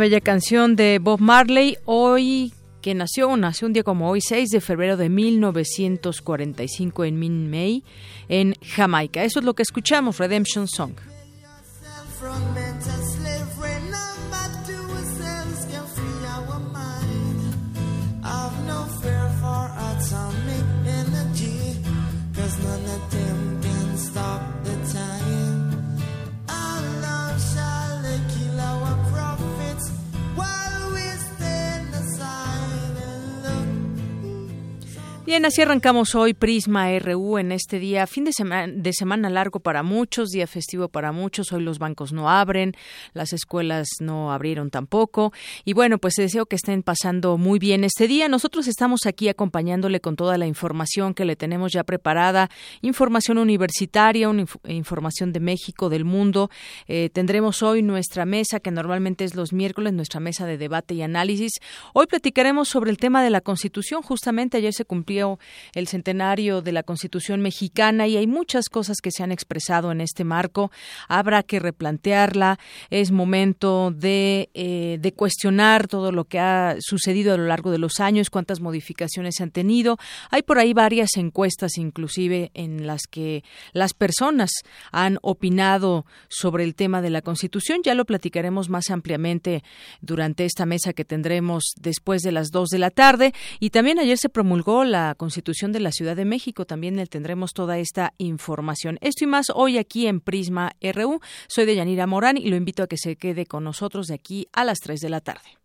Bella 0.00 0.20
canción 0.22 0.76
de 0.76 0.98
Bob 0.98 1.20
Marley, 1.20 1.76
hoy 1.84 2.54
que 2.80 2.94
nació, 2.94 3.36
nació 3.36 3.66
un 3.66 3.74
día 3.74 3.82
como 3.82 4.08
hoy, 4.08 4.22
6 4.22 4.48
de 4.48 4.62
febrero 4.62 4.96
de 4.96 5.10
1945 5.10 7.04
en 7.04 7.18
Minmay, 7.18 7.84
en 8.30 8.54
Jamaica. 8.62 9.22
Eso 9.22 9.40
es 9.40 9.44
lo 9.44 9.52
que 9.52 9.62
escuchamos, 9.62 10.16
Redemption 10.16 10.66
Song. 10.66 10.94
Bien, 35.30 35.44
así 35.44 35.62
arrancamos 35.62 36.16
hoy 36.16 36.34
Prisma 36.34 36.88
RU 36.98 37.38
en 37.38 37.52
este 37.52 37.78
día, 37.78 38.08
fin 38.08 38.24
de 38.24 38.32
semana, 38.32 38.66
de 38.66 38.92
semana 38.92 39.30
largo 39.30 39.60
para 39.60 39.84
muchos, 39.84 40.30
día 40.30 40.48
festivo 40.48 40.88
para 40.88 41.12
muchos. 41.12 41.52
Hoy 41.52 41.62
los 41.62 41.78
bancos 41.78 42.12
no 42.12 42.28
abren, 42.28 42.74
las 43.12 43.32
escuelas 43.32 43.86
no 44.00 44.32
abrieron 44.32 44.70
tampoco. 44.70 45.32
Y 45.64 45.72
bueno, 45.72 45.98
pues 45.98 46.14
deseo 46.14 46.46
que 46.46 46.56
estén 46.56 46.82
pasando 46.82 47.38
muy 47.38 47.60
bien 47.60 47.84
este 47.84 48.08
día. 48.08 48.26
Nosotros 48.26 48.66
estamos 48.66 49.06
aquí 49.06 49.28
acompañándole 49.28 50.00
con 50.00 50.16
toda 50.16 50.36
la 50.36 50.48
información 50.48 51.14
que 51.14 51.24
le 51.24 51.36
tenemos 51.36 51.70
ya 51.70 51.84
preparada, 51.84 52.50
información 52.82 53.38
universitaria, 53.38 54.28
información 54.64 55.32
de 55.32 55.38
México, 55.38 55.90
del 55.90 56.04
mundo. 56.04 56.50
Eh, 56.88 57.08
tendremos 57.12 57.62
hoy 57.62 57.84
nuestra 57.84 58.24
mesa, 58.24 58.58
que 58.58 58.72
normalmente 58.72 59.22
es 59.22 59.36
los 59.36 59.52
miércoles, 59.52 59.92
nuestra 59.92 60.18
mesa 60.18 60.44
de 60.44 60.58
debate 60.58 60.94
y 60.94 61.02
análisis. 61.02 61.52
Hoy 61.94 62.08
platicaremos 62.08 62.68
sobre 62.68 62.90
el 62.90 62.98
tema 62.98 63.22
de 63.22 63.30
la 63.30 63.40
Constitución. 63.40 64.02
Justamente 64.02 64.56
ayer 64.56 64.72
se 64.72 64.84
cumplió 64.84 65.19
el 65.74 65.86
centenario 65.86 66.62
de 66.62 66.72
la 66.72 66.82
Constitución 66.82 67.40
mexicana 67.40 68.06
y 68.06 68.16
hay 68.16 68.26
muchas 68.26 68.68
cosas 68.68 68.98
que 69.02 69.10
se 69.10 69.22
han 69.22 69.32
expresado 69.32 69.92
en 69.92 70.00
este 70.00 70.24
marco. 70.24 70.70
Habrá 71.08 71.42
que 71.42 71.58
replantearla. 71.60 72.58
Es 72.90 73.10
momento 73.10 73.90
de, 73.90 74.50
eh, 74.54 74.98
de 75.00 75.12
cuestionar 75.12 75.86
todo 75.86 76.12
lo 76.12 76.24
que 76.24 76.38
ha 76.38 76.76
sucedido 76.80 77.34
a 77.34 77.36
lo 77.36 77.46
largo 77.46 77.70
de 77.70 77.78
los 77.78 78.00
años, 78.00 78.30
cuántas 78.30 78.60
modificaciones 78.60 79.36
se 79.36 79.42
han 79.42 79.50
tenido. 79.50 79.98
Hay 80.30 80.42
por 80.42 80.58
ahí 80.58 80.72
varias 80.72 81.10
encuestas, 81.16 81.76
inclusive, 81.76 82.50
en 82.54 82.86
las 82.86 83.02
que 83.10 83.44
las 83.72 83.94
personas 83.94 84.50
han 84.92 85.18
opinado 85.22 86.06
sobre 86.28 86.64
el 86.64 86.74
tema 86.74 87.02
de 87.02 87.10
la 87.10 87.22
Constitución. 87.22 87.80
Ya 87.84 87.94
lo 87.94 88.04
platicaremos 88.04 88.68
más 88.68 88.90
ampliamente 88.90 89.62
durante 90.00 90.44
esta 90.44 90.66
mesa 90.66 90.92
que 90.92 91.04
tendremos 91.04 91.64
después 91.76 92.22
de 92.22 92.32
las 92.32 92.50
dos 92.50 92.68
de 92.68 92.78
la 92.78 92.90
tarde. 92.90 93.32
Y 93.58 93.70
también 93.70 93.98
ayer 93.98 94.18
se 94.18 94.28
promulgó 94.28 94.84
la 94.84 95.09
Constitución 95.14 95.72
de 95.72 95.80
la 95.80 95.92
Ciudad 95.92 96.16
de 96.16 96.24
México. 96.24 96.64
También 96.64 97.04
tendremos 97.08 97.52
toda 97.52 97.78
esta 97.78 98.14
información. 98.18 98.98
Esto 99.00 99.24
y 99.24 99.26
más 99.26 99.46
hoy 99.54 99.78
aquí 99.78 100.06
en 100.06 100.20
Prisma 100.20 100.72
RU. 100.80 101.20
Soy 101.48 101.66
de 101.66 101.76
Yanira 101.76 102.06
Morán 102.06 102.36
y 102.36 102.48
lo 102.48 102.56
invito 102.56 102.82
a 102.82 102.86
que 102.86 102.96
se 102.96 103.16
quede 103.16 103.46
con 103.46 103.64
nosotros 103.64 104.06
de 104.06 104.14
aquí 104.14 104.48
a 104.52 104.64
las 104.64 104.78
3 104.80 105.00
de 105.00 105.08
la 105.08 105.20
tarde. 105.20 105.58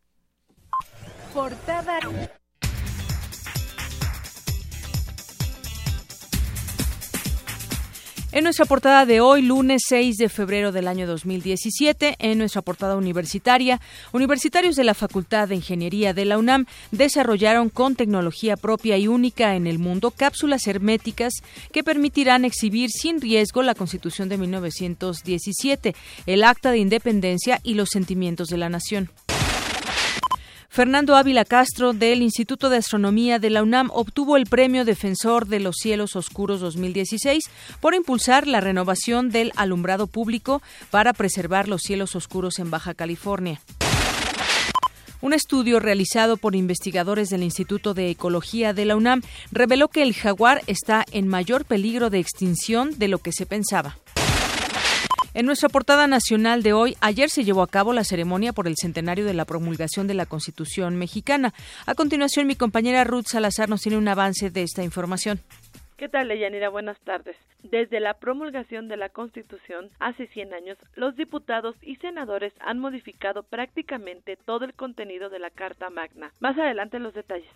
En 8.36 8.44
nuestra 8.44 8.66
portada 8.66 9.06
de 9.06 9.22
hoy, 9.22 9.42
lunes 9.42 9.84
6 9.88 10.18
de 10.18 10.28
febrero 10.28 10.74
del 10.74 10.90
año 10.90 11.08
2017, 11.08 12.18
en 12.20 12.38
nuestra 12.38 12.62
portada 12.62 12.98
universitaria, 12.98 13.80
universitarios 14.12 14.76
de 14.76 14.84
la 14.84 14.94
Facultad 14.94 15.48
de 15.48 15.56
Ingeniería 15.56 16.14
de 16.14 16.26
la 16.26 16.38
UNAM 16.38 16.66
desarrollaron 16.92 17.70
con 17.70 17.96
tecnología 17.96 18.58
propia 18.58 18.98
y 18.98 19.08
única 19.08 19.56
en 19.56 19.68
el 19.68 19.80
mundo 19.80 20.12
cápsulas 20.12 20.68
herméticas 20.68 21.32
que 21.72 21.86
permitirán 21.86 22.44
exhibir 22.44 22.90
sin 22.90 23.22
riesgo 23.22 23.64
la 23.64 23.74
Constitución 23.74 24.28
de 24.28 24.38
1917, 24.38 25.96
el 26.26 26.44
Acta 26.44 26.72
de 26.72 26.80
Independencia 26.80 27.62
y 27.64 27.76
los 27.76 27.88
sentimientos 27.90 28.50
de 28.50 28.58
la 28.58 28.68
nación. 28.68 29.12
Fernando 30.76 31.16
Ávila 31.16 31.46
Castro 31.46 31.94
del 31.94 32.22
Instituto 32.22 32.68
de 32.68 32.76
Astronomía 32.76 33.40
de 33.40 33.50
la 33.50 33.64
UNAM 33.64 33.90
obtuvo 33.94 34.36
el 34.36 34.46
Premio 34.46 34.84
Defensor 34.84 35.48
de 35.48 35.62
los 35.62 35.78
Cielos 35.78 36.18
Oscuros 36.18 36.60
2016 36.60 37.46
por 37.80 37.96
impulsar 37.96 38.46
la 38.46 38.60
renovación 38.60 39.30
del 39.30 39.54
alumbrado 39.56 40.06
público 40.08 40.62
para 40.92 41.14
preservar 41.14 41.70
los 41.70 41.82
cielos 41.82 42.18
oscuros 42.18 42.60
en 42.60 42.72
Baja 42.72 42.94
California. 42.94 43.62
Un 45.22 45.32
estudio 45.32 45.80
realizado 45.80 46.36
por 46.36 46.58
investigadores 46.58 47.30
del 47.30 47.44
Instituto 47.44 47.94
de 47.94 48.10
Ecología 48.10 48.74
de 48.74 48.84
la 48.84 48.98
UNAM 48.98 49.22
reveló 49.54 49.88
que 49.88 50.04
el 50.04 50.14
jaguar 50.14 50.62
está 50.68 51.06
en 51.14 51.30
mayor 51.30 51.64
peligro 51.64 52.10
de 52.10 52.20
extinción 52.20 53.00
de 53.00 53.08
lo 53.08 53.20
que 53.20 53.32
se 53.32 53.46
pensaba. 53.46 53.98
En 55.36 55.46
nuestra 55.46 55.68
portada 55.68 56.08
nacional 56.08 56.64
de 56.64 56.72
hoy, 56.72 56.96
ayer 57.02 57.30
se 57.30 57.44
llevó 57.44 57.62
a 57.62 57.68
cabo 57.68 57.92
la 57.92 58.06
ceremonia 58.06 58.54
por 58.54 58.68
el 58.68 58.78
centenario 58.78 59.26
de 59.26 59.34
la 59.34 59.44
promulgación 59.44 60.08
de 60.08 60.14
la 60.14 60.26
Constitución 60.26 60.96
mexicana. 60.96 61.54
A 61.86 61.94
continuación, 61.94 62.48
mi 62.48 62.56
compañera 62.56 63.04
Ruth 63.04 63.26
Salazar 63.28 63.68
nos 63.68 63.82
tiene 63.82 63.98
un 63.98 64.08
avance 64.08 64.50
de 64.50 64.64
esta 64.64 64.82
información. 64.82 65.42
¿Qué 65.98 66.08
tal, 66.08 66.30
Leyanira? 66.30 66.70
Buenas 66.70 66.98
tardes. 67.02 67.36
Desde 67.64 68.00
la 68.00 68.14
promulgación 68.14 68.88
de 68.88 68.96
la 68.96 69.10
Constitución 69.10 69.90
hace 70.00 70.28
100 70.28 70.54
años, 70.54 70.78
los 70.96 71.18
diputados 71.18 71.76
y 71.82 71.98
senadores 71.98 72.54
han 72.62 72.80
modificado 72.80 73.44
prácticamente 73.44 74.38
todo 74.38 74.64
el 74.64 74.74
contenido 74.74 75.30
de 75.30 75.40
la 75.40 75.50
Carta 75.50 75.90
Magna. 75.90 76.32
Más 76.40 76.58
adelante 76.58 76.98
los 76.98 77.14
detalles. 77.14 77.52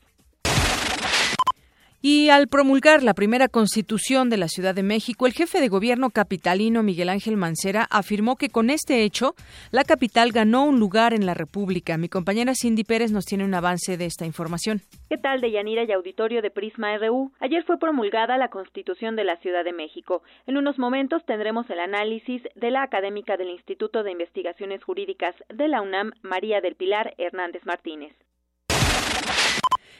Y 2.01 2.29
al 2.29 2.47
promulgar 2.47 3.03
la 3.03 3.13
primera 3.13 3.49
constitución 3.49 4.29
de 4.29 4.37
la 4.37 4.47
Ciudad 4.47 4.73
de 4.73 4.83
México, 4.83 5.27
el 5.27 5.33
jefe 5.33 5.59
de 5.59 5.67
gobierno 5.67 6.11
capitalino 6.11 6.81
Miguel 6.81 7.09
Ángel 7.09 7.35
Mancera 7.35 7.85
afirmó 7.91 8.37
que 8.37 8.47
con 8.47 8.69
este 8.69 9.03
hecho 9.03 9.35
la 9.71 9.83
capital 9.83 10.31
ganó 10.31 10.63
un 10.63 10.79
lugar 10.79 11.13
en 11.13 11.25
la 11.25 11.33
República. 11.33 11.97
Mi 11.97 12.07
compañera 12.07 12.53
Cindy 12.55 12.85
Pérez 12.85 13.11
nos 13.11 13.25
tiene 13.25 13.43
un 13.43 13.53
avance 13.53 13.97
de 13.97 14.05
esta 14.05 14.25
información. 14.25 14.79
¿Qué 15.09 15.17
tal, 15.17 15.41
Deyanira 15.41 15.83
y 15.83 15.91
auditorio 15.91 16.41
de 16.41 16.51
Prisma 16.51 16.97
RU? 16.97 17.33
Ayer 17.41 17.65
fue 17.65 17.77
promulgada 17.77 18.37
la 18.37 18.47
Constitución 18.47 19.17
de 19.17 19.25
la 19.25 19.35
Ciudad 19.41 19.65
de 19.65 19.73
México. 19.73 20.23
En 20.47 20.55
unos 20.55 20.79
momentos 20.79 21.25
tendremos 21.25 21.69
el 21.69 21.81
análisis 21.81 22.41
de 22.55 22.71
la 22.71 22.81
académica 22.81 23.35
del 23.35 23.49
Instituto 23.49 24.03
de 24.03 24.11
Investigaciones 24.11 24.81
Jurídicas 24.85 25.35
de 25.53 25.67
la 25.67 25.81
UNAM, 25.81 26.13
María 26.21 26.61
del 26.61 26.75
Pilar 26.75 27.13
Hernández 27.17 27.65
Martínez. 27.65 28.13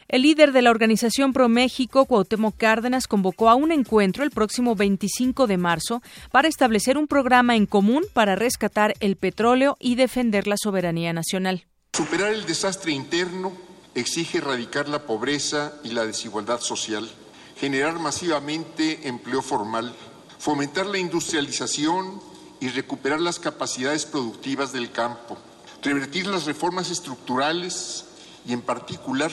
El 0.10 0.24
líder 0.24 0.54
de 0.54 0.64
la 0.64 0.72
organización 0.72 1.34
Pro 1.34 1.50
México, 1.50 2.06
Cuauhtémoc 2.06 2.58
Cárdenas, 2.58 3.06
convocó 3.06 3.48
a 3.48 3.54
un 3.54 3.72
encuentro 3.72 4.24
el 4.24 4.32
próximo 4.32 4.76
25 4.76 5.46
de 5.46 5.58
marzo 5.58 6.02
para 6.32 6.48
establecer 6.48 6.98
un 6.98 7.06
programa 7.06 7.56
en 7.56 7.68
común 7.68 8.04
para 8.12 8.36
rescatar 8.36 8.96
el 9.02 9.18
petróleo 9.18 9.78
y 9.80 9.94
defender 9.94 10.48
la 10.48 10.56
soberanía 10.58 11.14
nacional. 11.14 11.68
Superar 11.94 12.34
el 12.34 12.48
desastre 12.48 12.92
interno 12.92 13.54
exige 13.94 14.40
erradicar 14.40 14.90
la 14.90 15.06
pobreza 15.06 15.74
y 15.84 15.92
la 15.92 16.08
desigualdad 16.08 16.60
social, 16.60 17.08
generar 17.56 18.00
masivamente 18.00 19.08
empleo 19.08 19.44
formal, 19.44 19.94
fomentar 20.40 20.88
la 20.88 20.98
industrialización 20.98 22.20
y 22.60 22.70
recuperar 22.70 23.22
las 23.22 23.38
capacidades 23.38 24.08
productivas 24.08 24.74
del 24.74 24.92
campo, 24.92 25.38
revertir 25.84 26.26
las 26.26 26.46
reformas 26.46 26.90
estructurales 26.90 28.06
y, 28.48 28.54
en 28.54 28.62
particular, 28.64 29.32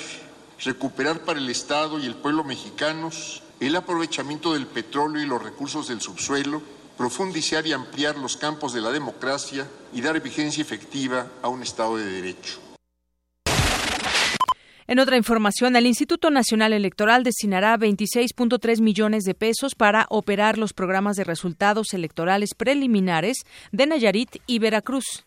recuperar 0.64 1.20
para 1.25 1.38
el 1.38 1.49
Estado 1.49 1.99
y 1.99 2.06
el 2.06 2.14
pueblo 2.14 2.44
mexicanos 2.44 3.43
el 3.61 3.76
aprovechamiento 3.76 4.53
del 4.53 4.67
petróleo 4.67 5.23
y 5.23 5.26
los 5.26 5.43
recursos 5.43 5.88
del 5.88 6.00
subsuelo, 6.00 6.62
profundizar 6.97 7.67
y 7.67 7.73
ampliar 7.73 8.17
los 8.17 8.37
campos 8.37 8.73
de 8.73 8.81
la 8.81 8.91
democracia 8.91 9.67
y 9.93 10.00
dar 10.00 10.20
vigencia 10.20 10.62
efectiva 10.62 11.26
a 11.43 11.49
un 11.49 11.62
Estado 11.62 11.97
de 11.97 12.05
Derecho. 12.05 12.61
En 14.88 15.00
otra 15.00 15.17
información, 15.17 15.75
el 15.75 15.87
Instituto 15.87 16.31
Nacional 16.31 16.73
Electoral 16.73 17.25
destinará 17.25 17.76
26.3 17.76 18.81
millones 18.81 19.25
de 19.25 19.35
pesos 19.35 19.75
para 19.75 20.06
operar 20.11 20.58
los 20.58 20.75
programas 20.75 21.17
de 21.17 21.25
resultados 21.25 21.93
electorales 21.93 22.55
preliminares 22.55 23.38
de 23.73 23.87
Nayarit 23.87 24.37
y 24.47 24.61
Veracruz. 24.61 25.25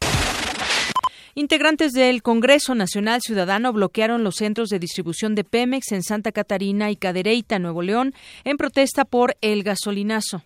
Integrantes 1.35 1.93
del 1.93 2.21
Congreso 2.23 2.75
Nacional 2.75 3.21
Ciudadano 3.21 3.71
bloquearon 3.71 4.23
los 4.23 4.35
centros 4.35 4.69
de 4.69 4.79
distribución 4.79 5.35
de 5.35 5.43
Pemex 5.43 5.91
en 5.91 6.03
Santa 6.03 6.31
Catarina 6.31 6.89
y 6.91 6.95
Cadereyta, 6.95 7.59
Nuevo 7.59 7.81
León, 7.81 8.13
en 8.43 8.57
protesta 8.57 9.05
por 9.05 9.37
el 9.41 9.63
gasolinazo. 9.63 10.41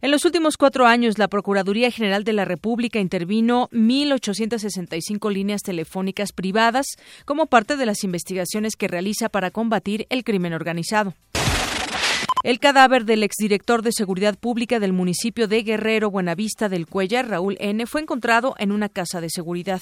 En 0.00 0.10
los 0.10 0.24
últimos 0.24 0.56
cuatro 0.56 0.86
años, 0.86 1.16
la 1.16 1.28
Procuraduría 1.28 1.92
General 1.92 2.24
de 2.24 2.32
la 2.32 2.44
República 2.44 2.98
intervino 2.98 3.68
1.865 3.70 5.32
líneas 5.32 5.62
telefónicas 5.62 6.32
privadas 6.32 6.86
como 7.24 7.46
parte 7.46 7.76
de 7.76 7.86
las 7.86 8.02
investigaciones 8.02 8.74
que 8.74 8.88
realiza 8.88 9.28
para 9.28 9.52
combatir 9.52 10.08
el 10.10 10.24
crimen 10.24 10.54
organizado. 10.54 11.14
El 12.42 12.58
cadáver 12.58 13.04
del 13.04 13.22
exdirector 13.22 13.82
de 13.82 13.92
Seguridad 13.92 14.36
Pública 14.36 14.80
del 14.80 14.92
municipio 14.92 15.46
de 15.46 15.62
Guerrero, 15.62 16.10
Buenavista 16.10 16.68
del 16.68 16.88
Cuellar, 16.88 17.28
Raúl 17.28 17.56
N., 17.60 17.86
fue 17.86 18.00
encontrado 18.00 18.56
en 18.58 18.72
una 18.72 18.88
casa 18.88 19.20
de 19.20 19.30
seguridad. 19.30 19.80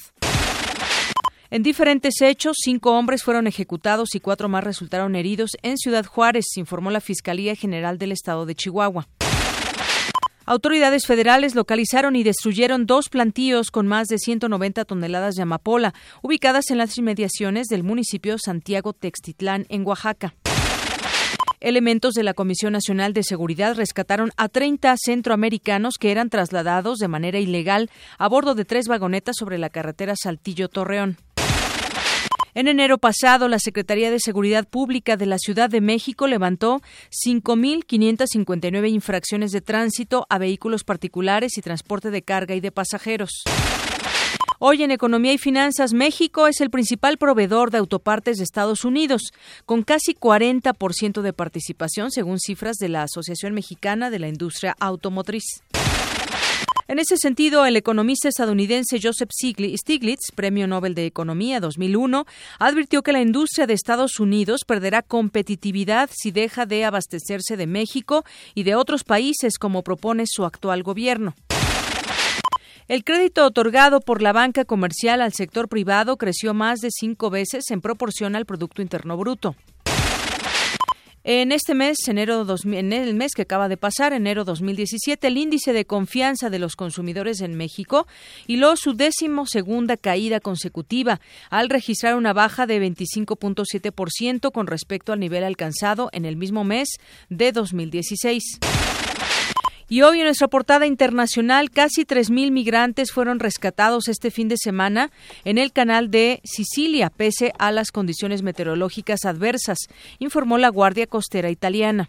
En 1.48 1.62
diferentes 1.62 2.20
hechos, 2.20 2.58
cinco 2.62 2.98
hombres 2.98 3.22
fueron 3.22 3.46
ejecutados 3.46 4.14
y 4.14 4.20
cuatro 4.20 4.50
más 4.50 4.62
resultaron 4.62 5.16
heridos 5.16 5.52
en 5.62 5.78
Ciudad 5.78 6.04
Juárez, 6.04 6.44
informó 6.56 6.90
la 6.90 7.00
Fiscalía 7.00 7.56
General 7.56 7.96
del 7.96 8.12
Estado 8.12 8.44
de 8.44 8.54
Chihuahua. 8.54 9.08
Autoridades 10.44 11.06
federales 11.06 11.54
localizaron 11.54 12.14
y 12.14 12.24
destruyeron 12.24 12.84
dos 12.84 13.08
plantíos 13.08 13.70
con 13.70 13.86
más 13.86 14.08
de 14.08 14.18
190 14.18 14.84
toneladas 14.84 15.34
de 15.34 15.42
amapola, 15.42 15.94
ubicadas 16.22 16.70
en 16.70 16.76
las 16.76 16.98
inmediaciones 16.98 17.68
del 17.68 17.84
municipio 17.84 18.36
Santiago 18.38 18.92
Textitlán, 18.92 19.64
en 19.70 19.86
Oaxaca. 19.86 20.34
Elementos 21.60 22.14
de 22.14 22.22
la 22.22 22.32
Comisión 22.32 22.72
Nacional 22.72 23.12
de 23.12 23.22
Seguridad 23.22 23.76
rescataron 23.76 24.30
a 24.38 24.48
30 24.48 24.94
centroamericanos 24.96 25.98
que 26.00 26.10
eran 26.10 26.30
trasladados 26.30 26.96
de 26.96 27.06
manera 27.06 27.38
ilegal 27.38 27.90
a 28.16 28.28
bordo 28.28 28.54
de 28.54 28.64
tres 28.64 28.88
vagonetas 28.88 29.36
sobre 29.38 29.58
la 29.58 29.68
carretera 29.68 30.14
Saltillo-Torreón. 30.16 31.18
En 32.54 32.66
enero 32.66 32.96
pasado, 32.96 33.46
la 33.46 33.58
Secretaría 33.58 34.10
de 34.10 34.20
Seguridad 34.20 34.66
Pública 34.66 35.18
de 35.18 35.26
la 35.26 35.36
Ciudad 35.36 35.68
de 35.68 35.82
México 35.82 36.26
levantó 36.26 36.80
5.559 37.10 38.90
infracciones 38.90 39.52
de 39.52 39.60
tránsito 39.60 40.26
a 40.30 40.38
vehículos 40.38 40.82
particulares 40.82 41.58
y 41.58 41.60
transporte 41.60 42.10
de 42.10 42.22
carga 42.22 42.54
y 42.54 42.60
de 42.60 42.72
pasajeros. 42.72 43.44
Hoy 44.62 44.82
en 44.82 44.90
Economía 44.90 45.32
y 45.32 45.38
Finanzas, 45.38 45.94
México 45.94 46.46
es 46.46 46.60
el 46.60 46.68
principal 46.68 47.16
proveedor 47.16 47.70
de 47.70 47.78
autopartes 47.78 48.36
de 48.36 48.44
Estados 48.44 48.84
Unidos, 48.84 49.32
con 49.64 49.82
casi 49.82 50.12
40% 50.12 51.22
de 51.22 51.32
participación, 51.32 52.10
según 52.10 52.38
cifras 52.38 52.76
de 52.76 52.90
la 52.90 53.04
Asociación 53.04 53.54
Mexicana 53.54 54.10
de 54.10 54.18
la 54.18 54.28
Industria 54.28 54.76
Automotriz. 54.78 55.62
En 56.88 56.98
ese 56.98 57.16
sentido, 57.16 57.64
el 57.64 57.74
economista 57.74 58.28
estadounidense 58.28 59.00
Joseph 59.02 59.30
Stiglitz, 59.32 60.30
Premio 60.34 60.66
Nobel 60.66 60.94
de 60.94 61.06
Economía 61.06 61.58
2001, 61.60 62.26
advirtió 62.58 63.02
que 63.02 63.12
la 63.12 63.22
industria 63.22 63.66
de 63.66 63.72
Estados 63.72 64.20
Unidos 64.20 64.64
perderá 64.66 65.00
competitividad 65.00 66.10
si 66.12 66.32
deja 66.32 66.66
de 66.66 66.84
abastecerse 66.84 67.56
de 67.56 67.66
México 67.66 68.26
y 68.54 68.64
de 68.64 68.74
otros 68.74 69.04
países 69.04 69.56
como 69.56 69.82
propone 69.82 70.24
su 70.26 70.44
actual 70.44 70.82
gobierno. 70.82 71.34
El 72.90 73.04
crédito 73.04 73.46
otorgado 73.46 74.00
por 74.00 74.20
la 74.20 74.32
banca 74.32 74.64
comercial 74.64 75.20
al 75.20 75.32
sector 75.32 75.68
privado 75.68 76.16
creció 76.16 76.54
más 76.54 76.80
de 76.80 76.88
cinco 76.90 77.30
veces 77.30 77.70
en 77.70 77.80
proporción 77.80 78.34
al 78.34 78.46
Producto 78.46 78.82
Interno 78.82 79.16
Bruto. 79.16 79.54
En 81.22 81.52
este 81.52 81.76
mes, 81.76 81.98
enero 82.08 82.44
en 82.64 82.92
el 82.92 83.14
mes 83.14 83.30
que 83.36 83.42
acaba 83.42 83.68
de 83.68 83.76
pasar, 83.76 84.12
enero 84.12 84.44
2017, 84.44 85.24
el 85.28 85.36
índice 85.36 85.72
de 85.72 85.84
confianza 85.84 86.50
de 86.50 86.58
los 86.58 86.74
consumidores 86.74 87.42
en 87.42 87.54
México 87.54 88.08
hiló 88.48 88.74
su 88.74 88.94
décimo 88.94 89.46
segunda 89.46 89.96
caída 89.96 90.40
consecutiva, 90.40 91.20
al 91.48 91.70
registrar 91.70 92.16
una 92.16 92.32
baja 92.32 92.66
de 92.66 92.84
25.7% 92.84 94.50
con 94.50 94.66
respecto 94.66 95.12
al 95.12 95.20
nivel 95.20 95.44
alcanzado 95.44 96.08
en 96.12 96.24
el 96.24 96.36
mismo 96.36 96.64
mes 96.64 96.88
de 97.28 97.52
2016. 97.52 98.58
Y 99.92 100.02
hoy 100.02 100.20
en 100.20 100.26
nuestra 100.26 100.46
portada 100.46 100.86
internacional, 100.86 101.68
casi 101.72 102.04
3.000 102.04 102.52
migrantes 102.52 103.10
fueron 103.10 103.40
rescatados 103.40 104.06
este 104.06 104.30
fin 104.30 104.46
de 104.46 104.56
semana 104.56 105.10
en 105.44 105.58
el 105.58 105.72
canal 105.72 106.12
de 106.12 106.40
Sicilia, 106.44 107.10
pese 107.10 107.52
a 107.58 107.72
las 107.72 107.90
condiciones 107.90 108.42
meteorológicas 108.42 109.24
adversas, 109.24 109.78
informó 110.20 110.58
la 110.58 110.68
Guardia 110.68 111.08
Costera 111.08 111.50
Italiana. 111.50 112.08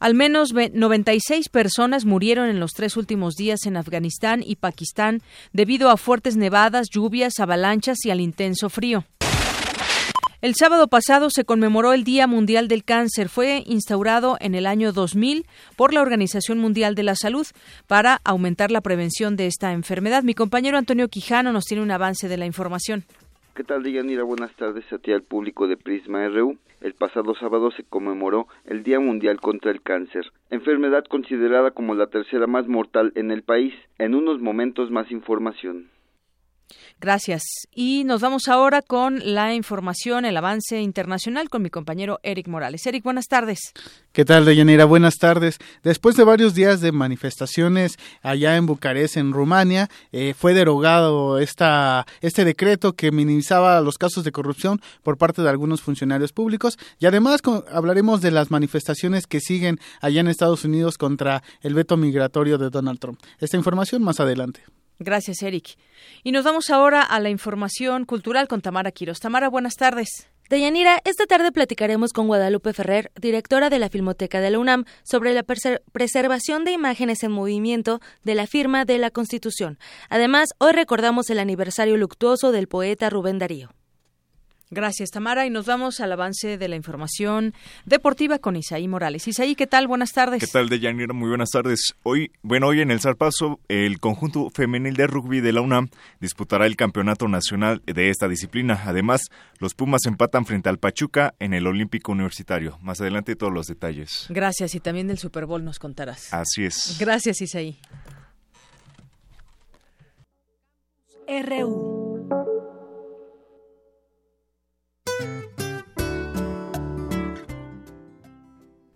Al 0.00 0.14
menos 0.14 0.54
96 0.54 1.50
personas 1.50 2.06
murieron 2.06 2.48
en 2.48 2.60
los 2.60 2.72
tres 2.72 2.96
últimos 2.96 3.34
días 3.34 3.66
en 3.66 3.76
Afganistán 3.76 4.42
y 4.42 4.56
Pakistán 4.56 5.20
debido 5.52 5.90
a 5.90 5.98
fuertes 5.98 6.36
nevadas, 6.36 6.88
lluvias, 6.90 7.40
avalanchas 7.40 8.06
y 8.06 8.10
al 8.10 8.22
intenso 8.22 8.70
frío. 8.70 9.04
El 10.42 10.56
sábado 10.56 10.88
pasado 10.88 11.30
se 11.30 11.44
conmemoró 11.44 11.92
el 11.92 12.02
Día 12.02 12.26
Mundial 12.26 12.66
del 12.66 12.82
Cáncer. 12.82 13.28
Fue 13.28 13.62
instaurado 13.64 14.36
en 14.40 14.56
el 14.56 14.66
año 14.66 14.92
2000 14.92 15.46
por 15.76 15.94
la 15.94 16.02
Organización 16.02 16.58
Mundial 16.58 16.96
de 16.96 17.04
la 17.04 17.14
Salud 17.14 17.46
para 17.86 18.18
aumentar 18.24 18.72
la 18.72 18.80
prevención 18.80 19.36
de 19.36 19.46
esta 19.46 19.72
enfermedad. 19.72 20.24
Mi 20.24 20.34
compañero 20.34 20.78
Antonio 20.78 21.06
Quijano 21.06 21.52
nos 21.52 21.66
tiene 21.66 21.84
un 21.84 21.92
avance 21.92 22.26
de 22.26 22.38
la 22.38 22.46
información. 22.46 23.04
¿Qué 23.54 23.62
tal, 23.62 23.84
Deyanira? 23.84 24.24
Buenas 24.24 24.52
tardes 24.56 24.84
a 24.92 24.98
ti 24.98 25.12
al 25.12 25.22
público 25.22 25.68
de 25.68 25.76
Prisma 25.76 26.26
RU. 26.26 26.58
El 26.80 26.94
pasado 26.94 27.36
sábado 27.36 27.70
se 27.70 27.84
conmemoró 27.84 28.48
el 28.64 28.82
Día 28.82 28.98
Mundial 28.98 29.40
contra 29.40 29.70
el 29.70 29.80
Cáncer, 29.80 30.32
enfermedad 30.50 31.04
considerada 31.04 31.70
como 31.70 31.94
la 31.94 32.08
tercera 32.08 32.48
más 32.48 32.66
mortal 32.66 33.12
en 33.14 33.30
el 33.30 33.44
país. 33.44 33.74
En 33.98 34.16
unos 34.16 34.40
momentos 34.40 34.90
más 34.90 35.08
información. 35.12 35.86
Gracias. 37.00 37.42
Y 37.74 38.04
nos 38.04 38.20
vamos 38.20 38.48
ahora 38.48 38.82
con 38.82 39.34
la 39.34 39.54
información, 39.54 40.24
el 40.24 40.36
avance 40.36 40.80
internacional 40.80 41.48
con 41.48 41.62
mi 41.62 41.70
compañero 41.70 42.20
Eric 42.22 42.48
Morales. 42.48 42.86
Eric, 42.86 43.04
buenas 43.04 43.26
tardes. 43.26 43.72
¿Qué 44.12 44.24
tal, 44.24 44.44
Deyanira? 44.44 44.84
Buenas 44.84 45.16
tardes. 45.16 45.58
Después 45.82 46.16
de 46.16 46.24
varios 46.24 46.54
días 46.54 46.80
de 46.80 46.92
manifestaciones 46.92 47.98
allá 48.22 48.56
en 48.56 48.66
Bucarest, 48.66 49.16
en 49.16 49.32
Rumania, 49.32 49.88
eh, 50.12 50.34
fue 50.36 50.54
derogado 50.54 51.38
esta, 51.38 52.06
este 52.20 52.44
decreto 52.44 52.92
que 52.92 53.10
minimizaba 53.10 53.80
los 53.80 53.98
casos 53.98 54.24
de 54.24 54.32
corrupción 54.32 54.80
por 55.02 55.18
parte 55.18 55.42
de 55.42 55.48
algunos 55.48 55.80
funcionarios 55.80 56.32
públicos. 56.32 56.78
Y 56.98 57.06
además 57.06 57.40
hablaremos 57.70 58.20
de 58.20 58.30
las 58.30 58.50
manifestaciones 58.50 59.26
que 59.26 59.40
siguen 59.40 59.80
allá 60.00 60.20
en 60.20 60.28
Estados 60.28 60.64
Unidos 60.64 60.98
contra 60.98 61.42
el 61.60 61.74
veto 61.74 61.96
migratorio 61.96 62.58
de 62.58 62.70
Donald 62.70 62.98
Trump. 62.98 63.20
Esta 63.38 63.56
información 63.56 64.02
más 64.02 64.20
adelante. 64.20 64.62
Gracias, 64.98 65.42
Eric. 65.42 65.76
Y 66.22 66.32
nos 66.32 66.44
vamos 66.44 66.70
ahora 66.70 67.02
a 67.02 67.20
la 67.20 67.30
información 67.30 68.04
cultural 68.04 68.48
con 68.48 68.60
Tamara 68.60 68.92
Quiros. 68.92 69.20
Tamara, 69.20 69.48
buenas 69.48 69.74
tardes. 69.74 70.28
Deyanira, 70.48 71.00
esta 71.04 71.24
tarde 71.26 71.50
platicaremos 71.50 72.12
con 72.12 72.26
Guadalupe 72.26 72.74
Ferrer, 72.74 73.10
directora 73.18 73.70
de 73.70 73.78
la 73.78 73.88
Filmoteca 73.88 74.40
de 74.40 74.50
la 74.50 74.58
UNAM, 74.58 74.84
sobre 75.02 75.32
la 75.32 75.44
preservación 75.44 76.64
de 76.64 76.72
imágenes 76.72 77.22
en 77.22 77.32
movimiento 77.32 78.00
de 78.22 78.34
la 78.34 78.46
firma 78.46 78.84
de 78.84 78.98
la 78.98 79.10
Constitución. 79.10 79.78
Además, 80.10 80.50
hoy 80.58 80.72
recordamos 80.72 81.30
el 81.30 81.38
aniversario 81.38 81.96
luctuoso 81.96 82.52
del 82.52 82.68
poeta 82.68 83.08
Rubén 83.08 83.38
Darío. 83.38 83.70
Gracias, 84.72 85.10
Tamara. 85.10 85.44
Y 85.44 85.50
nos 85.50 85.66
vamos 85.66 86.00
al 86.00 86.10
avance 86.12 86.56
de 86.56 86.66
la 86.66 86.76
información 86.76 87.52
deportiva 87.84 88.38
con 88.38 88.56
Isaí 88.56 88.88
Morales. 88.88 89.28
Isaí, 89.28 89.54
¿qué 89.54 89.66
tal? 89.66 89.86
Buenas 89.86 90.12
tardes. 90.12 90.40
¿Qué 90.40 90.46
tal, 90.46 90.70
Deyanira? 90.70 91.12
Muy 91.12 91.28
buenas 91.28 91.50
tardes. 91.50 91.94
Hoy, 92.04 92.32
bueno, 92.40 92.68
hoy 92.68 92.80
en 92.80 92.90
el 92.90 92.98
Zarpazo, 92.98 93.60
el 93.68 94.00
conjunto 94.00 94.48
femenil 94.48 94.96
de 94.96 95.06
rugby 95.06 95.42
de 95.42 95.52
la 95.52 95.60
UNAM 95.60 95.90
disputará 96.20 96.64
el 96.64 96.76
campeonato 96.76 97.28
nacional 97.28 97.82
de 97.84 98.08
esta 98.08 98.28
disciplina. 98.28 98.80
Además, 98.86 99.20
los 99.58 99.74
Pumas 99.74 100.06
empatan 100.06 100.46
frente 100.46 100.70
al 100.70 100.78
Pachuca 100.78 101.34
en 101.38 101.52
el 101.52 101.66
Olímpico 101.66 102.12
Universitario. 102.12 102.78
Más 102.80 102.98
adelante 103.02 103.36
todos 103.36 103.52
los 103.52 103.66
detalles. 103.66 104.24
Gracias. 104.30 104.74
Y 104.74 104.80
también 104.80 105.06
del 105.06 105.18
Super 105.18 105.44
Bowl 105.44 105.62
nos 105.62 105.78
contarás. 105.78 106.32
Así 106.32 106.64
es. 106.64 106.96
Gracias, 106.98 107.42
Isaí. 107.42 107.76
RU. 111.28 112.61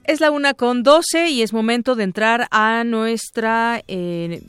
Es 0.06 0.20
la 0.20 0.30
una 0.30 0.54
con 0.54 0.84
doce 0.84 1.30
y 1.30 1.42
es 1.42 1.52
momento 1.52 1.96
de 1.96 2.04
entrar 2.04 2.46
a 2.52 2.84
nuestra 2.84 3.82
eh, 3.88 4.40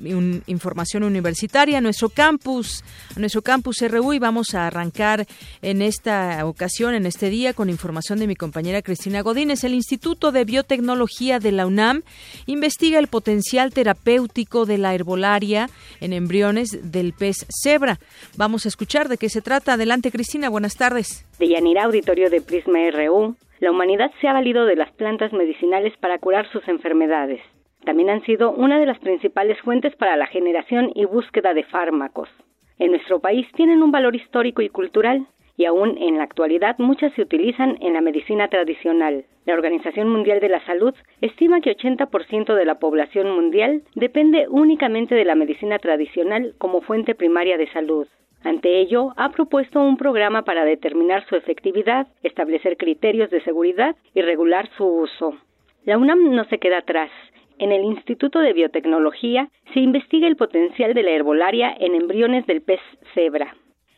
información 0.45 1.01
universitaria, 1.03 1.79
a 1.79 1.81
nuestro 1.81 2.09
campus, 2.09 2.83
a 3.15 3.19
nuestro 3.19 3.41
campus 3.41 3.81
RU 3.81 4.13
y 4.13 4.19
vamos 4.19 4.53
a 4.53 4.67
arrancar 4.67 5.25
en 5.63 5.81
esta 5.81 6.45
ocasión, 6.45 6.93
en 6.93 7.07
este 7.07 7.31
día, 7.31 7.53
con 7.53 7.71
información 7.71 8.19
de 8.19 8.27
mi 8.27 8.35
compañera 8.35 8.83
Cristina 8.83 9.21
Godínez. 9.21 9.63
El 9.63 9.73
Instituto 9.73 10.31
de 10.31 10.45
Biotecnología 10.45 11.39
de 11.39 11.51
la 11.51 11.65
UNAM 11.65 12.03
investiga 12.45 12.99
el 12.99 13.07
potencial 13.07 13.73
terapéutico 13.73 14.67
de 14.67 14.77
la 14.77 14.93
herbolaria 14.93 15.71
en 16.01 16.13
embriones 16.13 16.91
del 16.91 17.13
pez 17.13 17.47
cebra. 17.49 17.99
Vamos 18.35 18.65
a 18.65 18.67
escuchar 18.69 19.09
de 19.09 19.17
qué 19.17 19.27
se 19.27 19.41
trata. 19.41 19.73
Adelante, 19.73 20.11
Cristina. 20.11 20.49
Buenas 20.49 20.75
tardes. 20.75 21.25
De 21.39 21.49
Yanira, 21.49 21.85
auditorio 21.85 22.29
de 22.29 22.41
Prisma 22.41 22.77
RU. 22.91 23.35
La 23.59 23.71
humanidad 23.71 24.11
se 24.21 24.27
ha 24.27 24.33
valido 24.33 24.65
de 24.65 24.75
las 24.75 24.91
plantas 24.91 25.33
medicinales 25.33 25.95
para 25.97 26.19
curar 26.19 26.47
sus 26.49 26.67
enfermedades. 26.67 27.41
También 27.85 28.09
han 28.09 28.21
sido 28.23 28.51
una 28.51 28.79
de 28.79 28.85
las 28.85 28.99
principales 28.99 29.59
fuentes 29.61 29.95
para 29.95 30.15
la 30.15 30.27
generación 30.27 30.91
y 30.93 31.05
búsqueda 31.05 31.53
de 31.53 31.63
fármacos. 31.63 32.29
En 32.77 32.91
nuestro 32.91 33.19
país 33.19 33.47
tienen 33.55 33.81
un 33.81 33.91
valor 33.91 34.15
histórico 34.15 34.61
y 34.61 34.69
cultural, 34.69 35.25
y 35.57 35.65
aún 35.65 35.97
en 35.97 36.17
la 36.17 36.23
actualidad 36.23 36.75
muchas 36.77 37.11
se 37.13 37.23
utilizan 37.23 37.77
en 37.81 37.93
la 37.93 38.01
medicina 38.01 38.47
tradicional. 38.47 39.25
La 39.45 39.55
Organización 39.55 40.09
Mundial 40.09 40.39
de 40.39 40.49
la 40.49 40.63
Salud 40.65 40.93
estima 41.21 41.61
que 41.61 41.75
80% 41.75 42.53
de 42.53 42.65
la 42.65 42.75
población 42.75 43.31
mundial 43.33 43.81
depende 43.95 44.47
únicamente 44.49 45.15
de 45.15 45.25
la 45.25 45.33
medicina 45.33 45.79
tradicional 45.79 46.53
como 46.59 46.81
fuente 46.81 47.15
primaria 47.15 47.57
de 47.57 47.71
salud. 47.71 48.07
Ante 48.47 48.79
ello, 48.79 49.11
ha 49.17 49.29
propuesto 49.31 49.81
un 49.81 49.97
programa 49.97 50.43
para 50.43 50.63
determinar 50.63 51.25
su 51.27 51.35
efectividad, 51.35 52.07
establecer 52.23 52.77
criterios 52.77 53.29
de 53.29 53.41
seguridad 53.41 53.97
y 54.13 54.21
regular 54.21 54.69
su 54.77 54.85
uso. 54.85 55.35
La 55.83 55.97
UNAM 55.97 56.33
no 56.33 56.45
se 56.45 56.57
queda 56.57 56.77
atrás. 56.77 57.11
En 57.59 57.73
el 57.73 57.83
Instituto 57.83 58.39
de 58.39 58.53
Biotecnología 58.53 59.49
se 59.73 59.81
investiga 59.81 60.29
el 60.29 60.37
potencial 60.37 60.93
de 60.93 61.03
la 61.03 61.11
herbolaria 61.11 61.75
en 61.77 61.93
embriones 61.93 62.45
del 62.47 62.61
pez 62.61 62.79
cebra. 63.13 63.53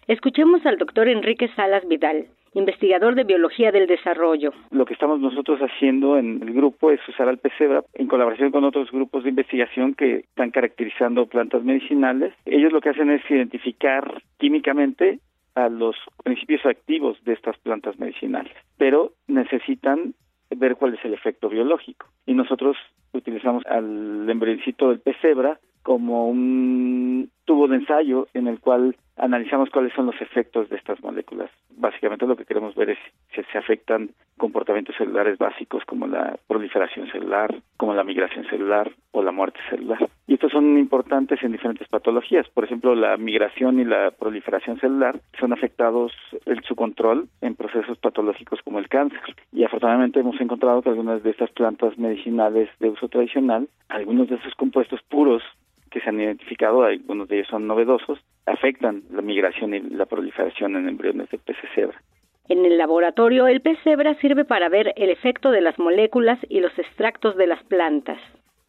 Escuchemos 0.07 0.65
al 0.65 0.79
doctor 0.79 1.09
Enrique 1.09 1.49
Salas 1.55 1.87
Vidal, 1.87 2.25
investigador 2.53 3.15
de 3.15 3.23
biología 3.23 3.71
del 3.71 3.87
desarrollo. 3.87 4.51
Lo 4.71 4.85
que 4.85 4.93
estamos 4.93 5.19
nosotros 5.19 5.59
haciendo 5.59 6.17
en 6.17 6.41
el 6.41 6.53
grupo 6.53 6.91
es 6.91 6.99
usar 7.07 7.27
al 7.29 7.37
pesebra 7.37 7.83
en 7.93 8.07
colaboración 8.07 8.51
con 8.51 8.63
otros 8.63 8.91
grupos 8.91 9.23
de 9.23 9.29
investigación 9.29 9.93
que 9.93 10.17
están 10.17 10.51
caracterizando 10.51 11.25
plantas 11.27 11.63
medicinales. 11.63 12.33
Ellos 12.45 12.71
lo 12.71 12.81
que 12.81 12.89
hacen 12.89 13.11
es 13.11 13.21
identificar 13.29 14.21
químicamente 14.37 15.19
a 15.55 15.69
los 15.69 15.95
principios 16.23 16.65
activos 16.65 17.17
de 17.25 17.33
estas 17.33 17.57
plantas 17.57 17.99
medicinales, 17.99 18.53
pero 18.77 19.11
necesitan 19.27 20.13
ver 20.55 20.75
cuál 20.75 20.95
es 20.95 21.05
el 21.05 21.13
efecto 21.13 21.49
biológico. 21.49 22.07
Y 22.25 22.33
nosotros 22.33 22.77
utilizamos 23.13 23.65
al 23.65 24.29
embrioncito 24.29 24.89
del 24.89 24.99
pesebra 24.99 25.59
como 25.83 26.27
un 26.27 27.29
tubo 27.49 27.67
de 27.67 27.77
ensayo 27.77 28.27
en 28.35 28.45
el 28.45 28.59
cual 28.59 28.95
analizamos 29.17 29.71
cuáles 29.71 29.91
son 29.93 30.05
los 30.05 30.21
efectos 30.21 30.69
de 30.69 30.75
estas 30.75 31.01
moléculas. 31.01 31.49
Básicamente 31.71 32.27
lo 32.27 32.35
que 32.35 32.45
queremos 32.45 32.75
ver 32.75 32.91
es 32.91 32.99
si 33.33 33.41
se 33.51 33.57
afectan 33.57 34.11
comportamientos 34.37 34.95
celulares 34.95 35.39
básicos 35.39 35.83
como 35.85 36.05
la 36.05 36.37
proliferación 36.45 37.09
celular, 37.11 37.55
como 37.75 37.95
la 37.95 38.03
migración 38.03 38.45
celular 38.45 38.91
o 39.13 39.23
la 39.23 39.31
muerte 39.31 39.59
celular. 39.67 40.07
Y 40.27 40.35
estos 40.35 40.51
son 40.51 40.77
importantes 40.77 41.41
en 41.41 41.51
diferentes 41.51 41.87
patologías. 41.87 42.47
Por 42.49 42.65
ejemplo, 42.65 42.93
la 42.93 43.17
migración 43.17 43.79
y 43.79 43.83
la 43.83 44.11
proliferación 44.11 44.79
celular 44.79 45.19
son 45.39 45.51
afectados 45.51 46.13
en 46.45 46.61
su 46.61 46.75
control 46.75 47.29
en 47.41 47.55
procesos 47.55 47.97
patológicos 47.97 48.59
como 48.63 48.77
el 48.77 48.89
cáncer. 48.89 49.35
Y 49.51 49.63
afortunadamente 49.63 50.19
hemos 50.19 50.39
encontrado 50.39 50.83
que 50.83 50.89
algunas 50.89 51.23
de 51.23 51.31
estas 51.31 51.49
plantas 51.49 51.97
medicinales 51.97 52.69
de 52.79 52.89
uso 52.89 53.07
tradicional, 53.07 53.67
algunos 53.87 54.29
de 54.29 54.35
esos 54.35 54.53
compuestos 54.53 55.01
puros 55.09 55.41
que 55.89 55.99
se 56.01 56.09
han 56.09 56.19
identificado, 56.19 56.83
algunos 56.83 57.27
de 57.27 57.37
ellos 57.37 57.47
son 57.47 57.67
novedosos, 57.67 58.19
afectan 58.45 59.03
la 59.11 59.21
migración 59.21 59.73
y 59.73 59.81
la 59.81 60.05
proliferación 60.05 60.75
en 60.75 60.87
embriones 60.87 61.29
de 61.29 61.37
peces 61.37 61.69
cebra. 61.75 62.01
En 62.47 62.65
el 62.65 62.77
laboratorio, 62.77 63.47
el 63.47 63.61
pez 63.61 63.77
cebra 63.83 64.15
sirve 64.15 64.43
para 64.43 64.69
ver 64.69 64.93
el 64.95 65.09
efecto 65.09 65.51
de 65.51 65.61
las 65.61 65.77
moléculas 65.77 66.39
y 66.49 66.61
los 66.61 66.77
extractos 66.79 67.35
de 67.37 67.45
las 67.45 67.63
plantas. 67.63 68.19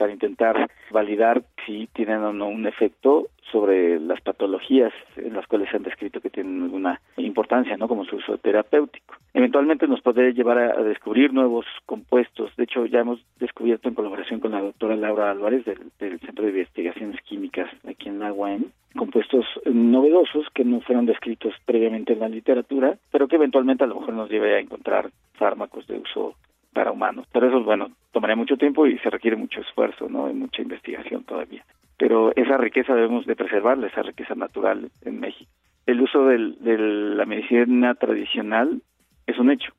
Para 0.00 0.14
intentar 0.14 0.70
validar 0.90 1.42
si 1.66 1.86
tienen 1.92 2.22
o 2.22 2.32
no 2.32 2.48
un 2.48 2.66
efecto 2.66 3.26
sobre 3.52 4.00
las 4.00 4.18
patologías 4.22 4.94
en 5.16 5.34
las 5.34 5.46
cuales 5.46 5.68
se 5.68 5.76
han 5.76 5.82
descrito 5.82 6.22
que 6.22 6.30
tienen 6.30 6.62
alguna 6.62 6.98
importancia, 7.18 7.76
¿no? 7.76 7.86
Como 7.86 8.06
su 8.06 8.16
uso 8.16 8.38
terapéutico. 8.38 9.16
Eventualmente 9.34 9.86
nos 9.86 10.00
puede 10.00 10.32
llevar 10.32 10.56
a, 10.56 10.82
descubrir 10.82 11.34
nuevos 11.34 11.66
compuestos. 11.84 12.50
De 12.56 12.64
hecho, 12.64 12.86
ya 12.86 13.00
hemos 13.00 13.20
descubierto 13.38 13.90
en 13.90 13.94
colaboración 13.94 14.40
con 14.40 14.52
la 14.52 14.62
doctora 14.62 14.96
Laura 14.96 15.30
Álvarez 15.30 15.66
del, 15.66 16.18
Centro 16.20 16.46
de 16.46 16.50
Investigaciones 16.52 17.20
Químicas 17.20 17.68
aquí 17.86 18.08
en 18.08 18.20
la 18.20 18.32
UAM 18.32 18.72
compuestos 18.96 19.44
novedosos 19.66 20.46
que 20.54 20.64
no 20.64 20.80
fueron 20.80 21.04
descritos 21.04 21.54
previamente 21.66 22.14
en 22.14 22.20
la 22.20 22.28
literatura, 22.28 22.96
pero 23.12 23.28
que 23.28 23.36
eventualmente 23.36 23.84
a 23.84 23.86
lo 23.86 24.00
mejor 24.00 24.14
nos 24.14 24.30
lleve 24.30 24.56
a 24.56 24.60
encontrar 24.60 25.10
fármacos 25.34 25.86
de 25.86 25.98
uso 25.98 26.34
para 26.72 26.92
humanos. 26.92 27.26
Pero 27.32 27.48
eso, 27.48 27.62
bueno, 27.62 27.90
tomaría 28.12 28.36
mucho 28.36 28.56
tiempo 28.56 28.86
y 28.86 28.98
se 28.98 29.10
requiere 29.10 29.36
mucho 29.36 29.60
esfuerzo, 29.60 30.08
¿no? 30.08 30.30
Y 30.30 30.34
mucha 30.34 30.62
investigación 30.62 31.24
todavía 31.24 31.64
pero 32.00 32.32
esa 32.34 32.56
riqueza 32.56 32.94
debemos 32.94 33.26
de 33.26 33.36
preservarla, 33.36 33.88
esa 33.88 34.02
riqueza 34.02 34.34
natural 34.34 34.90
en 35.04 35.20
México. 35.20 35.50
El 35.84 36.00
uso 36.00 36.24
de 36.28 36.38
la 36.78 37.26
medicina 37.26 37.94
tradicional 37.94 38.80
es 39.26 39.38
un 39.38 39.50
hecho. 39.50 39.74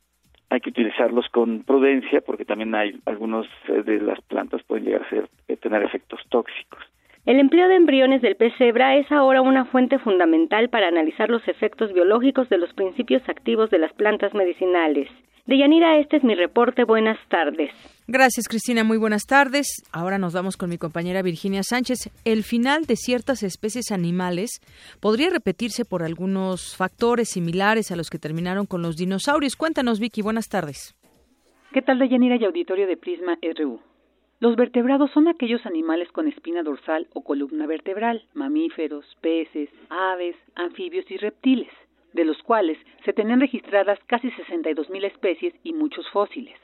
Hay 0.51 0.59
que 0.59 0.69
utilizarlos 0.69 1.27
con 1.29 1.63
prudencia 1.63 2.21
porque 2.21 2.45
también 2.45 2.75
hay 2.75 2.99
algunos 3.07 3.47
eh, 3.69 3.81
de 3.81 3.99
las 4.01 4.21
plantas 4.21 4.61
pueden 4.63 4.85
llegar 4.85 5.01
a 5.01 5.09
ser, 5.09 5.29
a 5.49 5.55
tener 5.55 5.81
efectos 5.81 6.19
tóxicos. 6.29 6.79
El 7.25 7.39
empleo 7.39 7.67
de 7.67 7.75
embriones 7.77 8.21
del 8.21 8.35
pez 8.35 8.53
cebra 8.55 8.97
es 8.97 9.11
ahora 9.11 9.41
una 9.41 9.65
fuente 9.65 9.97
fundamental 9.97 10.69
para 10.69 10.89
analizar 10.89 11.31
los 11.31 11.47
efectos 11.47 11.91
biológicos 11.91 12.49
de 12.49 12.59
los 12.59 12.71
principios 12.73 13.27
activos 13.29 13.71
de 13.71 13.79
las 13.79 13.93
plantas 13.93 14.35
medicinales. 14.35 15.09
Deyanira, 15.47 15.97
este 15.99 16.17
es 16.17 16.23
mi 16.23 16.35
reporte. 16.35 16.83
Buenas 16.83 17.17
tardes. 17.27 17.71
Gracias, 18.07 18.47
Cristina. 18.47 18.83
Muy 18.83 18.97
buenas 18.97 19.25
tardes. 19.25 19.83
Ahora 19.91 20.17
nos 20.17 20.33
vamos 20.33 20.57
con 20.57 20.69
mi 20.69 20.77
compañera 20.77 21.21
Virginia 21.21 21.63
Sánchez. 21.63 22.09
El 22.25 22.43
final 22.43 22.85
de 22.85 22.95
ciertas 22.95 23.41
especies 23.41 23.91
animales 23.91 24.61
podría 24.99 25.29
repetirse 25.29 25.85
por 25.85 26.03
algunos 26.03 26.75
factores 26.75 27.29
similares 27.29 27.91
a 27.91 27.95
los 27.95 28.09
que 28.09 28.19
terminaron 28.19 28.65
con 28.65 28.81
los 28.81 28.97
dinosaurios. 28.97 29.55
Cuéntanos, 29.55 29.99
Vicky. 29.99 30.21
Buenas 30.21 30.47
tardes. 30.47 30.95
¿Qué 31.73 31.81
tal, 31.81 31.99
Deyanira 31.99 32.35
y 32.35 32.45
auditorio 32.45 32.85
de 32.85 32.97
Prisma 32.97 33.37
RU? 33.57 33.79
Los 34.39 34.55
vertebrados 34.55 35.11
son 35.11 35.27
aquellos 35.27 35.65
animales 35.65 36.11
con 36.11 36.27
espina 36.27 36.63
dorsal 36.63 37.07
o 37.13 37.23
columna 37.23 37.67
vertebral, 37.67 38.25
mamíferos, 38.33 39.05
peces, 39.21 39.69
aves, 39.89 40.35
anfibios 40.55 41.09
y 41.09 41.17
reptiles 41.17 41.69
de 42.13 42.25
los 42.25 42.41
cuales 42.43 42.77
se 43.05 43.13
tenían 43.13 43.39
registradas 43.39 43.99
casi 44.07 44.29
62.000 44.29 45.05
especies 45.05 45.53
y 45.63 45.73
muchos 45.73 46.09
fósiles. 46.09 46.57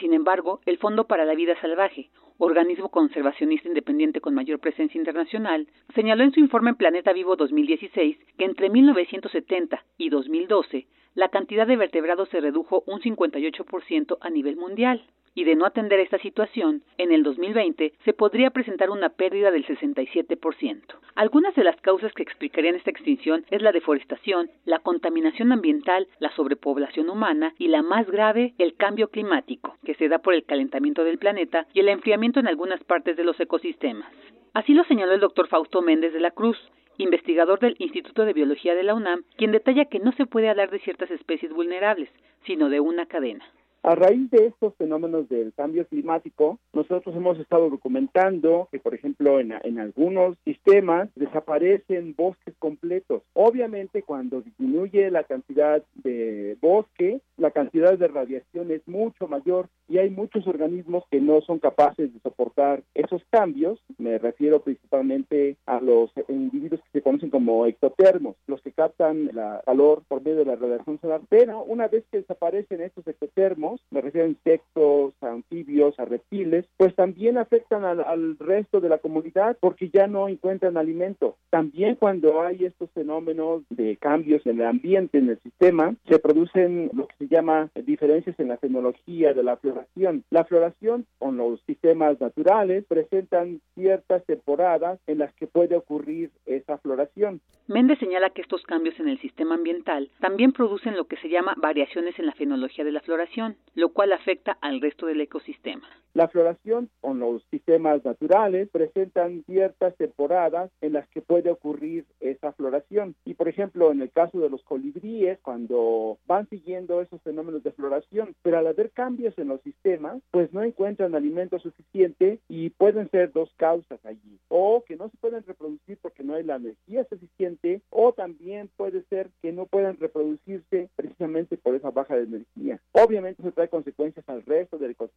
Sin 0.00 0.12
embargo, 0.12 0.60
el 0.66 0.78
Fondo 0.78 1.06
para 1.06 1.24
la 1.24 1.34
Vida 1.34 1.58
Salvaje, 1.60 2.10
organismo 2.38 2.90
conservacionista 2.90 3.68
independiente 3.68 4.20
con 4.20 4.34
mayor 4.34 4.58
presencia 4.58 4.98
internacional, 4.98 5.68
señaló 5.94 6.24
en 6.24 6.32
su 6.32 6.40
informe 6.40 6.74
Planeta 6.74 7.12
Vivo 7.12 7.36
2016 7.36 8.18
que 8.36 8.44
entre 8.44 8.68
1970 8.68 9.84
y 9.96 10.10
2012 10.10 10.86
la 11.14 11.30
cantidad 11.30 11.66
de 11.66 11.76
vertebrados 11.76 12.28
se 12.28 12.40
redujo 12.40 12.82
un 12.86 13.00
58% 13.00 14.18
a 14.20 14.30
nivel 14.30 14.56
mundial 14.56 15.02
y 15.36 15.44
de 15.44 15.54
no 15.54 15.66
atender 15.66 16.00
esta 16.00 16.18
situación, 16.18 16.82
en 16.98 17.12
el 17.12 17.22
2020 17.22 17.92
se 18.04 18.12
podría 18.14 18.50
presentar 18.50 18.90
una 18.90 19.10
pérdida 19.10 19.52
del 19.52 19.66
67%. 19.66 20.80
Algunas 21.14 21.54
de 21.54 21.62
las 21.62 21.80
causas 21.82 22.12
que 22.14 22.22
explicarían 22.22 22.74
esta 22.74 22.90
extinción 22.90 23.44
es 23.50 23.62
la 23.62 23.70
deforestación, 23.70 24.50
la 24.64 24.80
contaminación 24.80 25.52
ambiental, 25.52 26.08
la 26.18 26.34
sobrepoblación 26.34 27.10
humana 27.10 27.54
y 27.58 27.68
la 27.68 27.82
más 27.82 28.10
grave, 28.10 28.54
el 28.58 28.74
cambio 28.76 29.08
climático, 29.08 29.76
que 29.84 29.94
se 29.94 30.08
da 30.08 30.18
por 30.18 30.34
el 30.34 30.44
calentamiento 30.44 31.04
del 31.04 31.18
planeta 31.18 31.66
y 31.74 31.80
el 31.80 31.90
enfriamiento 31.90 32.40
en 32.40 32.48
algunas 32.48 32.82
partes 32.82 33.16
de 33.16 33.24
los 33.24 33.38
ecosistemas. 33.38 34.10
Así 34.54 34.72
lo 34.72 34.84
señaló 34.84 35.12
el 35.12 35.20
doctor 35.20 35.48
Fausto 35.48 35.82
Méndez 35.82 36.14
de 36.14 36.20
la 36.20 36.30
Cruz, 36.30 36.56
investigador 36.96 37.60
del 37.60 37.76
Instituto 37.78 38.24
de 38.24 38.32
Biología 38.32 38.74
de 38.74 38.84
la 38.84 38.94
UNAM, 38.94 39.24
quien 39.36 39.52
detalla 39.52 39.84
que 39.84 39.98
no 39.98 40.12
se 40.12 40.24
puede 40.24 40.48
hablar 40.48 40.70
de 40.70 40.78
ciertas 40.78 41.10
especies 41.10 41.52
vulnerables, 41.52 42.08
sino 42.46 42.70
de 42.70 42.80
una 42.80 43.04
cadena. 43.04 43.44
A 43.86 43.94
raíz 43.94 44.28
de 44.32 44.46
estos 44.46 44.74
fenómenos 44.74 45.28
del 45.28 45.54
cambio 45.54 45.86
climático, 45.86 46.58
nosotros 46.72 47.14
hemos 47.14 47.38
estado 47.38 47.70
documentando 47.70 48.66
que, 48.72 48.80
por 48.80 48.96
ejemplo, 48.96 49.38
en, 49.38 49.52
en, 49.62 49.78
algunos 49.78 50.36
sistemas 50.44 51.08
desaparecen 51.14 52.12
bosques 52.16 52.56
completos. 52.58 53.22
Obviamente, 53.32 54.02
cuando 54.02 54.40
disminuye 54.40 55.08
la 55.12 55.22
cantidad 55.22 55.84
de 56.02 56.58
bosque, 56.60 57.20
la 57.36 57.52
cantidad 57.52 57.96
de 57.96 58.08
radiación 58.08 58.72
es 58.72 58.82
mucho 58.88 59.28
mayor 59.28 59.68
y 59.88 59.98
hay 59.98 60.10
muchos 60.10 60.48
organismos 60.48 61.04
que 61.08 61.20
no 61.20 61.40
son 61.42 61.60
capaces 61.60 62.12
de 62.12 62.18
soportar 62.20 62.82
esos 62.94 63.22
cambios. 63.30 63.78
Me 63.98 64.18
refiero 64.18 64.62
principalmente 64.62 65.58
a 65.64 65.80
los 65.80 66.10
individuos 66.28 66.80
conocen 67.06 67.30
como 67.30 67.66
ectotermos, 67.66 68.34
los 68.48 68.60
que 68.62 68.72
captan 68.72 69.28
el 69.28 69.38
calor 69.64 70.02
por 70.08 70.22
medio 70.22 70.38
de 70.38 70.44
la 70.46 70.56
radiación 70.56 71.00
solar. 71.00 71.20
Pero 71.28 71.62
una 71.62 71.86
vez 71.86 72.02
que 72.10 72.18
desaparecen 72.18 72.80
estos 72.80 73.06
ectotermos, 73.06 73.80
me 73.92 74.00
refiero 74.00 74.26
a 74.26 74.30
insectos, 74.30 75.14
anfibios, 75.20 75.96
a 76.00 76.04
reptiles, 76.04 76.64
pues 76.76 76.96
también 76.96 77.38
afectan 77.38 77.84
al, 77.84 78.36
resto 78.40 78.80
de 78.80 78.88
la 78.88 78.98
comunidad 78.98 79.56
porque 79.60 79.88
ya 79.88 80.08
no 80.08 80.28
encuentran 80.28 80.76
alimento. 80.76 81.36
También 81.50 81.94
cuando 81.94 82.42
hay 82.42 82.64
estos 82.64 82.90
fenómenos 82.90 83.62
de 83.70 83.96
cambios 83.98 84.44
en 84.44 84.60
el 84.60 84.66
ambiente, 84.66 85.18
en 85.18 85.28
el 85.28 85.38
sistema, 85.42 85.94
se 86.08 86.18
producen 86.18 86.90
lo 86.92 87.06
que 87.06 87.14
se 87.18 87.28
llama 87.28 87.70
diferencias 87.84 88.34
en 88.40 88.48
la 88.48 88.56
tecnología 88.56 89.32
de 89.32 89.44
la 89.44 89.56
floración. 89.58 90.24
La 90.30 90.44
floración 90.44 91.06
con 91.18 91.36
los 91.36 91.60
sistemas 91.66 92.20
naturales 92.20 92.84
presentan 92.88 93.60
ciertas 93.76 94.24
temporadas 94.24 94.98
en 95.06 95.18
las 95.18 95.32
que 95.34 95.46
puede 95.46 95.76
ocurrir 95.76 96.32
esa 96.66 96.78
floración. 96.78 97.40
Méndez 97.68 97.98
señala 97.98 98.30
que 98.30 98.42
estos 98.42 98.62
cambios 98.64 98.98
en 98.98 99.08
el 99.08 99.18
sistema 99.20 99.54
ambiental 99.54 100.10
también 100.20 100.52
producen 100.52 100.96
lo 100.96 101.06
que 101.06 101.16
se 101.18 101.28
llama 101.28 101.54
variaciones 101.56 102.18
en 102.18 102.26
la 102.26 102.32
fenología 102.32 102.84
de 102.84 102.92
la 102.92 103.00
floración 103.00 103.56
lo 103.74 103.90
cual 103.90 104.12
afecta 104.12 104.56
al 104.60 104.80
resto 104.80 105.06
del 105.06 105.20
ecosistema. 105.20 105.88
La 106.14 106.28
floración 106.28 106.88
con 107.00 107.20
los 107.20 107.44
sistemas 107.50 108.04
naturales 108.04 108.68
presentan 108.70 109.44
ciertas 109.44 109.94
temporadas 109.96 110.70
en 110.80 110.94
las 110.94 111.06
que 111.08 111.20
puede 111.20 111.50
ocurrir 111.50 112.06
esa 112.46 112.52
floración. 112.52 113.14
Y 113.24 113.34
por 113.34 113.48
ejemplo, 113.48 113.90
en 113.90 114.00
el 114.00 114.10
caso 114.10 114.38
de 114.38 114.48
los 114.48 114.62
colibríes, 114.62 115.38
cuando 115.40 116.18
van 116.26 116.48
siguiendo 116.48 117.00
esos 117.00 117.20
fenómenos 117.22 117.62
de 117.62 117.72
floración, 117.72 118.34
pero 118.42 118.58
al 118.58 118.66
haber 118.66 118.90
cambios 118.92 119.36
en 119.38 119.48
los 119.48 119.60
sistemas, 119.62 120.22
pues 120.30 120.52
no 120.52 120.62
encuentran 120.62 121.14
alimento 121.14 121.58
suficiente 121.58 122.38
y 122.48 122.70
pueden 122.70 123.10
ser 123.10 123.32
dos 123.32 123.52
causas 123.56 124.04
allí. 124.04 124.38
O 124.48 124.84
que 124.86 124.96
no 124.96 125.08
se 125.08 125.16
pueden 125.16 125.44
reproducir 125.44 125.98
porque 126.00 126.22
no 126.22 126.34
hay 126.34 126.44
la 126.44 126.56
energía 126.56 127.04
suficiente, 127.04 127.82
o 127.90 128.12
también 128.12 128.70
puede 128.76 129.02
ser 129.04 129.30
que 129.42 129.52
no 129.52 129.66
puedan 129.66 129.96
reproducirse 129.98 130.88
precisamente 130.94 131.56
por 131.56 131.74
esa 131.74 131.90
baja 131.90 132.16
de 132.16 132.24
energía. 132.24 132.80
Obviamente 132.92 133.42
se 133.42 133.52
trae 133.52 133.68
consecuencias 133.68 134.28
al 134.28 134.42
resto 134.44 134.78
del 134.78 134.92
ecosistema. 134.92 135.15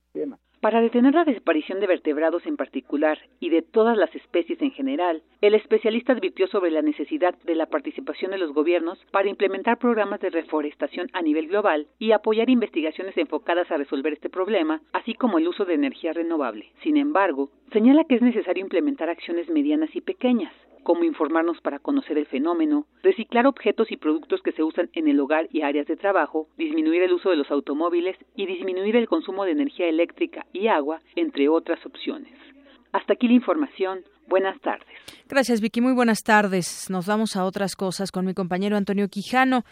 Para 0.62 0.82
detener 0.82 1.14
la 1.14 1.24
desaparición 1.24 1.80
de 1.80 1.88
vertebrados 1.88 2.46
en 2.46 2.58
particular 2.58 3.18
y 3.40 3.50
de 3.50 3.62
todas 3.62 3.98
las 3.98 4.14
especies 4.14 4.62
en 4.62 4.72
general, 4.72 5.22
el 5.40 5.54
especialista 5.54 6.12
advirtió 6.12 6.48
sobre 6.48 6.70
la 6.70 6.82
necesidad 6.82 7.34
de 7.46 7.56
la 7.56 7.68
participación 7.68 8.32
de 8.32 8.40
los 8.40 8.52
gobiernos 8.52 9.00
para 9.12 9.30
implementar 9.30 9.78
programas 9.78 10.20
de 10.20 10.32
reforestación 10.32 11.08
a 11.14 11.22
nivel 11.22 11.48
global 11.48 11.88
y 11.98 12.12
apoyar 12.12 12.50
investigaciones 12.50 13.18
enfocadas 13.18 13.72
a 13.72 13.78
resolver 13.78 14.12
este 14.12 14.30
problema, 14.30 14.82
así 14.92 15.14
como 15.14 15.38
el 15.38 15.48
uso 15.48 15.64
de 15.64 15.76
energía 15.76 16.12
renovable. 16.12 16.74
Sin 16.84 16.98
embargo, 16.98 17.50
señala 17.72 18.04
que 18.04 18.16
es 18.16 18.22
necesario 18.22 18.62
implementar 18.62 19.10
acciones 19.10 19.50
medianas 19.50 19.96
y 19.96 20.02
pequeñas, 20.02 20.54
como 20.84 21.04
informarnos 21.04 21.62
para 21.62 21.80
conocer 21.80 22.18
el 22.18 22.26
fenómeno, 22.26 22.86
reciclar 23.04 23.48
objetos 23.48 23.92
y 23.92 23.98
productos 23.98 24.42
que 24.42 24.52
se 24.52 24.64
usan 24.64 24.90
en 24.94 25.08
el 25.08 25.20
hogar 25.20 25.48
y 25.52 25.62
áreas 25.62 25.88
de 25.88 25.98
trabajo, 25.98 26.48
disminuir 26.58 27.02
el 27.04 27.14
uso 27.14 27.30
de 27.30 27.38
los 27.38 27.50
automóviles 27.52 28.18
y 28.36 28.46
disminuir 28.46 28.96
el 28.96 29.08
consumo 29.08 29.46
de 29.46 29.52
energía 29.52 29.88
eléctrica 29.88 30.46
y 30.54 30.68
agua, 30.68 31.02
entre 31.16 31.50
otras 31.50 31.86
opciones. 31.86 32.34
Hasta 32.92 33.14
aquí 33.14 33.28
la 33.28 33.34
información. 33.34 34.04
Buenas 34.30 34.62
tardes. 34.62 34.86
Gracias, 35.28 35.60
Vicky. 35.60 35.82
Muy 35.82 35.94
buenas 35.94 36.22
tardes. 36.24 36.88
Nos 36.92 37.08
vamos 37.08 37.36
a 37.36 37.44
otras 37.46 37.76
cosas 37.76 38.12
con 38.12 38.26
mi 38.26 38.36
compañero 38.36 38.78
Antonio 38.78 39.08
Quijano. 39.10 39.66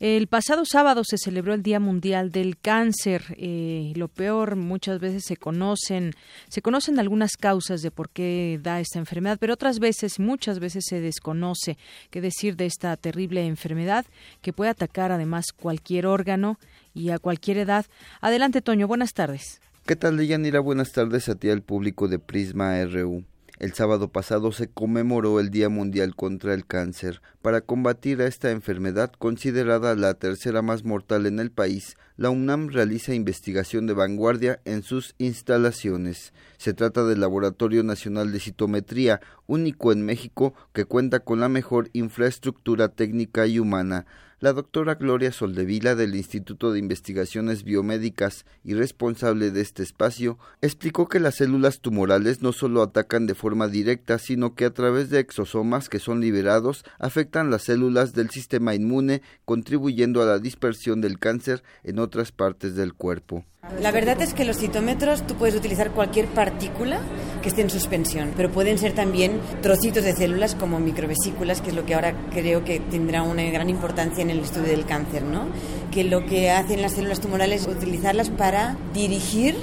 El 0.00 0.26
pasado 0.26 0.64
sábado 0.66 1.02
se 1.02 1.16
celebró 1.16 1.54
el 1.54 1.62
Día 1.62 1.80
Mundial 1.80 2.30
del 2.30 2.58
Cáncer. 2.58 3.22
Eh, 3.38 3.92
lo 3.96 4.08
peor, 4.08 4.56
muchas 4.56 5.00
veces 5.00 5.24
se 5.24 5.38
conocen, 5.38 6.12
se 6.50 6.60
conocen 6.60 6.98
algunas 6.98 7.38
causas 7.38 7.80
de 7.80 7.90
por 7.90 8.10
qué 8.10 8.60
da 8.62 8.80
esta 8.80 8.98
enfermedad, 8.98 9.38
pero 9.40 9.54
otras 9.54 9.78
veces, 9.78 10.20
muchas 10.20 10.58
veces 10.58 10.84
se 10.86 11.00
desconoce 11.00 11.78
qué 12.10 12.20
decir 12.20 12.56
de 12.56 12.66
esta 12.66 12.94
terrible 12.98 13.46
enfermedad 13.46 14.04
que 14.42 14.52
puede 14.52 14.70
atacar 14.70 15.10
además 15.10 15.52
cualquier 15.56 16.04
órgano 16.06 16.58
y 16.92 17.10
a 17.10 17.18
cualquier 17.18 17.56
edad. 17.56 17.86
Adelante, 18.20 18.60
Toño. 18.60 18.86
Buenas 18.86 19.14
tardes. 19.14 19.62
¿Qué 19.86 19.96
tal, 19.96 20.18
Deyanira? 20.18 20.60
Buenas 20.60 20.92
tardes 20.92 21.30
a 21.30 21.34
ti 21.34 21.48
al 21.48 21.62
público 21.62 22.08
de 22.08 22.18
Prisma 22.18 22.84
RU. 22.84 23.24
El 23.62 23.74
sábado 23.74 24.08
pasado 24.10 24.50
se 24.50 24.66
conmemoró 24.66 25.38
el 25.38 25.50
Día 25.50 25.68
Mundial 25.68 26.16
contra 26.16 26.52
el 26.52 26.66
Cáncer. 26.66 27.22
Para 27.42 27.60
combatir 27.60 28.20
a 28.20 28.26
esta 28.26 28.50
enfermedad, 28.50 29.12
considerada 29.16 29.94
la 29.94 30.14
tercera 30.14 30.62
más 30.62 30.82
mortal 30.82 31.26
en 31.26 31.38
el 31.38 31.52
país, 31.52 31.96
la 32.16 32.30
UNAM 32.30 32.70
realiza 32.70 33.14
investigación 33.14 33.86
de 33.86 33.92
vanguardia 33.92 34.60
en 34.64 34.82
sus 34.82 35.14
instalaciones. 35.18 36.32
Se 36.58 36.74
trata 36.74 37.04
del 37.04 37.20
Laboratorio 37.20 37.84
Nacional 37.84 38.32
de 38.32 38.40
Citometría, 38.40 39.20
único 39.46 39.92
en 39.92 40.04
México 40.04 40.54
que 40.72 40.84
cuenta 40.84 41.20
con 41.20 41.38
la 41.38 41.48
mejor 41.48 41.88
infraestructura 41.92 42.88
técnica 42.88 43.46
y 43.46 43.60
humana. 43.60 44.06
La 44.42 44.52
doctora 44.52 44.96
Gloria 44.96 45.30
Soldevila 45.30 45.94
del 45.94 46.16
Instituto 46.16 46.72
de 46.72 46.80
Investigaciones 46.80 47.62
Biomédicas 47.62 48.44
y 48.64 48.74
responsable 48.74 49.52
de 49.52 49.60
este 49.60 49.84
espacio 49.84 50.36
explicó 50.60 51.08
que 51.08 51.20
las 51.20 51.36
células 51.36 51.78
tumorales 51.78 52.42
no 52.42 52.52
solo 52.52 52.82
atacan 52.82 53.28
de 53.28 53.36
forma 53.36 53.68
directa, 53.68 54.18
sino 54.18 54.56
que 54.56 54.64
a 54.64 54.74
través 54.74 55.10
de 55.10 55.20
exosomas 55.20 55.88
que 55.88 56.00
son 56.00 56.20
liberados 56.20 56.84
afectan 56.98 57.50
las 57.50 57.62
células 57.62 58.14
del 58.14 58.30
sistema 58.30 58.74
inmune, 58.74 59.22
contribuyendo 59.44 60.20
a 60.20 60.26
la 60.26 60.40
dispersión 60.40 61.00
del 61.00 61.20
cáncer 61.20 61.62
en 61.84 62.00
otras 62.00 62.32
partes 62.32 62.74
del 62.74 62.94
cuerpo. 62.94 63.44
La 63.80 63.90
verdad 63.90 64.20
es 64.20 64.34
que 64.34 64.44
los 64.44 64.58
citómetros 64.58 65.26
tú 65.26 65.34
puedes 65.34 65.54
utilizar 65.54 65.92
cualquier 65.92 66.26
partícula 66.26 67.00
que 67.42 67.48
esté 67.48 67.62
en 67.62 67.70
suspensión, 67.70 68.32
pero 68.36 68.50
pueden 68.50 68.76
ser 68.76 68.92
también 68.92 69.40
trocitos 69.60 70.04
de 70.04 70.12
células 70.12 70.54
como 70.54 70.78
microvesículas, 70.78 71.60
que 71.60 71.70
es 71.70 71.76
lo 71.76 71.86
que 71.86 71.94
ahora 71.94 72.14
creo 72.30 72.64
que 72.64 72.80
tendrá 72.80 73.22
una 73.22 73.42
gran 73.44 73.70
importancia 73.70 74.22
en 74.22 74.30
el 74.30 74.40
estudio 74.40 74.68
del 74.68 74.84
cáncer, 74.84 75.22
¿no? 75.22 75.46
Que 75.90 76.04
lo 76.04 76.26
que 76.26 76.50
hacen 76.50 76.82
las 76.82 76.92
células 76.92 77.20
tumorales 77.20 77.62
es 77.62 77.68
utilizarlas 77.68 78.30
para 78.30 78.76
dirigir 78.94 79.56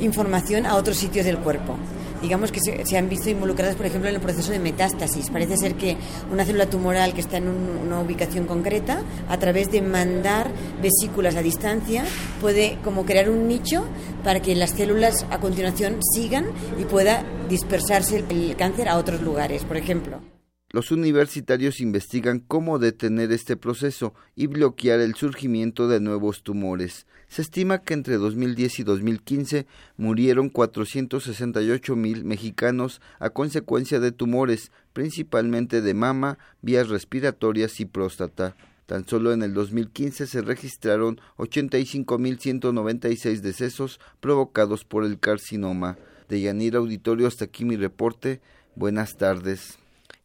información 0.00 0.64
a 0.64 0.76
otros 0.76 0.96
sitios 0.96 1.24
del 1.24 1.38
cuerpo 1.38 1.76
digamos 2.26 2.50
que 2.50 2.58
se, 2.60 2.98
han 2.98 3.08
visto 3.08 3.30
involucradas, 3.30 3.76
por 3.76 3.86
ejemplo, 3.86 4.08
en 4.08 4.16
el 4.16 4.20
proceso 4.20 4.50
de 4.50 4.58
metástasis. 4.58 5.30
Parece 5.30 5.56
ser 5.56 5.76
que 5.76 5.96
una 6.32 6.44
célula 6.44 6.66
tumoral 6.66 7.14
que 7.14 7.20
está 7.20 7.36
en 7.36 7.46
una 7.46 8.00
ubicación 8.00 8.46
concreta, 8.46 9.02
a 9.28 9.38
través 9.38 9.70
de 9.70 9.80
mandar 9.80 10.50
vesículas 10.82 11.36
a 11.36 11.42
distancia, 11.42 12.04
puede 12.40 12.78
como 12.82 13.04
crear 13.04 13.30
un 13.30 13.46
nicho 13.46 13.84
para 14.24 14.40
que 14.40 14.56
las 14.56 14.70
células 14.70 15.24
a 15.30 15.38
continuación 15.38 15.98
sigan 16.14 16.46
y 16.80 16.84
pueda 16.84 17.24
dispersarse 17.48 18.16
el 18.16 18.56
cáncer 18.56 18.88
a 18.88 18.96
otros 18.96 19.22
lugares, 19.22 19.62
por 19.62 19.76
ejemplo. 19.76 20.35
Los 20.76 20.90
universitarios 20.90 21.80
investigan 21.80 22.38
cómo 22.38 22.78
detener 22.78 23.32
este 23.32 23.56
proceso 23.56 24.12
y 24.34 24.46
bloquear 24.46 25.00
el 25.00 25.14
surgimiento 25.14 25.88
de 25.88 26.00
nuevos 26.00 26.42
tumores. 26.42 27.06
Se 27.28 27.40
estima 27.40 27.78
que 27.78 27.94
entre 27.94 28.18
2010 28.18 28.80
y 28.80 28.82
2015 28.82 29.66
murieron 29.96 30.50
468 30.50 31.96
mil 31.96 32.26
mexicanos 32.26 33.00
a 33.18 33.30
consecuencia 33.30 34.00
de 34.00 34.12
tumores, 34.12 34.70
principalmente 34.92 35.80
de 35.80 35.94
mama, 35.94 36.36
vías 36.60 36.90
respiratorias 36.90 37.80
y 37.80 37.86
próstata. 37.86 38.54
Tan 38.84 39.08
solo 39.08 39.32
en 39.32 39.42
el 39.42 39.54
2015 39.54 40.26
se 40.26 40.42
registraron 40.42 41.22
85.196 41.38 43.40
decesos 43.40 43.98
provocados 44.20 44.84
por 44.84 45.06
el 45.06 45.18
carcinoma. 45.20 45.96
De 46.28 46.42
Yanir 46.42 46.76
Auditorio, 46.76 47.28
hasta 47.28 47.46
aquí 47.46 47.64
mi 47.64 47.76
reporte. 47.76 48.42
Buenas 48.74 49.16
tardes. 49.16 49.78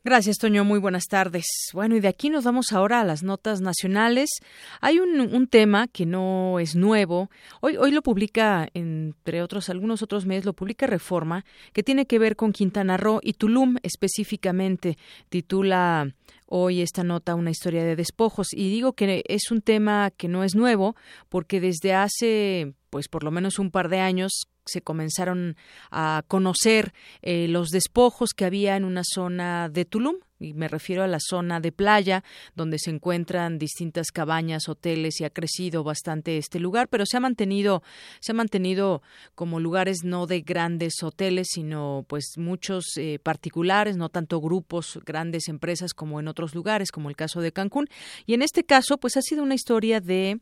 Gracias, 0.04 0.38
Toño. 0.38 0.64
Muy 0.64 0.80
buenas 0.80 1.06
tardes. 1.06 1.46
Bueno, 1.74 1.96
y 1.96 2.00
de 2.00 2.08
aquí 2.08 2.32
nos 2.32 2.44
vamos 2.44 2.72
ahora 2.72 3.02
a 3.02 3.06
las 3.06 3.22
notas 3.22 3.62
nacionales. 3.62 4.32
Hay 4.80 4.98
un, 4.98 5.48
tema 5.48 5.88
que 5.88 6.08
no 6.08 6.60
es 6.60 6.76
nuevo. 6.76 7.30
Hoy, 7.60 7.78
hoy 7.78 7.92
lo 7.92 8.02
publica, 8.02 8.68
entre 8.74 9.44
otros, 9.44 9.70
algunos 9.70 10.02
otros 10.02 10.26
medios, 10.26 10.46
lo 10.46 10.54
publica 10.54 10.88
Reforma, 10.88 11.46
que 11.72 11.84
tiene 11.84 12.08
que 12.08 12.18
ver 12.18 12.36
con 12.36 12.52
Quintana 12.52 12.98
Roo 12.98 13.20
y 13.22 13.34
Tulum 13.34 13.78
específicamente. 13.84 14.98
Titula 15.30 16.12
hoy 16.48 16.82
esta 16.82 17.04
nota 17.04 17.36
una 17.36 17.52
historia 17.52 17.84
de 17.84 17.96
despojos. 17.96 18.54
Y 18.54 18.70
digo 18.70 18.94
que 18.94 19.24
es 19.28 19.52
un 19.52 19.62
tema 19.62 20.12
que 20.18 20.28
no 20.28 20.44
es 20.44 20.56
nuevo, 20.56 20.96
porque 21.30 21.62
desde 21.62 21.94
hace, 21.94 22.74
pues 22.92 23.08
por 23.08 23.24
lo 23.24 23.32
menos 23.32 23.58
un 23.58 23.72
par 23.72 23.90
de 23.90 24.00
años, 24.00 24.44
se 24.66 24.82
comenzaron 24.82 25.56
a 25.90 26.24
conocer 26.28 26.94
eh, 27.24 27.48
los 27.48 27.70
despojos 27.70 28.32
que 28.36 28.46
había 28.46 28.76
en 28.76 28.84
una 28.84 29.02
zona 29.04 29.70
de 29.70 29.86
Tulum, 29.86 30.18
y 30.40 30.54
me 30.54 30.68
refiero 30.68 31.04
a 31.04 31.08
la 31.08 31.20
zona 31.20 31.60
de 31.60 31.72
playa, 31.72 32.24
donde 32.56 32.80
se 32.80 32.90
encuentran 32.90 33.60
distintas 33.60 34.12
cabañas, 34.12 34.68
hoteles 34.68 35.22
y 35.22 35.24
ha 35.24 35.30
crecido 35.30 35.84
bastante 35.84 36.38
este 36.38 36.60
lugar, 36.60 36.88
pero 36.90 37.06
se 37.06 37.18
ha 37.18 37.20
mantenido, 37.20 37.84
se 38.20 38.32
ha 38.32 38.36
mantenido 38.36 39.04
como 39.36 39.60
lugares 39.60 40.00
no 40.04 40.26
de 40.26 40.42
grandes 40.42 41.02
hoteles, 41.04 41.50
sino 41.52 42.06
pues 42.08 42.34
muchos 42.38 42.98
eh, 42.98 43.20
particulares, 43.22 43.98
no 43.98 44.10
tanto 44.10 44.42
grupos, 44.42 45.00
grandes 45.06 45.48
empresas 45.48 45.94
como 45.94 46.20
en 46.20 46.28
otros 46.28 46.56
lugares, 46.56 46.92
como 46.92 47.10
el 47.10 47.16
caso 47.16 47.40
de 47.40 47.52
Cancún. 47.52 47.88
Y 48.26 48.34
en 48.34 48.42
este 48.42 48.64
caso, 48.64 48.98
pues 48.98 49.18
ha 49.18 49.22
sido 49.22 49.44
una 49.44 49.56
historia 49.56 50.02
de 50.02 50.40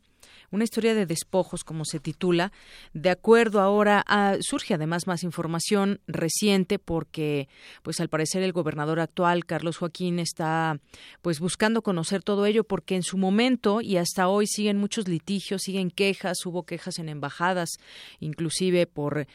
una 0.50 0.64
historia 0.64 0.94
de 0.94 1.06
despojos, 1.06 1.64
como 1.64 1.84
se 1.84 2.00
titula. 2.00 2.52
De 2.92 3.10
acuerdo 3.10 3.60
ahora, 3.60 4.02
a, 4.06 4.36
surge 4.40 4.74
además 4.74 5.06
más 5.06 5.22
información 5.22 6.00
reciente 6.06 6.78
porque, 6.78 7.48
pues 7.82 8.00
al 8.00 8.08
parecer 8.08 8.42
el 8.42 8.52
gobernador 8.52 9.00
actual, 9.00 9.44
Carlos 9.46 9.78
Joaquín, 9.78 10.18
está 10.18 10.78
pues 11.22 11.40
buscando 11.40 11.82
conocer 11.82 12.22
todo 12.22 12.46
ello 12.46 12.64
porque 12.64 12.96
en 12.96 13.02
su 13.02 13.18
momento 13.18 13.80
y 13.80 13.96
hasta 13.96 14.28
hoy 14.28 14.46
siguen 14.46 14.78
muchos 14.78 15.08
litigios, 15.08 15.62
siguen 15.62 15.90
quejas, 15.90 16.44
hubo 16.46 16.64
quejas 16.64 16.98
en 16.98 17.08
embajadas, 17.08 17.70
inclusive 18.18 18.86
por 18.86 19.26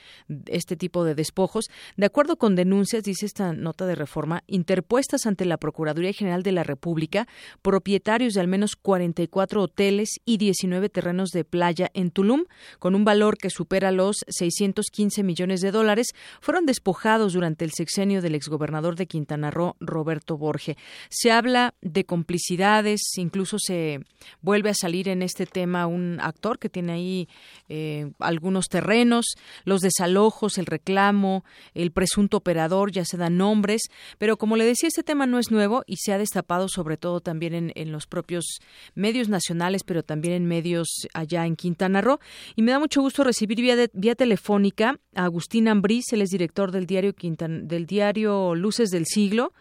este 0.47 0.75
tipo 0.75 1.03
de 1.03 1.15
despojos. 1.15 1.65
De 1.97 2.05
acuerdo 2.05 2.37
con 2.37 2.55
denuncias, 2.55 3.03
dice 3.03 3.25
esta 3.25 3.53
nota 3.53 3.85
de 3.85 3.95
reforma, 3.95 4.43
interpuestas 4.47 5.25
ante 5.25 5.45
la 5.45 5.57
Procuraduría 5.57 6.13
General 6.13 6.43
de 6.43 6.51
la 6.51 6.63
República, 6.63 7.27
propietarios 7.61 8.33
de 8.33 8.41
al 8.41 8.47
menos 8.47 8.75
44 8.75 9.61
hoteles 9.61 10.09
y 10.25 10.37
19 10.37 10.74
terrenos 10.89 11.29
de 11.29 11.43
playa 11.43 11.89
en 11.93 12.11
Tulum, 12.11 12.45
con 12.79 12.95
un 12.95 13.05
valor 13.05 13.38
que 13.38 13.49
supera 13.49 13.91
los 13.91 14.25
615 14.27 15.23
millones 15.23 15.61
de 15.61 15.71
dólares, 15.71 16.07
fueron 16.41 16.65
despojados 16.65 17.33
durante 17.33 17.65
el 17.65 17.71
sexenio 17.71 18.21
del 18.21 18.35
exgobernador 18.35 18.95
de 18.95 19.07
Quintana 19.07 19.51
Roo, 19.51 19.75
Roberto 19.79 20.38
Borge. 20.38 20.77
Se 21.09 21.31
habla 21.31 21.73
de 21.81 22.05
complicidades, 22.05 23.01
incluso 23.17 23.57
se 23.59 23.99
vuelve 24.41 24.69
a 24.69 24.73
salir 24.73 25.09
en 25.09 25.21
este 25.21 25.45
tema 25.45 25.88
un 25.88 26.19
actor 26.21 26.59
que 26.59 26.69
tiene 26.69 26.93
ahí 26.93 27.29
eh, 27.69 28.11
algunos 28.19 28.67
terrenos, 28.67 29.25
los 29.63 29.81
desalojos, 29.81 30.57
el 30.57 30.65
reclamo, 30.65 31.43
el 31.73 31.91
presunto 31.91 32.38
operador, 32.38 32.91
ya 32.91 33.05
se 33.05 33.17
dan 33.17 33.38
nombres, 33.38 33.83
pero 34.17 34.38
como 34.38 34.55
le 34.57 34.65
decía, 34.65 34.88
este 34.88 35.03
tema 35.03 35.25
no 35.25 35.39
es 35.39 35.51
nuevo 35.51 35.83
y 35.85 35.97
se 35.97 36.13
ha 36.13 36.17
destapado 36.17 36.67
sobre 36.67 36.97
todo 36.97 37.19
también 37.21 37.53
en, 37.53 37.71
en 37.75 37.91
los 37.91 38.07
propios 38.07 38.59
medios 38.93 39.29
nacionales, 39.29 39.83
pero 39.83 40.03
también 40.03 40.33
en 40.33 40.45
medios 40.45 40.64
allá 41.13 41.45
en 41.45 41.56
Quintana 41.56 42.01
Roo. 42.01 42.19
Y 42.56 42.62
me 42.62 42.71
da 42.71 42.80
mucho 42.80 43.01
gusto 43.01 43.23
recibir 43.23 43.62
vía, 43.62 43.75
vía 43.93 44.15
telefónica 44.15 44.95
a 45.15 45.25
Agustín 45.25 45.67
Ambrís, 45.67 46.12
él 46.13 46.21
es 46.21 46.30
director 46.30 46.71
del 46.71 46.86
diario, 46.86 47.13
del 47.13 47.86
diario 47.86 48.56
Luces 48.56 48.89
del 48.89 49.06
Siglo. 49.06 49.51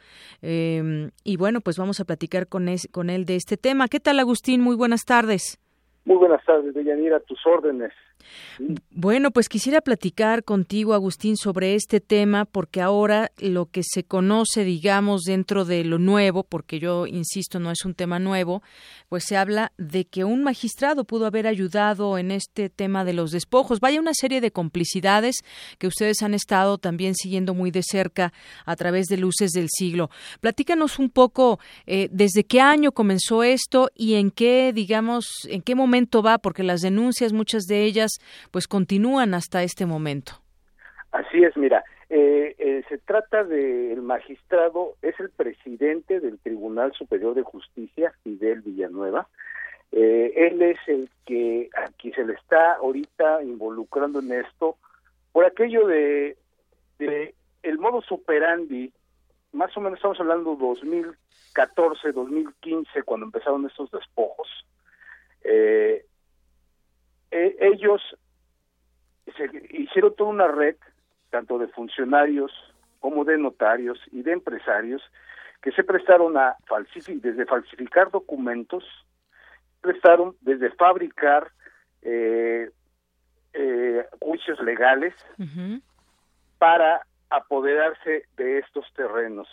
Em, 0.43 1.11
y 1.25 1.37
bueno, 1.37 1.61
pues 1.61 1.79
vamos 1.79 2.01
a 2.01 2.05
platicar 2.05 2.49
con, 2.49 2.67
con 2.91 3.11
él 3.11 3.25
de 3.25 3.37
este 3.37 3.57
tema. 3.57 3.89
¿Qué 3.89 4.01
tal, 4.01 4.19
Agustín? 4.19 4.61
Muy 4.61 4.77
buenas 4.77 5.05
tardes. 5.05 5.59
Muy 6.05 6.17
buenas 6.17 6.45
tardes, 6.45 6.75
Deyanira, 6.75 7.17
a 7.17 7.21
tus 7.21 7.39
órdenes. 7.47 7.93
Bueno, 8.91 9.31
pues 9.31 9.49
quisiera 9.49 9.81
platicar 9.81 10.45
contigo, 10.45 10.95
Agustín, 10.95 11.37
sobre 11.37 11.75
este 11.75 12.01
tema, 12.01 12.45
porque 12.45 12.81
ahora 12.81 13.31
lo 13.39 13.67
que 13.67 13.83
se 13.83 14.05
conoce, 14.05 14.65
digamos, 14.65 15.23
dentro 15.23 15.65
de 15.65 15.85
lo 15.85 15.99
nuevo, 15.99 16.45
porque 16.45 16.79
yo 16.79 17.07
insisto, 17.07 17.61
no 17.61 17.71
es 17.71 17.85
un 17.85 17.95
tema 17.95 18.19
nuevo, 18.19 18.63
pues 19.09 19.25
se 19.25 19.37
habla 19.37 19.73
de 19.77 20.05
que 20.05 20.25
un 20.25 20.43
magistrado 20.43 21.05
pudo 21.05 21.27
haber 21.27 21.47
ayudado 21.47 22.19
en 22.19 22.31
este 22.31 22.71
tema 22.71 23.05
de 23.05 23.13
los 23.13 23.31
despojos. 23.31 23.81
Vaya 23.81 24.01
una 24.01 24.15
serie 24.15 24.41
de 24.41 24.51
complicidades 24.51 25.37
que 25.79 25.87
ustedes 25.87 26.23
han 26.23 26.35
estado 26.35 26.79
también 26.79 27.15
siguiendo 27.15 27.55
muy 27.55 27.71
de 27.71 27.83
cerca 27.83 28.33
a 28.65 28.77
través 28.77 29.07
de 29.07 29.17
Luces 29.17 29.51
del 29.53 29.69
Siglo. 29.71 30.11
Platícanos 30.41 30.99
un 30.99 31.11
poco 31.11 31.59
eh, 31.87 32.09
desde 32.11 32.45
qué 32.45 32.61
año 32.61 32.93
comenzó 32.93 33.43
esto 33.43 33.91
y 33.95 34.15
en 34.15 34.31
qué, 34.31 34.73
digamos, 34.75 35.27
en 35.49 35.63
qué 35.63 35.75
momento 35.75 36.23
va, 36.23 36.39
porque 36.39 36.63
las 36.63 36.81
denuncias, 36.81 37.33
muchas 37.33 37.65
de 37.65 37.85
ellas, 37.85 38.11
pues 38.51 38.69
continúan 38.69 39.35
hasta 39.35 39.63
este 39.63 39.87
momento. 39.87 40.41
Así 41.13 41.45
es, 41.45 41.57
mira, 41.57 41.85
eh, 42.11 42.55
eh, 42.59 42.85
se 42.89 42.99
trata 42.99 43.45
del 43.45 44.03
magistrado, 44.03 44.97
es 45.03 45.19
el 45.21 45.31
presidente 45.31 46.21
del 46.21 46.39
Tribunal 46.39 46.93
Superior 46.93 47.35
de 47.35 47.43
Justicia, 47.43 48.13
Fidel 48.23 48.63
Villanueva. 48.63 49.29
Eh, 49.93 50.33
él 50.37 50.61
es 50.61 50.79
el 50.87 51.09
que 51.25 51.71
aquí 51.77 52.11
se 52.13 52.25
le 52.25 52.35
está 52.35 52.75
ahorita 52.75 53.43
involucrando 53.45 54.19
en 54.19 54.33
esto 54.33 54.77
por 55.31 55.45
aquello 55.45 55.87
de, 55.87 56.37
el 56.99 57.79
modo 57.79 58.03
superandi, 58.03 58.93
más 59.53 59.77
o 59.77 59.81
menos 59.81 59.99
estamos 59.99 60.19
hablando 60.21 60.57
2014, 60.57 62.13
2015, 62.13 63.03
cuando 63.03 63.27
empezaron 63.27 63.67
estos 63.67 63.91
despojos. 63.91 64.49
Eh, 65.45 66.05
eh, 67.35 67.57
ellos 67.59 68.01
se 69.37 69.51
hicieron 69.71 70.15
toda 70.15 70.31
una 70.31 70.47
red, 70.47 70.77
tanto 71.31 71.59
de 71.59 71.67
funcionarios 71.67 72.53
como 73.01 73.25
de 73.25 73.37
notarios 73.37 73.99
y 74.13 74.23
de 74.23 74.31
empresarios, 74.31 75.03
que 75.61 75.73
se 75.73 75.83
prestaron 75.83 76.37
a 76.37 76.55
falsificar, 76.69 77.21
desde 77.21 77.45
falsificar 77.45 78.13
documentos, 78.13 78.85
prestaron 79.81 80.37
desde 80.43 80.71
fabricar 80.77 81.51
eh, 82.03 82.71
eh, 83.53 84.07
juicios 84.21 84.61
legales 84.61 85.13
para 86.59 87.05
apoderarse 87.31 88.27
de 88.37 88.59
estos 88.59 88.87
terrenos. 88.95 89.49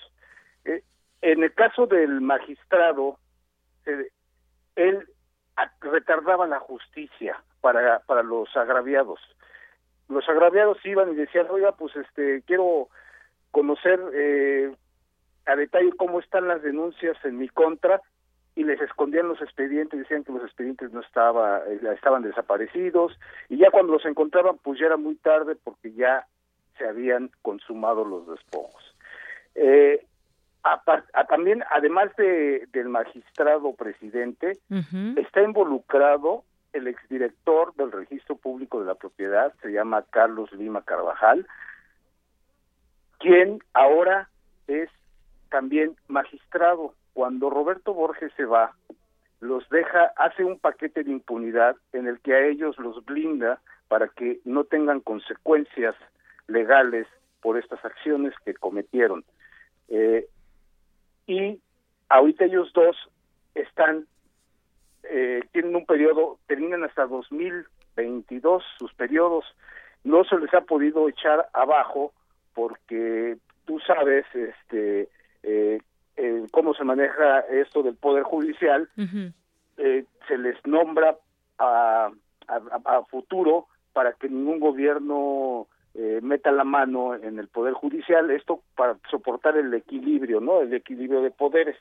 en 1.24 1.44
el 1.44 1.54
caso 1.56 1.88
del 1.88 2.22
magistrado, 2.22 3.17
él 4.76 5.08
retardaba 5.82 6.46
la 6.46 6.60
justicia 6.60 7.41
para, 7.62 8.00
para 8.00 8.24
los 8.24 8.56
agraviados. 8.58 9.19
Los 10.10 10.28
agraviados 10.28 10.78
iban 10.86 11.12
y 11.12 11.15
decían, 11.15 11.47
oiga, 11.50 11.71
pues 11.74 11.95
este, 11.95 12.41
quiero 12.45 12.89
conocer 13.52 14.00
eh, 14.13 14.76
a 15.45 15.56
detalle 15.56 15.91
cómo 15.97 16.19
están 16.19 16.47
las 16.47 16.62
denuncias 16.62 17.17
en 17.24 17.38
mi 17.38 17.47
contra 17.47 18.02
y 18.56 18.63
les 18.63 18.82
escondían 18.82 19.30
los 19.30 19.41
expedientes, 19.41 20.00
decían 20.00 20.24
que 20.24 20.34
los 20.34 20.43
expedientes 20.43 20.91
no 20.91 21.00
estaba, 21.00 21.62
eh, 21.67 21.80
estaban 21.93 22.24
desaparecidos 22.24 23.17
y 23.47 23.58
ya 23.58 23.71
cuando 23.71 23.93
los 23.93 24.06
encontraban 24.06 24.58
pues 24.62 24.80
ya 24.80 24.88
era 24.88 24.97
muy 24.97 25.15
tarde 25.15 25.56
porque 25.56 25.93
ya 25.93 26.28
se 26.78 26.88
habían 26.88 27.32
consumado 27.41 28.04
los 28.04 28.28
despojos. 28.28 28.95
Eh, 29.56 30.06
también, 31.30 31.63
además 31.71 32.15
de, 32.17 32.67
del 32.71 32.89
magistrado 32.89 33.74
presidente, 33.74 34.60
está 35.15 35.41
involucrado 35.41 36.43
el 36.73 36.88
exdirector 36.88 37.73
del 37.75 37.91
Registro 37.91 38.36
Público 38.36 38.79
de 38.79 38.86
la 38.86 38.95
Propiedad, 38.95 39.53
se 39.62 39.71
llama 39.71 40.05
Carlos 40.10 40.51
Lima 40.53 40.81
Carvajal, 40.84 41.47
quien 43.19 43.60
ahora 43.73 44.29
es 44.67 44.89
también 45.49 45.95
magistrado. 46.07 46.93
Cuando 47.13 47.49
Roberto 47.49 47.93
Borges 47.93 48.31
se 48.38 48.45
va, 48.45 48.73
los 49.41 49.67
deja, 49.69 50.13
hace 50.15 50.43
un 50.43 50.60
paquete 50.60 51.03
de 51.03 51.12
impunidad 51.12 51.75
en 51.93 52.07
el 52.07 52.19
que 52.21 52.34
a 52.34 52.45
ellos 52.45 52.77
los 52.79 53.03
blinda 53.05 53.60
para 53.88 54.07
que 54.07 54.39
no 54.45 54.63
tengan 54.63 55.01
consecuencias 55.01 55.95
legales 56.47 57.07
por 57.41 57.57
estas 57.57 57.84
acciones 57.84 58.34
que 58.45 58.53
cometieron. 58.53 59.25
Eh, 59.89 60.27
y 61.27 61.60
ahorita 62.10 62.45
ellos 62.45 62.71
dos 62.73 62.95
están 63.55 64.07
eh, 65.04 65.42
tienen 65.52 65.76
un 65.76 65.86
periodo, 65.86 66.40
terminan 66.48 66.84
hasta 66.84 67.06
2022 67.06 68.64
sus 68.78 68.94
periodos, 68.94 69.46
no 70.04 70.24
se 70.24 70.38
les 70.38 70.54
ha 70.54 70.62
podido 70.62 71.08
echar 71.10 71.48
abajo 71.54 72.14
porque 72.54 73.38
tú 73.66 73.80
sabes 73.80 74.26
este 74.34 75.10
eh, 75.44 75.80
eh, 76.18 76.46
cómo 76.52 76.74
se 76.74 76.84
maneja 76.84 77.40
esto 77.40 77.84
del 77.84 77.96
poder 77.96 78.24
judicial, 78.24 78.90
eh, 79.78 80.06
se 80.28 80.38
les 80.38 80.58
nombra 80.66 81.18
a, 81.58 82.12
a, 82.48 83.02
futuro 83.04 83.68
para 83.94 84.14
que 84.14 84.30
ningún 84.30 84.60
gobierno 84.60 85.68
meta 86.22 86.52
la 86.52 86.64
mano 86.64 87.16
en 87.16 87.38
el 87.38 87.48
poder 87.50 87.74
judicial, 87.74 88.32
esto 88.32 88.62
para 88.76 88.98
soportar 89.10 89.58
el 89.58 89.74
equilibrio, 89.74 90.40
¿no? 90.40 90.62
El 90.62 90.74
equilibrio 90.74 91.22
de 91.22 91.32
poderes. 91.32 91.78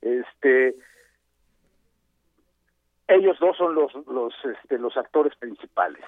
Este, 0.00 0.74
ellos 3.08 3.36
dos 3.40 3.56
son 3.56 3.74
los 3.74 3.92
los 4.06 4.34
este, 4.44 4.78
los 4.78 4.96
actores 4.96 5.34
principales. 5.36 6.02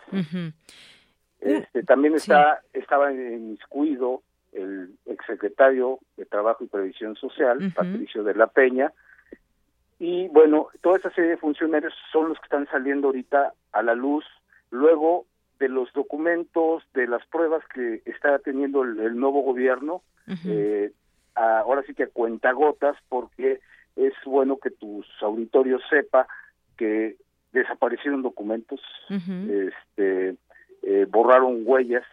Este, 1.40 1.82
también 1.82 2.14
está 2.14 2.62
estaba 2.72 3.12
inmiscuido 3.12 4.22
el 4.52 4.96
exsecretario 5.06 5.98
de 6.16 6.24
Trabajo 6.26 6.64
y 6.64 6.68
Previsión 6.68 7.16
Social 7.16 7.72
Patricio 7.74 8.22
de 8.22 8.34
la 8.34 8.46
Peña. 8.46 8.92
Y 9.98 10.28
bueno 10.28 10.68
toda 10.80 10.98
esa 10.98 11.10
serie 11.10 11.30
de 11.30 11.36
funcionarios 11.36 11.92
son 12.12 12.28
los 12.28 12.38
que 12.38 12.44
están 12.44 12.66
saliendo 12.68 13.08
ahorita 13.08 13.52
a 13.72 13.82
la 13.82 13.94
luz 13.94 14.24
luego 14.70 15.26
de 15.58 15.68
los 15.68 15.92
documentos 15.92 16.82
de 16.94 17.06
las 17.06 17.24
pruebas 17.26 17.62
que 17.72 18.02
está 18.04 18.38
teniendo 18.40 18.82
el, 18.82 19.16
nuevo 19.16 19.42
gobierno 19.42 20.02
eh, 20.46 20.92
ahora 21.34 21.82
sí 21.86 21.94
que 21.94 22.04
a 22.04 22.08
cuentagotas 22.08 22.96
porque 23.08 23.60
es 23.96 24.12
bueno 24.24 24.58
que 24.58 24.70
tus 24.70 25.06
auditorios 25.20 25.82
sepa 25.88 26.26
que 26.76 27.16
desaparecieron 27.52 28.22
documentos, 28.22 28.80
este, 29.08 30.36
eh, 30.82 31.06
borraron 31.08 31.62
huellas 31.64 32.04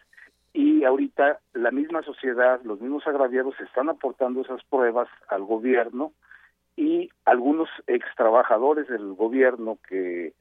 y 0.54 0.84
ahorita 0.84 1.39
la 1.54 1.71
misma 1.71 2.04
sociedad, 2.04 2.62
los 2.63 2.80
mismos 2.80 3.08
agraviados 3.08 3.60
están 3.60 3.89
aportando 3.89 4.41
esas 4.41 4.63
pruebas 4.65 5.08
al 5.30 5.43
gobierno 5.43 6.12
y 6.76 7.10
algunos 7.26 7.69
ex 7.88 8.06
trabajadores 8.15 8.88
del 8.88 9.13
gobierno 9.13 9.78
que, 9.88 10.34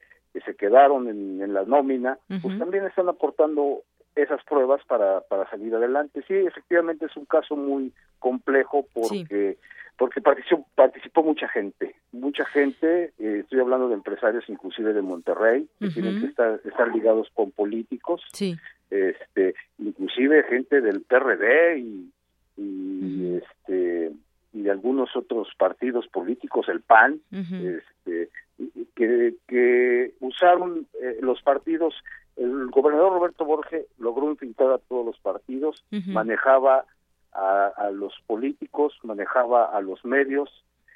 se 0.45 0.55
quedaron 0.55 1.09
en, 1.09 1.53
la 1.53 1.65
nómina, 1.65 2.17
pues 2.41 2.57
también 2.57 2.85
están 2.85 3.09
aportando 3.09 3.81
esas 4.15 4.43
pruebas 4.43 4.81
para, 4.85 5.21
para 5.21 5.49
salir 5.49 5.73
adelante. 5.73 6.21
Sí, 6.27 6.33
efectivamente 6.33 7.05
es 7.05 7.15
un 7.15 7.25
caso 7.25 7.55
muy 7.55 7.93
complejo 8.19 8.85
porque 8.93 9.57
porque 10.01 10.19
participó, 10.19 10.65
participó 10.73 11.21
mucha 11.21 11.47
gente, 11.47 11.95
mucha 12.11 12.43
gente, 12.45 13.13
eh, 13.19 13.41
estoy 13.41 13.59
hablando 13.59 13.87
de 13.87 13.93
empresarios 13.93 14.43
inclusive 14.47 14.93
de 14.93 15.03
Monterrey, 15.03 15.67
que 15.79 15.89
tienen 15.89 16.21
que 16.21 16.25
estar, 16.25 16.59
estar 16.65 16.91
ligados 16.91 17.27
con 17.35 17.51
políticos, 17.51 18.23
sí. 18.33 18.57
este, 18.89 19.53
inclusive 19.77 20.41
gente 20.45 20.81
del 20.81 21.01
PRD 21.01 21.77
y, 22.57 23.35
este 23.37 24.11
y 24.53 24.63
de 24.63 24.71
algunos 24.71 25.15
otros 25.15 25.49
partidos 25.55 26.07
políticos, 26.07 26.67
el 26.67 26.81
PAN, 26.81 27.21
este, 27.31 28.29
que, 28.95 29.35
que 29.47 30.13
usaron 30.19 30.87
eh, 30.99 31.19
los 31.21 31.43
partidos, 31.43 31.93
el 32.37 32.69
gobernador 32.69 33.13
Roberto 33.13 33.45
Borges 33.45 33.85
logró 33.97 34.29
infiltrar 34.29 34.71
a 34.71 34.77
todos 34.77 35.05
los 35.05 35.19
partidos, 35.19 35.83
manejaba 36.07 36.85
a, 37.33 37.89
los 37.93 38.13
políticos, 38.27 38.93
manejaba 39.03 39.65
a 39.65 39.81
los 39.81 40.03
medios, 40.05 40.49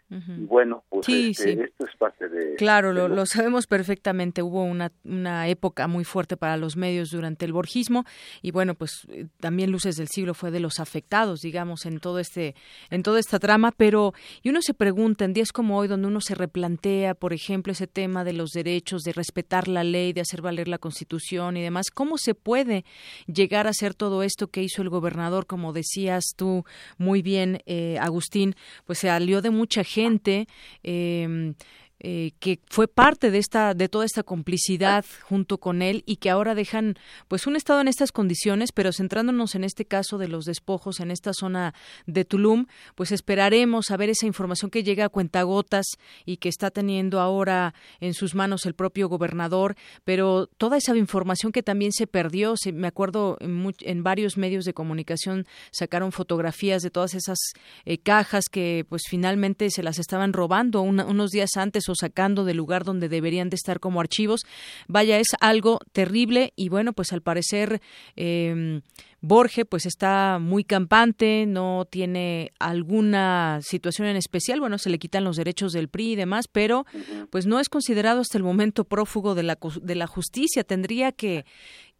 y 0.10 0.46
bueno, 0.46 0.84
pues 0.89 1.10
este, 1.10 1.63
esto 1.63 1.86
es 1.86 1.96
parte 1.98 2.30
de... 2.30 2.56
Claro, 2.56 2.94
lo, 2.94 3.26
sabemos 3.26 3.65
perfectamente. 3.65 4.44
Hubo 4.44 4.63
una, 4.63 4.91
una 5.04 5.48
época 5.48 5.88
muy 5.88 6.04
fuerte 6.04 6.38
para 6.38 6.58
los 6.58 6.78
medios 6.78 7.10
durante 7.10 7.46
el 7.46 7.54
borgismo 7.54 8.06
y 8.44 8.52
bueno, 8.52 8.76
pues 8.76 9.08
eh, 9.10 9.26
también 9.39 9.72
Luces 9.72 9.96
del 9.96 10.08
Siglo 10.08 10.36
fue 10.36 10.52
de 10.52 10.60
los 10.60 10.80
afectados, 10.80 11.41
digamos, 11.41 11.88
en 11.88 12.00
todo 12.00 12.20
este 12.20 12.56
en 12.91 13.02
toda 13.02 13.20
esta 13.20 13.39
trama, 13.39 13.72
pero 13.76 14.13
y 14.44 14.50
uno 14.50 14.62
se 14.62 14.76
pregunta 14.76 15.26
en 15.26 15.34
días 15.34 15.52
como 15.52 15.78
hoy 15.78 15.88
donde 15.88 16.08
uno 16.08 16.22
se 16.22 16.36
replantea, 16.36 17.15
por 17.15 17.34
ejemplo, 17.34 17.74
ese 17.74 17.88
tema 17.88 18.24
de 18.24 18.34
los 18.34 18.52
derechos, 18.52 19.02
de 19.02 19.12
respetar 19.12 19.68
la 19.68 19.84
ley, 19.84 20.13
de 20.13 20.22
hacer 20.22 20.41
valer 20.41 20.68
la 20.68 20.78
Constitución 20.78 21.58
y 21.58 21.63
demás, 21.63 21.88
¿cómo 21.91 22.18
se 22.20 22.36
puede 22.36 22.86
llegar 23.26 23.65
a 23.65 23.72
hacer 23.72 23.96
todo 23.96 24.22
esto 24.22 24.48
que 24.48 24.62
hizo 24.62 24.84
el 24.84 24.89
gobernador, 24.89 25.48
como 25.48 25.74
decías 25.74 26.26
tú 26.36 26.63
muy 27.00 27.24
bien, 27.24 27.62
eh, 27.65 27.98
Agustín, 28.00 28.56
pues 28.86 29.00
se 29.00 29.10
alió 29.10 29.41
de 29.41 29.50
mucha 29.50 29.84
gente 29.84 29.94
gente 29.95 30.47
eh, 30.84 31.53
eh, 32.01 32.34
que 32.41 32.60
fue 32.69 32.89
parte 32.89 33.31
de 33.31 33.38
esta 33.38 33.73
de 33.73 33.88
toda 33.88 34.03
esta 34.03 34.21
complicidad 34.21 35.05
junto 35.21 35.60
con 35.60 35.81
él 35.81 36.03
y 36.05 36.17
que 36.17 36.29
ahora 36.29 36.53
dejan 36.53 36.95
pues 37.29 37.47
un 37.47 37.55
estado 37.55 37.79
en 37.79 37.88
estas 37.88 38.12
condiciones 38.12 38.73
pero 38.73 38.91
centrándonos 38.91 39.55
en 39.55 39.63
este 39.63 39.86
caso 39.86 40.17
de 40.17 40.27
los 40.27 40.43
despojos 40.43 40.99
en 40.99 41.10
esta 41.10 41.31
zona 41.34 41.73
de 42.05 42.25
Tulum 42.25 42.65
pues 42.95 43.13
esperaremos 43.13 43.91
a 43.91 43.97
ver 43.97 44.10
esa 44.10 44.25
información 44.25 44.71
que 44.71 44.84
llega 44.84 45.05
a 45.05 45.10
cuentagotas 45.10 45.86
y 46.25 46.36
que 46.36 46.49
está 46.49 46.69
teniendo 46.69 47.21
ahora 47.21 47.73
en 48.01 48.13
sus 48.13 48.36
manos 48.36 48.65
el 48.65 48.73
propio 48.73 49.08
gobernador 49.08 49.77
pero 50.03 50.47
toda 50.58 50.75
esa 50.75 50.97
información 50.97 51.53
que 51.53 51.63
también 51.63 51.93
se 51.93 52.08
perdió 52.08 52.58
se, 52.58 52.73
me 52.73 52.88
acuerdo 52.88 53.38
en, 53.39 54.03
varios 54.03 54.38
medios 54.38 54.65
de 54.65 54.73
comunicación 54.73 55.47
sacaron 55.71 56.12
fotografías 56.12 56.81
de 56.81 56.91
todas 56.91 57.13
esas 57.13 57.39
eh, 57.86 57.99
cajas 57.99 58.49
que 58.51 58.86
pues 58.89 59.03
finalmente 59.10 59.69
se 59.69 59.81
las 59.81 59.97
estaban 59.97 60.34
robando 60.34 60.81
unos 60.81 61.31
días 61.31 61.55
antes 61.55 61.85
o 61.89 61.95
sacando 61.95 62.45
del 62.45 62.58
lugar 62.58 62.84
donde 62.84 63.10
deberían 63.10 63.50
de 63.50 63.56
estar 63.56 63.80
como 63.80 64.00
archivos. 64.00 64.41
Vaya, 64.88 65.19
es 65.19 65.28
algo 65.39 65.80
terrible 65.91 66.54
y 66.56 66.69
bueno, 66.69 66.93
pues 66.93 67.13
al 67.13 67.21
parecer 67.21 67.82
eh, 68.15 68.82
Borge 69.26 69.65
pues 69.65 69.88
está 69.88 70.38
muy 70.39 70.63
campante, 70.63 71.45
no 71.48 71.88
tiene 71.89 72.52
alguna 72.60 73.60
situación 73.63 74.08
en 74.08 74.17
especial, 74.17 74.60
bueno, 74.60 74.78
se 74.78 74.91
le 74.91 75.00
quitan 75.00 75.24
los 75.24 75.36
derechos 75.36 75.71
del 75.71 75.89
PRI 75.89 76.12
y 76.12 76.15
demás, 76.15 76.48
pero 76.48 76.86
pues 77.32 77.48
no 77.48 77.60
es 77.60 77.67
considerado 77.67 78.21
hasta 78.21 78.38
el 78.38 78.43
momento 78.43 78.84
prófugo 78.84 79.34
de 79.34 79.41
la, 79.41 79.58
de 79.82 79.95
la 79.95 80.06
justicia. 80.06 80.63
Tendría 80.63 81.12
que, 81.12 81.45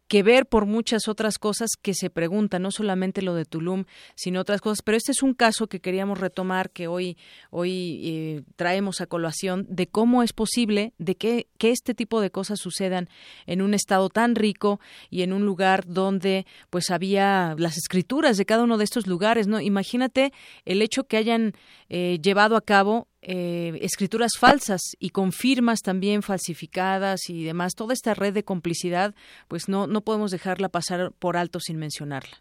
que 0.08 0.22
ver 0.22 0.46
por 0.46 0.66
muchas 0.66 1.08
otras 1.08 1.38
cosas 1.38 1.70
que 1.80 1.94
se 1.94 2.10
preguntan, 2.10 2.62
no 2.62 2.70
solamente 2.70 3.22
lo 3.22 3.34
de 3.34 3.44
Tulum, 3.44 3.84
sino 4.14 4.40
otras 4.40 4.60
cosas. 4.60 4.82
Pero 4.82 4.96
este 4.96 5.12
es 5.12 5.22
un 5.22 5.34
caso 5.34 5.66
que 5.66 5.80
queríamos 5.80 6.18
retomar, 6.18 6.70
que 6.70 6.86
hoy, 6.86 7.16
hoy 7.50 8.00
eh, 8.04 8.42
traemos 8.56 9.00
a 9.00 9.06
colación, 9.06 9.66
de 9.68 9.86
cómo 9.86 10.22
es 10.22 10.32
posible 10.32 10.92
de 10.98 11.16
que, 11.16 11.48
que 11.58 11.70
este 11.70 11.94
tipo 11.94 12.20
de 12.20 12.30
cosas 12.30 12.60
sucedan 12.60 13.08
en 13.46 13.62
un 13.62 13.74
estado 13.74 14.08
tan 14.08 14.34
rico 14.34 14.80
y 15.10 15.22
en 15.22 15.32
un 15.32 15.44
lugar 15.44 15.84
donde 15.86 16.46
pues 16.70 16.90
había 16.90 17.54
las 17.58 17.76
escrituras 17.76 18.36
de 18.36 18.46
cada 18.46 18.64
uno 18.64 18.78
de 18.78 18.84
estos 18.84 19.06
lugares, 19.06 19.46
¿no? 19.46 19.60
Imagínate 19.60 20.32
el 20.64 20.82
hecho 20.82 21.04
que 21.04 21.16
hayan 21.16 21.54
eh, 21.88 22.18
llevado 22.22 22.56
a 22.56 22.60
cabo 22.60 23.08
eh, 23.28 23.76
escrituras 23.82 24.32
falsas 24.38 24.80
y 25.00 25.10
con 25.10 25.32
firmas 25.32 25.80
también 25.80 26.22
falsificadas 26.22 27.28
y 27.28 27.44
demás, 27.44 27.74
toda 27.74 27.92
esta 27.92 28.14
red 28.14 28.32
de 28.32 28.44
complicidad, 28.44 29.14
pues 29.48 29.68
no, 29.68 29.88
no 29.88 30.02
podemos 30.02 30.30
dejarla 30.30 30.68
pasar 30.68 31.10
por 31.18 31.36
alto 31.36 31.58
sin 31.58 31.76
mencionarla. 31.76 32.36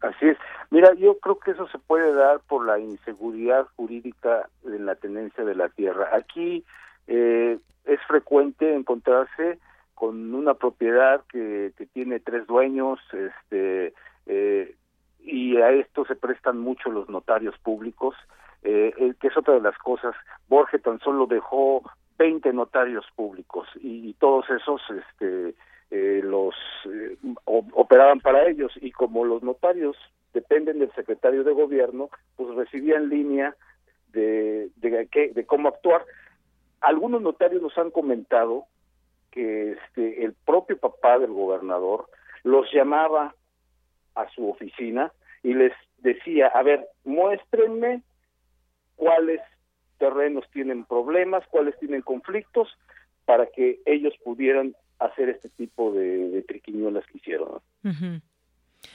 Así 0.00 0.26
es. 0.26 0.36
Mira, 0.70 0.94
yo 0.94 1.16
creo 1.20 1.38
que 1.38 1.52
eso 1.52 1.68
se 1.68 1.78
puede 1.78 2.12
dar 2.12 2.40
por 2.40 2.66
la 2.66 2.80
inseguridad 2.80 3.68
jurídica 3.76 4.48
en 4.64 4.84
la 4.84 4.96
tenencia 4.96 5.44
de 5.44 5.54
la 5.54 5.68
tierra. 5.68 6.08
Aquí 6.12 6.64
eh, 7.06 7.60
es 7.84 8.00
frecuente 8.08 8.74
encontrarse 8.74 9.60
con 9.94 10.34
una 10.34 10.54
propiedad 10.54 11.22
que, 11.30 11.72
tiene 11.92 12.18
tres 12.18 12.48
dueños, 12.48 12.98
este, 13.12 13.94
eh, 14.26 14.74
y 15.20 15.56
a 15.58 15.70
esto 15.70 16.04
se 16.04 16.16
prestan 16.16 16.58
mucho 16.58 16.90
los 16.90 17.08
notarios 17.08 17.56
públicos 17.58 18.16
eh, 18.62 19.14
que 19.20 19.28
es 19.28 19.36
otra 19.36 19.54
de 19.54 19.60
las 19.60 19.76
cosas. 19.78 20.14
Borges 20.48 20.82
tan 20.82 20.98
solo 21.00 21.26
dejó 21.26 21.82
20 22.18 22.52
notarios 22.52 23.04
públicos 23.14 23.68
y, 23.76 24.14
todos 24.14 24.48
esos 24.50 24.80
este, 24.90 25.54
eh, 25.90 26.20
los 26.24 26.54
eh, 26.86 27.16
operaban 27.44 28.20
para 28.20 28.48
ellos 28.48 28.72
y 28.80 28.90
como 28.90 29.24
los 29.24 29.42
notarios 29.42 29.96
dependen 30.32 30.78
del 30.78 30.92
secretario 30.92 31.44
de 31.44 31.52
gobierno, 31.52 32.10
pues 32.36 32.54
recibían 32.54 33.08
línea 33.08 33.54
de, 34.12 34.70
de, 34.76 35.08
de 35.34 35.46
cómo 35.46 35.68
actuar. 35.68 36.04
Algunos 36.80 37.22
notarios 37.22 37.62
nos 37.62 37.76
han 37.78 37.90
comentado 37.90 38.64
que 39.30 39.72
este, 39.72 40.24
el 40.24 40.32
propio 40.32 40.78
papá 40.78 41.18
del 41.18 41.32
gobernador 41.32 42.08
los 42.42 42.72
llamaba 42.72 43.34
a 44.14 44.28
su 44.30 44.48
oficina 44.48 45.12
y 45.42 45.54
les 45.54 45.72
decía, 45.98 46.48
a 46.48 46.62
ver, 46.62 46.88
muéstrenme 47.04 48.02
cuáles 48.96 49.40
terrenos 49.98 50.44
tienen 50.52 50.84
problemas, 50.84 51.44
cuáles 51.50 51.78
tienen 51.78 52.02
conflictos, 52.02 52.68
para 53.24 53.46
que 53.46 53.80
ellos 53.86 54.14
pudieran 54.24 54.74
hacer 54.98 55.28
este 55.28 55.48
tipo 55.50 55.92
de, 55.92 56.44
triquiñuelas 56.46 57.04
que 57.06 57.18
hicieron. 57.18 57.60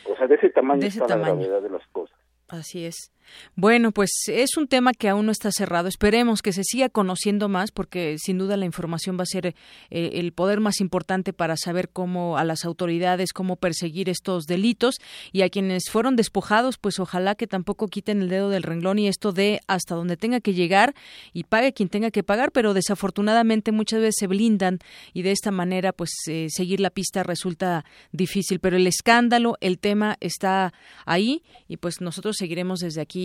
O 0.07 0.15
sea, 0.17 0.27
de 0.27 0.35
ese 0.35 0.49
tamaño 0.49 0.85
está 0.85 1.07
la 1.07 1.17
gravedad 1.17 1.61
de 1.61 1.69
las 1.69 1.85
cosas. 1.87 2.17
Así 2.47 2.85
es. 2.85 3.11
Bueno, 3.55 3.91
pues 3.91 4.11
es 4.27 4.57
un 4.57 4.67
tema 4.67 4.93
que 4.93 5.09
aún 5.09 5.25
no 5.25 5.31
está 5.31 5.51
cerrado. 5.51 5.87
Esperemos 5.87 6.41
que 6.41 6.53
se 6.53 6.63
siga 6.63 6.89
conociendo 6.89 7.49
más 7.49 7.71
porque 7.71 8.15
sin 8.17 8.37
duda 8.37 8.57
la 8.57 8.65
información 8.65 9.17
va 9.17 9.23
a 9.23 9.25
ser 9.25 9.47
eh, 9.47 9.53
el 9.89 10.31
poder 10.31 10.59
más 10.59 10.79
importante 10.79 11.33
para 11.33 11.57
saber 11.57 11.89
cómo 11.89 12.37
a 12.37 12.43
las 12.43 12.65
autoridades, 12.65 13.33
cómo 13.33 13.55
perseguir 13.55 14.09
estos 14.09 14.45
delitos. 14.45 14.95
Y 15.31 15.41
a 15.41 15.49
quienes 15.49 15.89
fueron 15.89 16.15
despojados, 16.15 16.77
pues 16.77 16.99
ojalá 16.99 17.35
que 17.35 17.47
tampoco 17.47 17.87
quiten 17.87 18.21
el 18.21 18.29
dedo 18.29 18.49
del 18.49 18.63
renglón 18.63 18.99
y 18.99 19.07
esto 19.07 19.31
de 19.31 19.59
hasta 19.67 19.95
donde 19.95 20.17
tenga 20.17 20.39
que 20.39 20.53
llegar 20.53 20.95
y 21.33 21.43
pague 21.43 21.73
quien 21.73 21.89
tenga 21.89 22.11
que 22.11 22.23
pagar, 22.23 22.51
pero 22.51 22.73
desafortunadamente 22.73 23.71
muchas 23.71 23.99
veces 23.99 24.15
se 24.17 24.27
blindan 24.27 24.79
y 25.13 25.21
de 25.21 25.31
esta 25.31 25.51
manera 25.51 25.93
pues 25.93 26.11
eh, 26.27 26.47
seguir 26.49 26.79
la 26.79 26.89
pista 26.89 27.23
resulta 27.23 27.85
difícil, 28.11 28.59
pero 28.59 28.77
el 28.77 28.87
escándalo, 28.87 29.57
el 29.61 29.77
tema 29.77 30.17
está 30.19 30.73
ahí 31.05 31.43
y 31.67 31.77
pues 31.77 32.01
nosotros 32.01 32.35
seguiremos 32.37 32.79
desde 32.79 33.01
aquí 33.01 33.20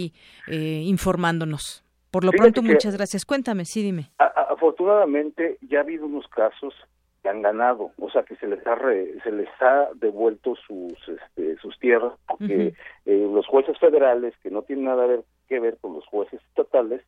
eh, 0.48 0.82
informándonos. 0.85 1.85
Por 2.11 2.24
lo 2.24 2.32
pronto, 2.32 2.62
muchas 2.62 2.96
gracias. 2.96 3.24
Cuéntame, 3.24 3.64
sí, 3.64 3.82
dime. 3.82 4.11
afortunadamente, 4.18 5.59
ya 5.61 5.78
ha 5.78 5.82
habido 5.82 6.06
unos 6.06 6.26
casos 6.28 6.74
que 7.22 7.28
han 7.28 7.42
ganado, 7.42 7.90
o 7.98 8.11
sea, 8.11 8.22
que 8.22 8.37
se 8.37 8.46
les 8.46 8.64
ha 8.66 8.78
se 8.78 9.32
les 9.32 9.48
ha 9.61 9.88
devuelto 9.96 10.54
sus 10.66 10.94
este, 11.09 11.56
sus 11.56 11.78
tierras, 11.78 12.12
porque 12.26 12.72
eh, 13.04 13.28
los 13.32 13.46
jueces 13.46 13.78
federales, 13.78 14.35
que 14.42 14.50
no 14.50 14.62
tienen 14.62 14.87
nada 14.87 15.06
que 15.48 15.61
ver 15.61 15.76
con 15.80 15.94
los 15.94 16.06
jueces 16.06 16.40
estatales, 16.50 17.02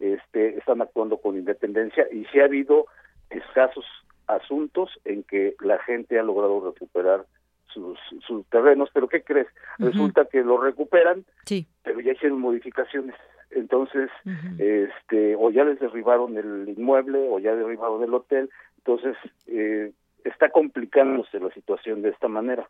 este, 0.00 0.58
están 0.58 0.82
actuando 0.82 1.18
con 1.18 1.36
independencia 1.36 2.06
y 2.10 2.24
sí 2.26 2.40
ha 2.40 2.44
habido 2.44 2.86
escasos 3.30 3.84
asuntos 4.26 4.90
en 5.04 5.22
que 5.22 5.54
la 5.60 5.78
gente 5.78 6.18
ha 6.18 6.22
logrado 6.22 6.72
recuperar 6.72 7.26
sus, 7.72 7.98
sus 8.26 8.46
terrenos, 8.46 8.88
pero 8.92 9.08
¿qué 9.08 9.22
crees? 9.22 9.46
Resulta 9.78 10.24
que 10.26 10.42
lo 10.42 10.60
recuperan, 10.60 11.24
sí. 11.44 11.66
pero 11.82 12.00
ya 12.00 12.12
hicieron 12.12 12.40
modificaciones. 12.40 13.14
Entonces, 13.50 14.10
este, 14.58 15.34
o 15.36 15.50
ya 15.50 15.64
les 15.64 15.80
derribaron 15.80 16.36
el 16.36 16.68
inmueble, 16.68 17.26
o 17.30 17.38
ya 17.40 17.54
derribaron 17.54 18.02
el 18.02 18.14
hotel, 18.14 18.48
entonces 18.78 19.16
eh, 19.46 19.92
está 20.24 20.50
complicándose 20.50 21.40
la 21.40 21.50
situación 21.50 22.02
de 22.02 22.10
esta 22.10 22.28
manera. 22.28 22.68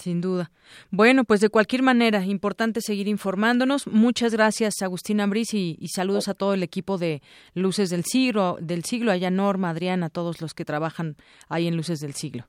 Sin 0.00 0.22
duda. 0.22 0.50
Bueno, 0.90 1.24
pues 1.24 1.40
de 1.40 1.50
cualquier 1.50 1.82
manera, 1.82 2.24
importante 2.24 2.80
seguir 2.80 3.06
informándonos. 3.06 3.86
Muchas 3.86 4.32
gracias, 4.32 4.80
Agustín 4.80 5.20
Ambriz, 5.20 5.52
y, 5.52 5.76
saludos 5.88 6.28
a 6.28 6.34
todo 6.34 6.54
el 6.54 6.62
equipo 6.62 6.96
de 6.96 7.20
Luces 7.54 7.90
del 7.90 8.04
Siglo, 8.04 8.56
del 8.60 8.84
siglo 8.84 9.12
allá 9.12 9.30
Norma, 9.30 9.70
Adrián, 9.70 10.02
a 10.02 10.08
todos 10.08 10.40
los 10.40 10.54
que 10.54 10.64
trabajan 10.64 11.16
ahí 11.50 11.66
en 11.66 11.76
Luces 11.76 12.00
del 12.00 12.14
Siglo. 12.14 12.44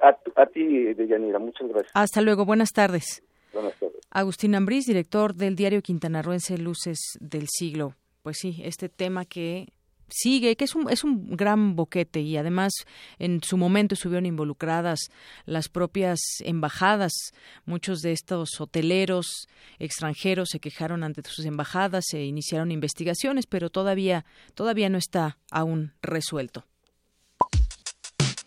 A, 0.00 0.42
a 0.42 0.46
ti, 0.46 0.94
Deyanira, 0.94 1.38
muchas 1.38 1.68
gracias. 1.68 1.90
Hasta 1.94 2.20
luego, 2.20 2.44
buenas 2.44 2.72
tardes. 2.72 3.22
Buenas 3.52 3.74
tardes. 3.74 3.98
Agustín 4.10 4.54
Ambriz, 4.54 4.86
director 4.86 5.34
del 5.34 5.56
diario 5.56 5.82
Quintanarroense 5.82 6.58
Luces 6.58 6.98
del 7.20 7.46
Siglo. 7.48 7.94
Pues 8.22 8.38
sí, 8.38 8.60
este 8.64 8.88
tema 8.88 9.24
que 9.24 9.68
sigue, 10.08 10.56
que 10.56 10.64
es 10.64 10.74
un, 10.74 10.90
es 10.90 11.04
un 11.04 11.36
gran 11.36 11.76
boquete 11.76 12.20
y 12.20 12.36
además 12.36 12.72
en 13.18 13.42
su 13.42 13.56
momento 13.56 13.94
estuvieron 13.94 14.26
involucradas 14.26 15.10
las 15.44 15.68
propias 15.68 16.18
embajadas. 16.40 17.12
Muchos 17.66 18.00
de 18.00 18.12
estos 18.12 18.60
hoteleros 18.60 19.48
extranjeros 19.78 20.48
se 20.50 20.60
quejaron 20.60 21.04
ante 21.04 21.22
sus 21.22 21.44
embajadas, 21.44 22.04
se 22.08 22.24
iniciaron 22.24 22.72
investigaciones, 22.72 23.46
pero 23.46 23.70
todavía, 23.70 24.24
todavía 24.54 24.88
no 24.88 24.98
está 24.98 25.38
aún 25.50 25.92
resuelto. 26.02 26.64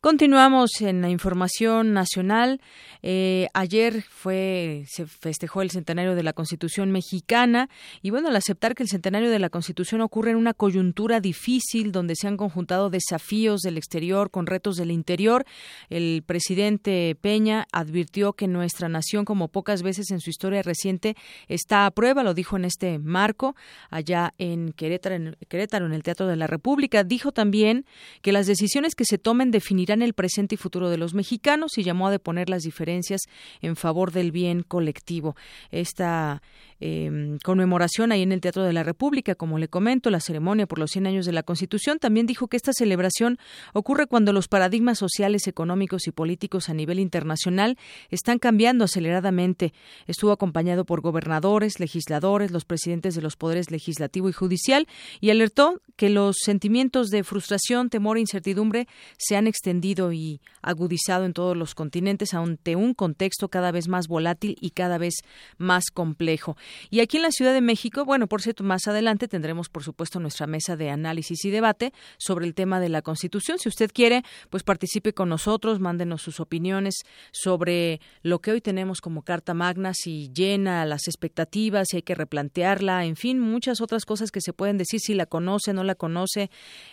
Continuamos 0.00 0.80
en 0.80 1.02
la 1.02 1.10
información 1.10 1.92
nacional. 1.92 2.60
Eh, 3.02 3.48
ayer 3.52 4.02
fue 4.02 4.84
se 4.86 5.06
festejó 5.06 5.60
el 5.60 5.72
centenario 5.72 6.14
de 6.14 6.22
la 6.22 6.32
Constitución 6.32 6.92
mexicana 6.92 7.68
y 8.00 8.10
bueno, 8.10 8.28
al 8.28 8.36
aceptar 8.36 8.76
que 8.76 8.84
el 8.84 8.88
centenario 8.88 9.28
de 9.28 9.40
la 9.40 9.50
Constitución 9.50 10.00
ocurre 10.00 10.30
en 10.30 10.36
una 10.36 10.54
coyuntura 10.54 11.18
difícil 11.18 11.90
donde 11.90 12.14
se 12.14 12.28
han 12.28 12.36
conjuntado 12.36 12.90
desafíos 12.90 13.62
del 13.62 13.76
exterior 13.76 14.30
con 14.30 14.46
retos 14.46 14.76
del 14.76 14.92
interior, 14.92 15.44
el 15.90 16.22
presidente 16.24 17.16
Peña 17.20 17.66
advirtió 17.72 18.34
que 18.34 18.46
nuestra 18.46 18.88
nación, 18.88 19.24
como 19.24 19.48
pocas 19.48 19.82
veces 19.82 20.12
en 20.12 20.20
su 20.20 20.30
historia 20.30 20.62
reciente, 20.62 21.16
está 21.48 21.86
a 21.86 21.90
prueba. 21.90 22.22
Lo 22.22 22.34
dijo 22.34 22.56
en 22.56 22.66
este 22.66 23.00
marco 23.00 23.56
allá 23.90 24.32
en 24.38 24.72
Querétaro, 24.74 25.16
en, 25.16 25.36
Querétaro, 25.48 25.86
en 25.86 25.92
el 25.92 26.04
Teatro 26.04 26.28
de 26.28 26.36
la 26.36 26.46
República. 26.46 27.02
Dijo 27.02 27.32
también 27.32 27.84
que 28.22 28.30
las 28.30 28.46
decisiones 28.46 28.94
que 28.94 29.04
se 29.04 29.18
tomen 29.18 29.50
definirán 29.88 30.02
el 30.02 30.12
presente 30.12 30.54
y 30.54 30.58
futuro 30.58 30.90
de 30.90 30.98
los 30.98 31.14
mexicanos 31.14 31.78
y 31.78 31.82
llamó 31.82 32.08
a 32.08 32.10
deponer 32.10 32.50
las 32.50 32.62
diferencias 32.62 33.22
en 33.62 33.76
favor 33.76 34.12
del 34.12 34.32
bien 34.32 34.62
colectivo. 34.62 35.34
Esta 35.70 36.42
eh, 36.80 37.38
conmemoración 37.42 38.12
ahí 38.12 38.22
en 38.22 38.32
el 38.32 38.40
Teatro 38.40 38.64
de 38.64 38.72
la 38.72 38.82
República, 38.82 39.34
como 39.34 39.58
le 39.58 39.68
comento, 39.68 40.10
la 40.10 40.20
ceremonia 40.20 40.66
por 40.66 40.78
los 40.78 40.90
100 40.90 41.06
años 41.06 41.26
de 41.26 41.32
la 41.32 41.42
Constitución, 41.42 41.98
también 41.98 42.26
dijo 42.26 42.48
que 42.48 42.56
esta 42.56 42.72
celebración 42.72 43.38
ocurre 43.72 44.06
cuando 44.06 44.32
los 44.32 44.48
paradigmas 44.48 44.98
sociales, 44.98 45.46
económicos 45.46 46.06
y 46.06 46.12
políticos 46.12 46.68
a 46.68 46.74
nivel 46.74 46.98
internacional 46.98 47.78
están 48.10 48.38
cambiando 48.38 48.84
aceleradamente. 48.84 49.72
Estuvo 50.06 50.32
acompañado 50.32 50.84
por 50.84 51.00
gobernadores, 51.00 51.80
legisladores, 51.80 52.50
los 52.50 52.64
presidentes 52.64 53.14
de 53.14 53.22
los 53.22 53.36
poderes 53.36 53.70
legislativo 53.70 54.28
y 54.28 54.32
judicial 54.32 54.86
y 55.20 55.30
alertó 55.30 55.80
que 55.96 56.10
los 56.10 56.36
sentimientos 56.44 57.08
de 57.08 57.24
frustración, 57.24 57.90
temor 57.90 58.18
e 58.18 58.20
incertidumbre 58.20 58.86
se 59.16 59.36
han 59.36 59.46
extendido 59.46 59.77
y 59.84 60.40
agudizado 60.62 61.24
en 61.24 61.32
todos 61.32 61.56
los 61.56 61.74
continentes 61.74 62.34
ante 62.34 62.76
un 62.76 62.94
contexto 62.94 63.48
cada 63.48 63.70
vez 63.70 63.88
más 63.88 64.08
volátil 64.08 64.56
y 64.60 64.70
cada 64.70 64.98
vez 64.98 65.14
más 65.56 65.90
complejo. 65.92 66.56
Y 66.90 67.00
aquí 67.00 67.16
en 67.16 67.22
la 67.22 67.30
Ciudad 67.30 67.52
de 67.52 67.60
México, 67.60 68.04
bueno, 68.04 68.26
por 68.26 68.42
cierto, 68.42 68.64
más 68.64 68.86
adelante 68.86 69.28
tendremos, 69.28 69.68
por 69.68 69.82
supuesto, 69.82 70.20
nuestra 70.20 70.46
mesa 70.46 70.76
de 70.76 70.90
análisis 70.90 71.44
y 71.44 71.50
debate 71.50 71.92
sobre 72.18 72.46
el 72.46 72.54
tema 72.54 72.80
de 72.80 72.88
la 72.88 73.02
Constitución. 73.02 73.58
Si 73.58 73.68
usted 73.68 73.90
quiere, 73.92 74.22
pues 74.50 74.62
participe 74.62 75.12
con 75.12 75.28
nosotros, 75.28 75.80
mándenos 75.80 76.22
sus 76.22 76.40
opiniones 76.40 76.94
sobre 77.32 78.00
lo 78.22 78.40
que 78.40 78.52
hoy 78.52 78.60
tenemos 78.60 79.00
como 79.00 79.22
Carta 79.22 79.54
Magna, 79.54 79.92
si 79.94 80.30
llena 80.32 80.84
las 80.86 81.08
expectativas, 81.08 81.88
si 81.90 81.96
hay 81.96 82.02
que 82.02 82.14
replantearla, 82.14 83.04
en 83.04 83.16
fin, 83.16 83.38
muchas 83.38 83.80
otras 83.80 84.04
cosas 84.04 84.30
que 84.30 84.40
se 84.40 84.52
pueden 84.52 84.78
decir, 84.78 85.00
si 85.00 85.14
la 85.14 85.26
conoce, 85.26 85.72
no 85.72 85.84
la 85.84 85.94
conoce, 85.94 86.50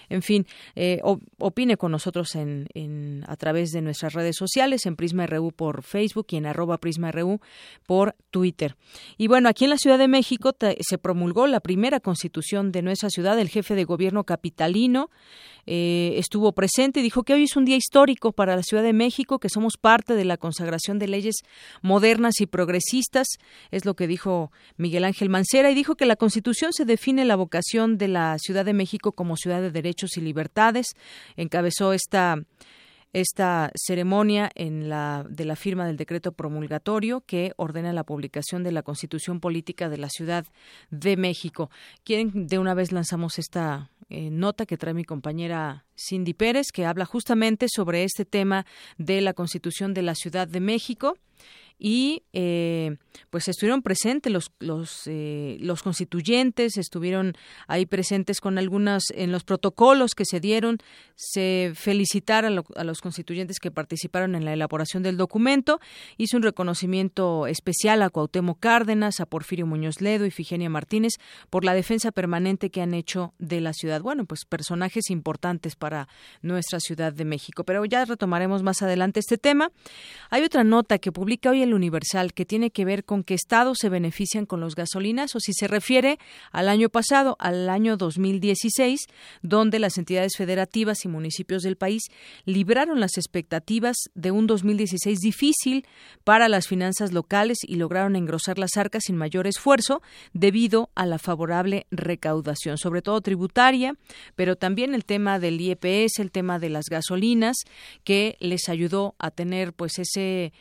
en 0.10 0.22
fin, 0.22 0.46
eh, 0.76 1.00
opine 1.39 1.78
con 1.78 1.91
nosotros 1.91 2.36
en, 2.36 2.68
en, 2.74 3.24
a 3.28 3.36
través 3.36 3.72
de 3.72 3.82
nuestras 3.82 4.13
redes 4.13 4.36
sociales, 4.38 4.86
en 4.86 4.96
Prisma 4.96 5.28
RU 5.28 5.52
por 5.52 5.84
Facebook 5.84 6.28
y 6.30 6.38
en 6.38 6.46
arroba 6.46 6.78
Prisma 6.78 7.12
RU 7.12 7.39
por 7.86 8.15
Twitter. 8.32 8.76
Y 9.18 9.28
bueno, 9.28 9.50
aquí 9.50 9.65
en 9.65 9.70
la 9.72 9.78
Ciudad 9.78 9.98
de 9.98 10.08
México 10.08 10.52
se 10.80 10.98
promulgó 10.98 11.48
la 11.48 11.60
primera 11.60 12.00
constitución 12.00 12.72
de 12.72 12.82
nuestra 12.82 13.10
ciudad. 13.10 13.39
El 13.39 13.50
jefe 13.50 13.76
de 13.76 13.84
gobierno 13.84 14.24
capitalino 14.24 15.10
eh, 15.68 16.13
estuvo 16.18 16.52
presente 16.52 17.00
y 17.00 17.04
dijo 17.04 17.24
que 17.24 17.34
hoy 17.34 17.44
es 17.44 17.56
un 17.56 17.65
día 17.65 17.76
histórico 17.76 18.32
para 18.32 18.56
la 18.56 18.63
Ciudad 18.63 18.84
de 18.84 18.94
México, 18.94 19.39
que 19.39 19.50
somos 19.50 19.78
parte 19.80 20.13
de 20.13 20.26
la 20.26 20.38
consagración 20.38 21.00
de 21.00 21.08
leyes 21.08 21.36
modernas 21.82 22.39
y 22.39 22.46
progresistas. 22.46 23.28
Es 23.72 23.86
lo 23.86 23.96
que 23.96 24.08
dijo 24.08 24.52
Miguel 24.78 25.04
Ángel 25.04 25.30
Mancera 25.30 25.72
y 25.72 25.76
dijo 25.76 25.96
que 25.96 26.06
la 26.06 26.15
constitución 26.15 26.72
se 26.72 26.86
define 26.86 27.26
la 27.26 27.36
vocación 27.36 27.98
de 27.98 28.08
la 28.08 28.38
Ciudad 28.38 28.65
de 28.65 28.74
México 28.74 29.13
como 29.13 29.38
ciudad 29.38 29.62
de 29.62 29.72
y 30.17 30.21
libertades. 30.21 30.88
Encabezó 31.36 31.93
esta 31.93 32.38
esta 33.15 33.71
ceremonia 33.75 34.51
en 34.55 34.89
la, 34.89 35.25
de 35.29 35.45
la 35.45 35.55
firma 35.55 35.88
del 35.88 35.95
decreto 35.95 36.34
promulgatorio 36.34 37.21
que 37.21 37.53
ordena 37.55 37.93
la 37.93 38.03
publicación 38.03 38.62
de 38.62 38.73
la 38.73 38.84
Constitución 38.84 39.39
Política 39.39 39.88
de 39.88 39.97
la 39.97 40.10
Ciudad 40.10 40.45
de 40.89 41.15
México. 41.15 41.69
Quieren 42.03 42.47
de 42.47 42.60
una 42.60 42.73
vez 42.73 42.91
lanzamos 42.91 43.39
esta 43.39 43.89
eh, 44.10 44.29
nota 44.31 44.65
que 44.65 44.75
trae 44.75 44.93
mi 44.93 45.05
compañera 45.05 45.86
Cindy 45.95 46.34
Pérez, 46.34 46.73
que 46.73 46.86
habla 46.86 47.05
justamente 47.05 47.67
sobre 47.69 48.03
este 48.03 48.25
tema 48.25 48.65
de 48.97 49.21
la 49.21 49.34
Constitución 49.34 49.93
de 49.93 50.01
la 50.01 50.15
Ciudad 50.15 50.49
de 50.49 50.60
México 50.60 51.17
y 51.77 52.23
eh, 52.33 52.97
pues 53.29 53.47
estuvieron 53.47 53.81
presentes 53.81 54.31
los 54.31 54.51
los, 54.59 55.03
eh, 55.07 55.57
los 55.59 55.83
constituyentes 55.83 56.77
estuvieron 56.77 57.33
ahí 57.67 57.85
presentes 57.85 58.39
con 58.39 58.57
algunas 58.57 59.03
en 59.13 59.31
los 59.31 59.43
protocolos 59.43 60.15
que 60.15 60.25
se 60.25 60.39
dieron 60.39 60.77
se 61.15 61.73
felicitaron 61.75 62.63
a, 62.75 62.83
los 62.83 63.01
constituyentes 63.01 63.59
que 63.59 63.71
participaron 63.71 64.35
en 64.35 64.45
la 64.45 64.53
elaboración 64.53 65.03
del 65.03 65.17
documento 65.17 65.79
hizo 66.17 66.38
un 66.38 66.43
reconocimiento 66.43 67.47
especial 67.47 68.01
a 68.01 68.09
Cuauhtémoc 68.09 68.59
Cárdenas 68.59 69.19
a 69.19 69.25
Porfirio 69.25 69.65
Muñoz 69.65 70.01
Ledo 70.01 70.25
y 70.25 70.31
Figenia 70.31 70.69
Martínez 70.69 71.13
por 71.49 71.65
la 71.65 71.73
defensa 71.73 72.11
permanente 72.11 72.69
que 72.69 72.81
han 72.81 72.93
hecho 72.93 73.33
de 73.39 73.61
la 73.61 73.73
ciudad. 73.73 74.01
Bueno 74.01 74.25
pues 74.25 74.45
personajes 74.45 75.09
importantes 75.09 75.75
para 75.75 76.07
nuestra 76.41 76.79
ciudad 76.79 77.13
de 77.13 77.25
México. 77.25 77.63
Pero 77.63 77.83
ya 77.85 78.05
retomaremos 78.05 78.63
más 78.63 78.81
adelante 78.81 79.19
este 79.19 79.38
tema. 79.38 79.71
Hay 80.29 80.43
otra 80.43 80.63
nota 80.63 80.97
que 80.97 81.11
publica 81.11 81.49
hoy 81.49 81.61
el 81.65 81.73
Universal 81.73 82.34
que 82.34 82.45
tiene 82.45 82.71
que 82.71 82.86
ver 82.86 83.04
con 83.04 83.23
qué 83.23 83.34
estados 83.34 83.80
se 83.80 83.89
benefician 83.89 84.45
con 84.45 84.62
los 84.62 84.75
gasolinas 84.75 85.36
o 85.36 85.39
si 85.39 85.54
se 85.54 85.67
refiere 85.67 86.17
al 86.51 86.69
año 86.69 86.89
pasado, 86.89 87.36
al 87.39 87.69
año 87.69 87.97
2016, 87.97 89.01
donde 89.41 89.80
las 89.80 89.97
entidades 89.97 90.38
federativas 90.38 91.04
y 91.06 91.08
municipios 91.08 91.62
del 91.62 91.75
país 91.75 92.04
libraron 92.45 92.99
las 92.99 93.17
expectativas 93.17 93.97
de 94.13 94.32
un 94.32 94.47
2016 94.47 95.19
difícil 95.19 95.86
para 96.23 96.49
las 96.49 96.67
finanzas 96.67 97.12
locales 97.12 97.58
y 97.67 97.75
lograron 97.75 98.15
engrosar 98.15 98.58
las 98.58 98.78
arcas 98.78 99.04
sin 99.06 99.17
mayor 99.17 99.47
esfuerzo 99.47 100.01
debido 100.34 100.89
a 100.95 101.06
la 101.06 101.19
favorable 101.19 101.88
recaudación, 101.91 102.78
sobre 102.78 103.01
todo 103.01 103.21
tributaria, 103.21 103.95
pero 104.36 104.56
también 104.56 104.93
el 104.93 105.06
tema 105.06 105.39
del 105.39 105.60
IEPS, 105.60 106.19
el 106.19 106.32
tema 106.32 106.60
de 106.60 106.69
las 106.69 106.86
gasolinas, 106.89 107.58
que 108.04 108.38
les 108.39 108.69
ayudó 108.69 109.15
a 109.19 109.32
tener 109.32 109.73
pues 109.73 109.99
ese 109.99 110.54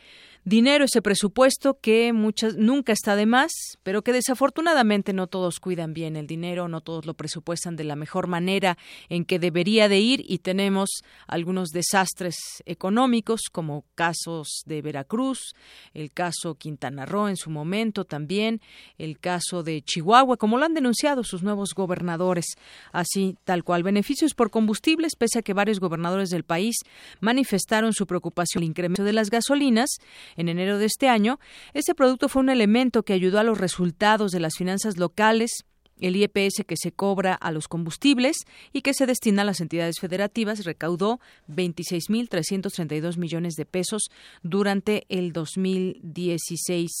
dinero, 0.45 0.85
ese 0.85 1.01
presupuesto 1.01 1.79
que 1.81 2.13
muchas 2.13 2.55
nunca 2.55 2.93
está 2.93 3.15
de 3.15 3.25
más, 3.25 3.51
pero 3.81 4.03
que 4.03 4.13
desafortunadamente 4.13 5.11
no 5.11 5.25
todos 5.25 5.59
cuidan 5.59 5.93
bien 5.93 6.15
el 6.15 6.27
dinero, 6.27 6.67
no 6.67 6.81
todos 6.81 7.07
lo 7.07 7.15
presupuestan 7.15 7.75
de 7.75 7.83
la 7.83 7.95
mejor 7.95 8.27
manera 8.27 8.77
en 9.09 9.25
que 9.25 9.39
debería 9.39 9.89
de 9.89 9.99
ir 9.99 10.23
y 10.27 10.37
tenemos 10.37 11.01
algunos 11.27 11.69
desastres 11.69 12.35
económicos 12.65 13.41
como 13.51 13.85
casos 13.95 14.61
de 14.67 14.83
Veracruz, 14.83 15.55
el 15.95 16.11
caso 16.11 16.55
Quintana 16.55 17.07
Roo 17.07 17.27
en 17.27 17.37
su 17.37 17.49
momento 17.49 18.05
también, 18.05 18.61
el 18.99 19.19
caso 19.19 19.63
de 19.63 19.81
Chihuahua, 19.81 20.37
como 20.37 20.59
lo 20.59 20.65
han 20.65 20.75
denunciado 20.75 21.23
sus 21.23 21.41
nuevos 21.41 21.73
gobernadores, 21.73 22.45
así 22.91 23.35
tal 23.45 23.63
cual 23.63 23.81
beneficios 23.81 24.35
por 24.35 24.51
combustibles, 24.51 25.15
pese 25.15 25.39
a 25.39 25.41
que 25.41 25.53
varios 25.53 25.79
gobernadores 25.79 26.29
del 26.29 26.43
país 26.43 26.75
manifestaron 27.19 27.93
su 27.93 28.05
preocupación 28.05 28.45
el 28.55 28.63
incremento 28.63 29.03
de 29.03 29.13
las 29.13 29.29
gasolinas 29.29 29.97
en 30.35 30.49
enero 30.49 30.77
de 30.77 30.85
este 30.85 31.07
año, 31.07 31.39
este 31.73 31.95
producto 31.95 32.29
fue 32.29 32.41
un 32.41 32.49
elemento 32.49 33.03
que 33.03 33.13
ayudó 33.13 33.39
a 33.39 33.43
los 33.43 33.57
resultados 33.57 34.31
de 34.31 34.39
las 34.39 34.55
finanzas 34.55 34.97
locales 34.97 35.65
el 35.99 36.15
IEPS 36.15 36.63
que 36.67 36.75
se 36.77 36.91
cobra 36.91 37.33
a 37.33 37.51
los 37.51 37.67
combustibles 37.67 38.37
y 38.73 38.81
que 38.81 38.93
se 38.93 39.05
destina 39.05 39.43
a 39.43 39.45
las 39.45 39.61
entidades 39.61 39.99
federativas 39.99 40.65
recaudó 40.65 41.19
26.332 41.49 43.17
millones 43.17 43.55
de 43.55 43.65
pesos 43.65 44.09
durante 44.43 45.05
el 45.09 45.31
2016. 45.31 46.91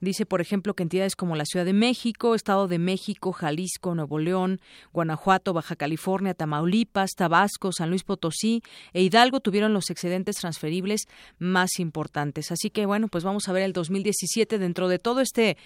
Dice, 0.00 0.26
por 0.26 0.40
ejemplo, 0.40 0.74
que 0.74 0.82
entidades 0.84 1.16
como 1.16 1.36
la 1.36 1.44
Ciudad 1.44 1.64
de 1.64 1.72
México, 1.72 2.34
Estado 2.34 2.68
de 2.68 2.78
México, 2.78 3.32
Jalisco, 3.32 3.94
Nuevo 3.94 4.18
León, 4.18 4.60
Guanajuato, 4.92 5.52
Baja 5.52 5.76
California, 5.76 6.34
Tamaulipas, 6.34 7.12
Tabasco, 7.16 7.72
San 7.72 7.90
Luis 7.90 8.04
Potosí 8.04 8.62
e 8.92 9.02
Hidalgo 9.02 9.40
tuvieron 9.40 9.72
los 9.72 9.90
excedentes 9.90 10.36
transferibles 10.36 11.02
más 11.38 11.78
importantes. 11.78 12.52
Así 12.52 12.70
que, 12.70 12.86
bueno, 12.86 13.08
pues 13.08 13.24
vamos 13.24 13.48
a 13.48 13.52
ver 13.52 13.64
el 13.64 13.72
2017 13.72 14.58
dentro 14.58 14.88
de 14.88 14.98
todo 14.98 15.20
este 15.20 15.56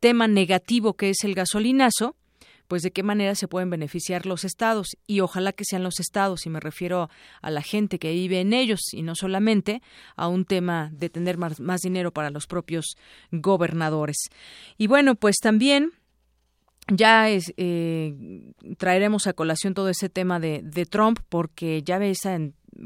tema 0.00 0.28
negativo 0.28 0.94
que 0.94 1.10
es 1.10 1.24
el 1.24 1.34
gasolinazo 1.34 2.16
pues 2.68 2.82
de 2.82 2.90
qué 2.90 3.02
manera 3.02 3.34
se 3.34 3.48
pueden 3.48 3.70
beneficiar 3.70 4.26
los 4.26 4.44
estados 4.44 4.96
y 5.06 5.20
ojalá 5.20 5.52
que 5.52 5.64
sean 5.64 5.82
los 5.82 6.00
estados 6.00 6.46
y 6.46 6.50
me 6.50 6.60
refiero 6.60 7.10
a 7.42 7.50
la 7.50 7.62
gente 7.62 7.98
que 7.98 8.12
vive 8.12 8.40
en 8.40 8.52
ellos 8.52 8.80
y 8.92 9.02
no 9.02 9.14
solamente 9.14 9.82
a 10.16 10.28
un 10.28 10.44
tema 10.44 10.90
de 10.92 11.10
tener 11.10 11.38
más, 11.38 11.80
dinero 11.82 12.12
para 12.12 12.30
los 12.30 12.46
propios 12.46 12.96
gobernadores. 13.30 14.16
Y 14.78 14.86
bueno, 14.86 15.14
pues 15.14 15.36
también 15.42 15.92
ya 16.88 17.28
es, 17.28 17.52
eh, 17.56 18.14
traeremos 18.78 19.26
a 19.26 19.32
colación 19.32 19.74
todo 19.74 19.88
ese 19.88 20.08
tema 20.08 20.40
de, 20.40 20.60
de 20.62 20.86
Trump 20.86 21.18
porque 21.28 21.82
ya 21.82 21.98
ve 21.98 22.10
esa 22.10 22.38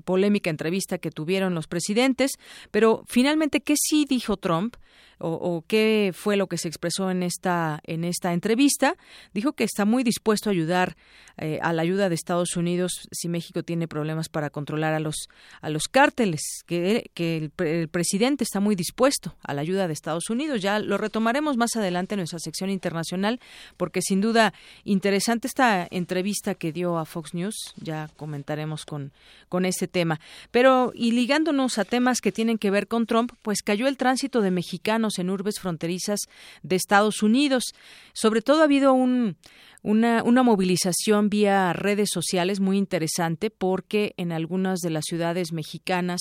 polémica 0.04 0.50
entrevista 0.50 0.98
que 0.98 1.10
tuvieron 1.10 1.54
los 1.54 1.66
presidentes, 1.66 2.32
pero 2.70 3.04
finalmente, 3.06 3.60
¿qué 3.60 3.74
sí 3.76 4.04
dijo 4.08 4.36
Trump? 4.36 4.76
O, 5.18 5.64
qué 5.66 6.12
fue 6.14 6.36
lo 6.36 6.46
que 6.46 6.58
se 6.58 6.68
expresó 6.68 7.10
en 7.10 7.22
esta 7.22 7.80
en 7.84 8.04
esta 8.04 8.32
entrevista 8.32 8.94
dijo 9.34 9.52
que 9.52 9.64
está 9.64 9.84
muy 9.84 10.04
dispuesto 10.04 10.48
a 10.48 10.52
ayudar 10.52 10.96
eh, 11.36 11.58
a 11.62 11.72
la 11.72 11.82
ayuda 11.82 12.08
de 12.08 12.14
Estados 12.14 12.56
Unidos 12.56 13.08
si 13.12 13.28
México 13.28 13.62
tiene 13.62 13.88
problemas 13.88 14.28
para 14.28 14.50
controlar 14.50 14.94
a 14.94 15.00
los 15.00 15.28
a 15.60 15.70
los 15.70 15.84
cárteles 15.84 16.40
que, 16.66 17.10
que 17.14 17.50
el, 17.58 17.88
presidente 17.88 18.44
está 18.44 18.60
muy 18.60 18.74
dispuesto 18.74 19.36
a 19.42 19.54
la 19.54 19.60
ayuda 19.60 19.86
de 19.86 19.92
Estados 19.92 20.30
Unidos. 20.30 20.60
Ya 20.60 20.78
lo 20.78 20.98
retomaremos 20.98 21.56
más 21.56 21.76
adelante 21.76 22.14
en 22.14 22.20
nuestra 22.20 22.38
sección 22.38 22.70
internacional 22.70 23.40
porque 23.76 24.02
sin 24.02 24.20
duda 24.20 24.52
interesante 24.84 25.48
esta 25.48 25.86
entrevista 25.90 26.54
que 26.54 26.72
dio 26.72 26.98
a 26.98 27.04
Fox 27.04 27.34
News. 27.34 27.74
Ya 27.76 28.08
comentaremos 28.16 28.84
con 28.84 29.12
con 29.48 29.64
este 29.64 29.88
tema. 29.88 30.20
Pero 30.50 30.92
y 30.94 31.12
ligándonos 31.12 31.78
a 31.78 31.84
temas 31.84 32.20
que 32.20 32.32
tienen 32.32 32.58
que 32.58 32.70
ver 32.70 32.86
con 32.86 33.06
Trump 33.06 33.32
pues 33.42 33.62
cayó 33.62 33.86
el 33.86 33.96
tránsito 33.96 34.40
de 34.40 34.50
mexicanos 34.50 35.07
en 35.18 35.30
urbes 35.30 35.61
fronterizas 35.61 36.20
de 36.62 36.76
Estados 36.76 37.22
Unidos. 37.22 37.72
Sobre 38.12 38.42
todo 38.42 38.61
ha 38.61 38.64
habido 38.64 38.92
un, 38.92 39.36
una, 39.82 40.22
una 40.22 40.42
movilización 40.42 41.28
vía 41.30 41.72
redes 41.72 42.10
sociales 42.12 42.60
muy 42.60 42.78
interesante 42.78 43.50
porque 43.50 44.14
en 44.16 44.32
algunas 44.32 44.80
de 44.80 44.90
las 44.90 45.04
ciudades 45.04 45.52
mexicanas 45.52 46.20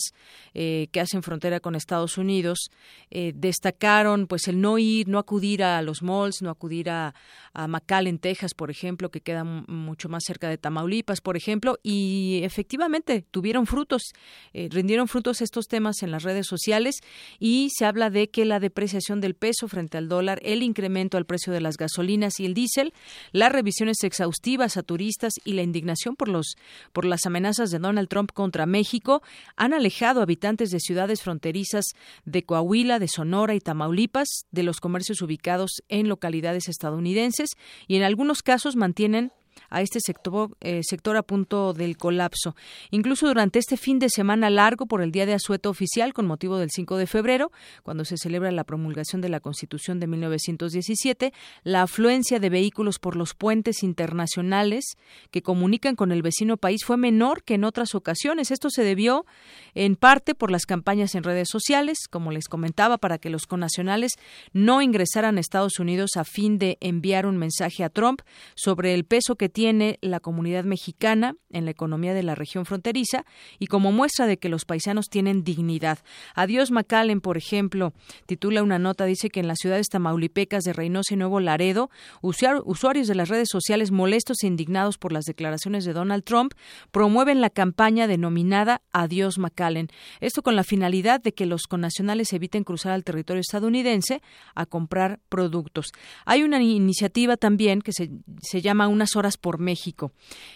eh, 0.54 0.88
que 0.92 1.00
hacen 1.00 1.24
frontera 1.24 1.60
con 1.60 1.76
Estados 1.76 2.18
Unidos 2.18 2.70
eh, 3.10 3.34
destacaron 3.36 4.28
pues 4.28 4.48
el 4.48 4.62
no 4.62 4.78
ir, 4.78 5.08
no 5.08 5.20
acudir 5.20 5.64
a 5.64 5.82
los 5.82 6.02
malls, 6.04 6.42
no 6.42 6.50
acudir 6.50 6.90
a, 6.90 7.16
a 7.54 7.68
McAllen, 7.68 8.20
Texas, 8.20 8.54
por 8.54 8.70
ejemplo, 8.70 9.10
que 9.10 9.22
queda 9.22 9.44
mucho 9.44 10.10
más 10.10 10.24
cerca 10.26 10.50
de 10.50 10.58
Tamaulipas, 10.58 11.22
por 11.22 11.38
ejemplo, 11.38 11.80
y 11.84 12.42
efectivamente 12.44 13.26
tuvieron 13.32 13.66
frutos, 13.66 14.14
eh, 14.54 14.70
rindieron 14.72 15.08
frutos 15.08 15.42
estos 15.42 15.68
temas 15.68 16.04
en 16.04 16.12
las 16.12 16.24
redes 16.24 16.48
sociales 16.48 16.98
y 17.40 17.70
se 17.76 17.86
habla 17.86 18.10
de 18.10 18.30
que 18.30 18.46
la 18.46 18.60
depreciación 18.60 19.22
del 19.22 19.36
peso 19.36 19.68
frente 19.68 19.98
al 19.98 20.08
dólar, 20.08 20.40
el 20.44 20.64
incremento 20.64 21.18
al 21.18 21.26
precio 21.26 21.52
de 21.54 21.62
las 21.62 21.78
gasolinas 21.78 22.40
y 22.40 22.46
el 22.46 22.54
diésel, 22.54 22.94
la 23.32 23.47
revisiones 23.52 24.04
exhaustivas 24.04 24.78
a 24.78 24.84
turistas 24.84 25.34
y 25.44 25.54
la 25.54 25.64
indignación 25.64 26.16
por 26.16 26.30
los 26.30 26.56
por 26.94 27.06
las 27.06 27.26
amenazas 27.26 27.72
de 27.72 27.80
Donald 27.80 28.08
Trump 28.10 28.32
contra 28.34 28.66
México 28.66 29.22
han 29.56 29.74
alejado 29.74 30.22
habitantes 30.22 30.72
de 30.72 30.80
ciudades 30.80 31.22
fronterizas 31.22 31.86
de 32.26 32.44
Coahuila, 32.44 33.00
de 33.00 33.08
Sonora 33.08 33.56
y 33.56 33.60
Tamaulipas 33.60 34.28
de 34.52 34.64
los 34.64 34.80
comercios 34.80 35.22
ubicados 35.22 35.84
en 35.90 36.08
localidades 36.08 36.68
estadounidenses 36.68 37.52
y 37.88 37.96
en 37.96 38.04
algunos 38.04 38.44
casos 38.44 38.76
mantienen 38.76 39.32
a 39.70 39.82
este 39.82 40.00
sector, 40.00 40.56
eh, 40.62 40.82
sector 40.84 41.18
a 41.18 41.24
punto 41.24 41.74
del 41.74 41.98
colapso. 41.98 42.56
Incluso 42.92 43.28
durante 43.28 43.60
este 43.60 43.78
fin 43.78 44.00
de 44.00 44.10
semana 44.10 44.50
largo 44.50 44.86
por 44.86 45.02
el 45.02 45.12
Día 45.12 45.26
de 45.26 45.34
Asueto 45.34 45.70
Oficial 45.70 46.14
con 46.14 46.26
motivo 46.26 46.58
del 46.58 46.70
5 46.72 46.98
de 46.98 47.08
febrero, 47.08 47.52
cuando 47.84 48.06
se 48.06 48.18
celebra 48.18 48.52
la 48.52 48.64
promulgación 48.64 49.22
de 49.22 49.30
la 49.30 49.40
Constitución 49.40 50.00
de 50.00 50.08
1917, 50.08 51.34
la 51.64 51.84
afluencia 51.84 52.40
de 52.40 52.50
vehículos 52.50 53.00
por 53.00 53.16
los 53.16 53.34
puentes 53.34 53.84
internacionales 53.84 54.98
que 55.32 55.42
comunican 55.42 55.96
con 55.96 56.12
el 56.12 56.22
vecino 56.22 56.58
país 56.58 56.84
fue 56.86 56.98
menor 56.98 57.44
que 57.44 57.56
en 57.56 57.64
otras 57.64 57.96
ocasiones. 57.96 58.52
Esto 58.52 58.70
se 58.70 58.84
debió 58.84 59.26
en 59.74 59.96
parte 59.96 60.36
por 60.36 60.52
las 60.52 60.66
campañas 60.66 61.16
en 61.16 61.24
redes 61.24 61.50
sociales, 61.50 62.08
como 62.10 62.32
les 62.32 62.48
comentaba, 62.48 62.98
para 62.98 63.18
que 63.18 63.30
los 63.30 63.46
connacionales 63.46 64.14
no 64.54 64.82
ingresaran 64.82 65.38
a 65.38 65.40
Estados 65.40 65.80
Unidos 65.80 66.12
a 66.16 66.24
fin 66.24 66.58
de 66.58 66.78
enviar 66.82 67.26
un 67.26 67.38
mensaje 67.38 67.84
a 67.84 67.90
Trump 67.90 68.22
sobre 68.56 68.94
el 68.94 69.06
peso 69.06 69.36
que 69.36 69.47
tiene 69.50 69.98
la 70.02 70.20
comunidad 70.20 70.64
mexicana 70.64 71.36
en 71.50 71.66
la 71.66 71.72
economía 71.72 72.14
de 72.14 72.24
la 72.24 72.36
región 72.36 72.66
fronteriza 72.66 73.26
y 73.60 73.68
como 73.68 73.92
muestra 73.92 74.28
de 74.28 74.38
que 74.38 74.50
los 74.50 74.66
paisanos 74.66 75.08
tienen 75.10 75.44
dignidad. 75.44 76.00
Adiós 76.36 76.72
McAllen, 76.72 77.22
por 77.22 77.38
ejemplo, 77.38 77.94
titula 78.26 78.64
una 78.64 78.80
nota, 78.80 79.06
dice 79.06 79.30
que 79.30 79.40
en 79.40 79.48
las 79.48 79.60
ciudades 79.60 79.88
tamaulipecas 79.88 80.64
de 80.64 80.74
Reynosa 80.74 81.14
y 81.14 81.18
Nuevo 81.18 81.40
Laredo, 81.40 81.90
usuarios 82.22 83.08
de 83.08 83.16
las 83.16 83.30
redes 83.30 83.50
sociales 83.52 83.92
molestos 83.92 84.38
e 84.44 84.48
indignados 84.48 84.98
por 84.98 85.12
las 85.12 85.26
declaraciones 85.26 85.86
de 85.86 85.94
Donald 85.94 86.24
Trump 86.24 86.54
promueven 86.92 87.42
la 87.42 87.50
campaña 87.50 88.08
denominada 88.08 88.82
Adiós 88.92 89.38
McAllen. 89.38 89.90
Esto 90.20 90.42
con 90.42 90.56
la 90.56 90.64
finalidad 90.64 91.22
de 91.22 91.34
que 91.34 91.46
los 91.46 91.64
connacionales 91.64 92.34
eviten 92.34 92.64
cruzar 92.64 92.92
al 92.92 93.04
territorio 93.04 93.42
estadounidense 93.42 94.22
a 94.56 94.66
comprar 94.66 95.20
productos. 95.30 95.92
Hay 96.26 96.44
una 96.44 96.62
iniciativa 96.62 97.38
también 97.38 97.82
que 97.82 97.94
se, 97.94 98.10
se 98.42 98.62
llama 98.62 98.88
Unas 98.88 99.16
horas 99.16 99.37
por 99.38 99.60
México. 99.60 100.12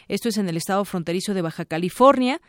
Esto 0.07 0.29
es 0.29 0.38
en 0.38 0.49
el 0.49 0.57
estado 0.57 0.84
fronterizo 0.86 1.34
de 1.34 1.41
Baja 1.41 1.65
California, 1.65 2.41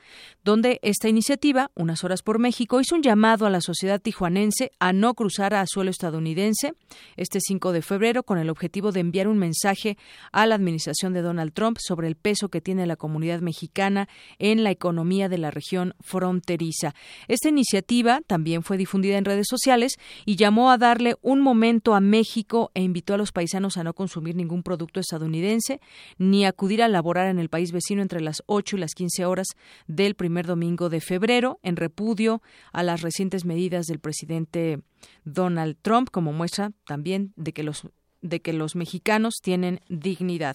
donde 0.45 0.81
esta 0.83 1.09
iniciativa, 1.09 1.71
Unas 1.75 2.05
Horas 2.05 2.23
por 2.23 2.39
México, 2.39 2.81
hizo 2.81 2.95
un 2.95 3.03
llamado 3.03 3.47
a 3.47 3.51
la 3.51 3.61
sociedad 3.61 4.01
tijuanense 4.01 4.73
a 4.79 4.93
no 4.93 5.15
cruzar 5.15 5.55
a 5.55 5.65
suelo 5.67 5.91
estadounidense 5.91 6.75
este 7.17 7.41
5 7.41 7.73
de 7.73 7.83
febrero 7.83 8.23
con 8.23 8.39
el 8.39 8.51
objetivo 8.51 8.93
de 8.93 9.01
enviar 9.01 9.29
un 9.29 9.39
mensaje 9.39 9.97
a 10.33 10.47
la 10.47 10.55
administración 10.55 11.13
de 11.13 11.23
Donald 11.23 11.53
Trump 11.53 11.79
sobre 11.81 12.09
el 12.09 12.17
peso 12.17 12.49
que 12.49 12.61
tiene 12.61 12.87
la 12.87 12.97
comunidad 12.97 13.41
mexicana 13.41 14.09
en 14.39 14.65
la 14.65 14.71
economía 14.71 15.29
de 15.29 15.39
la 15.39 15.51
región 15.51 15.95
fronteriza. 16.01 16.95
Esta 17.29 17.49
iniciativa 17.49 18.21
también 18.27 18.63
fue 18.63 18.77
difundida 18.77 19.19
en 19.19 19.25
redes 19.25 19.47
sociales 19.49 19.99
y 20.25 20.37
llamó 20.37 20.71
a 20.71 20.79
darle 20.79 21.17
un 21.23 21.41
momento 21.41 21.95
a 21.95 22.01
México 22.01 22.71
e 22.75 22.83
invitó 22.83 23.15
a 23.15 23.17
los 23.19 23.33
paisanos 23.33 23.77
a 23.77 23.85
no 23.85 23.95
consumir 23.95 24.35
ningún 24.35 24.63
producto 24.63 25.01
estadounidense 25.01 25.81
ni 26.23 26.45
acudir 26.45 26.83
a 26.83 26.89
laborar 26.89 27.27
en 27.29 27.41
el 27.41 27.49
país 27.49 27.73
vecino 27.73 28.01
entre 28.01 28.21
las 28.21 28.45
8 28.47 28.77
y 28.77 28.81
las 28.81 28.95
15 28.95 29.25
horas 29.27 29.49
del 29.89 30.15
primer 30.15 30.47
domingo 30.47 30.89
de 30.89 31.01
febrero, 31.01 31.59
en 31.63 31.75
repudio 31.77 32.43
a 32.73 32.85
las 32.85 33.03
recientes 33.03 33.45
medidas 33.45 33.87
del 33.87 33.99
presidente 33.99 34.81
Donald 35.25 35.77
Trump, 35.83 36.11
como 36.11 36.33
muestra 36.33 36.71
también 36.87 37.33
de 37.37 37.53
que 37.53 37.65
los 37.65 37.89
de 38.21 38.41
que 38.41 38.53
los 38.53 38.77
mexicanos 38.77 39.41
tienen 39.43 39.81
dignidad. 39.89 40.55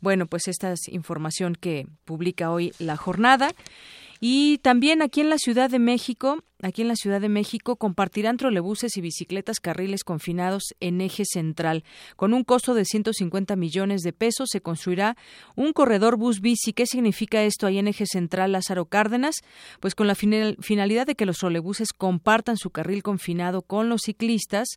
Bueno, 0.00 0.26
pues 0.26 0.46
esta 0.46 0.70
es 0.70 0.86
información 0.86 1.56
que 1.56 1.88
publica 2.04 2.52
hoy 2.52 2.72
la 2.78 2.96
jornada. 2.96 3.50
Y 4.20 4.58
también 4.58 5.02
aquí 5.02 5.20
en 5.20 5.30
la 5.30 5.38
Ciudad 5.38 5.70
de 5.70 5.78
México, 5.78 6.42
aquí 6.60 6.82
en 6.82 6.88
la 6.88 6.96
Ciudad 6.96 7.20
de 7.20 7.28
México 7.28 7.76
compartirán 7.76 8.36
trolebuses 8.36 8.96
y 8.96 9.00
bicicletas 9.00 9.60
carriles 9.60 10.02
confinados 10.02 10.74
en 10.80 11.00
eje 11.00 11.24
central. 11.24 11.84
Con 12.16 12.34
un 12.34 12.42
costo 12.42 12.74
de 12.74 12.84
150 12.84 13.54
millones 13.54 14.02
de 14.02 14.12
pesos 14.12 14.48
se 14.50 14.60
construirá 14.60 15.16
un 15.54 15.72
corredor 15.72 16.16
bus 16.16 16.40
bici. 16.40 16.72
¿Qué 16.72 16.86
significa 16.86 17.42
esto 17.44 17.66
ahí 17.66 17.78
en 17.78 17.88
eje 17.88 18.06
central 18.06 18.52
Lázaro 18.52 18.86
Cárdenas? 18.86 19.36
Pues 19.78 19.94
con 19.94 20.08
la 20.08 20.16
finalidad 20.16 21.06
de 21.06 21.14
que 21.14 21.26
los 21.26 21.38
trolebuses 21.38 21.92
compartan 21.92 22.56
su 22.56 22.70
carril 22.70 23.02
confinado 23.02 23.62
con 23.62 23.88
los 23.88 24.02
ciclistas, 24.02 24.68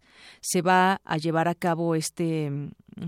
se 0.41 0.61
va 0.61 1.01
a 1.03 1.17
llevar 1.17 1.47
a 1.47 1.55
cabo 1.55 1.95
este 1.95 2.51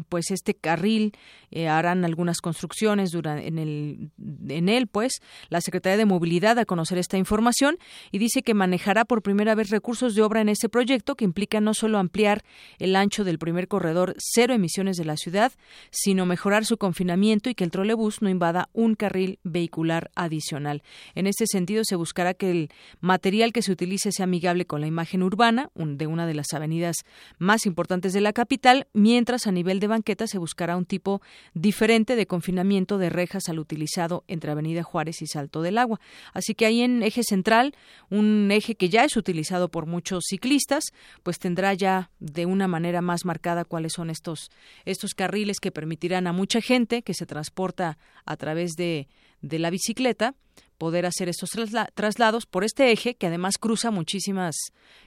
pues 0.09 0.31
este 0.31 0.53
carril 0.53 1.13
eh, 1.51 1.67
harán 1.67 2.05
algunas 2.05 2.41
construcciones 2.41 3.11
durante, 3.11 3.47
en, 3.47 3.59
el, 3.59 4.11
en 4.47 4.69
él, 4.69 4.87
pues 4.87 5.21
la 5.49 5.61
Secretaría 5.61 5.97
de 5.97 6.05
Movilidad 6.05 6.57
a 6.59 6.65
conocer 6.65 6.97
esta 6.97 7.17
información 7.17 7.77
y 8.11 8.17
dice 8.17 8.41
que 8.41 8.53
manejará 8.53 9.05
por 9.05 9.21
primera 9.21 9.55
vez 9.55 9.69
recursos 9.69 10.15
de 10.15 10.21
obra 10.21 10.41
en 10.41 10.49
este 10.49 10.69
proyecto 10.69 11.15
que 11.15 11.25
implica 11.25 11.61
no 11.61 11.73
solo 11.73 11.97
ampliar 11.97 12.43
el 12.79 12.95
ancho 12.95 13.23
del 13.23 13.39
primer 13.39 13.67
corredor 13.67 14.15
cero 14.17 14.53
emisiones 14.53 14.97
de 14.97 15.05
la 15.05 15.17
ciudad, 15.17 15.51
sino 15.91 16.25
mejorar 16.25 16.65
su 16.65 16.77
confinamiento 16.77 17.49
y 17.49 17.55
que 17.55 17.63
el 17.63 17.71
trolebús 17.71 18.21
no 18.21 18.29
invada 18.29 18.69
un 18.73 18.95
carril 18.95 19.39
vehicular 19.43 20.11
adicional. 20.15 20.83
En 21.15 21.27
este 21.27 21.45
sentido, 21.47 21.83
se 21.85 21.95
buscará 21.95 22.33
que 22.33 22.51
el 22.51 22.69
material 23.01 23.53
que 23.53 23.61
se 23.61 23.71
utilice 23.71 24.11
sea 24.11 24.23
amigable 24.25 24.65
con 24.65 24.81
la 24.81 24.87
imagen 24.87 25.23
urbana 25.23 25.69
de 25.75 26.07
una 26.07 26.25
de 26.25 26.33
las 26.33 26.53
avenidas 26.53 26.97
más 27.37 27.65
importantes 27.65 28.13
de 28.13 28.21
la 28.21 28.33
capital, 28.33 28.87
mientras 28.93 29.47
a 29.47 29.51
nivel 29.51 29.79
de 29.83 29.87
banqueta 29.87 30.27
se 30.27 30.37
buscará 30.37 30.77
un 30.77 30.85
tipo 30.85 31.21
diferente 31.53 32.15
de 32.15 32.25
confinamiento 32.25 32.97
de 32.97 33.09
rejas 33.09 33.49
al 33.49 33.59
utilizado 33.59 34.23
entre 34.27 34.51
Avenida 34.51 34.81
Juárez 34.81 35.21
y 35.21 35.27
Salto 35.27 35.61
del 35.61 35.77
Agua. 35.77 35.99
Así 36.33 36.55
que 36.55 36.65
ahí 36.65 36.81
en 36.81 37.03
eje 37.03 37.23
central, 37.23 37.75
un 38.09 38.49
eje 38.51 38.75
que 38.75 38.89
ya 38.89 39.03
es 39.03 39.17
utilizado 39.17 39.69
por 39.69 39.85
muchos 39.85 40.23
ciclistas, 40.27 40.85
pues 41.21 41.37
tendrá 41.37 41.73
ya 41.73 42.09
de 42.19 42.45
una 42.45 42.67
manera 42.67 43.01
más 43.01 43.25
marcada 43.25 43.65
cuáles 43.65 43.93
son 43.93 44.09
estos, 44.09 44.49
estos 44.85 45.13
carriles 45.13 45.59
que 45.59 45.71
permitirán 45.71 46.27
a 46.27 46.33
mucha 46.33 46.61
gente 46.61 47.01
que 47.01 47.13
se 47.13 47.25
transporta 47.25 47.97
a 48.25 48.37
través 48.37 48.71
de, 48.73 49.07
de 49.41 49.59
la 49.59 49.69
bicicleta 49.69 50.35
poder 50.77 51.05
hacer 51.05 51.29
estos 51.29 51.51
traslados 51.93 52.45
por 52.45 52.63
este 52.63 52.91
eje 52.91 53.15
que 53.15 53.27
además 53.27 53.57
cruza 53.57 53.91
muchísimas 53.91 54.55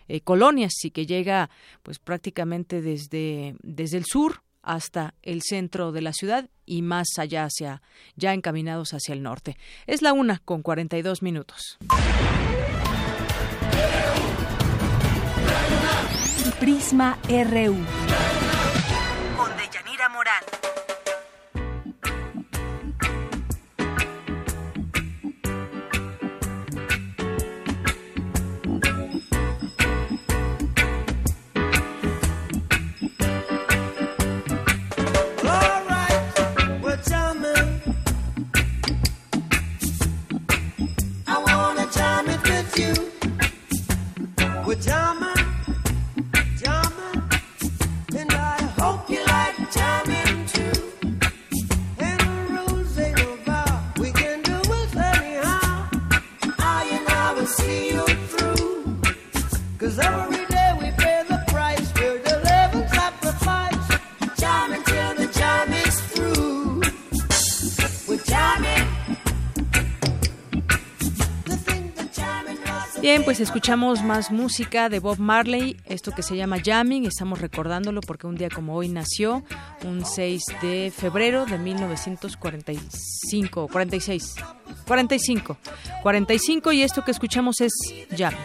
eh, 0.09 0.21
colonias 0.21 0.73
y 0.85 0.91
que 0.91 1.07
llega 1.07 1.51
pues 1.83 1.99
prácticamente 1.99 2.81
desde, 2.81 3.57
desde 3.63 3.99
el 3.99 4.05
sur 4.07 4.43
hasta 4.67 5.15
el 5.23 5.43
centro 5.43 5.93
de 5.93 6.03
la 6.03 6.13
ciudad 6.13 6.51
y 6.67 6.83
más 6.83 7.07
allá 7.19 7.45
hacia 7.45 7.81
ya 8.17 8.35
encaminados 8.35 8.93
hacia 8.93 9.15
el 9.15 9.23
norte. 9.23 9.57
Es 9.87 10.03
la 10.03 10.13
una 10.13 10.43
con 10.45 10.63
42 10.63 11.23
minutos. 11.23 11.79
Prisma 16.59 17.19
RU. 17.29 17.77
Pues 73.27 73.41
escuchamos 73.41 74.03
más 74.05 74.31
música 74.31 74.89
de 74.89 75.01
Bob 75.01 75.19
Marley, 75.19 75.77
esto 75.85 76.13
que 76.13 76.23
se 76.23 76.37
llama 76.37 76.59
Jamming, 76.65 77.07
estamos 77.07 77.41
recordándolo 77.41 78.01
porque 78.01 78.29
un 78.29 78.37
día 78.37 78.49
como 78.49 78.77
hoy 78.77 78.89
nació, 78.89 79.43
un 79.85 80.05
6 80.05 80.45
de 80.63 80.93
febrero 80.97 81.45
de 81.45 81.59
1945, 81.59 83.67
46, 83.67 84.37
45, 84.87 85.57
45 86.05 86.71
y 86.71 86.83
esto 86.83 87.05
que 87.05 87.11
escuchamos 87.11 87.61
es 87.61 87.73
Jamming. 88.17 88.39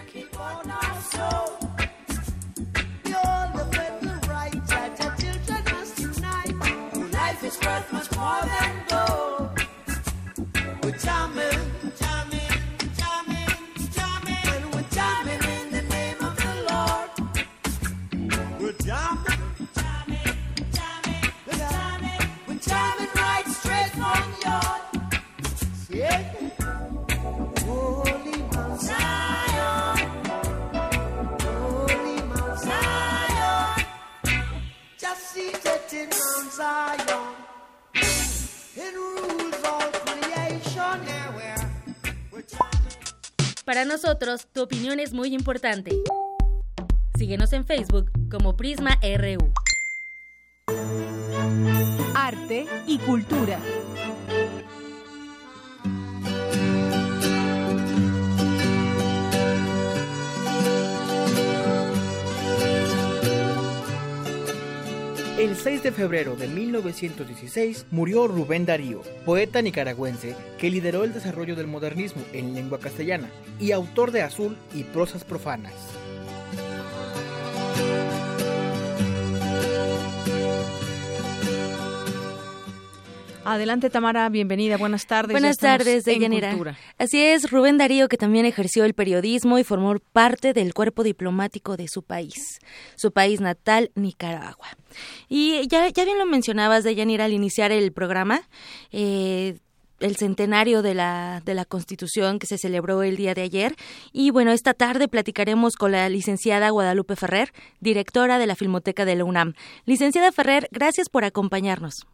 Para 43.65 43.85
nosotros, 43.85 44.47
tu 44.51 44.63
opinión 44.63 44.99
es 44.99 45.13
muy 45.13 45.35
importante. 45.35 45.91
Síguenos 47.17 47.53
en 47.53 47.65
Facebook 47.65 48.11
como 48.31 48.57
Prisma 48.57 48.97
RU. 49.03 49.53
Arte 52.15 52.65
y 52.87 52.97
cultura. 52.97 53.59
El 65.41 65.55
6 65.55 65.81
de 65.81 65.91
febrero 65.91 66.35
de 66.35 66.47
1916 66.47 67.87
murió 67.89 68.27
Rubén 68.27 68.63
Darío, 68.67 69.01
poeta 69.25 69.59
nicaragüense 69.63 70.35
que 70.59 70.69
lideró 70.69 71.03
el 71.03 71.13
desarrollo 71.13 71.55
del 71.55 71.65
modernismo 71.65 72.21
en 72.31 72.53
lengua 72.53 72.79
castellana 72.79 73.27
y 73.59 73.71
autor 73.71 74.11
de 74.11 74.21
Azul 74.21 74.55
y 74.75 74.83
prosas 74.83 75.23
profanas. 75.23 75.73
Adelante, 83.43 83.89
Tamara, 83.89 84.29
bienvenida, 84.29 84.77
buenas 84.77 85.07
tardes. 85.07 85.33
Buenas 85.33 85.57
tardes, 85.57 86.05
Deyanira. 86.05 86.55
Así 86.99 87.21
es, 87.21 87.49
Rubén 87.49 87.77
Darío, 87.77 88.07
que 88.07 88.17
también 88.17 88.45
ejerció 88.45 88.85
el 88.85 88.93
periodismo 88.93 89.57
y 89.57 89.63
formó 89.63 89.95
parte 90.13 90.53
del 90.53 90.75
cuerpo 90.75 91.03
diplomático 91.03 91.75
de 91.75 91.87
su 91.87 92.03
país, 92.03 92.59
su 92.95 93.11
país 93.11 93.41
natal, 93.41 93.91
Nicaragua. 93.95 94.67
Y 95.27 95.67
ya, 95.67 95.89
ya 95.89 96.05
bien 96.05 96.19
lo 96.19 96.27
mencionabas, 96.27 96.83
Deyanira, 96.83 97.25
al 97.25 97.33
iniciar 97.33 97.71
el 97.71 97.91
programa, 97.91 98.41
eh, 98.91 99.57
el 99.99 100.15
centenario 100.17 100.83
de 100.83 100.93
la, 100.93 101.41
de 101.43 101.55
la 101.55 101.65
Constitución 101.65 102.37
que 102.37 102.47
se 102.47 102.59
celebró 102.59 103.01
el 103.01 103.17
día 103.17 103.33
de 103.33 103.41
ayer. 103.41 103.75
Y 104.11 104.29
bueno, 104.29 104.51
esta 104.51 104.75
tarde 104.75 105.07
platicaremos 105.07 105.75
con 105.75 105.93
la 105.93 106.07
licenciada 106.09 106.69
Guadalupe 106.69 107.15
Ferrer, 107.15 107.53
directora 107.79 108.37
de 108.37 108.45
la 108.47 108.55
Filmoteca 108.55 109.03
de 109.03 109.15
la 109.15 109.25
UNAM. 109.25 109.53
Licenciada 109.85 110.31
Ferrer, 110.31 110.67
gracias 110.71 111.09
por 111.09 111.23
acompañarnos. 111.23 112.05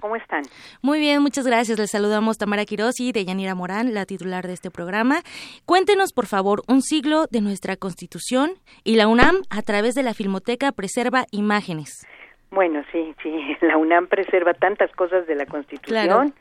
¿Cómo 0.00 0.16
están? 0.16 0.42
Muy 0.82 0.98
bien, 0.98 1.22
muchas 1.22 1.46
gracias. 1.46 1.78
Les 1.78 1.90
saludamos 1.90 2.38
Tamara 2.38 2.64
Quiroz 2.64 3.00
y 3.00 3.12
Deyanira 3.12 3.54
Morán, 3.54 3.94
la 3.94 4.04
titular 4.04 4.46
de 4.46 4.52
este 4.52 4.70
programa. 4.70 5.20
Cuéntenos, 5.64 6.12
por 6.12 6.26
favor, 6.26 6.62
un 6.68 6.82
siglo 6.82 7.26
de 7.30 7.40
nuestra 7.40 7.76
Constitución 7.76 8.52
y 8.84 8.96
la 8.96 9.08
UNAM 9.08 9.42
a 9.50 9.62
través 9.62 9.94
de 9.94 10.02
la 10.02 10.14
Filmoteca 10.14 10.72
preserva 10.72 11.24
imágenes. 11.30 12.06
Bueno, 12.50 12.82
sí, 12.92 13.14
sí, 13.22 13.56
la 13.60 13.76
UNAM 13.76 14.08
preserva 14.08 14.54
tantas 14.54 14.90
cosas 14.92 15.26
de 15.26 15.34
la 15.34 15.46
Constitución, 15.46 16.34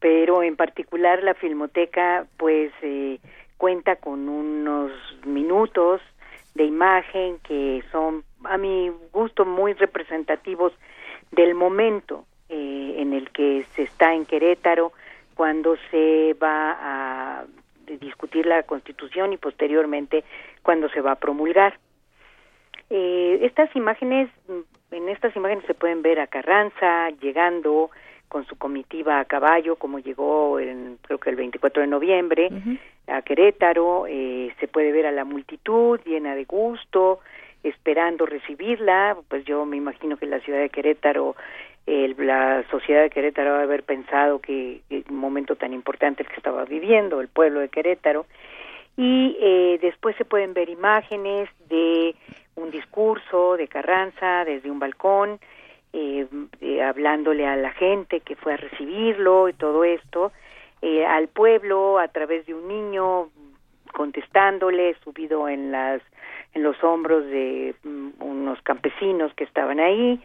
pero 0.00 0.42
en 0.42 0.56
particular 0.56 1.22
la 1.22 1.34
Filmoteca 1.34 2.26
pues 2.36 2.72
eh, 2.82 3.18
cuenta 3.56 3.96
con 3.96 4.28
unos 4.28 4.92
minutos 5.24 6.00
de 6.54 6.64
imagen 6.64 7.38
que 7.40 7.82
son 7.92 8.24
a 8.44 8.56
mi 8.56 8.90
gusto 9.12 9.44
muy 9.44 9.74
representativos 9.74 10.72
del 11.32 11.54
momento 11.54 12.24
eh, 12.48 12.94
en 12.98 13.12
el 13.12 13.30
que 13.30 13.64
se 13.74 13.82
está 13.82 14.14
en 14.14 14.26
Querétaro 14.26 14.92
cuando 15.34 15.76
se 15.90 16.34
va 16.42 16.76
a 16.80 17.44
discutir 18.00 18.46
la 18.46 18.62
Constitución 18.64 19.32
y 19.32 19.36
posteriormente 19.36 20.24
cuando 20.62 20.88
se 20.88 21.00
va 21.00 21.12
a 21.12 21.16
promulgar. 21.16 21.78
Eh, 22.90 23.38
estas 23.42 23.74
imágenes, 23.76 24.30
en 24.90 25.08
estas 25.08 25.34
imágenes 25.36 25.64
se 25.66 25.74
pueden 25.74 26.02
ver 26.02 26.20
a 26.20 26.26
Carranza 26.26 27.10
llegando 27.20 27.90
con 28.28 28.44
su 28.46 28.56
comitiva 28.56 29.20
a 29.20 29.24
caballo, 29.24 29.76
como 29.76 29.98
llegó 29.98 30.58
en, 30.58 30.98
creo 31.02 31.18
que 31.18 31.30
el 31.30 31.36
24 31.36 31.82
de 31.82 31.88
noviembre 31.88 32.50
a 33.06 33.22
Querétaro, 33.22 34.06
eh, 34.08 34.52
se 34.58 34.68
puede 34.68 34.92
ver 34.92 35.06
a 35.06 35.12
la 35.12 35.24
multitud 35.24 36.00
llena 36.04 36.34
de 36.34 36.44
gusto, 36.44 37.20
esperando 37.62 38.26
recibirla, 38.26 39.16
pues 39.28 39.44
yo 39.44 39.64
me 39.64 39.76
imagino 39.76 40.16
que 40.16 40.26
la 40.26 40.40
ciudad 40.40 40.60
de 40.60 40.70
Querétaro, 40.70 41.36
la 41.86 42.64
sociedad 42.70 43.02
de 43.02 43.10
Querétaro 43.10 43.54
a 43.54 43.62
haber 43.62 43.84
pensado 43.84 44.40
que, 44.40 44.80
un 45.08 45.16
momento 45.16 45.56
tan 45.56 45.72
importante 45.72 46.22
el 46.22 46.28
que 46.28 46.36
estaba 46.36 46.64
viviendo 46.64 47.20
el 47.20 47.28
pueblo 47.28 47.60
de 47.60 47.68
Querétaro, 47.68 48.26
y 48.96 49.36
eh, 49.40 49.78
después 49.80 50.16
se 50.16 50.24
pueden 50.24 50.54
ver 50.54 50.68
imágenes 50.68 51.48
de 51.68 52.14
un 52.56 52.70
discurso 52.70 53.56
de 53.56 53.68
Carranza 53.68 54.44
desde 54.44 54.70
un 54.70 54.78
balcón, 54.78 55.38
eh, 55.92 56.26
eh, 56.60 56.82
hablándole 56.82 57.46
a 57.46 57.56
la 57.56 57.70
gente 57.72 58.20
que 58.20 58.36
fue 58.36 58.54
a 58.54 58.56
recibirlo 58.56 59.48
y 59.48 59.52
todo 59.52 59.84
esto, 59.84 60.32
eh, 60.82 61.06
al 61.06 61.28
pueblo 61.28 61.98
a 61.98 62.08
través 62.08 62.46
de 62.46 62.54
un 62.54 62.68
niño 62.68 63.30
contestándole, 63.94 64.94
subido 65.02 65.48
en 65.48 65.72
las 65.72 66.02
en 66.56 66.62
los 66.62 66.82
hombros 66.82 67.24
de 67.26 67.74
mm, 67.84 68.08
unos 68.20 68.60
campesinos 68.62 69.32
que 69.34 69.44
estaban 69.44 69.78
ahí, 69.78 70.18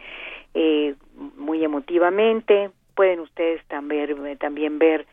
eh, 0.54 0.94
muy 1.36 1.62
emotivamente. 1.62 2.70
Pueden 2.94 3.20
ustedes 3.20 3.62
también, 3.68 4.38
también 4.38 4.78
ver 4.78 5.06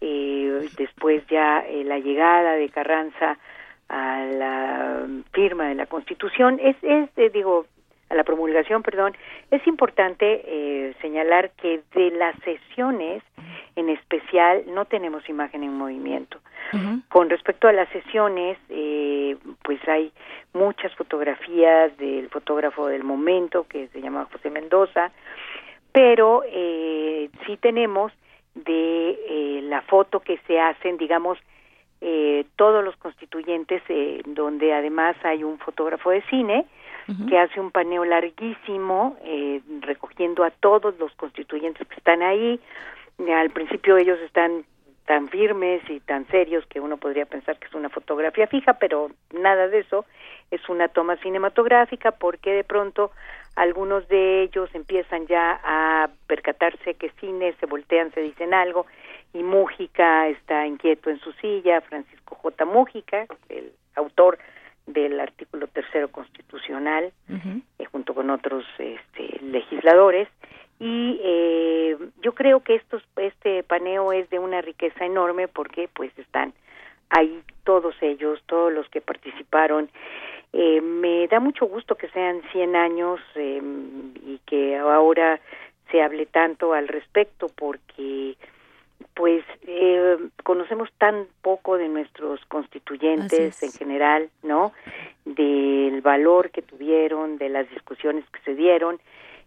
eh, 0.00 0.68
después 0.76 1.24
ya 1.28 1.60
eh, 1.60 1.84
la 1.84 2.00
llegada 2.00 2.54
de 2.54 2.68
Carranza 2.70 3.38
a 3.88 4.24
la 4.24 5.06
firma 5.32 5.68
de 5.68 5.76
la 5.76 5.86
Constitución. 5.86 6.58
Es, 6.60 6.76
es 6.82 7.32
digo, 7.32 7.66
a 8.10 8.14
la 8.14 8.24
promulgación, 8.24 8.82
perdón, 8.82 9.16
es 9.50 9.66
importante 9.66 10.42
eh, 10.44 10.94
señalar 11.00 11.50
que 11.52 11.80
de 11.94 12.10
las 12.10 12.36
sesiones 12.44 13.22
en 13.76 13.88
especial 13.88 14.64
no 14.68 14.84
tenemos 14.84 15.28
imagen 15.28 15.62
en 15.62 15.76
movimiento. 15.76 16.38
Con 17.08 17.30
respecto 17.30 17.68
a 17.68 17.72
las 17.72 17.88
sesiones, 17.90 18.58
eh, 18.68 19.36
pues 19.62 19.78
hay 19.86 20.10
muchas 20.54 20.92
fotografías 20.96 21.96
del 21.98 22.28
fotógrafo 22.30 22.88
del 22.88 23.04
momento 23.04 23.66
que 23.68 23.86
se 23.88 24.00
llama 24.00 24.26
José 24.32 24.50
Mendoza, 24.50 25.12
pero 25.92 26.42
eh, 26.46 27.30
sí 27.46 27.56
tenemos 27.58 28.12
de 28.54 29.10
eh, 29.28 29.60
la 29.62 29.82
foto 29.82 30.20
que 30.20 30.38
se 30.46 30.58
hacen, 30.58 30.96
digamos, 30.96 31.38
eh, 32.00 32.44
todos 32.56 32.84
los 32.84 32.96
constituyentes, 32.96 33.82
eh, 33.88 34.22
donde 34.26 34.72
además 34.74 35.16
hay 35.22 35.42
un 35.42 35.58
fotógrafo 35.58 36.10
de 36.10 36.22
cine, 36.22 36.66
que 37.28 37.38
hace 37.38 37.60
un 37.60 37.70
paneo 37.70 38.04
larguísimo 38.04 39.16
eh, 39.24 39.60
recogiendo 39.80 40.44
a 40.44 40.50
todos 40.50 40.98
los 40.98 41.12
constituyentes 41.14 41.86
que 41.86 41.96
están 41.96 42.22
ahí. 42.22 42.60
Al 43.28 43.50
principio 43.50 43.96
ellos 43.96 44.18
están 44.20 44.64
tan 45.06 45.28
firmes 45.28 45.82
y 45.90 46.00
tan 46.00 46.26
serios 46.28 46.64
que 46.66 46.80
uno 46.80 46.96
podría 46.96 47.26
pensar 47.26 47.58
que 47.58 47.66
es 47.66 47.74
una 47.74 47.90
fotografía 47.90 48.46
fija, 48.46 48.74
pero 48.74 49.10
nada 49.32 49.68
de 49.68 49.80
eso, 49.80 50.06
es 50.50 50.66
una 50.68 50.88
toma 50.88 51.16
cinematográfica 51.16 52.12
porque 52.12 52.52
de 52.52 52.64
pronto 52.64 53.10
algunos 53.54 54.08
de 54.08 54.42
ellos 54.42 54.70
empiezan 54.74 55.26
ya 55.26 55.60
a 55.62 56.08
percatarse 56.26 56.94
que 56.94 57.10
cine, 57.20 57.54
se 57.60 57.66
voltean, 57.66 58.12
se 58.12 58.20
dicen 58.20 58.54
algo 58.54 58.86
y 59.32 59.42
Mújica 59.42 60.28
está 60.28 60.66
inquieto 60.66 61.10
en 61.10 61.20
su 61.20 61.32
silla, 61.32 61.80
Francisco 61.82 62.36
J. 62.36 62.64
Mújica, 62.64 63.26
el 63.48 63.72
autor 63.96 64.38
del 64.86 65.18
artículo 65.20 65.66
tercero 65.66 66.08
constitucional, 66.08 67.12
eh, 67.78 67.84
junto 67.86 68.14
con 68.14 68.30
otros 68.30 68.64
este, 68.78 69.40
legisladores. 69.42 70.28
Y 70.80 71.20
eh, 71.22 71.96
yo 72.20 72.34
creo 72.34 72.60
que 72.60 72.74
estos, 72.74 73.02
este 73.16 73.62
paneo 73.62 74.12
es 74.12 74.28
de 74.30 74.38
una 74.38 74.60
riqueza 74.60 75.04
enorme 75.04 75.48
porque 75.48 75.88
pues 75.88 76.16
están 76.18 76.52
ahí 77.10 77.42
todos 77.64 77.94
ellos, 78.00 78.42
todos 78.46 78.72
los 78.72 78.88
que 78.88 79.00
participaron. 79.00 79.88
Eh, 80.52 80.80
me 80.80 81.26
da 81.28 81.40
mucho 81.40 81.66
gusto 81.66 81.96
que 81.96 82.08
sean 82.08 82.42
100 82.52 82.76
años 82.76 83.20
em, 83.34 84.12
y 84.24 84.40
que 84.46 84.76
ahora 84.76 85.40
se 85.90 86.02
hable 86.02 86.26
tanto 86.26 86.72
al 86.74 86.88
respecto 86.88 87.46
porque 87.54 88.36
pues 89.14 89.44
eh, 89.66 90.16
conocemos 90.42 90.88
tan 90.98 91.26
poco 91.42 91.78
de 91.78 91.88
nuestros 91.88 92.40
constituyentes 92.46 93.62
en 93.62 93.72
general, 93.72 94.28
¿no? 94.42 94.72
Del 95.24 96.00
valor 96.00 96.50
que 96.50 96.62
tuvieron, 96.62 97.38
de 97.38 97.48
las 97.48 97.68
discusiones 97.70 98.24
que 98.30 98.40
se 98.40 98.54
dieron. 98.54 98.98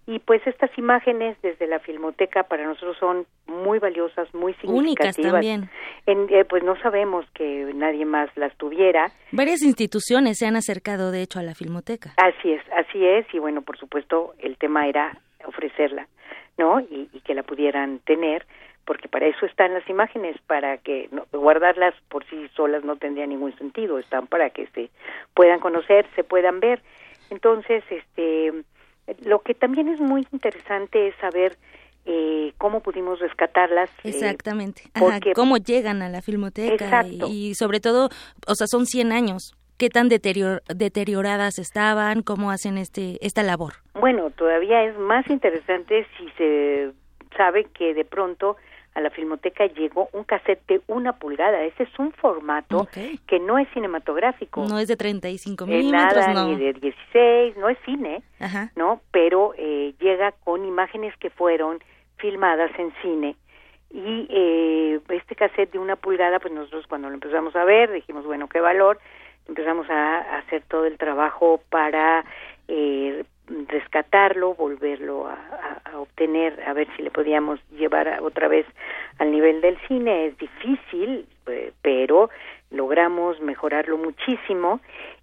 Y 0.06 0.20
pues 0.20 0.42
estas 0.48 0.76
imágenes 0.78 1.36
desde 1.42 1.68
la 1.68 1.80
Filmoteca 1.80 2.44
para 2.44 2.66
nosotros 2.66 2.96
son 2.98 3.26
muy 3.46 3.78
valiosas, 3.80 4.34
muy 4.34 4.54
significativas. 4.54 5.18
Únicas 5.18 5.32
también. 5.34 5.70
En, 6.06 6.34
eh, 6.34 6.46
pues 6.46 6.64
no 6.64 6.80
sabemos 6.80 7.26
que 7.34 7.74
nadie 7.76 8.06
más 8.06 8.30
las 8.38 8.56
tuviera. 8.56 9.12
Varias 9.34 9.62
instituciones 9.64 10.38
se 10.38 10.46
han 10.46 10.56
acercado, 10.56 11.12
de 11.12 11.24
hecho, 11.24 11.40
a 11.40 11.44
la 11.44 11.56
Filmoteca. 11.56 12.14
Así 12.16 12.54
es, 12.54 12.62
así 12.72 13.06
es. 13.06 13.26
Y 13.34 13.40
bueno, 13.40 13.64
por 13.64 13.78
supuesto, 13.78 14.34
el 14.40 14.58
tema 14.58 14.88
era 14.88 15.20
ofrecerla, 15.46 16.08
¿no? 16.58 16.80
Y, 16.80 17.10
y 17.12 17.20
que 17.20 17.36
la 17.36 17.44
pudieran 17.44 18.00
tener 18.00 18.46
porque 18.88 19.10
para 19.10 19.28
eso 19.28 19.46
están 19.46 19.74
las 19.74 19.88
imágenes, 19.90 20.38
para 20.48 20.78
que 20.78 21.10
guardarlas 21.34 21.94
por 22.08 22.26
sí 22.28 22.48
solas 22.56 22.86
no 22.86 22.96
tendría 22.96 23.28
ningún 23.28 23.56
sentido, 23.58 24.00
están 24.00 24.28
para 24.28 24.50
que 24.50 24.66
se 24.68 24.90
puedan 25.36 25.60
conocer, 25.60 26.08
se 26.16 26.24
puedan 26.24 26.62
ver. 26.62 26.82
Entonces, 27.30 27.84
este, 27.90 28.54
lo 29.26 29.40
que 29.40 29.54
también 29.54 29.90
es 29.90 30.00
muy 30.00 30.26
interesante 30.32 31.10
es 31.10 31.16
saber 31.18 31.58
eh, 32.06 32.54
cómo 32.58 32.80
pudimos 32.80 33.20
rescatarlas. 33.20 33.90
Eh, 34.06 34.10
Exactamente. 34.10 34.84
cómo 35.36 35.58
llegan 35.58 36.02
a 36.02 36.08
la 36.08 36.22
filmoteca 36.22 37.06
y, 37.06 37.56
sobre 37.56 37.82
todo, 37.82 38.10
o 38.48 38.56
sea, 38.56 38.68
son 38.68 38.86
100 38.86 39.12
años. 39.12 39.54
¿Qué 39.78 39.90
tan 39.90 40.08
deterioradas 40.08 41.60
estaban? 41.60 42.24
¿Cómo 42.24 42.52
hacen 42.52 42.78
este 42.78 43.20
esta 43.22 43.44
labor? 43.44 43.74
Bueno, 43.94 44.32
todavía 44.32 44.86
es 44.86 44.98
más 44.98 45.30
interesante 45.30 46.08
si 46.18 46.30
se 46.38 46.94
sabe 47.36 47.66
que 47.66 47.94
de 47.94 48.04
pronto 48.04 48.56
a 48.98 49.02
la 49.02 49.12
Filmoteca 49.12 49.68
llegó 49.68 50.10
un 50.12 50.24
cassette 50.24 50.66
de 50.68 50.82
una 50.88 51.14
pulgada. 51.14 51.64
Ese 51.64 51.84
es 51.84 52.00
un 52.00 52.12
formato 52.14 52.88
que 53.28 53.40
no 53.40 53.60
es 53.60 53.70
cinematográfico. 53.72 54.66
No 54.68 54.80
es 54.80 54.88
de 54.88 54.98
35 54.98 55.66
eh, 55.66 55.68
milímetros, 55.68 56.28
nada, 56.28 56.46
ni 56.46 56.56
de 56.56 56.74
16, 56.74 57.58
no 57.58 57.70
es 57.70 57.78
cine, 57.86 58.24
¿no? 58.76 59.02
Pero 59.12 59.54
eh, 59.56 59.94
llega 60.00 60.32
con 60.44 60.66
imágenes 60.66 61.16
que 61.18 61.30
fueron 61.30 61.80
filmadas 62.18 62.72
en 62.80 62.92
cine. 63.04 63.36
Y 63.92 64.28
eh, 64.32 65.00
este 65.10 65.36
cassette 65.36 65.74
de 65.74 65.80
una 65.80 65.96
pulgada, 65.96 66.40
pues 66.40 66.52
nosotros 66.52 66.88
cuando 66.88 67.08
lo 67.08 67.14
empezamos 67.14 67.56
a 67.56 67.66
ver 67.66 67.92
dijimos, 67.92 68.26
bueno, 68.26 68.50
qué 68.50 68.60
valor. 68.60 69.00
Empezamos 69.48 69.88
a, 69.92 70.40
hacer 70.40 70.64
todo 70.68 70.86
el 70.86 70.98
trabajo 70.98 71.62
para 71.70 72.26
eh, 72.68 73.24
rescatarlo, 73.68 74.56
volverlo 74.56 75.28
a, 75.28 75.38
obtener, 75.98 76.62
a 76.68 76.74
ver 76.74 76.88
si 76.96 77.02
le 77.02 77.12
podíamos 77.12 77.60
llevar 77.72 78.22
otra 78.22 78.48
vez 78.48 78.66
al 79.20 79.32
nivel 79.32 79.62
del 79.62 79.78
cine. 79.88 80.28
Es 80.28 80.38
difícil, 80.38 81.26
eh, 81.48 81.72
pero 81.82 82.30
logramos 82.70 83.40
mejorarlo 83.40 83.98
muchísimo 83.98 84.82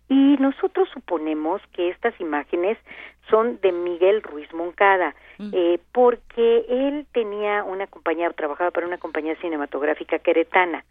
y 0.08 0.36
nosotros 0.38 0.88
suponemos 0.92 1.62
que 1.72 1.88
estas 1.88 2.18
imágenes 2.20 2.78
son 3.30 3.58
de 3.60 3.72
Miguel 3.72 4.22
Ruiz 4.22 4.52
Moncada, 4.52 5.14
mm. 5.38 5.50
eh, 5.52 5.78
porque 5.92 6.66
él 6.68 7.06
tenía 7.12 7.64
una 7.64 7.86
compañía, 7.86 8.30
trabajaba 8.30 8.70
para 8.70 8.86
una 8.86 8.98
compañía 8.98 9.34
cinematográfica 9.36 10.18
queretana 10.18 10.84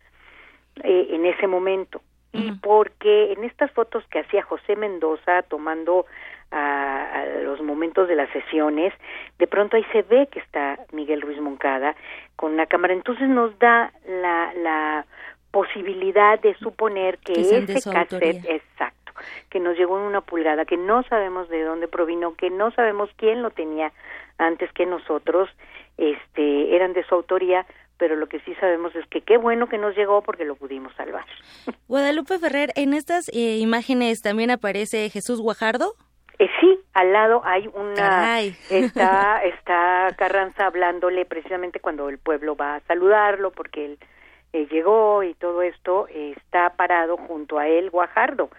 eh, 0.84 1.07
en 1.11 1.25
ese 1.25 1.47
momento, 1.47 2.01
y 2.36 2.51
porque 2.53 3.31
en 3.34 3.43
estas 3.43 3.69
fotos 3.73 4.03
que 4.07 4.17
hacía 4.17 4.41
José 4.41 4.75
Mendoza 4.75 5.43
tomando 5.43 6.07
a, 6.53 7.25
los 7.43 7.61
momentos 7.61 8.07
de 8.07 8.15
las 8.15 8.29
sesiones, 8.31 8.93
de 9.39 9.47
pronto 9.47 9.75
ahí 9.75 9.85
se 9.91 10.03
ve 10.03 10.27
que 10.31 10.39
está 10.39 10.79
Miguel 10.91 11.21
Ruiz 11.21 11.39
Moncada 11.39 11.95
con 12.35 12.53
una 12.53 12.65
cámara, 12.65 12.93
entonces 12.93 13.27
nos 13.27 13.57
da 13.59 13.91
la, 14.07 14.53
la 14.55 15.05
posibilidad 15.51 16.39
de 16.39 16.55
suponer 16.55 17.17
que, 17.19 17.33
ese 17.33 17.91
cassette, 17.91 18.45
exacto, 18.45 19.13
que 19.49 19.59
nos 19.59 19.77
llegó 19.77 19.97
en 19.97 20.05
una 20.05 20.21
pulgada, 20.21 20.65
que 20.65 20.77
no 20.77 21.03
sabemos 21.03 21.49
de 21.49 21.63
dónde 21.63 21.87
provino, 21.87 22.35
que 22.35 22.49
no 22.49 22.71
sabemos 22.71 23.09
quién 23.17 23.41
lo 23.41 23.51
tenía 23.51 23.91
antes 24.37 24.71
que 24.73 24.85
nosotros, 24.85 25.49
este, 25.97 26.75
eran 26.75 26.93
de 26.93 27.03
su 27.03 27.15
autoría, 27.15 27.65
pero 27.97 28.15
lo 28.15 28.27
que 28.27 28.39
sí 28.41 28.53
sabemos 28.55 28.95
es 28.95 29.05
que 29.07 29.21
qué 29.21 29.37
bueno 29.37 29.67
que 29.67 29.77
nos 29.77 29.95
llegó 29.95 30.21
porque 30.23 30.45
lo 30.45 30.55
pudimos 30.55 30.93
salvar. 30.95 31.25
Guadalupe 31.87 32.39
Ferrer, 32.39 32.71
en 32.75 32.93
estas 32.93 33.29
eh, 33.29 33.57
imágenes 33.57 34.21
también 34.21 34.49
aparece 34.51 35.09
Jesús 35.09 35.39
Guajardo. 35.39 35.93
Eh, 36.43 36.49
sí, 36.59 36.77
al 36.93 37.13
lado 37.13 37.41
hay 37.45 37.69
una 37.73 38.37
está 38.69 39.41
está 39.43 40.13
Carranza 40.17 40.65
hablándole 40.65 41.23
precisamente 41.23 41.79
cuando 41.79 42.09
el 42.09 42.17
pueblo 42.17 42.57
va 42.57 42.75
a 42.75 42.79
saludarlo 42.81 43.51
porque 43.51 43.85
él 43.85 43.99
eh, 44.51 44.67
llegó 44.69 45.23
y 45.23 45.35
todo 45.35 45.61
esto 45.61 46.07
está 46.09 46.71
parado 46.71 47.15
junto 47.15 47.59
a 47.59 47.69
él 47.69 47.89
Guajardo 47.91 48.49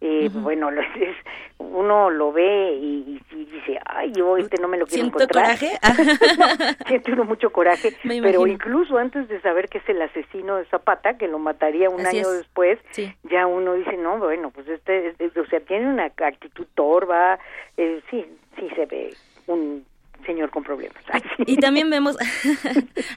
eh, 0.00 0.30
bueno, 0.32 0.70
es, 1.00 1.16
uno 1.58 2.10
lo 2.10 2.32
ve 2.32 2.72
y, 2.72 3.20
dice, 3.30 3.78
ay, 3.84 4.12
yo 4.12 4.36
este 4.36 4.60
no 4.60 4.68
me 4.68 4.78
lo 4.78 4.86
quiero 4.86 5.02
¿Siento 5.02 5.18
encontrar. 5.18 5.58
coraje? 5.58 6.76
Siente 6.88 7.12
uno 7.12 7.24
mucho 7.24 7.50
coraje, 7.50 7.94
pero 8.22 8.46
incluso 8.46 8.96
antes 8.96 9.28
de 9.28 9.40
saber 9.40 9.68
que 9.68 9.78
es 9.78 9.88
el 9.88 10.00
asesino 10.00 10.56
de 10.56 10.64
Zapata, 10.66 11.18
que 11.18 11.28
lo 11.28 11.38
mataría 11.38 11.90
un 11.90 12.06
año 12.06 12.30
después, 12.30 12.78
ya 13.24 13.46
uno 13.46 13.74
dice, 13.74 13.96
no, 13.96 14.18
bueno, 14.18 14.50
pues 14.50 14.68
este, 14.68 15.14
o 15.38 15.46
sea, 15.46 15.60
tiene 15.60 15.88
una 15.88 16.04
actitud 16.04 16.66
torva, 16.74 17.38
eh, 17.76 18.00
sí, 18.10 18.24
sí 18.58 18.68
se 18.74 18.86
ve 18.86 19.14
un 19.46 19.84
señor 20.24 20.50
con 20.50 20.62
problemas. 20.62 21.02
y 21.38 21.56
también 21.56 21.90
vemos, 21.90 22.16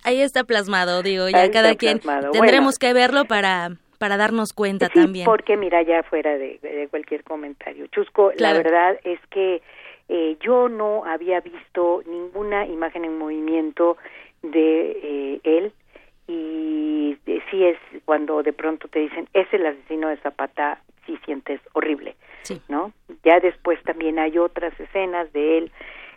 ahí 0.04 0.22
está 0.22 0.44
plasmado, 0.44 1.02
digo, 1.02 1.30
ya 1.30 1.50
cada 1.52 1.76
quien 1.76 2.00
tendremos 2.32 2.78
que 2.78 2.94
verlo 2.94 3.26
para 3.26 3.72
para 4.04 4.18
darnos 4.18 4.52
cuenta 4.52 4.88
sí, 4.88 5.00
también. 5.00 5.24
Porque 5.24 5.56
mira, 5.56 5.82
ya 5.82 6.04
fuera 6.04 6.38
de, 6.38 6.60
cualquier 6.92 7.24
comentario, 7.24 7.88
Chusco, 7.88 8.34
la 8.36 8.52
verdad 8.52 9.00
es 9.06 9.18
que 9.30 9.62
eh, 10.10 10.36
yo 10.42 10.68
no 10.68 11.06
había 11.06 11.40
visto 11.40 12.04
ninguna 12.06 12.66
imagen 12.66 13.06
en 13.06 13.18
movimiento 13.18 13.96
de 14.42 14.92
eh, 14.92 15.40
él 15.46 15.72
y 16.28 17.18
eh, 17.28 17.42
sí 17.50 17.64
es 17.64 17.78
cuando 18.04 18.44
de 18.44 18.52
pronto 18.52 18.90
te 18.90 19.00
dicen 19.00 19.30
es 19.32 19.48
el 19.54 19.66
asesino 19.66 20.10
de 20.10 20.18
Zapata, 20.18 20.82
sí 21.06 21.18
sientes 21.24 21.62
horrible, 21.72 22.18
sí. 22.42 22.62
¿no? 22.68 22.92
Ya 23.24 23.40
después 23.40 23.82
también 23.84 24.20
hay 24.20 24.38
otras 24.38 24.78
escenas 24.82 25.32
de 25.32 25.60
él 25.60 25.72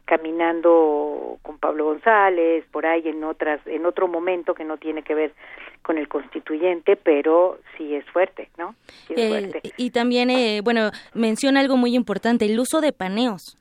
caminando 0.06 1.38
con 1.42 1.58
Pablo 1.58 1.84
González 1.84 2.64
por 2.70 2.86
ahí 2.86 3.06
en 3.06 3.22
otras 3.24 3.60
en 3.66 3.84
otro 3.84 4.08
momento 4.08 4.54
que 4.54 4.64
no 4.64 4.78
tiene 4.78 5.02
que 5.02 5.14
ver 5.14 5.34
con 5.82 5.98
el 5.98 6.08
constituyente 6.08 6.96
pero 6.96 7.58
sí 7.76 7.94
es 7.94 8.04
fuerte 8.06 8.48
no 8.56 8.74
eh, 9.10 9.60
y 9.76 9.90
también 9.90 10.30
eh, 10.30 10.62
bueno 10.62 10.90
menciona 11.12 11.60
algo 11.60 11.76
muy 11.76 11.94
importante 11.94 12.46
el 12.46 12.58
uso 12.58 12.80
de 12.80 12.92
paneos. 12.92 13.58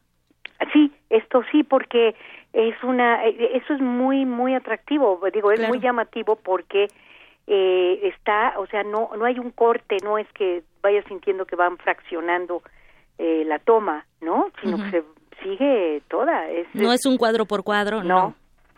Sí 0.72 0.92
esto 1.10 1.44
sí 1.52 1.64
porque 1.64 2.16
es 2.54 2.82
una 2.84 3.26
eh, 3.26 3.52
eso 3.56 3.74
es 3.74 3.82
muy 3.82 4.26
muy 4.26 4.54
atractivo 4.54 5.20
digo 5.34 5.52
es 5.52 5.68
muy 5.68 5.80
llamativo 5.80 6.36
porque 6.38 6.88
eh, 7.48 8.00
está 8.04 8.56
o 8.58 8.66
sea 8.68 8.84
no 8.84 9.12
no 9.18 9.26
hay 9.26 9.40
un 9.40 9.52
corte 9.52 9.98
no 10.04 10.18
es 10.18 10.28
que 10.34 10.64
vaya 10.82 11.04
sintiendo 11.04 11.46
que 11.46 11.56
van 11.56 11.78
fraccionando 11.78 12.64
eh, 13.18 13.44
la 13.46 13.60
toma 13.60 14.06
no 14.22 14.52
sino 14.62 14.78
que 14.78 14.92
se 14.92 15.04
sigue 15.44 16.02
toda. 16.10 16.50
Es, 16.50 16.68
no 16.74 16.92
es 16.92 17.06
un 17.06 17.18
cuadro 17.18 17.46
por 17.46 17.64
cuadro, 17.64 18.04
no. 18.04 18.36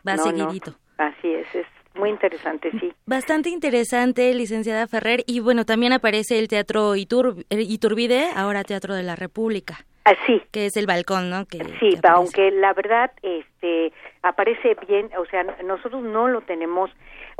va 0.08 0.18
seguidito. 0.18 0.74
Así 0.98 1.32
es, 1.32 1.54
es 1.54 1.66
muy 1.96 2.10
interesante, 2.10 2.72
sí. 2.80 2.94
Bastante 3.06 3.50
interesante, 3.50 4.34
licenciada 4.34 4.88
Ferrer. 4.88 5.24
Y 5.28 5.40
bueno, 5.40 5.66
también 5.66 5.94
aparece 5.94 6.40
el 6.40 6.48
Teatro 6.48 6.96
Iturbide, 6.96 8.30
ahora 8.36 8.64
Teatro 8.64 8.96
de 8.96 9.04
la 9.04 9.16
República. 9.16 9.86
Así. 10.06 10.42
Ah, 10.42 10.48
que 10.52 10.68
es 10.68 10.78
el 10.78 10.86
balcón, 10.86 11.30
¿no? 11.30 11.46
Que, 11.46 11.60
sí, 11.80 11.98
aunque 12.08 12.50
la 12.52 12.74
verdad 12.74 13.12
este 13.22 13.92
aparece 14.22 14.78
bien, 14.88 15.10
o 15.18 15.26
sea, 15.26 15.44
nosotros 15.66 16.02
no 16.02 16.30
lo 16.30 16.42
tenemos, 16.42 16.90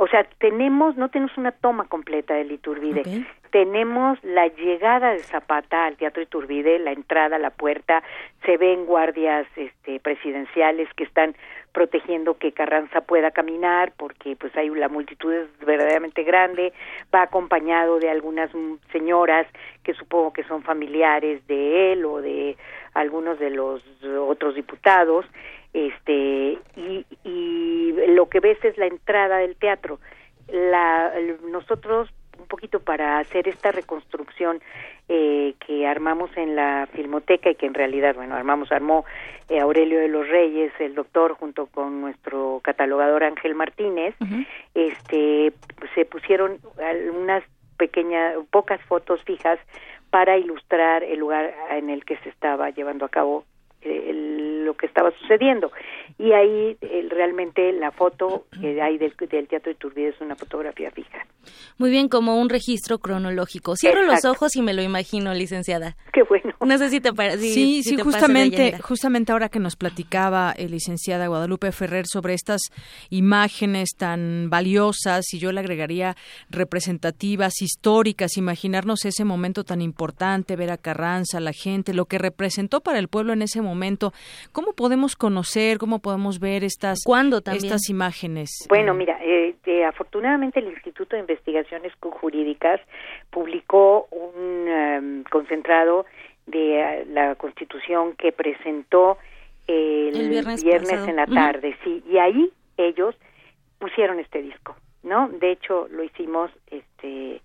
o 0.00 0.06
sea, 0.06 0.24
tenemos, 0.38 0.96
no 0.96 1.08
tenemos 1.10 1.36
una 1.36 1.50
toma 1.50 1.84
completa 1.88 2.34
del 2.34 2.52
Iturbide. 2.52 3.02
Tenemos 3.50 4.22
la 4.22 4.46
llegada 4.46 5.10
de 5.10 5.18
Zapata 5.18 5.86
al 5.86 5.96
Teatro 5.96 6.22
Iturbide, 6.22 6.78
la 6.78 6.92
entrada, 6.92 7.36
la 7.38 7.50
puerta, 7.50 8.04
se 8.46 8.56
ven 8.58 8.86
guardias 8.86 9.46
este, 9.56 9.98
presidenciales 9.98 10.88
que 10.94 11.02
están 11.02 11.34
protegiendo 11.72 12.38
que 12.38 12.52
Carranza 12.52 13.00
pueda 13.00 13.32
caminar 13.32 13.92
porque 13.96 14.36
pues 14.36 14.56
hay 14.56 14.68
la 14.70 14.88
multitud 14.88 15.32
es 15.32 15.48
verdaderamente 15.66 16.22
grande, 16.22 16.72
va 17.12 17.22
acompañado 17.22 17.98
de 17.98 18.08
algunas 18.08 18.50
señoras 18.92 19.48
que 19.82 19.94
supongo 19.94 20.32
que 20.32 20.44
son 20.44 20.62
familiares 20.62 21.44
de 21.48 21.92
él 21.92 22.04
o 22.04 22.20
de 22.22 22.56
algunos 22.94 23.38
de 23.38 23.50
los 23.50 23.82
otros 24.04 24.54
diputados, 24.54 25.26
este 25.86 26.58
y, 26.76 27.06
y 27.24 27.94
lo 28.08 28.28
que 28.28 28.40
ves 28.40 28.58
es 28.64 28.76
la 28.76 28.86
entrada 28.86 29.38
del 29.38 29.56
teatro. 29.56 30.00
La, 30.48 31.12
nosotros 31.50 32.10
un 32.38 32.46
poquito 32.46 32.80
para 32.80 33.18
hacer 33.18 33.48
esta 33.48 33.72
reconstrucción 33.72 34.60
eh, 35.08 35.54
que 35.66 35.86
armamos 35.86 36.30
en 36.36 36.56
la 36.56 36.88
filmoteca 36.92 37.50
y 37.50 37.54
que 37.54 37.66
en 37.66 37.74
realidad, 37.74 38.14
bueno, 38.14 38.34
armamos, 38.34 38.70
armó 38.72 39.04
eh, 39.48 39.60
Aurelio 39.60 39.98
de 39.98 40.08
los 40.08 40.28
Reyes, 40.28 40.72
el 40.78 40.94
doctor, 40.94 41.32
junto 41.34 41.66
con 41.66 42.00
nuestro 42.00 42.60
catalogador 42.62 43.24
Ángel 43.24 43.54
Martínez, 43.54 44.14
este, 44.74 45.52
se 45.94 46.04
pusieron 46.04 46.58
unas 47.14 47.42
pequeñas, 47.76 48.36
pocas 48.50 48.80
fotos 48.82 49.22
fijas 49.24 49.58
para 50.10 50.36
ilustrar 50.36 51.02
el 51.02 51.18
lugar 51.18 51.54
en 51.70 51.90
el 51.90 52.04
que 52.04 52.16
se 52.18 52.28
estaba 52.28 52.70
llevando 52.70 53.04
a 53.04 53.08
cabo 53.08 53.44
eh, 53.82 54.10
lo 54.64 54.74
que 54.74 54.86
estaba 54.86 55.10
sucediendo 55.20 55.70
y 56.18 56.32
ahí 56.32 56.76
realmente 57.10 57.72
la 57.72 57.92
foto 57.92 58.46
que 58.60 58.82
hay 58.82 58.98
del, 58.98 59.14
del 59.16 59.46
Teatro 59.46 59.70
de 59.70 59.76
Iturbide 59.76 60.08
es 60.08 60.20
una 60.20 60.34
fotografía 60.34 60.90
fija. 60.90 61.24
Muy 61.78 61.90
bien, 61.90 62.08
como 62.08 62.40
un 62.40 62.48
registro 62.48 62.98
cronológico. 62.98 63.76
Cierro 63.76 64.02
los 64.02 64.24
ojos 64.24 64.56
y 64.56 64.62
me 64.62 64.74
lo 64.74 64.82
imagino, 64.82 65.32
licenciada. 65.32 65.96
Qué 66.12 66.22
bueno. 66.24 66.54
No 66.60 66.76
sé 66.76 66.90
si 66.90 67.00
te 67.00 67.12
parece. 67.12 67.38
Sí, 67.38 67.82
sí, 67.84 67.96
justamente, 67.96 68.78
justamente 68.82 69.30
ahora 69.30 69.48
que 69.48 69.60
nos 69.60 69.76
platicaba 69.76 70.52
el 70.56 70.72
licenciada 70.72 71.28
Guadalupe 71.28 71.70
Ferrer 71.72 72.06
sobre 72.06 72.34
estas 72.34 72.62
imágenes 73.10 73.90
tan 73.96 74.50
valiosas 74.50 75.32
y 75.32 75.38
yo 75.38 75.52
le 75.52 75.60
agregaría 75.60 76.16
representativas, 76.50 77.62
históricas, 77.62 78.36
imaginarnos 78.36 79.04
ese 79.04 79.24
momento 79.24 79.64
tan 79.64 79.82
importante, 79.82 80.56
ver 80.56 80.70
a 80.70 80.78
Carranza, 80.78 81.40
la 81.40 81.52
gente, 81.52 81.94
lo 81.94 82.06
que 82.06 82.18
representó 82.18 82.80
para 82.80 82.98
el 82.98 83.08
pueblo 83.08 83.32
en 83.32 83.42
ese 83.42 83.62
momento. 83.62 84.12
¿Cómo 84.58 84.72
podemos 84.72 85.14
conocer, 85.14 85.78
cómo 85.78 86.00
podemos 86.00 86.40
ver 86.40 86.64
estas, 86.64 86.98
estas 87.06 87.88
imágenes? 87.88 88.66
Bueno, 88.68 88.92
mira, 88.92 89.16
eh, 89.22 89.54
afortunadamente 89.84 90.58
el 90.58 90.66
Instituto 90.66 91.14
de 91.14 91.20
Investigaciones 91.20 91.92
Jurídicas 92.00 92.80
publicó 93.30 94.08
un 94.10 94.66
em, 94.66 95.22
concentrado 95.30 96.06
de 96.46 96.80
eh, 96.80 97.04
la 97.06 97.36
Constitución 97.36 98.16
que 98.16 98.32
presentó 98.32 99.18
el, 99.68 100.28
viernes, 100.28 100.64
en 100.64 101.14
la 101.14 101.26
tarde, 101.26 101.76
sí, 101.84 102.02
y 102.10 102.18
ahí 102.18 102.50
ellos 102.78 103.14
pusieron 103.78 104.18
este 104.18 104.42
disco, 104.42 104.74
¿no? 105.04 105.28
De 105.28 105.52
hecho, 105.52 105.86
lo 105.92 106.02
hicimos 106.02 106.50
este 106.68 107.40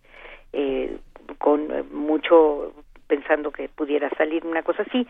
eh, 0.51 0.97
con 1.38 1.68
mucho 1.93 2.74
pensando 3.14 3.51
que 3.51 3.70
pudiera 3.70 4.09
salir 4.18 4.43
una 4.43 4.64
cosa 4.64 4.82
así, 4.82 5.05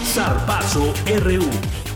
Zarpazo 0.03 0.93
RU. 1.19 1.94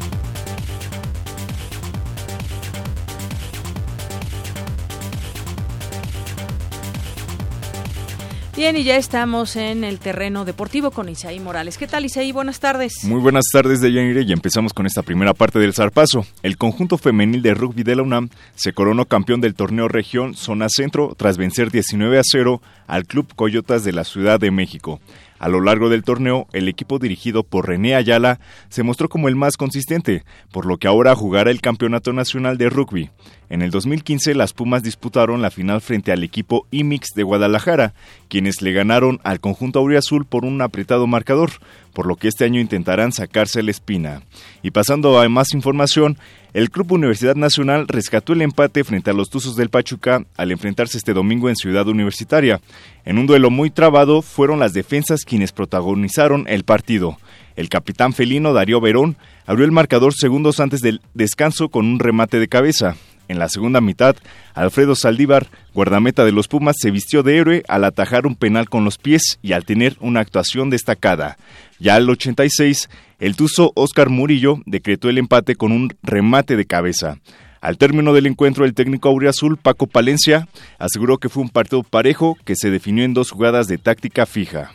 Bien, 8.60 8.76
y 8.76 8.84
ya 8.84 8.98
estamos 8.98 9.56
en 9.56 9.86
el 9.86 10.00
terreno 10.00 10.44
deportivo 10.44 10.92
con 10.92 11.08
Isaí 11.08 11.40
Morales. 11.40 11.78
¿Qué 11.78 11.88
tal, 11.88 12.04
Isaí? 12.04 12.34
Buenas 12.34 12.60
tardes. 12.60 13.06
Muy 13.06 13.22
buenas 13.22 13.46
tardes, 13.54 13.80
Deyanire, 13.80 14.24
y 14.24 14.34
empezamos 14.34 14.74
con 14.74 14.86
esta 14.86 15.02
primera 15.02 15.34
parte 15.34 15.60
del 15.60 15.74
zarpazo. 15.74 16.26
El 16.44 16.58
conjunto 16.58 16.98
femenil 16.98 17.42
de 17.42 17.54
rugby 17.54 17.84
de 17.84 17.96
la 17.96 18.04
UNAM 18.04 18.28
se 18.56 18.74
coronó 18.74 19.06
campeón 19.06 19.40
del 19.40 19.56
torneo 19.56 19.88
región 19.88 20.36
Zona 20.36 20.68
Centro 20.68 21.16
tras 21.18 21.38
vencer 21.38 21.72
19 21.72 22.20
a 22.20 22.22
0 22.22 22.62
al 22.86 23.06
Club 23.06 23.34
Coyotas 23.34 23.86
de 23.86 23.94
la 23.94 24.04
Ciudad 24.04 24.42
de 24.42 24.52
México. 24.52 25.00
A 25.40 25.48
lo 25.48 25.62
largo 25.62 25.88
del 25.88 26.04
torneo, 26.04 26.48
el 26.52 26.68
equipo 26.68 27.00
dirigido 27.00 27.44
por 27.44 27.66
René 27.66 27.96
Ayala 27.96 28.42
se 28.68 28.84
mostró 28.84 29.08
como 29.08 29.30
el 29.30 29.38
más 29.38 29.56
consistente, 29.56 30.26
por 30.52 30.66
lo 30.66 30.76
que 30.76 30.90
ahora 30.90 31.16
jugará 31.16 31.50
el 31.50 31.62
Campeonato 31.62 32.12
Nacional 32.12 32.58
de 32.58 32.70
Rugby. 32.70 33.10
En 33.50 33.64
el 33.64 33.72
2015, 33.72 34.36
las 34.36 34.54
Pumas 34.54 34.84
disputaron 34.84 35.42
la 35.42 35.50
final 35.50 35.82
frente 35.82 36.12
al 36.12 36.24
equipo 36.24 36.68
IMIX 36.70 37.08
de 37.16 37.24
Guadalajara, 37.24 37.96
quienes 38.28 38.62
le 38.62 38.74
ganaron 38.74 39.20
al 39.24 39.40
conjunto 39.40 39.80
auriazul 39.80 40.26
por 40.26 40.46
un 40.46 40.62
apretado 40.62 41.08
marcador, 41.08 41.50
por 41.94 42.06
lo 42.06 42.16
que 42.16 42.28
este 42.28 42.46
año 42.46 42.60
intentarán 42.62 43.12
sacarse 43.12 43.64
la 43.64 43.72
espina. 43.72 44.22
Y 44.62 44.70
pasando 44.70 45.20
a 45.20 45.28
más 45.30 45.56
información, 45.56 46.20
el 46.54 46.70
Club 46.70 46.92
Universidad 46.92 47.36
Nacional 47.36 47.88
rescató 47.88 48.34
el 48.34 48.44
empate 48.44 48.84
frente 48.84 49.10
a 49.10 49.14
los 49.14 49.32
Tuzos 49.32 49.56
del 49.56 49.70
Pachuca 49.70 50.24
al 50.38 50.52
enfrentarse 50.52 51.00
este 51.00 51.14
domingo 51.14 51.50
en 51.50 51.56
Ciudad 51.56 51.88
Universitaria. 51.88 52.62
En 53.04 53.18
un 53.18 53.26
duelo 53.26 53.50
muy 53.50 53.72
trabado 53.72 54.22
fueron 54.22 54.60
las 54.60 54.74
defensas 54.74 55.26
quienes 55.26 55.54
protagonizaron 55.54 56.46
el 56.48 56.66
partido. 56.66 57.18
El 57.56 57.68
capitán 57.68 58.14
felino 58.14 58.54
Darío 58.54 58.80
Verón 58.80 59.18
abrió 59.48 59.66
el 59.66 59.72
marcador 59.72 60.14
segundos 60.14 60.60
antes 60.60 60.82
del 60.82 61.02
descanso 61.16 61.70
con 61.70 61.88
un 61.88 62.00
remate 62.00 62.40
de 62.40 62.48
cabeza. 62.48 62.96
En 63.30 63.38
la 63.38 63.48
segunda 63.48 63.80
mitad, 63.80 64.16
Alfredo 64.56 64.96
Saldívar, 64.96 65.48
guardameta 65.76 66.26
de 66.26 66.32
los 66.32 66.48
Pumas, 66.48 66.76
se 66.80 66.90
vistió 66.90 67.22
de 67.22 67.38
héroe 67.38 67.64
al 67.68 67.84
atajar 67.84 68.26
un 68.26 68.36
penal 68.36 68.68
con 68.68 68.84
los 68.84 68.98
pies 68.98 69.38
y 69.44 69.54
al 69.54 69.66
tener 69.66 69.96
una 70.00 70.20
actuación 70.20 70.72
destacada. 70.72 71.38
Ya 71.80 71.94
al 71.94 72.10
86, 72.10 72.90
el 73.20 73.36
tuzo 73.36 73.72
Oscar 73.76 74.10
Murillo 74.10 74.58
decretó 74.66 75.10
el 75.10 75.20
empate 75.20 75.56
con 75.56 75.72
un 75.72 75.94
remate 76.02 76.58
de 76.58 76.66
cabeza. 76.66 77.20
Al 77.62 77.78
término 77.78 78.14
del 78.14 78.26
encuentro, 78.26 78.66
el 78.66 78.74
técnico 78.74 79.10
auriazul 79.10 79.58
Paco 79.58 79.86
Palencia 79.86 80.48
aseguró 80.80 81.20
que 81.20 81.30
fue 81.30 81.44
un 81.44 81.50
partido 81.50 81.84
parejo 81.84 82.36
que 82.46 82.56
se 82.56 82.72
definió 82.72 83.04
en 83.04 83.14
dos 83.14 83.30
jugadas 83.30 83.68
de 83.68 83.78
táctica 83.78 84.26
fija. 84.26 84.72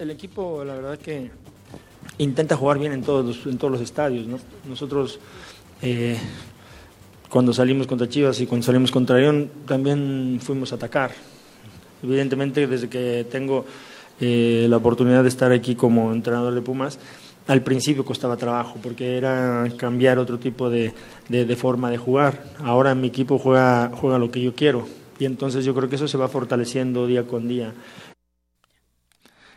El 0.00 0.10
equipo, 0.10 0.64
la 0.64 0.74
verdad 0.74 0.98
que 0.98 1.30
intenta 2.18 2.56
jugar 2.56 2.80
bien 2.80 2.92
en 2.92 3.02
todos 3.02 3.46
los, 3.46 3.80
estadios. 3.80 4.26
Nosotros 4.68 5.20
eh, 5.82 6.18
cuando 7.32 7.54
salimos 7.54 7.86
contra 7.86 8.10
Chivas 8.10 8.38
y 8.42 8.46
cuando 8.46 8.66
salimos 8.66 8.90
contra 8.90 9.16
León 9.16 9.50
también 9.66 10.38
fuimos 10.42 10.70
a 10.72 10.74
atacar. 10.74 11.12
Evidentemente, 12.02 12.66
desde 12.66 12.90
que 12.90 13.24
tengo 13.30 13.64
eh, 14.20 14.66
la 14.68 14.76
oportunidad 14.76 15.22
de 15.22 15.30
estar 15.30 15.50
aquí 15.50 15.74
como 15.74 16.12
entrenador 16.12 16.54
de 16.54 16.60
Pumas, 16.60 16.98
al 17.46 17.62
principio 17.62 18.04
costaba 18.04 18.36
trabajo 18.36 18.76
porque 18.82 19.16
era 19.16 19.66
cambiar 19.78 20.18
otro 20.18 20.38
tipo 20.38 20.68
de, 20.68 20.92
de, 21.30 21.56
forma 21.56 21.90
de 21.90 21.96
jugar. 21.96 22.44
Ahora 22.58 22.94
mi 22.94 23.08
equipo 23.08 23.38
juega, 23.38 23.90
juega 23.94 24.18
lo 24.18 24.30
que 24.30 24.42
yo 24.42 24.54
quiero 24.54 24.86
y 25.18 25.24
entonces 25.24 25.64
yo 25.64 25.74
creo 25.74 25.88
que 25.88 25.96
eso 25.96 26.08
se 26.08 26.18
va 26.18 26.28
fortaleciendo 26.28 27.06
día 27.06 27.26
con 27.26 27.48
día. 27.48 27.72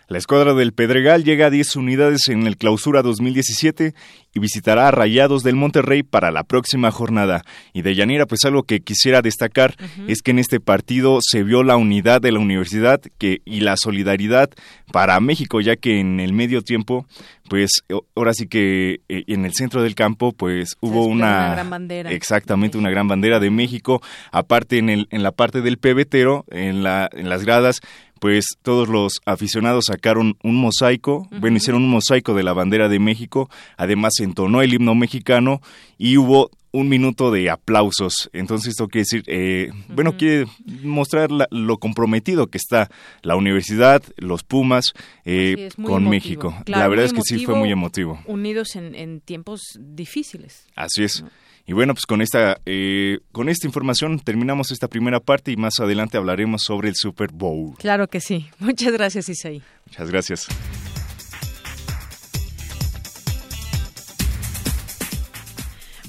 La 0.07 0.19
escuadra 0.19 0.53
del 0.53 0.71
Pedregal 0.71 1.23
llega 1.23 1.47
a 1.47 1.49
10 1.49 1.77
unidades 1.77 2.29
en 2.29 2.45
el 2.45 2.57
Clausura 2.57 3.01
2017 3.01 3.95
y 4.35 4.39
visitará 4.41 4.89
a 4.89 4.91
Rayados 4.91 5.43
del 5.43 5.55
Monterrey 5.55 6.03
para 6.03 6.29
la 6.29 6.43
próxima 6.43 6.91
jornada. 6.91 7.43
Y 7.73 7.83
de 7.83 7.95
Yanira, 7.95 8.25
pues 8.25 8.43
algo 8.43 8.63
que 8.63 8.81
quisiera 8.81 9.21
destacar 9.21 9.75
es 10.07 10.21
que 10.21 10.31
en 10.31 10.39
este 10.39 10.59
partido 10.59 11.19
se 11.21 11.43
vio 11.43 11.63
la 11.63 11.77
unidad 11.77 12.19
de 12.19 12.33
la 12.33 12.39
universidad 12.39 12.99
que, 13.17 13.39
y 13.45 13.61
la 13.61 13.77
solidaridad 13.77 14.49
para 14.91 15.17
México, 15.21 15.61
ya 15.61 15.77
que 15.77 16.01
en 16.01 16.19
el 16.19 16.33
medio 16.33 16.61
tiempo, 16.61 17.05
pues 17.49 17.83
ahora 18.13 18.33
sí 18.33 18.47
que 18.47 18.99
eh, 19.07 19.23
en 19.27 19.45
el 19.45 19.53
centro 19.53 19.81
del 19.81 19.95
campo, 19.95 20.33
pues 20.33 20.75
hubo 20.81 21.05
una, 21.05 21.53
gran 21.53 21.69
bandera. 21.69 22.11
exactamente 22.11 22.77
una 22.77 22.89
gran 22.89 23.07
bandera 23.07 23.39
de 23.39 23.49
México. 23.49 24.01
Aparte 24.31 24.79
en 24.79 24.89
el 24.89 25.07
en 25.11 25.23
la 25.23 25.31
parte 25.31 25.61
del 25.61 25.77
pebetero, 25.77 26.43
en 26.49 26.83
la 26.83 27.09
en 27.13 27.29
las 27.29 27.45
gradas, 27.45 27.79
pues 28.19 28.45
todos 28.61 28.87
los 28.87 29.21
aficionados 29.25 29.85
sacaron 29.87 30.37
un 30.43 30.55
mosaico, 30.55 31.27
bueno, 31.39 31.57
hicieron 31.57 31.83
un 31.83 31.89
mosaico 31.89 32.33
de 32.33 32.43
la 32.43 32.53
bandera 32.53 32.89
de 32.89 32.99
México, 32.99 33.49
además 33.77 34.13
se 34.15 34.23
entonó 34.25 34.61
el 34.61 34.73
himno 34.73 34.95
mexicano 34.95 35.61
y 35.97 36.17
hubo 36.17 36.51
un 36.75 36.89
minuto 36.89 37.31
de 37.31 37.49
aplausos. 37.49 38.29
Entonces 38.33 38.71
esto 38.71 38.87
quiere 38.87 39.03
decir, 39.03 39.23
eh, 39.27 39.71
bueno, 39.87 40.17
quiere 40.17 40.45
mostrar 40.83 41.29
lo 41.49 41.77
comprometido 41.77 42.47
que 42.47 42.57
está 42.57 42.89
la 43.21 43.35
universidad, 43.35 44.03
los 44.17 44.43
Pumas, 44.43 44.93
eh, 45.23 45.69
con 45.81 46.09
México. 46.09 46.53
la 46.65 46.87
verdad 46.87 47.05
es 47.05 47.13
que 47.13 47.21
sí 47.21 47.45
fue 47.45 47.55
muy 47.55 47.71
emotivo. 47.71 48.19
Unidos 48.25 48.75
en, 48.75 49.21
tiempos 49.21 49.61
difíciles. 49.79 50.65
Así 50.75 51.03
es. 51.03 51.23
Y 51.67 51.73
bueno, 51.73 51.93
pues 51.93 52.05
con 52.05 52.21
esta, 52.21 52.59
eh, 52.65 53.19
con 53.31 53.49
esta 53.49 53.65
información 53.65 54.19
terminamos 54.19 54.71
esta 54.71 54.87
primera 54.87 55.19
parte 55.19 55.51
y 55.51 55.57
más 55.57 55.79
adelante 55.79 56.17
hablaremos 56.17 56.61
sobre 56.63 56.89
el 56.89 56.95
Super 56.95 57.31
Bowl. 57.31 57.75
Claro 57.79 58.07
que 58.07 58.19
sí. 58.19 58.47
Muchas 58.59 58.93
gracias, 58.93 59.29
Isaí. 59.29 59.63
Muchas 59.87 60.11
gracias. 60.11 60.47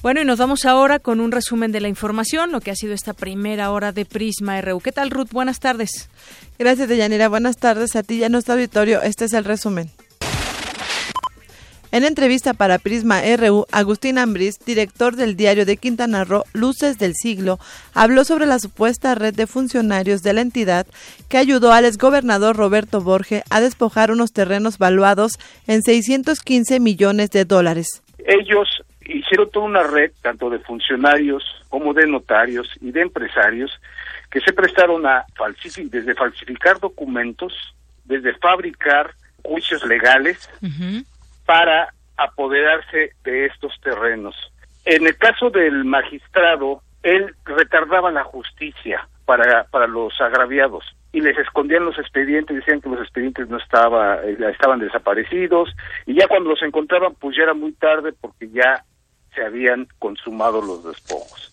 Bueno, 0.02 0.20
y 0.20 0.24
nos 0.24 0.38
vamos 0.38 0.64
ahora 0.64 0.98
con 0.98 1.20
un 1.20 1.32
resumen 1.32 1.72
de 1.72 1.80
la 1.80 1.88
información, 1.88 2.52
lo 2.52 2.60
que 2.60 2.70
ha 2.70 2.76
sido 2.76 2.94
esta 2.94 3.12
primera 3.12 3.70
hora 3.70 3.92
de 3.92 4.04
Prisma 4.04 4.60
RU. 4.60 4.80
¿Qué 4.80 4.92
tal, 4.92 5.10
Ruth? 5.10 5.30
Buenas 5.32 5.58
tardes. 5.58 6.08
Gracias, 6.58 6.88
Deyanira. 6.88 7.28
Buenas 7.28 7.56
tardes 7.56 7.96
a 7.96 8.02
ti 8.02 8.16
y 8.16 8.24
a 8.24 8.28
nuestro 8.28 8.54
auditorio. 8.54 9.02
Este 9.02 9.24
es 9.24 9.32
el 9.32 9.44
resumen. 9.44 9.90
En 11.92 12.04
entrevista 12.04 12.52
para 12.52 12.78
Prisma 12.78 13.22
RU, 13.36 13.64
Agustín 13.72 14.18
Ambriz, 14.18 14.58
director 14.66 15.16
del 15.16 15.34
diario 15.34 15.64
de 15.64 15.76
Quintana 15.76 16.24
Roo, 16.24 16.44
Luces 16.52 16.98
del 16.98 17.14
Siglo, 17.14 17.58
habló 17.94 18.24
sobre 18.24 18.44
la 18.44 18.58
supuesta 18.58 19.14
red 19.14 19.34
de 19.34 19.46
funcionarios 19.46 20.22
de 20.22 20.34
la 20.34 20.42
entidad 20.42 20.86
que 21.28 21.38
ayudó 21.38 21.72
al 21.72 21.84
exgobernador 21.84 22.56
Roberto 22.56 23.00
Borge 23.00 23.44
a 23.50 23.60
despojar 23.60 24.10
unos 24.10 24.32
terrenos 24.32 24.78
valuados 24.78 25.38
en 25.66 25.82
615 25.82 26.80
millones 26.80 27.30
de 27.30 27.44
dólares. 27.44 28.02
Ellos 28.18 28.68
hicieron 29.08 29.50
toda 29.50 29.66
una 29.66 29.82
red, 29.82 30.12
tanto 30.22 30.50
de 30.50 30.58
funcionarios 30.60 31.44
como 31.68 31.94
de 31.94 32.06
notarios 32.06 32.68
y 32.80 32.92
de 32.92 33.02
empresarios, 33.02 33.70
que 34.30 34.40
se 34.40 34.52
prestaron 34.52 35.06
a 35.06 35.24
falsificar, 35.34 35.90
desde 35.90 36.14
falsificar 36.14 36.80
documentos, 36.80 37.52
desde 38.04 38.34
fabricar 38.34 39.14
juicios 39.42 39.84
legales, 39.84 40.50
para 41.44 41.92
apoderarse 42.16 43.12
de 43.24 43.46
estos 43.46 43.72
terrenos. 43.80 44.34
En 44.84 45.06
el 45.06 45.16
caso 45.16 45.50
del 45.50 45.84
magistrado, 45.84 46.82
él 47.02 47.34
retardaba 47.44 48.10
la 48.10 48.24
justicia 48.24 49.08
para, 49.24 49.64
para 49.64 49.86
los 49.86 50.20
agraviados 50.20 50.84
y 51.12 51.20
les 51.20 51.38
escondían 51.38 51.84
los 51.84 51.98
expedientes, 51.98 52.56
decían 52.56 52.80
que 52.80 52.88
los 52.88 53.00
expedientes 53.00 53.48
no 53.48 53.58
estaba, 53.58 54.16
eh, 54.24 54.36
estaban 54.52 54.80
desaparecidos 54.80 55.74
y 56.04 56.14
ya 56.14 56.28
cuando 56.28 56.50
los 56.50 56.62
encontraban 56.62 57.14
pues 57.14 57.36
ya 57.36 57.44
era 57.44 57.54
muy 57.54 57.72
tarde 57.72 58.12
porque 58.20 58.48
ya 58.50 58.84
se 59.36 59.44
habían 59.44 59.86
consumado 60.00 60.60
los 60.60 60.82
despojos. 60.84 61.52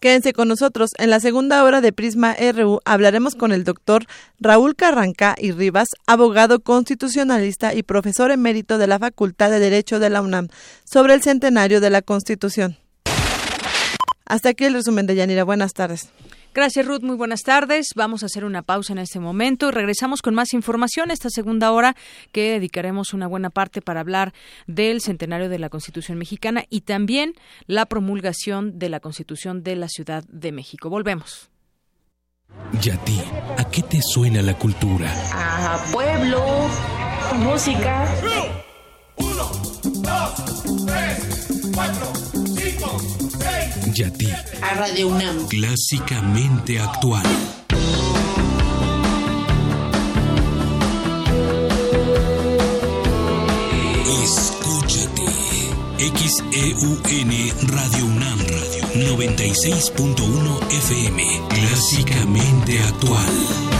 Quédense 0.00 0.32
con 0.32 0.48
nosotros. 0.48 0.92
En 0.98 1.10
la 1.10 1.20
segunda 1.20 1.62
hora 1.62 1.82
de 1.82 1.92
Prisma 1.92 2.34
RU 2.34 2.80
hablaremos 2.86 3.34
con 3.34 3.52
el 3.52 3.64
doctor 3.64 4.06
Raúl 4.40 4.74
Carranca 4.74 5.34
y 5.38 5.52
Rivas, 5.52 5.88
abogado 6.06 6.60
constitucionalista 6.60 7.74
y 7.74 7.82
profesor 7.82 8.30
emérito 8.30 8.78
de 8.78 8.86
la 8.86 8.98
Facultad 8.98 9.50
de 9.50 9.58
Derecho 9.58 9.98
de 9.98 10.08
la 10.08 10.22
UNAM, 10.22 10.48
sobre 10.84 11.12
el 11.12 11.22
centenario 11.22 11.82
de 11.82 11.90
la 11.90 12.00
Constitución. 12.00 12.78
Hasta 14.24 14.50
aquí 14.50 14.64
el 14.64 14.72
resumen 14.72 15.06
de 15.06 15.16
Yanira. 15.16 15.44
Buenas 15.44 15.74
tardes. 15.74 16.08
Gracias, 16.52 16.84
Ruth. 16.84 17.02
Muy 17.02 17.14
buenas 17.14 17.42
tardes. 17.42 17.90
Vamos 17.94 18.22
a 18.22 18.26
hacer 18.26 18.44
una 18.44 18.62
pausa 18.62 18.92
en 18.92 18.98
este 18.98 19.20
momento 19.20 19.68
y 19.68 19.70
regresamos 19.70 20.20
con 20.20 20.34
más 20.34 20.52
información 20.52 21.12
esta 21.12 21.30
segunda 21.30 21.70
hora 21.70 21.94
que 22.32 22.50
dedicaremos 22.50 23.14
una 23.14 23.28
buena 23.28 23.50
parte 23.50 23.80
para 23.80 24.00
hablar 24.00 24.34
del 24.66 25.00
centenario 25.00 25.48
de 25.48 25.60
la 25.60 25.68
Constitución 25.68 26.18
mexicana 26.18 26.64
y 26.68 26.80
también 26.80 27.34
la 27.66 27.86
promulgación 27.86 28.80
de 28.80 28.88
la 28.88 28.98
Constitución 28.98 29.62
de 29.62 29.76
la 29.76 29.88
Ciudad 29.88 30.24
de 30.28 30.50
México. 30.50 30.90
Volvemos. 30.90 31.50
¿Y 32.82 32.90
a 32.90 32.96
ti? 33.04 33.20
¿A 33.56 33.64
qué 33.70 33.82
te 33.82 34.00
suena 34.02 34.42
la 34.42 34.54
cultura? 34.54 35.12
A 35.32 35.78
pueblo, 35.92 36.68
música. 37.36 38.08
Uno, 39.16 39.50
dos, 39.84 40.64
tres, 40.84 41.70
cuatro, 41.72 42.12
cinco. 42.56 43.19
Yati. 43.94 44.28
A 44.62 44.74
Radio 44.74 45.08
UNAM. 45.08 45.48
Clásicamente 45.48 46.78
actual. 46.78 47.22
Escúchate. 54.24 55.22
XEUN 55.98 56.98
Radio 57.68 58.06
UNAM 58.06 58.38
Radio 58.38 58.84
96.1 58.94 60.58
FM. 60.70 61.22
Clásicamente 61.48 62.80
actual. 62.82 63.79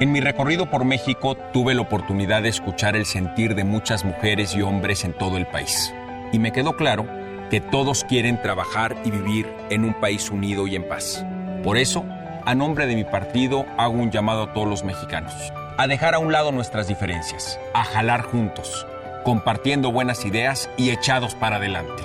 En 0.00 0.12
mi 0.12 0.20
recorrido 0.20 0.70
por 0.70 0.86
México 0.86 1.36
tuve 1.52 1.74
la 1.74 1.82
oportunidad 1.82 2.42
de 2.42 2.48
escuchar 2.48 2.96
el 2.96 3.04
sentir 3.04 3.54
de 3.54 3.64
muchas 3.64 4.02
mujeres 4.02 4.54
y 4.56 4.62
hombres 4.62 5.04
en 5.04 5.12
todo 5.12 5.36
el 5.36 5.46
país. 5.46 5.92
Y 6.32 6.38
me 6.38 6.52
quedó 6.52 6.74
claro 6.74 7.06
que 7.50 7.60
todos 7.60 8.04
quieren 8.04 8.40
trabajar 8.40 8.96
y 9.04 9.10
vivir 9.10 9.52
en 9.68 9.84
un 9.84 9.92
país 9.92 10.30
unido 10.30 10.66
y 10.66 10.74
en 10.74 10.88
paz. 10.88 11.22
Por 11.62 11.76
eso, 11.76 12.06
a 12.46 12.54
nombre 12.54 12.86
de 12.86 12.94
mi 12.94 13.04
partido, 13.04 13.66
hago 13.76 13.92
un 13.92 14.10
llamado 14.10 14.44
a 14.44 14.52
todos 14.54 14.66
los 14.66 14.84
mexicanos, 14.84 15.34
a 15.76 15.86
dejar 15.86 16.14
a 16.14 16.18
un 16.18 16.32
lado 16.32 16.50
nuestras 16.50 16.88
diferencias, 16.88 17.60
a 17.74 17.84
jalar 17.84 18.22
juntos, 18.22 18.86
compartiendo 19.22 19.92
buenas 19.92 20.24
ideas 20.24 20.70
y 20.78 20.88
echados 20.88 21.34
para 21.34 21.56
adelante. 21.56 22.02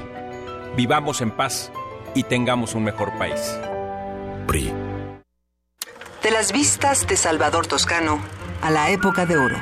Vivamos 0.76 1.22
en 1.22 1.32
paz 1.32 1.72
y 2.14 2.24
tengamos 2.24 2.76
un 2.76 2.84
mejor 2.84 3.18
país. 3.18 3.58
PRI. 4.48 4.95
De 6.26 6.32
las 6.32 6.52
vistas 6.52 7.06
de 7.06 7.16
Salvador 7.18 7.68
Toscano 7.68 8.20
a 8.64 8.72
la 8.72 8.90
época 8.90 9.28
de 9.28 9.38
oro. 9.38 9.62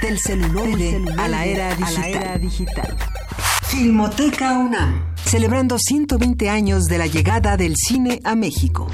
Del 0.00 0.18
celular 0.18 0.66
a 1.18 1.28
la 1.28 1.44
era 1.44 1.76
digital. 2.38 2.96
Filmoteca 3.66 4.54
UNAM. 4.54 5.14
Celebrando 5.26 5.78
120 5.78 6.48
años 6.48 6.86
de 6.86 6.96
la 6.96 7.06
llegada 7.06 7.58
del 7.58 7.76
cine 7.76 8.22
a 8.24 8.34
México. 8.34 8.90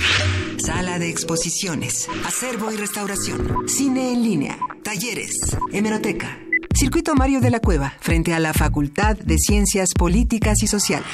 Sala 0.58 0.98
de 0.98 1.10
exposiciones, 1.10 2.08
acervo 2.26 2.72
y 2.72 2.76
restauración, 2.76 3.68
cine 3.68 4.12
en 4.12 4.24
línea, 4.24 4.58
talleres, 4.82 5.56
hemeroteca. 5.70 6.40
Circuito 6.74 7.14
Mario 7.14 7.40
de 7.40 7.50
la 7.50 7.60
Cueva, 7.60 7.94
frente 8.00 8.34
a 8.34 8.40
la 8.40 8.52
Facultad 8.52 9.16
de 9.16 9.38
Ciencias 9.38 9.90
Políticas 9.96 10.60
y 10.64 10.66
Sociales. 10.66 11.06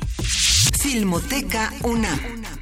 Filmoteca 0.80 1.72
UNAM. 1.82 2.61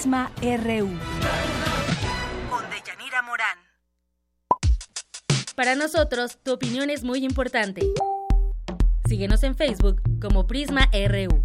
Prisma 0.00 0.32
RU. 0.40 0.88
Con 2.48 2.64
Deyanira 2.70 3.20
Morán. 3.20 3.58
Para 5.54 5.74
nosotros, 5.74 6.38
tu 6.42 6.54
opinión 6.54 6.88
es 6.88 7.04
muy 7.04 7.22
importante. 7.22 7.82
Síguenos 9.06 9.42
en 9.42 9.56
Facebook 9.56 10.00
como 10.18 10.46
Prisma 10.46 10.88
RU. 10.90 11.42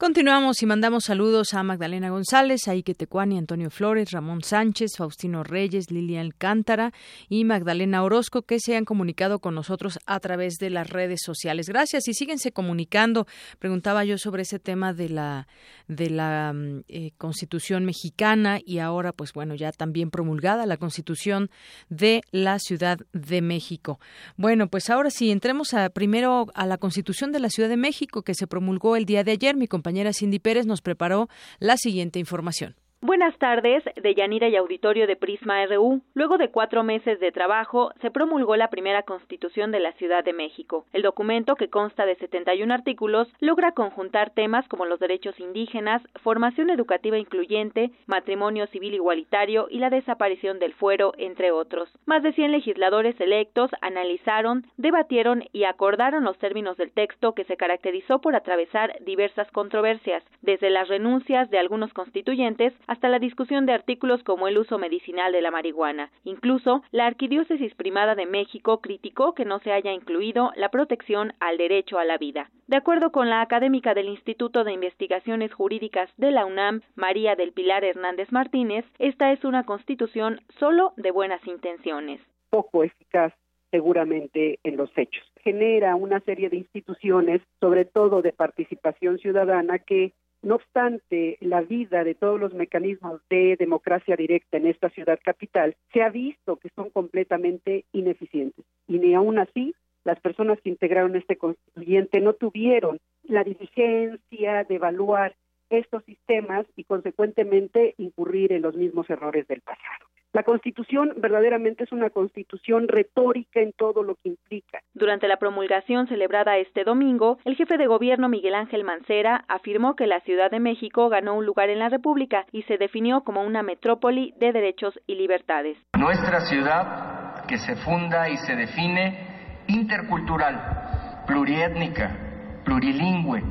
Continuamos 0.00 0.62
y 0.62 0.66
mandamos 0.66 1.06
saludos 1.06 1.54
a 1.54 1.64
Magdalena 1.64 2.10
González, 2.10 2.68
a 2.68 2.70
Ike 2.70 2.94
Tecuani, 2.94 3.36
Antonio 3.36 3.68
Flores, 3.68 4.12
Ramón 4.12 4.44
Sánchez, 4.44 4.92
Faustino 4.96 5.42
Reyes, 5.42 5.90
Lilian 5.90 6.30
Cántara 6.30 6.92
y 7.28 7.44
Magdalena 7.44 8.04
Orozco 8.04 8.42
que 8.42 8.60
se 8.60 8.76
han 8.76 8.84
comunicado 8.84 9.40
con 9.40 9.56
nosotros 9.56 9.98
a 10.06 10.20
través 10.20 10.58
de 10.58 10.70
las 10.70 10.88
redes 10.88 11.18
sociales. 11.24 11.68
Gracias 11.68 12.06
y 12.06 12.14
síguense 12.14 12.52
comunicando. 12.52 13.26
Preguntaba 13.58 14.04
yo 14.04 14.18
sobre 14.18 14.42
ese 14.42 14.60
tema 14.60 14.92
de 14.92 15.08
la 15.08 15.48
de 15.88 16.10
la 16.10 16.52
mm, 16.52 16.84
eh, 16.88 17.10
Constitución 17.18 17.84
mexicana 17.84 18.60
y 18.64 18.78
ahora 18.78 19.12
pues 19.12 19.32
bueno, 19.32 19.54
ya 19.54 19.72
también 19.72 20.10
promulgada 20.10 20.66
la 20.66 20.76
Constitución 20.76 21.50
de 21.88 22.22
la 22.30 22.58
Ciudad 22.58 22.98
de 23.12 23.42
México. 23.42 23.98
Bueno, 24.36 24.68
pues 24.68 24.90
ahora 24.90 25.10
sí 25.10 25.30
entremos 25.30 25.74
a, 25.74 25.88
primero 25.90 26.46
a 26.54 26.66
la 26.66 26.78
Constitución 26.78 27.32
de 27.32 27.40
la 27.40 27.50
Ciudad 27.50 27.68
de 27.68 27.76
México 27.76 28.22
que 28.22 28.34
se 28.34 28.46
promulgó 28.46 28.96
el 28.96 29.06
día 29.06 29.24
de 29.24 29.32
ayer. 29.32 29.56
Mi 29.56 29.66
compañera 29.66 30.12
Cindy 30.12 30.38
Pérez 30.38 30.66
nos 30.66 30.82
preparó 30.82 31.28
la 31.58 31.76
siguiente 31.76 32.18
información. 32.18 32.76
Buenas 33.00 33.38
tardes, 33.38 33.84
de 33.94 34.14
Yanira 34.16 34.48
y 34.48 34.56
Auditorio 34.56 35.06
de 35.06 35.14
Prisma 35.14 35.64
RU. 35.66 36.02
Luego 36.14 36.36
de 36.36 36.50
cuatro 36.50 36.82
meses 36.82 37.20
de 37.20 37.30
trabajo, 37.30 37.92
se 38.00 38.10
promulgó 38.10 38.56
la 38.56 38.70
primera 38.70 39.04
Constitución 39.04 39.70
de 39.70 39.78
la 39.78 39.92
Ciudad 39.92 40.24
de 40.24 40.32
México. 40.32 40.84
El 40.92 41.02
documento, 41.02 41.54
que 41.54 41.70
consta 41.70 42.06
de 42.06 42.16
71 42.16 42.74
artículos, 42.74 43.28
logra 43.38 43.70
conjuntar 43.70 44.30
temas 44.30 44.66
como 44.66 44.84
los 44.84 44.98
derechos 44.98 45.38
indígenas, 45.38 46.02
formación 46.24 46.70
educativa 46.70 47.16
incluyente, 47.16 47.92
matrimonio 48.06 48.66
civil 48.66 48.94
igualitario 48.94 49.68
y 49.70 49.78
la 49.78 49.90
desaparición 49.90 50.58
del 50.58 50.74
fuero, 50.74 51.12
entre 51.18 51.52
otros. 51.52 51.88
Más 52.04 52.24
de 52.24 52.32
100 52.32 52.50
legisladores 52.50 53.14
electos 53.20 53.70
analizaron, 53.80 54.66
debatieron 54.76 55.44
y 55.52 55.64
acordaron 55.64 56.24
los 56.24 56.36
términos 56.38 56.76
del 56.76 56.90
texto 56.90 57.32
que 57.32 57.44
se 57.44 57.56
caracterizó 57.56 58.20
por 58.20 58.34
atravesar 58.34 58.96
diversas 59.04 59.48
controversias, 59.52 60.24
desde 60.42 60.68
las 60.68 60.88
renuncias 60.88 61.48
de 61.50 61.60
algunos 61.60 61.92
constituyentes 61.92 62.74
hasta 62.88 63.08
la 63.08 63.20
discusión 63.20 63.66
de 63.66 63.72
artículos 63.72 64.24
como 64.24 64.48
el 64.48 64.58
uso 64.58 64.78
medicinal 64.78 65.30
de 65.32 65.42
la 65.42 65.52
marihuana. 65.52 66.10
Incluso, 66.24 66.82
la 66.90 67.06
Arquidiócesis 67.06 67.74
Primada 67.74 68.16
de 68.16 68.26
México 68.26 68.80
criticó 68.80 69.34
que 69.34 69.44
no 69.44 69.60
se 69.60 69.70
haya 69.70 69.92
incluido 69.92 70.50
la 70.56 70.70
protección 70.70 71.34
al 71.38 71.58
derecho 71.58 71.98
a 71.98 72.04
la 72.04 72.18
vida. 72.18 72.50
De 72.66 72.76
acuerdo 72.76 73.12
con 73.12 73.30
la 73.30 73.42
académica 73.42 73.94
del 73.94 74.08
Instituto 74.08 74.64
de 74.64 74.72
Investigaciones 74.72 75.52
Jurídicas 75.52 76.10
de 76.16 76.32
la 76.32 76.44
UNAM, 76.44 76.82
María 76.96 77.36
del 77.36 77.52
Pilar 77.52 77.84
Hernández 77.84 78.32
Martínez, 78.32 78.84
esta 78.98 79.32
es 79.32 79.44
una 79.44 79.64
constitución 79.64 80.40
solo 80.58 80.92
de 80.96 81.10
buenas 81.10 81.46
intenciones. 81.46 82.20
Poco 82.50 82.82
eficaz 82.82 83.32
seguramente 83.70 84.58
en 84.64 84.76
los 84.76 84.90
hechos. 84.96 85.24
Genera 85.42 85.94
una 85.94 86.20
serie 86.20 86.48
de 86.48 86.56
instituciones, 86.56 87.42
sobre 87.60 87.84
todo 87.84 88.22
de 88.22 88.32
participación 88.32 89.18
ciudadana, 89.18 89.78
que 89.78 90.14
no 90.42 90.56
obstante, 90.56 91.36
la 91.40 91.62
vida 91.62 92.04
de 92.04 92.14
todos 92.14 92.38
los 92.38 92.54
mecanismos 92.54 93.20
de 93.28 93.56
democracia 93.58 94.16
directa 94.16 94.56
en 94.56 94.66
esta 94.66 94.88
ciudad 94.90 95.18
capital 95.22 95.76
se 95.92 96.02
ha 96.02 96.10
visto 96.10 96.56
que 96.56 96.70
son 96.76 96.90
completamente 96.90 97.84
ineficientes. 97.92 98.64
Y 98.86 98.98
ni 98.98 99.14
aún 99.14 99.38
así, 99.38 99.74
las 100.04 100.20
personas 100.20 100.60
que 100.60 100.70
integraron 100.70 101.16
este 101.16 101.36
constituyente 101.36 102.20
no 102.20 102.34
tuvieron 102.34 102.98
la 103.24 103.44
diligencia 103.44 104.64
de 104.64 104.74
evaluar 104.74 105.34
estos 105.70 106.04
sistemas 106.04 106.66
y 106.76 106.84
consecuentemente 106.84 107.94
incurrir 107.98 108.52
en 108.52 108.62
los 108.62 108.74
mismos 108.74 109.10
errores 109.10 109.46
del 109.48 109.60
pasado. 109.60 110.06
La 110.34 110.42
Constitución 110.42 111.14
verdaderamente 111.16 111.84
es 111.84 111.92
una 111.92 112.10
Constitución 112.10 112.86
retórica 112.86 113.60
en 113.60 113.72
todo 113.72 114.02
lo 114.02 114.14
que 114.16 114.28
implica. 114.28 114.80
Durante 114.92 115.26
la 115.26 115.38
promulgación 115.38 116.06
celebrada 116.06 116.58
este 116.58 116.84
domingo, 116.84 117.38
el 117.46 117.56
jefe 117.56 117.78
de 117.78 117.86
gobierno 117.86 118.28
Miguel 118.28 118.54
Ángel 118.54 118.84
Mancera 118.84 119.46
afirmó 119.48 119.96
que 119.96 120.06
la 120.06 120.20
Ciudad 120.20 120.50
de 120.50 120.60
México 120.60 121.08
ganó 121.08 121.34
un 121.34 121.46
lugar 121.46 121.70
en 121.70 121.78
la 121.78 121.88
República 121.88 122.44
y 122.52 122.62
se 122.64 122.76
definió 122.76 123.22
como 123.22 123.42
una 123.42 123.62
metrópoli 123.62 124.34
de 124.38 124.52
derechos 124.52 125.00
y 125.06 125.14
libertades. 125.14 125.78
Nuestra 125.96 126.40
ciudad, 126.40 127.46
que 127.46 127.56
se 127.56 127.76
funda 127.76 128.28
y 128.28 128.36
se 128.36 128.54
define 128.54 129.64
intercultural, 129.66 131.24
pluriétnica, 131.26 132.62
plurilingüe, 132.66 133.42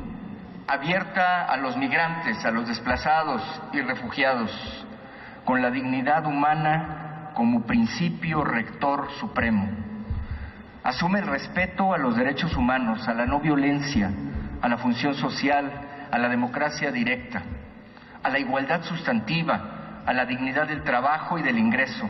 abierta 0.68 1.46
a 1.46 1.58
los 1.58 1.76
migrantes, 1.76 2.46
a 2.46 2.52
los 2.52 2.68
desplazados 2.68 3.42
y 3.74 3.82
refugiados 3.82 4.86
con 5.48 5.62
la 5.62 5.72
dignidad 5.72 6.26
humana 6.26 7.32
como 7.34 7.62
principio 7.62 8.44
rector 8.44 9.10
supremo. 9.18 9.66
Asume 10.84 11.20
el 11.20 11.28
respeto 11.28 11.94
a 11.94 11.98
los 11.98 12.18
derechos 12.18 12.54
humanos, 12.58 13.08
a 13.08 13.14
la 13.14 13.26
no 13.26 13.40
violencia, 13.40 14.12
a 14.62 14.68
la 14.68 14.78
función 14.78 15.16
social, 15.16 15.72
a 16.12 16.18
la 16.18 16.28
democracia 16.28 16.92
directa, 16.92 17.44
a 18.24 18.30
la 18.30 18.40
igualdad 18.40 18.84
sustantiva, 18.84 20.04
a 20.06 20.12
la 20.12 20.26
dignidad 20.26 20.68
del 20.68 20.84
trabajo 20.84 21.40
y 21.40 21.44
del 21.44 21.58
ingreso, 21.58 22.10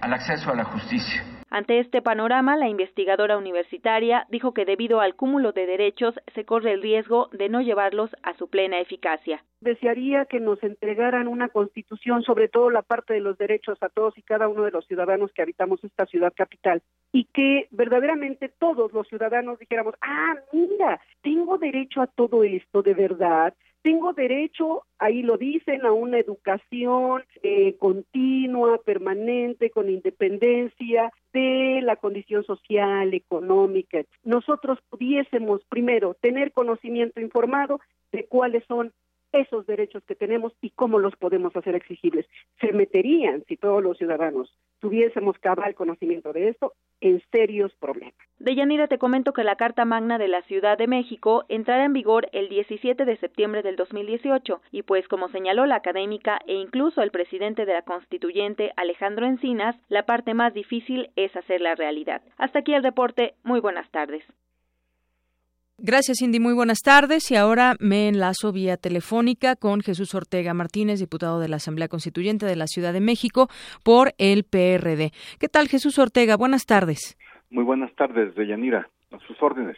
al 0.00 0.12
acceso 0.12 0.50
a 0.50 0.56
la 0.56 0.64
justicia. 0.64 1.37
Ante 1.50 1.78
este 1.78 2.02
panorama, 2.02 2.56
la 2.56 2.68
investigadora 2.68 3.38
universitaria 3.38 4.26
dijo 4.28 4.52
que 4.52 4.66
debido 4.66 5.00
al 5.00 5.14
cúmulo 5.14 5.52
de 5.52 5.64
derechos 5.64 6.14
se 6.34 6.44
corre 6.44 6.72
el 6.72 6.82
riesgo 6.82 7.30
de 7.32 7.48
no 7.48 7.62
llevarlos 7.62 8.10
a 8.22 8.34
su 8.34 8.48
plena 8.48 8.80
eficacia. 8.80 9.42
Desearía 9.60 10.26
que 10.26 10.40
nos 10.40 10.62
entregaran 10.62 11.26
una 11.26 11.48
constitución, 11.48 12.22
sobre 12.22 12.48
todo 12.48 12.68
la 12.68 12.82
parte 12.82 13.14
de 13.14 13.20
los 13.20 13.38
derechos 13.38 13.78
a 13.82 13.88
todos 13.88 14.16
y 14.18 14.22
cada 14.22 14.46
uno 14.46 14.62
de 14.64 14.72
los 14.72 14.86
ciudadanos 14.86 15.32
que 15.32 15.40
habitamos 15.40 15.82
esta 15.82 16.04
ciudad 16.04 16.34
capital, 16.36 16.82
y 17.12 17.24
que 17.24 17.66
verdaderamente 17.70 18.50
todos 18.50 18.92
los 18.92 19.08
ciudadanos 19.08 19.58
dijéramos, 19.58 19.94
ah, 20.02 20.34
mira, 20.52 21.00
tengo 21.22 21.56
derecho 21.56 22.02
a 22.02 22.06
todo 22.08 22.44
esto 22.44 22.82
de 22.82 22.92
verdad, 22.92 23.54
tengo 23.82 24.12
derecho, 24.12 24.84
ahí 24.98 25.22
lo 25.22 25.36
dicen, 25.36 25.84
a 25.86 25.92
una 25.92 26.18
educación 26.18 27.24
eh, 27.42 27.76
continua, 27.78 28.78
permanente, 28.78 29.70
con 29.70 29.88
independencia 29.88 31.12
de 31.32 31.80
la 31.82 31.96
condición 31.96 32.44
social, 32.44 33.14
económica. 33.14 34.02
Nosotros 34.24 34.78
pudiésemos 34.90 35.64
primero 35.68 36.14
tener 36.20 36.52
conocimiento 36.52 37.20
informado 37.20 37.80
de 38.12 38.26
cuáles 38.26 38.64
son 38.66 38.92
esos 39.32 39.66
derechos 39.66 40.02
que 40.04 40.14
tenemos 40.14 40.52
y 40.60 40.70
cómo 40.70 40.98
los 40.98 41.16
podemos 41.16 41.54
hacer 41.56 41.74
exigibles. 41.74 42.26
Se 42.60 42.72
meterían, 42.72 43.44
si 43.46 43.56
todos 43.56 43.82
los 43.82 43.98
ciudadanos 43.98 44.52
tuviésemos 44.80 45.38
cabal 45.38 45.74
conocimiento 45.74 46.32
de 46.32 46.48
esto, 46.48 46.72
en 47.00 47.22
serios 47.30 47.72
problemas. 47.76 48.14
Deyanira, 48.38 48.88
te 48.88 48.98
comento 48.98 49.32
que 49.32 49.44
la 49.44 49.56
Carta 49.56 49.84
Magna 49.84 50.18
de 50.18 50.28
la 50.28 50.42
Ciudad 50.42 50.78
de 50.78 50.86
México 50.86 51.44
entrará 51.48 51.84
en 51.84 51.92
vigor 51.92 52.28
el 52.32 52.48
17 52.48 53.04
de 53.04 53.16
septiembre 53.16 53.62
del 53.62 53.76
2018 53.76 54.60
y 54.72 54.82
pues 54.82 55.06
como 55.08 55.28
señaló 55.28 55.66
la 55.66 55.76
académica 55.76 56.38
e 56.46 56.54
incluso 56.54 57.02
el 57.02 57.10
presidente 57.10 57.66
de 57.66 57.72
la 57.74 57.82
constituyente 57.82 58.72
Alejandro 58.76 59.26
Encinas, 59.26 59.76
la 59.88 60.06
parte 60.06 60.34
más 60.34 60.54
difícil 60.54 61.10
es 61.16 61.34
hacerla 61.36 61.74
realidad. 61.74 62.22
Hasta 62.36 62.60
aquí 62.60 62.74
el 62.74 62.82
reporte. 62.82 63.34
Muy 63.44 63.60
buenas 63.60 63.90
tardes. 63.90 64.24
Gracias, 65.80 66.18
Cindy. 66.18 66.40
Muy 66.40 66.54
buenas 66.54 66.80
tardes. 66.82 67.30
Y 67.30 67.36
ahora 67.36 67.76
me 67.78 68.08
enlazo 68.08 68.50
vía 68.50 68.76
telefónica 68.76 69.54
con 69.54 69.80
Jesús 69.80 70.12
Ortega 70.12 70.52
Martínez, 70.52 70.98
diputado 70.98 71.38
de 71.38 71.48
la 71.48 71.56
Asamblea 71.56 71.86
Constituyente 71.86 72.46
de 72.46 72.56
la 72.56 72.66
Ciudad 72.66 72.92
de 72.92 73.00
México 73.00 73.46
por 73.84 74.12
el 74.18 74.42
PRD. 74.42 75.12
¿Qué 75.38 75.48
tal, 75.48 75.68
Jesús 75.68 75.96
Ortega? 76.00 76.36
Buenas 76.36 76.66
tardes. 76.66 77.16
Muy 77.50 77.62
buenas 77.62 77.94
tardes, 77.94 78.34
Deyanira. 78.34 78.88
A 79.12 79.18
sus 79.20 79.40
órdenes. 79.40 79.76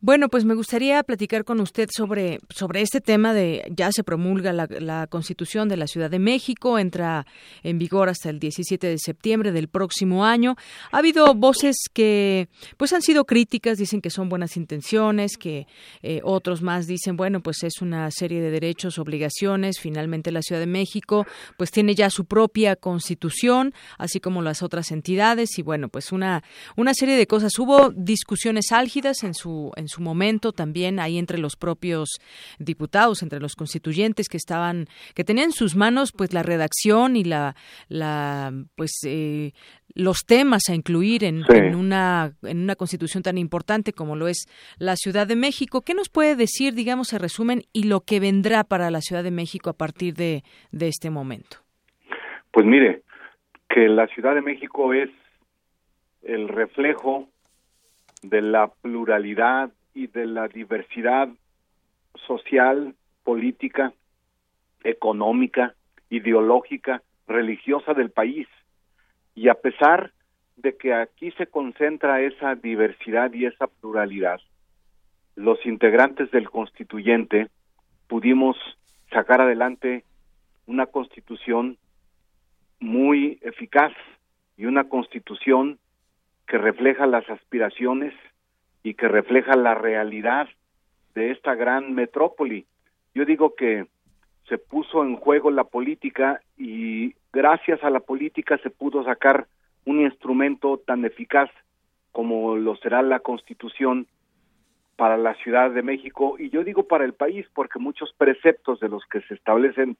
Bueno, 0.00 0.28
pues 0.28 0.44
me 0.44 0.54
gustaría 0.54 1.02
platicar 1.02 1.44
con 1.44 1.60
usted 1.60 1.88
sobre, 1.92 2.38
sobre 2.50 2.82
este 2.82 3.00
tema 3.00 3.32
de 3.32 3.64
ya 3.70 3.90
se 3.92 4.04
promulga 4.04 4.52
la, 4.52 5.06
Constitución 5.08 5.68
de 5.68 5.76
la 5.76 5.86
Ciudad 5.86 6.10
de 6.10 6.18
México, 6.18 6.78
entra 6.78 7.26
en 7.62 7.78
vigor 7.78 8.08
hasta 8.08 8.30
el 8.30 8.38
17 8.38 8.86
de 8.86 8.98
septiembre 8.98 9.52
del 9.52 9.68
próximo 9.68 10.24
año. 10.24 10.56
Ha 10.90 10.98
habido 10.98 11.34
voces 11.34 11.76
que 11.92 12.48
pues 12.76 12.92
han 12.92 13.02
sido 13.02 13.24
críticas, 13.24 13.78
dicen 13.78 14.00
que 14.00 14.10
son 14.10 14.28
buenas 14.28 14.56
intenciones, 14.56 15.36
que 15.36 15.66
eh, 16.02 16.20
otros 16.24 16.62
más 16.62 16.86
dicen, 16.86 17.16
bueno, 17.16 17.40
pues 17.40 17.62
es 17.62 17.80
una 17.80 18.10
serie 18.10 18.40
de 18.40 18.50
derechos, 18.50 18.98
obligaciones. 18.98 19.78
Finalmente 19.80 20.32
la 20.32 20.42
Ciudad 20.42 20.60
de 20.60 20.66
México 20.66 21.26
pues 21.56 21.70
tiene 21.70 21.94
ya 21.94 22.10
su 22.10 22.24
propia 22.24 22.76
Constitución, 22.76 23.74
así 23.98 24.20
como 24.20 24.42
las 24.42 24.62
otras 24.62 24.90
entidades 24.90 25.58
y 25.58 25.62
bueno, 25.62 25.88
pues 25.88 26.12
una 26.12 26.42
una 26.76 26.94
serie 26.94 27.16
de 27.16 27.26
cosas. 27.26 27.58
Hubo 27.58 27.90
discusiones 27.90 28.72
álgidas 28.72 29.22
en 29.22 29.34
su 29.34 29.72
en 29.76 29.88
su 29.88 30.02
momento 30.02 30.52
también 30.52 30.98
ahí 30.98 31.18
entre 31.18 31.38
los 31.38 31.56
propios 31.56 32.18
diputados, 32.58 33.22
entre 33.22 33.40
los 33.40 33.54
constituyentes 33.54 34.28
que 34.28 34.36
estaban, 34.36 34.86
que 35.14 35.24
tenían 35.24 35.46
en 35.46 35.52
sus 35.52 35.76
manos 35.76 36.12
pues 36.12 36.32
la 36.32 36.42
redacción 36.42 37.16
y 37.16 37.24
la, 37.24 37.54
la 37.88 38.52
pues 38.74 38.92
eh, 39.06 39.52
los 39.94 40.24
temas 40.26 40.62
a 40.68 40.74
incluir 40.74 41.24
en, 41.24 41.44
en, 41.48 41.74
una 41.74 42.32
en 42.42 42.58
una 42.62 42.76
constitución 42.76 43.22
tan 43.22 43.38
importante 43.38 43.92
como 43.92 44.16
lo 44.16 44.28
es 44.28 44.46
la 44.78 44.96
Ciudad 44.96 45.26
de 45.26 45.36
México. 45.36 45.82
¿Qué 45.82 45.94
nos 45.94 46.08
puede 46.08 46.36
decir, 46.36 46.74
digamos, 46.74 47.08
se 47.08 47.18
resumen 47.18 47.62
y 47.72 47.84
lo 47.84 48.00
que 48.00 48.20
vendrá 48.20 48.64
para 48.64 48.90
la 48.90 49.00
Ciudad 49.00 49.22
de 49.22 49.30
México 49.30 49.70
a 49.70 49.76
partir 49.76 50.14
de, 50.14 50.42
de 50.72 50.88
este 50.88 51.10
momento? 51.10 51.58
Pues 52.50 52.66
mire, 52.66 53.02
que 53.68 53.88
la 53.88 54.06
Ciudad 54.08 54.34
de 54.34 54.42
México 54.42 54.92
es 54.94 55.10
el 56.22 56.48
reflejo 56.48 57.28
de 58.28 58.42
la 58.42 58.68
pluralidad 58.68 59.70
y 59.94 60.06
de 60.08 60.26
la 60.26 60.48
diversidad 60.48 61.28
social, 62.26 62.94
política, 63.24 63.92
económica, 64.84 65.74
ideológica, 66.10 67.02
religiosa 67.26 67.94
del 67.94 68.10
país. 68.10 68.46
Y 69.34 69.48
a 69.48 69.54
pesar 69.54 70.12
de 70.56 70.76
que 70.76 70.94
aquí 70.94 71.30
se 71.32 71.46
concentra 71.46 72.20
esa 72.20 72.54
diversidad 72.54 73.32
y 73.32 73.46
esa 73.46 73.66
pluralidad, 73.66 74.40
los 75.34 75.64
integrantes 75.66 76.30
del 76.30 76.50
constituyente 76.50 77.48
pudimos 78.06 78.56
sacar 79.10 79.40
adelante 79.40 80.04
una 80.66 80.86
constitución 80.86 81.76
muy 82.80 83.38
eficaz 83.42 83.92
y 84.56 84.66
una 84.66 84.88
constitución 84.88 85.78
que 86.46 86.58
refleja 86.58 87.06
las 87.06 87.28
aspiraciones 87.28 88.14
y 88.82 88.94
que 88.94 89.08
refleja 89.08 89.56
la 89.56 89.74
realidad 89.74 90.48
de 91.14 91.32
esta 91.32 91.54
gran 91.54 91.94
metrópoli. 91.94 92.66
Yo 93.14 93.24
digo 93.24 93.54
que 93.54 93.86
se 94.48 94.58
puso 94.58 95.02
en 95.02 95.16
juego 95.16 95.50
la 95.50 95.64
política 95.64 96.40
y 96.56 97.14
gracias 97.32 97.82
a 97.82 97.90
la 97.90 98.00
política 98.00 98.58
se 98.58 98.70
pudo 98.70 99.02
sacar 99.02 99.46
un 99.84 100.00
instrumento 100.00 100.78
tan 100.78 101.04
eficaz 101.04 101.50
como 102.12 102.56
lo 102.56 102.76
será 102.76 103.02
la 103.02 103.20
Constitución 103.20 104.06
para 104.96 105.16
la 105.16 105.34
Ciudad 105.34 105.70
de 105.70 105.82
México 105.82 106.36
y 106.38 106.50
yo 106.50 106.64
digo 106.64 106.84
para 106.84 107.04
el 107.04 107.12
país 107.12 107.46
porque 107.54 107.78
muchos 107.78 108.12
preceptos 108.16 108.80
de 108.80 108.88
los 108.88 109.04
que 109.06 109.20
se 109.22 109.34
establecen 109.34 109.96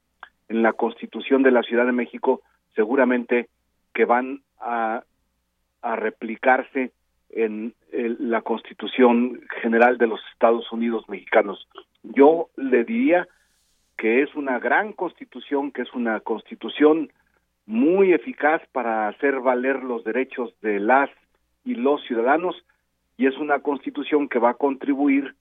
en 0.49 0.63
la 0.63 0.73
Constitución 0.73 1.43
de 1.43 1.51
la 1.51 1.63
Ciudad 1.63 1.87
de 1.87 1.93
México 1.93 2.41
seguramente 2.75 3.49
que 3.93 4.05
van 4.05 4.43
a 4.61 5.03
a 5.87 5.97
replicarse 5.97 6.93
en 7.31 7.75
la 7.93 8.43
Constitución 8.43 9.41
General 9.63 9.99
de 9.99 10.07
los 10.07 10.21
Estados 10.33 10.71
Unidos 10.73 11.09
Mexicanos. 11.09 11.69
Yo 12.03 12.49
le 12.57 12.85
diría 12.85 13.29
que 13.97 14.23
es 14.23 14.35
una 14.35 14.59
gran 14.59 14.93
constitución, 14.93 15.71
que 15.71 15.83
es 15.83 15.93
una 15.95 16.21
constitución 16.21 17.11
muy 17.67 18.13
eficaz 18.13 18.63
para 18.73 19.09
hacer 19.09 19.41
valer 19.41 19.83
los 19.83 20.05
derechos 20.05 20.55
de 20.61 20.79
las 20.81 21.11
y 21.65 21.75
los 21.75 22.03
ciudadanos 22.05 22.55
y 23.17 23.27
es 23.27 23.37
una 23.39 23.61
constitución 23.61 24.29
que 24.29 24.39
va 24.39 24.51
a 24.51 24.55
contribuir 24.55 25.35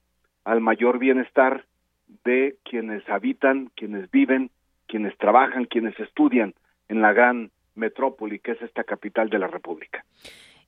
al 0.43 0.61
mayor 0.61 0.97
bienestar 0.97 1.65
de 2.23 2.55
quienes 2.63 3.07
habitan, 3.09 3.71
quienes 3.75 4.09
viven, 4.11 4.49
quienes 4.87 5.17
trabajan, 5.17 5.65
quienes 5.65 5.99
estudian 5.99 6.53
en 6.87 7.01
la 7.01 7.13
gran 7.13 7.51
metrópoli 7.76 8.39
que 8.39 8.51
es 8.51 8.61
esta 8.61 8.84
capital 8.84 9.30
de 9.30 9.39
la 9.39 9.47
República. 9.47 10.05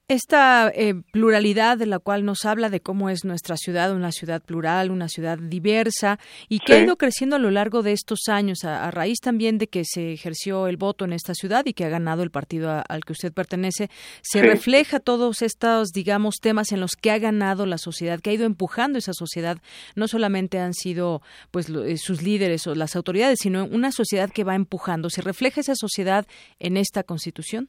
Esta 0.10 0.72
eh, 0.74 0.93
pluralidad 1.12 1.78
de 1.78 1.86
la 1.86 1.99
cual 1.99 2.24
nos 2.24 2.45
habla 2.45 2.70
de 2.70 2.80
cómo 2.80 3.10
es 3.10 3.26
nuestra 3.26 3.58
ciudad, 3.58 3.93
una 3.93 4.14
ciudad 4.14 4.41
plural, 4.41 4.89
una 4.89 5.10
ciudad 5.10 5.38
diversa 5.38 6.18
y 6.47 6.60
que 6.60 6.76
ha 6.76 6.80
ido 6.80 6.95
creciendo 6.95 7.36
a 7.36 7.39
lo 7.39 7.51
largo 7.51 7.84
de 7.84 7.91
estos 7.91 8.30
años, 8.30 8.64
a, 8.64 8.89
raíz 8.89 9.20
también 9.20 9.58
de 9.58 9.68
que 9.68 9.84
se 9.84 10.14
ejerció 10.14 10.68
el 10.68 10.78
voto 10.78 11.03
en 11.03 11.12
esta 11.12 11.34
ciudad 11.34 11.66
y 11.66 11.74
que 11.74 11.84
ha 11.84 11.89
ganado 11.89 12.24
el 12.24 12.32
partido 12.32 12.82
al 12.88 13.03
que 13.03 13.12
usted 13.12 13.34
pertenece, 13.34 13.89
se 14.22 14.41
refleja 14.41 15.01
todos 15.01 15.41
estos, 15.41 15.89
digamos, 15.89 16.36
temas 16.41 16.72
en 16.72 16.80
los 16.80 16.91
que 16.91 17.12
ha 17.12 17.20
ganado 17.20 17.66
la 17.66 17.78
sociedad, 17.78 18.22
que 18.22 18.30
ha 18.30 18.34
ido 18.34 18.45
empujando 18.45 18.99
esa 18.99 19.12
sociedad. 19.12 19.58
No 19.97 20.08
solamente 20.08 20.58
han 20.58 20.74
sido 20.74 21.22
pues 21.51 21.70
eh, 21.70 21.97
sus 21.97 22.22
líderes 22.22 22.66
o 22.66 22.76
las 22.76 22.95
autoridades, 22.95 23.39
sino 23.41 23.66
una 23.66 23.91
sociedad 23.91 24.30
que 24.30 24.45
va 24.45 24.55
empujando. 24.55 25.10
¿Se 25.10 25.22
refleja 25.22 25.60
esa 25.60 25.76
sociedad 25.76 26.26
en 26.60 26.78
esta 26.78 27.03
Constitución? 27.03 27.68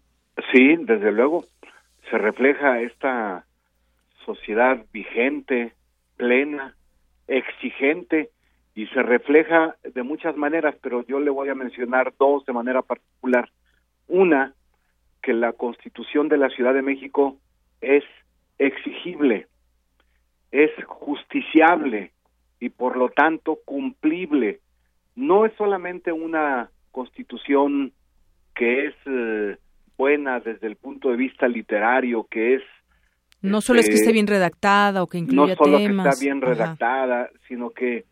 Sí, 0.52 0.76
desde 0.86 1.10
luego 1.10 1.44
se 2.10 2.18
refleja 2.18 2.80
esta 2.80 3.44
sociedad 4.24 4.84
vigente, 4.92 5.72
plena, 6.16 6.74
exigente 7.26 8.30
y 8.74 8.86
se 8.88 9.02
refleja 9.02 9.76
de 9.82 10.02
muchas 10.02 10.36
maneras, 10.36 10.74
pero 10.82 11.04
yo 11.06 11.20
le 11.20 11.30
voy 11.30 11.48
a 11.48 11.54
mencionar 11.54 12.14
dos 12.18 12.44
de 12.46 12.52
manera 12.52 12.82
particular. 12.82 13.50
Una, 14.06 14.54
que 15.22 15.32
la 15.32 15.52
constitución 15.52 16.28
de 16.28 16.38
la 16.38 16.48
Ciudad 16.50 16.74
de 16.74 16.82
México 16.82 17.36
es 17.80 18.04
exigible, 18.58 19.46
es 20.50 20.70
justiciable 20.86 22.12
y 22.60 22.70
por 22.70 22.96
lo 22.96 23.10
tanto 23.10 23.58
cumplible. 23.64 24.60
No 25.16 25.44
es 25.44 25.52
solamente 25.54 26.12
una 26.12 26.70
constitución 26.92 27.92
que 28.54 28.86
es 28.86 28.94
eh, 29.06 29.56
buena 29.98 30.40
desde 30.40 30.66
el 30.68 30.76
punto 30.76 31.10
de 31.10 31.16
vista 31.16 31.48
literario, 31.48 32.26
que 32.30 32.54
es... 32.54 32.62
No 33.42 33.60
solo 33.60 33.80
es 33.80 33.86
que 33.86 33.94
esté 33.94 34.06
este, 34.06 34.12
bien 34.14 34.26
redactada 34.26 35.02
o 35.02 35.06
que 35.06 35.18
incluya 35.18 35.54
No 35.54 35.64
solo 35.64 35.78
que 35.78 35.84
está 35.84 36.14
bien 36.20 36.40
redactada, 36.40 37.28
sino 37.46 37.70
que 37.70 38.04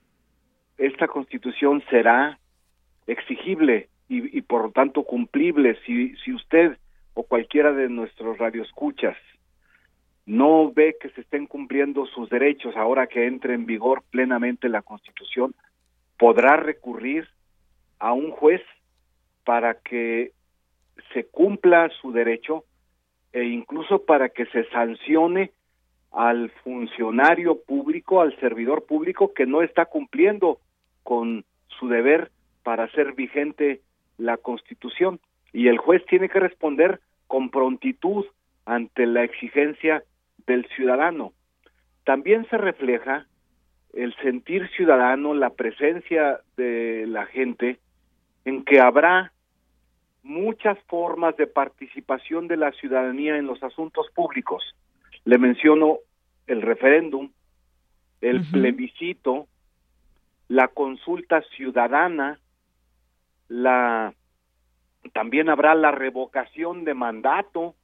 esta 0.77 1.09
constitución 1.09 1.83
será 1.89 2.39
exigible 3.07 3.89
y, 4.09 4.37
y, 4.37 4.43
por 4.43 4.63
lo 4.65 4.71
tanto 4.73 5.05
cumplible 5.05 5.79
si, 5.87 6.15
si 6.17 6.33
usted 6.33 6.77
o 7.15 7.23
cualquiera 7.23 7.73
de 7.73 7.89
nuestros 7.89 8.39
radioescuchas 8.39 9.17
no 10.27 10.73
ve 10.73 10.97
que 11.01 11.09
se 11.11 11.21
estén 11.21 11.47
cumpliendo 11.47 12.05
sus 12.07 12.29
derechos 12.29 12.77
ahora 12.77 13.07
que 13.07 13.27
entre 13.27 13.55
en 13.55 13.65
vigor 13.65 14.03
plenamente 14.11 14.69
la 14.69 14.83
Constitución, 14.83 15.55
podrá 16.19 16.57
recurrir 16.57 17.29
a 17.99 18.13
un 18.13 18.33
juez 18.33 18.61
para 19.45 19.75
que 19.75 20.33
se 21.13 21.25
cumpla 21.25 21.89
su 22.01 22.13
derecho 22.13 22.65
e 23.33 23.45
incluso 23.45 24.05
para 24.05 24.29
que 24.29 24.47
se 24.47 24.65
sancione 24.71 25.53
al 26.13 26.51
funcionario 26.65 27.61
público, 27.61 28.21
al 28.21 28.39
servidor 28.41 28.87
público 28.87 29.35
que 29.35 29.47
no 29.47 29.63
está 29.63 29.85
cumpliendo 29.87 30.59
con 31.03 31.45
su 31.79 31.89
deber 31.89 32.31
para 32.63 32.85
hacer 32.85 33.13
vigente 33.13 33.83
la 34.17 34.39
Constitución. 34.39 35.21
Y 35.53 35.69
el 35.69 35.79
juez 35.79 36.05
tiene 36.07 36.29
que 36.29 36.41
responder 36.41 37.01
con 37.27 37.51
prontitud 37.51 38.25
ante 38.65 39.07
la 39.07 39.25
exigencia 39.25 40.03
del 40.47 40.67
ciudadano. 40.69 41.33
También 42.05 42.47
se 42.49 42.57
refleja 42.57 43.27
el 43.93 44.15
sentir 44.17 44.69
ciudadano, 44.71 45.35
la 45.35 45.51
presencia 45.51 46.41
de 46.57 47.05
la 47.07 47.27
gente, 47.27 47.79
en 48.45 48.65
que 48.65 48.81
habrá 48.81 49.33
muchas 50.27 50.77
formas 50.89 51.37
de 51.37 51.47
participación 51.47 52.49
de 52.49 52.57
la 52.57 52.73
ciudadanía 52.73 53.37
en 53.37 53.47
los 53.47 53.63
asuntos 53.63 54.09
públicos. 54.15 54.63
Le 55.25 55.39
menciono 55.39 55.99
el 56.47 56.63
referéndum, 56.63 57.31
el 58.21 58.45
plebiscito, 58.51 59.47
la 60.49 60.69
consulta 60.69 61.43
ciudadana, 61.57 62.41
la 63.49 64.15
también 65.13 65.49
habrá 65.49 65.77
la 65.77 65.93
revocación 65.93 66.85
de 66.85 66.95
mandato, 66.95 67.77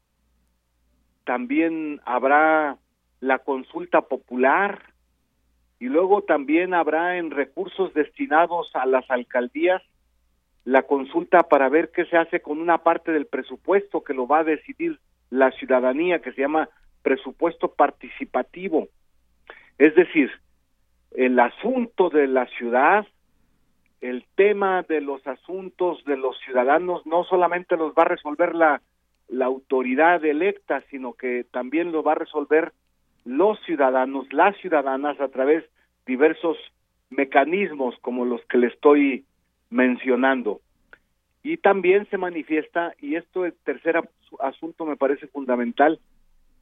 también 1.25 2.01
habrá 2.05 2.79
la 3.21 3.39
consulta 3.39 4.03
popular 4.03 4.83
y 5.79 5.85
luego 5.85 6.23
también 6.23 6.75
habrá 6.75 7.19
en 7.19 7.31
recursos 7.31 7.95
destinados 7.95 8.75
a 8.75 8.85
las 8.87 9.09
alcaldías 9.09 9.83
la 10.65 10.83
consulta 10.83 11.43
para 11.43 11.69
ver 11.69 11.91
qué 11.91 12.05
se 12.07 12.17
hace 12.17 12.41
con 12.41 12.61
una 12.61 12.79
parte 12.79 13.13
del 13.13 13.27
presupuesto 13.27 14.03
que 14.03 14.15
lo 14.15 14.27
va 14.27 14.41
a 14.41 14.45
decidir 14.45 14.99
la 15.31 15.51
ciudadanía, 15.53 16.21
que 16.21 16.33
se 16.33 16.43
llama 16.43 16.69
presupuesto 17.03 17.73
participativo. 17.73 18.89
Es 19.79 19.95
decir, 19.95 20.31
el 21.13 21.39
asunto 21.41 22.11
de 22.11 22.29
la 22.29 22.47
ciudad, 22.47 23.07
el 24.01 24.25
tema 24.37 24.83
de 24.83 25.01
los 25.01 25.27
asuntos 25.27 26.05
de 26.05 26.17
los 26.17 26.39
ciudadanos 26.41 27.05
no 27.07 27.25
solamente 27.25 27.77
los 27.77 27.93
va 27.93 28.03
a 28.03 28.09
resolver 28.09 28.55
la, 28.55 28.83
la 29.29 29.47
autoridad 29.47 30.25
electa, 30.25 30.83
sino 30.91 31.15
que 31.15 31.45
también 31.51 31.93
lo 31.93 32.03
va 32.03 32.13
a 32.13 32.17
resolver 32.17 32.73
los 33.25 33.59
ciudadanos, 33.65 34.33
las 34.33 34.57
ciudadanas 34.59 35.21
a 35.21 35.29
través 35.29 35.65
de 35.65 35.71
diversos 36.07 36.57
mecanismos 37.11 37.95
como 38.01 38.25
los 38.25 38.45
que 38.47 38.59
le 38.59 38.69
estoy 38.69 39.25
mencionando. 39.73 40.61
Y 41.43 41.57
también 41.57 42.07
se 42.11 42.19
manifiesta, 42.19 42.95
y 43.01 43.17
esto 43.17 43.45
es 43.45 43.55
tercer 43.65 44.01
asunto 44.39 44.85
me 44.85 44.97
parece 44.97 45.27
fundamental, 45.27 45.99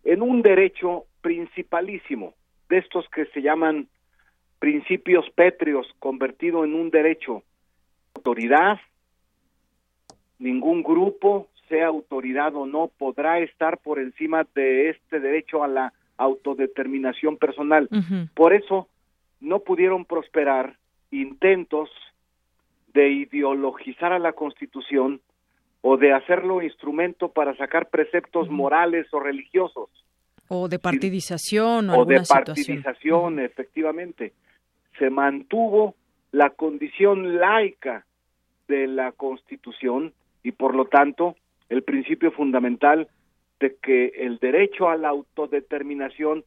en 0.05 0.23
un 0.23 0.41
derecho 0.41 1.05
principalísimo, 1.21 2.33
de 2.71 2.79
estos 2.79 3.07
que 3.11 3.27
se 3.27 3.43
llaman 3.43 3.89
principios 4.59 5.29
pétreos, 5.35 5.87
convertido 5.99 6.65
en 6.65 6.75
un 6.75 6.91
derecho. 6.91 7.43
Autoridad, 8.15 8.79
ningún 10.39 10.83
grupo, 10.83 11.49
sea 11.69 11.89
autoridad 11.89 12.55
o 12.55 12.67
no, 12.67 12.91
podrá 12.97 13.41
estar 13.41 13.79
por 13.79 13.99
encima 13.99 14.47
de 14.55 14.91
este 14.91 15.21
derecho 15.21 15.63
a 15.63 15.69
la 15.69 15.93
autodeterminación 16.17 17.37
personal. 17.37 17.89
Por 18.35 18.55
eso 18.55 18.89
no 19.41 19.61
pudieron 19.61 20.05
prosperar 20.05 20.77
intentos 21.11 21.91
de 22.93 23.11
ideologizar 23.11 24.13
a 24.13 24.19
la 24.19 24.33
Constitución 24.33 25.21
o 25.83 25.97
de 25.97 26.13
hacerlo 26.13 26.63
instrumento 26.63 27.31
para 27.31 27.57
sacar 27.57 27.89
preceptos 27.89 28.51
morales 28.51 29.07
o 29.13 29.21
religiosos. 29.21 29.89
O 30.49 30.69
de 30.69 30.79
partidización 30.79 31.91
o, 31.91 32.05
de 32.05 32.23
partidización, 32.29 33.39
efectivamente. 33.39 34.33
Se 34.99 35.09
mantuvo 35.09 35.95
la 36.33 36.51
condición 36.51 37.39
laica 37.39 38.05
de 38.69 38.87
la 38.87 39.13
Constitución 39.13 40.13
y 40.43 40.53
por 40.53 40.75
lo 40.75 40.87
tanto 40.87 41.37
el 41.69 41.83
principio 41.83 42.33
fundamental 42.33 43.09
de 43.61 43.77
que 43.77 44.07
el 44.17 44.39
derecho 44.39 44.89
a 44.89 44.97
la 44.97 45.09
autodeterminación 45.09 46.45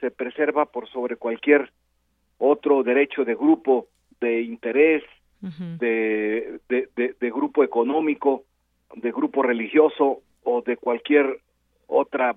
se 0.00 0.10
preserva 0.10 0.66
por 0.66 0.88
sobre 0.88 1.16
cualquier 1.16 1.70
otro 2.38 2.82
derecho 2.82 3.24
de 3.24 3.34
grupo, 3.34 3.86
de 4.20 4.42
interés, 4.42 5.02
de, 5.40 6.60
de, 6.68 7.30
grupo 7.30 7.62
económico, 7.62 8.44
de 8.94 9.12
grupo 9.12 9.42
religioso 9.42 10.22
o 10.42 10.62
de 10.62 10.76
cualquier 10.76 11.40
otra 11.86 12.36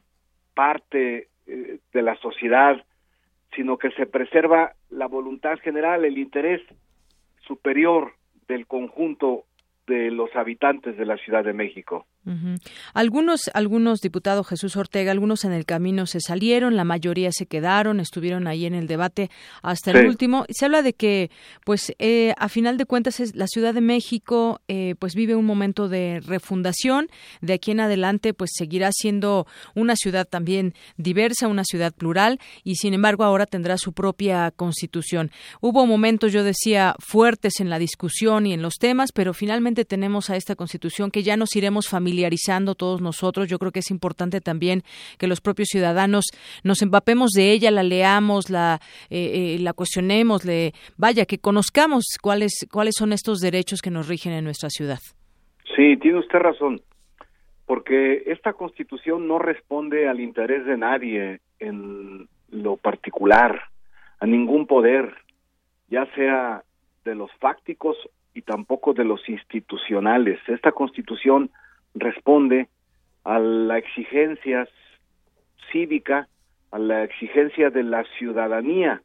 parte 0.53 1.27
eh, 1.47 1.79
de 1.93 2.01
la 2.01 2.15
sociedad, 2.17 2.83
sino 3.55 3.77
que 3.77 3.91
se 3.91 4.05
preserva 4.05 4.73
la 4.89 5.07
voluntad 5.07 5.57
general, 5.59 6.05
el 6.05 6.17
interés 6.17 6.61
superior 7.47 8.13
del 8.47 8.67
conjunto 8.67 9.45
de 9.87 10.11
los 10.11 10.35
habitantes 10.35 10.97
de 10.97 11.05
la 11.05 11.17
Ciudad 11.17 11.43
de 11.43 11.53
México. 11.53 12.05
Algunos, 12.93 13.49
algunos 13.53 14.01
diputados 14.01 14.47
Jesús 14.47 14.75
Ortega, 14.75 15.11
algunos 15.11 15.45
en 15.45 15.53
el 15.53 15.65
camino 15.65 16.05
se 16.05 16.19
salieron, 16.19 16.75
la 16.75 16.83
mayoría 16.83 17.31
se 17.31 17.45
quedaron, 17.45 17.99
estuvieron 17.99 18.45
ahí 18.45 18.65
en 18.65 18.75
el 18.75 18.87
debate 18.87 19.31
hasta 19.63 19.91
el 19.91 20.07
último. 20.07 20.45
Se 20.49 20.65
habla 20.65 20.81
de 20.81 20.93
que, 20.93 21.31
pues, 21.65 21.93
eh, 21.97 22.33
a 22.37 22.49
final 22.49 22.77
de 22.77 22.85
cuentas, 22.85 23.19
es, 23.19 23.35
la 23.35 23.47
Ciudad 23.47 23.73
de 23.73 23.81
México, 23.81 24.61
eh, 24.67 24.95
pues, 24.99 25.15
vive 25.15 25.35
un 25.35 25.45
momento 25.45 25.87
de 25.87 26.19
refundación. 26.19 27.09
De 27.41 27.53
aquí 27.53 27.71
en 27.71 27.79
adelante, 27.79 28.33
pues, 28.33 28.51
seguirá 28.53 28.91
siendo 28.91 29.47
una 29.73 29.95
ciudad 29.95 30.27
también 30.27 30.73
diversa, 30.97 31.47
una 31.47 31.63
ciudad 31.63 31.93
plural, 31.93 32.39
y 32.63 32.75
sin 32.75 32.93
embargo 32.93 33.23
ahora 33.23 33.45
tendrá 33.45 33.77
su 33.77 33.93
propia 33.93 34.51
constitución. 34.51 35.31
Hubo 35.61 35.87
momentos, 35.87 36.33
yo 36.33 36.43
decía, 36.43 36.95
fuertes 36.99 37.59
en 37.59 37.69
la 37.69 37.79
discusión 37.79 38.45
y 38.45 38.53
en 38.53 38.61
los 38.61 38.75
temas, 38.75 39.11
pero 39.13 39.33
finalmente 39.33 39.85
tenemos 39.85 40.29
a 40.29 40.35
esta 40.35 40.55
constitución 40.55 41.11
que 41.11 41.23
ya 41.23 41.37
nos 41.37 41.55
iremos 41.55 41.87
familiarizando 41.87 42.08
familiarizando 42.09 42.75
todos 42.75 43.01
nosotros. 43.01 43.47
Yo 43.47 43.59
creo 43.59 43.71
que 43.71 43.79
es 43.79 43.91
importante 43.91 44.41
también 44.41 44.81
que 45.17 45.27
los 45.27 45.41
propios 45.41 45.69
ciudadanos 45.69 46.25
nos 46.63 46.81
empapemos 46.81 47.31
de 47.31 47.51
ella, 47.51 47.71
la 47.71 47.83
leamos, 47.83 48.49
la, 48.49 48.79
eh, 49.09 49.55
eh, 49.55 49.57
la 49.59 49.73
cuestionemos, 49.73 50.43
le, 50.45 50.73
vaya, 50.97 51.25
que 51.25 51.37
conozcamos 51.37 52.03
cuáles, 52.21 52.67
cuáles 52.71 52.95
son 52.97 53.13
estos 53.13 53.39
derechos 53.39 53.81
que 53.81 53.91
nos 53.91 54.07
rigen 54.07 54.33
en 54.33 54.43
nuestra 54.43 54.69
ciudad. 54.69 54.99
Sí, 55.75 55.97
tiene 55.97 56.19
usted 56.19 56.39
razón, 56.39 56.81
porque 57.65 58.23
esta 58.25 58.53
constitución 58.53 59.27
no 59.27 59.37
responde 59.37 60.07
al 60.07 60.19
interés 60.19 60.65
de 60.65 60.77
nadie 60.77 61.39
en 61.59 62.27
lo 62.49 62.77
particular, 62.77 63.61
a 64.19 64.25
ningún 64.25 64.65
poder, 64.65 65.13
ya 65.89 66.05
sea 66.15 66.63
de 67.05 67.15
los 67.15 67.31
fácticos 67.39 67.95
y 68.33 68.41
tampoco 68.41 68.93
de 68.93 69.05
los 69.05 69.27
institucionales. 69.29 70.39
Esta 70.47 70.71
constitución 70.71 71.51
responde 71.99 72.67
a 73.23 73.39
la 73.39 73.77
exigencia 73.77 74.67
cívica, 75.71 76.27
a 76.71 76.79
la 76.79 77.03
exigencia 77.03 77.69
de 77.69 77.83
la 77.83 78.03
ciudadanía, 78.17 79.01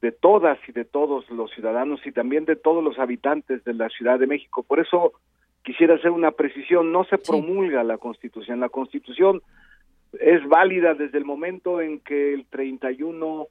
de 0.00 0.12
todas 0.12 0.58
y 0.68 0.72
de 0.72 0.84
todos 0.84 1.30
los 1.30 1.50
ciudadanos 1.52 2.04
y 2.04 2.12
también 2.12 2.44
de 2.44 2.56
todos 2.56 2.82
los 2.82 2.98
habitantes 2.98 3.62
de 3.64 3.74
la 3.74 3.88
Ciudad 3.88 4.18
de 4.18 4.26
México. 4.26 4.62
Por 4.64 4.80
eso 4.80 5.12
quisiera 5.62 5.94
hacer 5.94 6.10
una 6.10 6.32
precisión, 6.32 6.90
no 6.90 7.04
se 7.04 7.18
promulga 7.18 7.84
la 7.84 7.98
Constitución, 7.98 8.58
la 8.58 8.68
Constitución 8.68 9.42
es 10.18 10.46
válida 10.48 10.94
desde 10.94 11.18
el 11.18 11.24
momento 11.24 11.80
en 11.80 12.00
que 12.00 12.34
el 12.34 12.46
31 12.46 13.46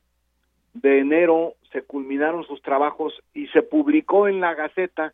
de 0.73 0.99
enero 0.99 1.55
se 1.71 1.81
culminaron 1.81 2.45
sus 2.45 2.61
trabajos 2.61 3.13
y 3.33 3.47
se 3.47 3.61
publicó 3.61 4.27
en 4.27 4.39
la 4.39 4.53
Gaceta 4.53 5.13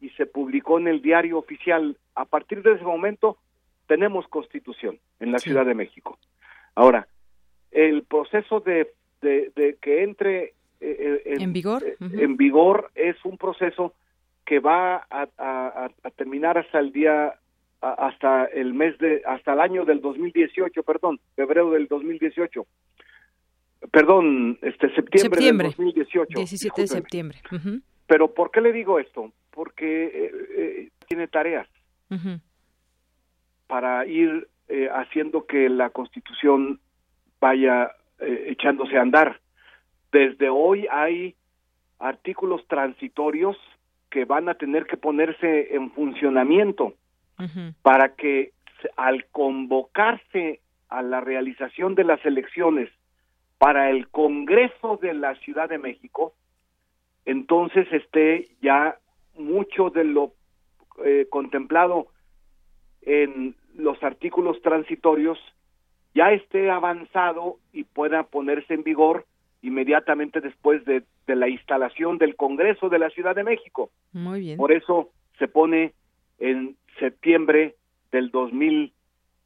y 0.00 0.08
se 0.10 0.26
publicó 0.26 0.78
en 0.78 0.88
el 0.88 1.02
diario 1.02 1.38
oficial. 1.38 1.96
A 2.14 2.24
partir 2.24 2.62
de 2.62 2.72
ese 2.72 2.84
momento 2.84 3.38
tenemos 3.86 4.26
constitución 4.28 4.98
en 5.20 5.32
la 5.32 5.38
Ciudad 5.38 5.64
de 5.66 5.74
México. 5.74 6.18
Ahora, 6.74 7.06
el 7.70 8.02
proceso 8.02 8.60
de, 8.60 8.92
de, 9.20 9.76
que 9.80 10.02
entre 10.02 10.44
eh, 10.44 10.54
eh, 10.80 11.22
en, 11.24 11.52
vigor 11.52 11.84
eh, 11.84 11.96
en 12.00 12.36
vigor 12.36 12.90
es 12.94 13.16
un 13.24 13.38
proceso 13.38 13.94
que 14.44 14.58
va 14.58 15.06
a, 15.10 15.28
a, 15.38 16.10
terminar 16.16 16.58
hasta 16.58 16.80
el 16.80 16.92
día 16.92 17.34
hasta 17.80 18.44
el 18.46 18.74
mes 18.74 18.98
de 18.98 19.22
hasta 19.26 19.54
el 19.54 19.60
año 19.60 19.84
del 19.84 20.00
2018, 20.00 20.82
perdón, 20.82 21.20
febrero 21.36 21.70
del 21.70 21.86
2018 21.86 22.66
perdón, 23.90 24.58
este 24.62 24.88
septiembre, 24.94 25.40
septiembre. 25.40 25.68
del 25.68 25.76
2018. 25.76 26.38
17 26.38 26.80
de 26.82 26.86
septiembre. 26.86 27.38
Pero 28.06 28.32
¿por 28.34 28.50
qué 28.50 28.60
le 28.60 28.72
digo 28.72 28.98
esto? 28.98 29.32
Porque 29.50 30.04
eh, 30.06 30.32
eh, 30.56 30.88
tiene 31.08 31.28
tareas. 31.28 31.68
para 33.66 34.04
ir 34.06 34.48
eh, 34.68 34.88
haciendo 34.92 35.46
que 35.46 35.68
la 35.70 35.90
Constitución 35.90 36.80
vaya 37.40 37.90
echándose 38.20 38.96
a 38.96 39.02
andar. 39.02 39.40
Desde 40.12 40.48
hoy 40.48 40.86
hay 40.90 41.34
artículos 41.98 42.64
transitorios 42.68 43.56
que 44.10 44.26
van 44.26 44.48
a 44.48 44.54
tener 44.54 44.86
que 44.86 44.96
ponerse 44.96 45.74
en 45.74 45.90
funcionamiento 45.90 46.94
para 47.82 48.14
que 48.14 48.52
al 48.96 49.24
convocarse 49.32 50.60
a 50.88 51.02
la 51.02 51.20
realización 51.20 51.96
de 51.96 52.04
las 52.04 52.24
elecciones 52.24 52.90
para 53.62 53.90
el 53.90 54.08
Congreso 54.08 54.98
de 55.00 55.14
la 55.14 55.36
Ciudad 55.36 55.68
de 55.68 55.78
México, 55.78 56.34
entonces 57.24 57.86
esté 57.92 58.48
ya 58.60 58.98
mucho 59.38 59.90
de 59.90 60.02
lo 60.02 60.32
eh, 61.04 61.28
contemplado 61.30 62.08
en 63.02 63.54
los 63.76 64.02
artículos 64.02 64.60
transitorios 64.62 65.38
ya 66.12 66.32
esté 66.32 66.72
avanzado 66.72 67.58
y 67.72 67.84
pueda 67.84 68.24
ponerse 68.24 68.74
en 68.74 68.82
vigor 68.82 69.26
inmediatamente 69.62 70.40
después 70.40 70.84
de, 70.84 71.04
la 71.28 71.48
instalación 71.48 72.18
del 72.18 72.34
Congreso 72.34 72.88
de 72.88 72.98
la 72.98 73.10
Ciudad 73.10 73.36
de 73.36 73.44
México. 73.44 73.90
Muy 74.12 74.40
bien. 74.40 74.56
Por 74.56 74.72
eso 74.72 75.10
se 75.38 75.46
pone 75.46 75.92
en 76.40 76.74
septiembre 76.98 77.76
del 78.10 78.32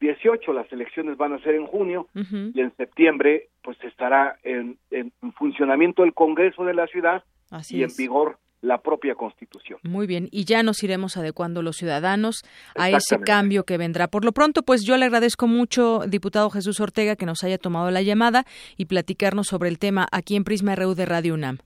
2018, 0.01 0.53
las 0.53 0.71
elecciones 0.73 1.17
van 1.17 1.33
a 1.33 1.39
ser 1.39 1.55
en 1.55 1.67
junio 1.67 2.09
y 2.15 2.61
en 2.61 2.75
septiembre 2.77 3.49
pues 3.63 3.77
estará 3.85 4.39
en, 4.43 4.79
en, 4.91 5.13
funcionamiento 5.33 6.05
el 6.05 6.15
Congreso 6.15 6.65
de 6.65 6.75
la 6.75 6.87
ciudad 6.87 7.25
y 7.71 7.83
en 7.83 7.91
vigor 7.97 8.39
la 8.63 8.79
propia 8.79 9.15
Constitución. 9.15 9.79
Muy 9.83 10.07
bien, 10.07 10.29
y 10.33 10.45
ya 10.45 10.63
nos 10.63 10.83
iremos 10.83 11.17
adecuando 11.17 11.63
los 11.63 11.77
ciudadanos 11.77 12.43
a 12.75 12.91
ese 12.91 13.19
cambio 13.21 13.65
que 13.65 13.79
vendrá. 13.79 14.09
Por 14.09 14.25
lo 14.25 14.33
pronto, 14.33 14.63
pues 14.63 14.85
yo 14.85 14.97
le 14.97 15.05
agradezco 15.05 15.47
mucho, 15.47 16.01
diputado 16.07 16.51
Jesús 16.51 16.81
Ortega, 16.81 17.17
que 17.17 17.27
nos 17.27 17.45
haya 17.45 17.59
tomado 17.59 17.91
la 17.91 18.03
llamada 18.03 18.45
y 18.77 18.87
platicarnos 18.87 19.47
sobre 19.47 19.69
el 19.69 19.79
tema 19.79 20.09
aquí 20.11 20.37
en 20.37 20.45
Prisma 20.45 20.75
RU 20.75 20.95
de 20.95 21.07
Radio 21.07 21.35
UNAM. 21.35 21.59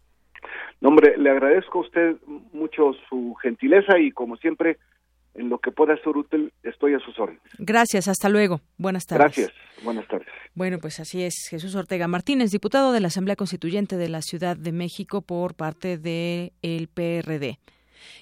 No, 0.81 0.89
hombre, 0.89 1.17
le 1.17 1.31
agradezco 1.31 1.79
a 1.79 1.83
usted 1.83 2.17
mucho 2.53 2.93
su 3.09 3.35
gentileza 3.43 3.99
y 3.99 4.11
como 4.13 4.37
siempre 4.37 4.79
en 5.35 5.49
lo 5.49 5.59
que 5.59 5.71
pueda 5.71 5.97
ser 5.97 6.17
útil, 6.17 6.53
estoy 6.63 6.95
a 6.95 6.99
sus 6.99 7.19
órdenes. 7.19 7.43
Gracias, 7.59 8.09
hasta 8.09 8.29
luego. 8.29 8.61
Buenas 8.79 9.07
tardes. 9.07 9.37
Gracias, 9.37 9.53
buenas 9.83 10.07
tardes. 10.09 10.29
Bueno, 10.55 10.79
pues 10.79 11.01
así 11.01 11.23
es. 11.23 11.35
Jesús 11.49 11.75
Ortega 11.75 12.09
Martínez, 12.09 12.51
diputado 12.51 12.93
de 12.93 13.01
la 13.01 13.09
Asamblea 13.09 13.37
Constituyente 13.37 13.97
de 13.97 14.09
la 14.09 14.23
Ciudad 14.23 14.57
de 14.57 14.73
México 14.73 15.23
por 15.23 15.55
parte 15.55 15.99
del 15.99 16.53
el 16.63 16.89
PRD. 16.89 17.59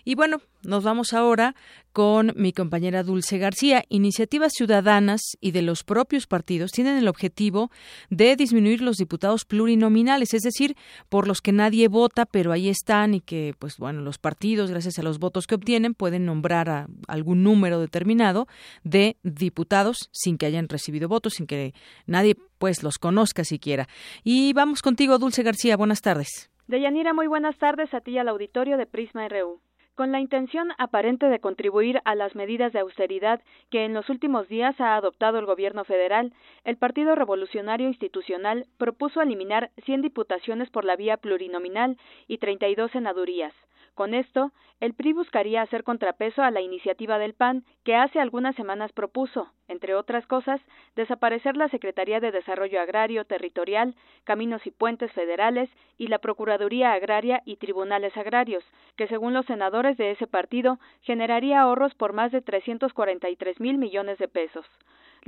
Y 0.05 0.15
bueno, 0.15 0.39
nos 0.63 0.85
vamos 0.85 1.13
ahora 1.13 1.55
con 1.93 2.33
mi 2.37 2.53
compañera 2.53 3.03
Dulce 3.03 3.39
García. 3.39 3.85
Iniciativas 3.89 4.53
ciudadanas 4.55 5.21
y 5.41 5.53
de 5.53 5.63
los 5.63 5.85
propios 5.85 6.27
partidos 6.27 6.73
tienen 6.73 6.97
el 6.97 7.09
objetivo 7.09 7.71
de 8.11 8.37
disminuir 8.37 8.83
los 8.83 8.97
diputados 8.97 9.45
plurinominales, 9.45 10.35
es 10.35 10.43
decir, 10.43 10.77
por 11.09 11.29
los 11.29 11.41
que 11.41 11.53
nadie 11.53 11.89
vota, 11.89 12.27
pero 12.27 12.53
ahí 12.53 12.69
están 12.69 13.15
y 13.15 13.21
que, 13.21 13.55
pues 13.59 13.79
bueno, 13.79 14.01
los 14.03 14.19
partidos, 14.19 14.71
gracias 14.71 14.99
a 14.99 15.03
los 15.03 15.19
votos 15.19 15.47
que 15.47 15.55
obtienen, 15.55 15.95
pueden 15.95 16.27
nombrar 16.27 16.71
a 16.71 16.87
algún 17.07 17.43
número 17.43 17.81
determinado 17.81 18.49
de 18.85 19.17
diputados 19.23 20.09
sin 20.13 20.39
que 20.39 20.47
hayan 20.47 20.69
recibido 20.69 21.09
votos, 21.09 21.35
sin 21.35 21.47
que 21.47 21.75
nadie 22.07 22.37
pues 22.59 22.83
los 22.83 22.99
conozca 22.99 23.45
siquiera. 23.45 23.89
Y 24.25 24.53
vamos 24.53 24.83
contigo, 24.83 25.19
Dulce 25.19 25.43
García. 25.43 25.77
Buenas 25.77 26.01
tardes. 26.03 26.51
Deyanira, 26.67 27.15
muy 27.15 27.27
buenas 27.27 27.57
tardes 27.57 27.95
a 27.95 28.01
ti 28.01 28.13
y 28.13 28.19
al 28.19 28.29
auditorio 28.29 28.77
de 28.77 28.87
Prisma 28.87 29.27
RU. 29.29 29.61
Con 29.99 30.13
la 30.13 30.21
intención 30.21 30.69
aparente 30.79 31.27
de 31.27 31.41
contribuir 31.41 32.01
a 32.05 32.15
las 32.15 32.37
medidas 32.37 32.73
de 32.73 32.79
austeridad 32.79 33.41
que 33.69 33.85
en 33.85 33.95
los 33.95 34.09
últimos 34.09 34.47
días 34.47 34.81
ha 34.81 34.95
adoptado 34.95 35.41
el 35.41 35.45
gobierno 35.45 35.83
federal, 35.83 36.33
el 36.63 36.77
Partido 36.77 37.17
Revolucionario 37.17 37.89
Institucional 37.89 38.67
propuso 38.77 39.21
eliminar 39.21 39.73
100 39.87 40.03
diputaciones 40.03 40.71
por 40.71 40.85
la 40.85 40.95
vía 40.95 41.17
plurinominal 41.17 41.99
y 42.29 42.39
32 42.39 42.93
senadurías. 42.93 43.53
Con 43.99 44.15
esto, 44.15 44.53
el 44.79 44.95
PRI 44.95 45.13
buscaría 45.13 45.61
hacer 45.61 45.83
contrapeso 45.83 46.45
a 46.45 46.53
la 46.53 46.61
iniciativa 46.61 47.19
del 47.19 47.35
PAN 47.35 47.65
que 47.83 47.97
hace 47.97 48.21
algunas 48.21 48.55
semanas 48.55 48.93
propuso, 48.93 49.51
entre 49.67 49.97
otras 49.97 50.25
cosas, 50.29 50.61
desaparecer 50.95 51.57
la 51.57 51.69
Secretaría 51.69 52.21
de 52.21 52.31
Desarrollo 52.31 52.81
Agrario 52.81 53.25
Territorial, 53.25 53.97
Caminos 54.23 54.65
y 54.69 54.71
Puentes 54.71 55.11
Federales 55.11 55.69
y 55.97 56.07
la 56.07 56.21
Procuraduría 56.21 56.93
Agraria 56.93 57.43
y 57.45 57.57
Tribunales 57.57 58.17
Agrarios, 58.17 58.63
que 58.95 59.09
según 59.09 59.35
los 59.35 59.47
senadores 59.47 59.97
de 59.97 60.13
ese 60.13 60.29
partido 60.29 60.79
generaría 61.01 61.61
ahorros 61.61 61.93
por 61.97 62.13
más 62.13 62.31
de 62.31 62.41
343 62.41 63.59
mil 63.59 63.79
millones 63.79 64.19
de 64.19 64.29
pesos. 64.29 64.65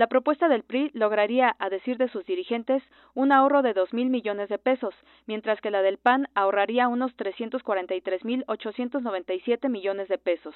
La 0.00 0.06
propuesta 0.06 0.48
del 0.48 0.62
PRI 0.62 0.90
lograría, 0.94 1.54
a 1.58 1.68
decir 1.68 1.98
de 1.98 2.08
sus 2.08 2.24
dirigentes, 2.24 2.82
un 3.12 3.32
ahorro 3.32 3.60
de 3.60 3.74
dos 3.74 3.92
mil 3.92 4.08
millones 4.08 4.48
de 4.48 4.56
pesos, 4.56 4.94
mientras 5.26 5.60
que 5.60 5.70
la 5.70 5.82
del 5.82 5.98
PAN 5.98 6.26
ahorraría 6.34 6.88
unos 6.88 7.14
trescientos 7.16 7.62
cuarenta 7.62 7.94
y 7.94 8.00
tres 8.00 8.24
mil 8.24 8.42
ochocientos 8.46 9.02
noventa 9.02 9.34
y 9.34 9.40
siete 9.40 9.68
millones 9.68 10.08
de 10.08 10.16
pesos. 10.16 10.54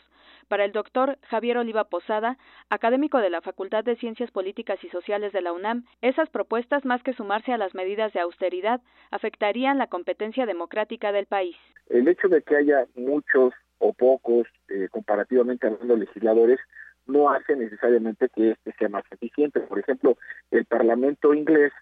Para 0.49 0.65
el 0.65 0.73
doctor 0.73 1.19
Javier 1.29 1.59
Oliva 1.59 1.85
Posada, 1.85 2.39
académico 2.71 3.19
de 3.19 3.29
la 3.29 3.43
Facultad 3.43 3.85
de 3.85 3.97
Ciencias 3.97 4.31
Políticas 4.31 4.83
y 4.83 4.89
Sociales 4.89 5.35
de 5.35 5.43
la 5.43 5.53
UNAM, 5.53 5.85
esas 6.01 6.31
propuestas, 6.31 6.87
más 6.87 7.03
que 7.03 7.13
sumarse 7.13 7.53
a 7.53 7.59
las 7.59 7.75
medidas 7.75 8.15
de 8.15 8.21
austeridad, 8.21 8.81
afectarían 9.11 9.77
la 9.77 9.89
competencia 9.89 10.47
democrática 10.47 11.13
del 11.13 11.27
país. 11.27 11.57
El 11.91 12.09
hecho 12.09 12.29
de 12.29 12.41
que 12.41 12.57
haya 12.57 12.87
muchos 12.95 13.53
o 13.77 13.93
pocos, 13.93 14.47
eh, 14.71 14.89
comparativamente 14.91 15.67
hablando, 15.67 15.97
legisladores, 15.97 16.59
no 17.07 17.31
hace 17.31 17.57
necesariamente 17.57 18.29
que 18.29 18.53
este 18.53 18.73
sea 18.73 18.89
más 18.89 19.05
eficiente. 19.11 19.61
Por 19.61 19.79
ejemplo, 19.79 20.17
el 20.51 20.65
Parlamento 20.65 21.35
inglés, 21.35 21.73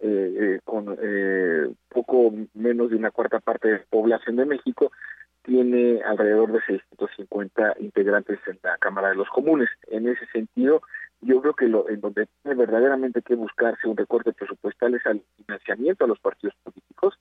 eh, 0.00 0.34
eh, 0.40 0.60
con 0.64 0.96
eh, 1.00 1.72
poco 1.88 2.32
menos 2.54 2.90
de 2.90 2.96
una 2.96 3.10
cuarta 3.10 3.40
parte 3.40 3.68
de 3.68 3.78
la 3.78 3.84
población 3.88 4.36
de 4.36 4.46
México, 4.46 4.90
tiene 5.42 6.02
alrededor 6.02 6.52
de 6.52 6.60
650 6.66 7.74
integrantes 7.80 8.38
en 8.46 8.58
la 8.62 8.76
Cámara 8.78 9.10
de 9.10 9.16
los 9.16 9.28
Comunes. 9.28 9.68
En 9.88 10.08
ese 10.08 10.26
sentido, 10.26 10.82
yo 11.20 11.40
creo 11.40 11.54
que 11.54 11.68
lo, 11.68 11.88
en 11.88 12.00
donde 12.00 12.26
tiene 12.42 12.56
verdaderamente 12.56 13.22
que 13.22 13.34
buscarse 13.34 13.88
un 13.88 13.96
recorte 13.96 14.32
presupuestal 14.32 14.94
es 14.94 15.06
al 15.06 15.22
financiamiento 15.36 16.04
a 16.04 16.08
los 16.08 16.20
partidos 16.20 16.54
políticos. 16.62 17.18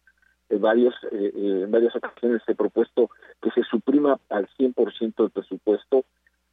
En, 0.49 0.59
varios, 0.59 0.93
en 1.11 1.71
varias 1.71 1.95
ocasiones 1.95 2.41
ha 2.45 2.53
propuesto 2.53 3.09
que 3.41 3.51
se 3.51 3.63
suprima 3.63 4.19
al 4.29 4.49
100% 4.59 5.23
el 5.23 5.29
presupuesto 5.31 6.03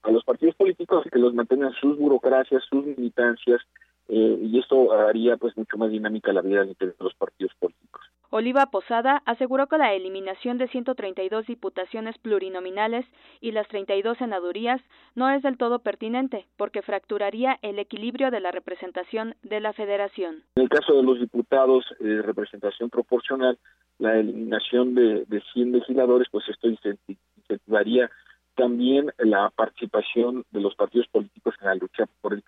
a 0.03 0.11
los 0.11 0.25
partidos 0.25 0.55
políticos 0.57 1.05
que 1.11 1.19
los 1.19 1.35
mantengan 1.35 1.73
sus 1.81 1.99
burocracias, 1.99 2.63
sus 2.69 2.85
militancias, 2.85 3.61
eh, 4.09 4.39
y 4.41 4.59
esto 4.59 4.93
haría 4.93 5.37
pues 5.37 5.57
mucho 5.57 5.77
más 5.77 5.91
dinámica 5.91 6.33
la 6.33 6.41
vida 6.41 6.65
de 6.65 6.95
los 6.99 7.15
partidos 7.15 7.53
políticos. 7.59 8.03
Oliva 8.31 8.67
Posada 8.67 9.23
aseguró 9.25 9.69
que 9.69 9.79
la 9.79 9.95
eliminación 9.95 10.59
de 10.59 10.69
132 10.69 11.47
diputaciones 11.47 12.19
plurinominales 12.19 13.07
y 13.41 13.53
las 13.53 13.67
32 13.69 14.19
senadurías 14.19 14.83
no 15.15 15.31
es 15.31 15.43
del 15.43 15.57
todo 15.57 15.79
pertinente, 15.79 16.47
porque 16.59 16.83
fracturaría 16.83 17.59
el 17.63 17.79
equilibrio 17.79 18.31
de 18.31 18.41
la 18.41 18.51
representación 18.51 19.35
de 19.43 19.61
la 19.61 19.73
federación. 19.73 20.43
En 20.57 20.65
el 20.65 20.69
caso 20.69 20.95
de 20.95 21.03
los 21.03 21.21
diputados 21.21 21.87
de 22.01 22.21
representación 22.21 22.91
proporcional, 22.91 23.59
la 23.99 24.19
eliminación 24.19 24.95
de, 24.95 25.25
de 25.25 25.43
100 25.55 25.73
legisladores, 25.73 26.29
pues 26.31 26.47
esto 26.51 26.69
incentivaría 26.69 28.11
también 28.59 29.13
la 29.19 29.51
participación 29.51 30.45
de 30.51 30.61
los 30.61 30.75
partidos 30.75 31.07
políticos 31.09 31.55
en 31.61 31.69
la 31.69 31.75
lucha 31.77 32.07
por 32.21 32.35
el, 32.35 32.43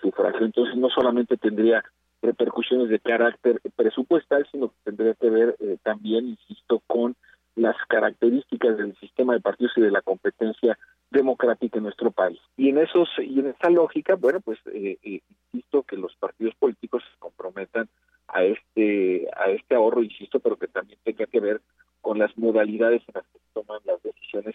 sufragio. 0.00 0.46
Entonces, 0.46 0.76
no 0.76 0.88
solamente 0.88 1.36
tendría 1.36 1.84
repercusiones 2.22 2.88
de 2.88 3.00
carácter 3.00 3.60
presupuestal, 3.76 4.46
sino 4.50 4.68
que 4.68 4.76
tendría 4.84 5.14
que 5.14 5.28
ver 5.28 5.56
eh, 5.58 5.76
también, 5.82 6.28
insisto, 6.28 6.80
con 6.86 7.16
las 7.56 7.76
características 7.88 8.78
del 8.78 8.96
sistema 8.96 9.34
de 9.34 9.40
partidos 9.40 9.72
y 9.76 9.82
de 9.82 9.90
la 9.90 10.00
competencia 10.00 10.78
democrática 11.10 11.78
en 11.78 11.84
nuestro 11.84 12.10
país. 12.12 12.38
Y 12.56 12.70
en 12.70 12.78
esos 12.78 13.08
y 13.18 13.40
en 13.40 13.48
esa 13.48 13.68
lógica, 13.70 14.14
bueno, 14.14 14.40
pues 14.40 14.58
eh, 14.72 14.98
eh, 15.02 15.20
insisto 15.52 15.82
que 15.82 15.96
los 15.96 16.14
partidos 16.16 16.54
políticos 16.54 17.02
se 17.12 17.18
comprometan 17.18 17.88
a 18.28 18.44
este 18.44 19.26
a 19.36 19.50
este 19.50 19.74
ahorro, 19.74 20.02
insisto, 20.02 20.40
pero 20.40 20.56
que 20.56 20.68
también 20.68 20.98
tenga 21.04 21.26
que 21.26 21.40
ver 21.40 21.60
con 22.00 22.18
las 22.18 22.36
modalidades 22.38 23.02
en 23.08 23.14
las 23.14 23.26
que 23.26 23.40
toman 23.52 23.80
las 23.84 24.02
decisiones 24.02 24.54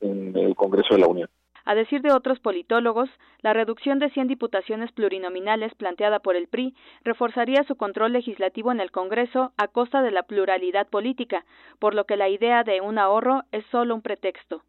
en 0.00 0.36
el 0.36 0.54
Congreso 0.54 0.94
de 0.94 1.00
la 1.00 1.06
Unión. 1.06 1.28
A 1.68 1.74
decir 1.74 2.00
de 2.00 2.12
otros 2.12 2.38
politólogos, 2.38 3.10
la 3.40 3.52
reducción 3.52 3.98
de 3.98 4.08
100 4.10 4.28
diputaciones 4.28 4.92
plurinominales 4.92 5.74
planteada 5.74 6.20
por 6.20 6.36
el 6.36 6.46
PRI 6.46 6.76
reforzaría 7.02 7.64
su 7.64 7.74
control 7.74 8.12
legislativo 8.12 8.70
en 8.70 8.78
el 8.78 8.92
Congreso 8.92 9.52
a 9.56 9.66
costa 9.66 10.00
de 10.00 10.12
la 10.12 10.22
pluralidad 10.22 10.86
política, 10.86 11.44
por 11.80 11.96
lo 11.96 12.04
que 12.04 12.16
la 12.16 12.28
idea 12.28 12.62
de 12.62 12.80
un 12.80 12.98
ahorro 12.98 13.42
es 13.50 13.64
solo 13.72 13.96
un 13.96 14.02
pretexto. 14.02 14.62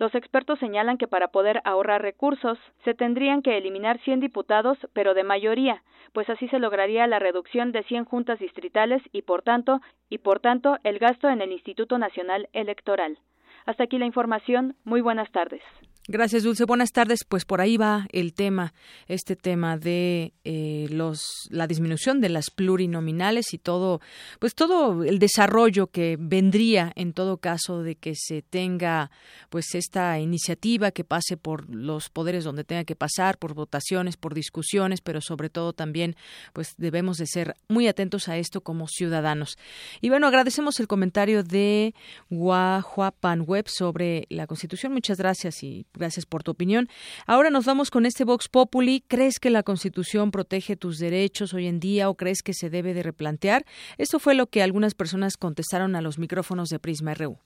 Los 0.00 0.16
expertos 0.16 0.58
señalan 0.58 0.98
que 0.98 1.06
para 1.06 1.28
poder 1.28 1.60
ahorrar 1.64 2.02
recursos 2.02 2.58
se 2.84 2.92
tendrían 2.92 3.40
que 3.40 3.56
eliminar 3.56 4.00
100 4.00 4.18
diputados, 4.18 4.76
pero 4.92 5.14
de 5.14 5.22
mayoría, 5.22 5.84
pues 6.12 6.28
así 6.28 6.48
se 6.48 6.58
lograría 6.58 7.06
la 7.06 7.20
reducción 7.20 7.70
de 7.70 7.84
100 7.84 8.06
juntas 8.06 8.40
distritales 8.40 9.00
y 9.12 9.22
por 9.22 9.42
tanto, 9.42 9.80
y 10.10 10.18
por 10.18 10.40
tanto 10.40 10.76
el 10.82 10.98
gasto 10.98 11.28
en 11.28 11.40
el 11.40 11.52
Instituto 11.52 11.98
Nacional 11.98 12.48
Electoral. 12.52 13.18
Hasta 13.66 13.84
aquí 13.84 13.98
la 13.98 14.06
información. 14.06 14.76
Muy 14.84 15.00
buenas 15.00 15.30
tardes. 15.32 15.62
Gracias, 16.08 16.42
Dulce. 16.42 16.64
Buenas 16.64 16.90
tardes. 16.90 17.20
Pues 17.22 17.44
por 17.44 17.60
ahí 17.60 17.76
va 17.76 18.08
el 18.10 18.34
tema, 18.34 18.74
este 19.06 19.36
tema 19.36 19.78
de 19.78 20.32
eh, 20.42 20.88
los 20.90 21.48
la 21.48 21.68
disminución 21.68 22.20
de 22.20 22.28
las 22.28 22.50
plurinominales 22.50 23.54
y 23.54 23.58
todo, 23.58 24.00
pues 24.40 24.56
todo 24.56 25.04
el 25.04 25.20
desarrollo 25.20 25.86
que 25.86 26.16
vendría 26.18 26.92
en 26.96 27.12
todo 27.12 27.36
caso 27.36 27.84
de 27.84 27.94
que 27.94 28.14
se 28.16 28.42
tenga, 28.42 29.12
pues 29.48 29.76
esta 29.76 30.18
iniciativa 30.18 30.90
que 30.90 31.04
pase 31.04 31.36
por 31.36 31.72
los 31.72 32.08
poderes 32.08 32.42
donde 32.42 32.64
tenga 32.64 32.82
que 32.82 32.96
pasar, 32.96 33.38
por 33.38 33.54
votaciones, 33.54 34.16
por 34.16 34.34
discusiones, 34.34 35.00
pero 35.02 35.20
sobre 35.20 35.50
todo 35.50 35.72
también, 35.72 36.16
pues 36.52 36.74
debemos 36.78 37.16
de 37.18 37.28
ser 37.28 37.54
muy 37.68 37.86
atentos 37.86 38.28
a 38.28 38.38
esto 38.38 38.60
como 38.62 38.88
ciudadanos. 38.88 39.56
Y 40.00 40.08
bueno, 40.08 40.26
agradecemos 40.26 40.80
el 40.80 40.88
comentario 40.88 41.44
de 41.44 41.94
Guajuapan 42.28 43.42
Web 43.42 43.68
sobre 43.68 44.26
la 44.30 44.48
Constitución. 44.48 44.92
Muchas 44.92 45.18
gracias 45.18 45.62
y 45.62 45.86
Gracias 45.94 46.26
por 46.26 46.42
tu 46.42 46.50
opinión. 46.52 46.88
Ahora 47.26 47.50
nos 47.50 47.64
vamos 47.64 47.90
con 47.90 48.06
este 48.06 48.24
Vox 48.24 48.48
Populi. 48.48 49.04
¿Crees 49.06 49.38
que 49.38 49.50
la 49.50 49.62
Constitución 49.62 50.30
protege 50.30 50.76
tus 50.76 50.98
derechos 50.98 51.54
hoy 51.54 51.66
en 51.66 51.80
día 51.80 52.08
o 52.08 52.16
crees 52.16 52.42
que 52.42 52.54
se 52.54 52.70
debe 52.70 52.94
de 52.94 53.02
replantear? 53.02 53.64
Esto 53.98 54.18
fue 54.18 54.34
lo 54.34 54.46
que 54.46 54.62
algunas 54.62 54.94
personas 54.94 55.36
contestaron 55.36 55.94
a 55.96 56.02
los 56.02 56.18
micrófonos 56.18 56.68
de 56.68 56.78
Prisma 56.78 57.14
RU. 57.14 57.38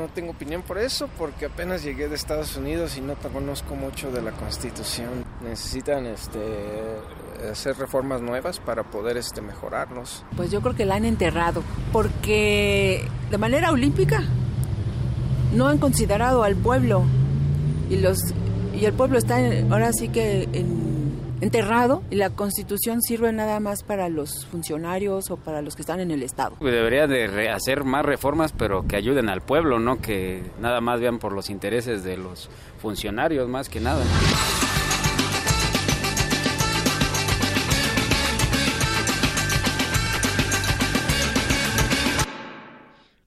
No 0.00 0.08
tengo 0.08 0.30
opinión 0.30 0.62
por 0.62 0.78
eso 0.78 1.08
porque 1.18 1.46
apenas 1.46 1.82
llegué 1.82 2.08
de 2.08 2.14
Estados 2.14 2.56
Unidos 2.56 2.96
y 2.96 3.00
no 3.00 3.14
conozco 3.14 3.74
mucho 3.74 4.10
de 4.10 4.22
la 4.22 4.32
Constitución. 4.32 5.24
Necesitan 5.42 6.06
este 6.06 6.38
hacer 7.50 7.76
reformas 7.76 8.20
nuevas 8.20 8.58
para 8.58 8.82
poder 8.82 9.16
este 9.16 9.40
mejorarnos. 9.40 10.24
Pues 10.36 10.50
yo 10.50 10.60
creo 10.60 10.74
que 10.74 10.84
la 10.84 10.96
han 10.96 11.04
enterrado 11.04 11.62
porque 11.92 13.06
de 13.30 13.38
manera 13.38 13.70
olímpica 13.70 14.22
no 15.54 15.68
han 15.68 15.78
considerado 15.78 16.42
al 16.42 16.56
pueblo 16.56 17.04
y 17.88 17.96
los 17.96 18.18
y 18.74 18.84
el 18.84 18.92
pueblo 18.92 19.18
está 19.18 19.38
ahora 19.70 19.92
sí 19.92 20.08
que 20.08 20.48
en 20.52 20.99
enterrado 21.40 22.02
y 22.10 22.16
la 22.16 22.30
constitución 22.30 23.02
sirve 23.02 23.32
nada 23.32 23.60
más 23.60 23.82
para 23.82 24.08
los 24.08 24.46
funcionarios 24.46 25.30
o 25.30 25.36
para 25.36 25.62
los 25.62 25.76
que 25.76 25.82
están 25.82 26.00
en 26.00 26.10
el 26.10 26.22
Estado. 26.22 26.56
Debería 26.60 27.06
de 27.06 27.48
hacer 27.50 27.84
más 27.84 28.04
reformas, 28.04 28.52
pero 28.52 28.86
que 28.86 28.96
ayuden 28.96 29.28
al 29.28 29.40
pueblo, 29.40 29.78
no 29.78 30.00
que 30.00 30.42
nada 30.60 30.80
más 30.80 31.00
vean 31.00 31.18
por 31.18 31.32
los 31.32 31.50
intereses 31.50 32.04
de 32.04 32.16
los 32.16 32.50
funcionarios 32.80 33.48
más 33.48 33.68
que 33.68 33.80
nada. 33.80 34.04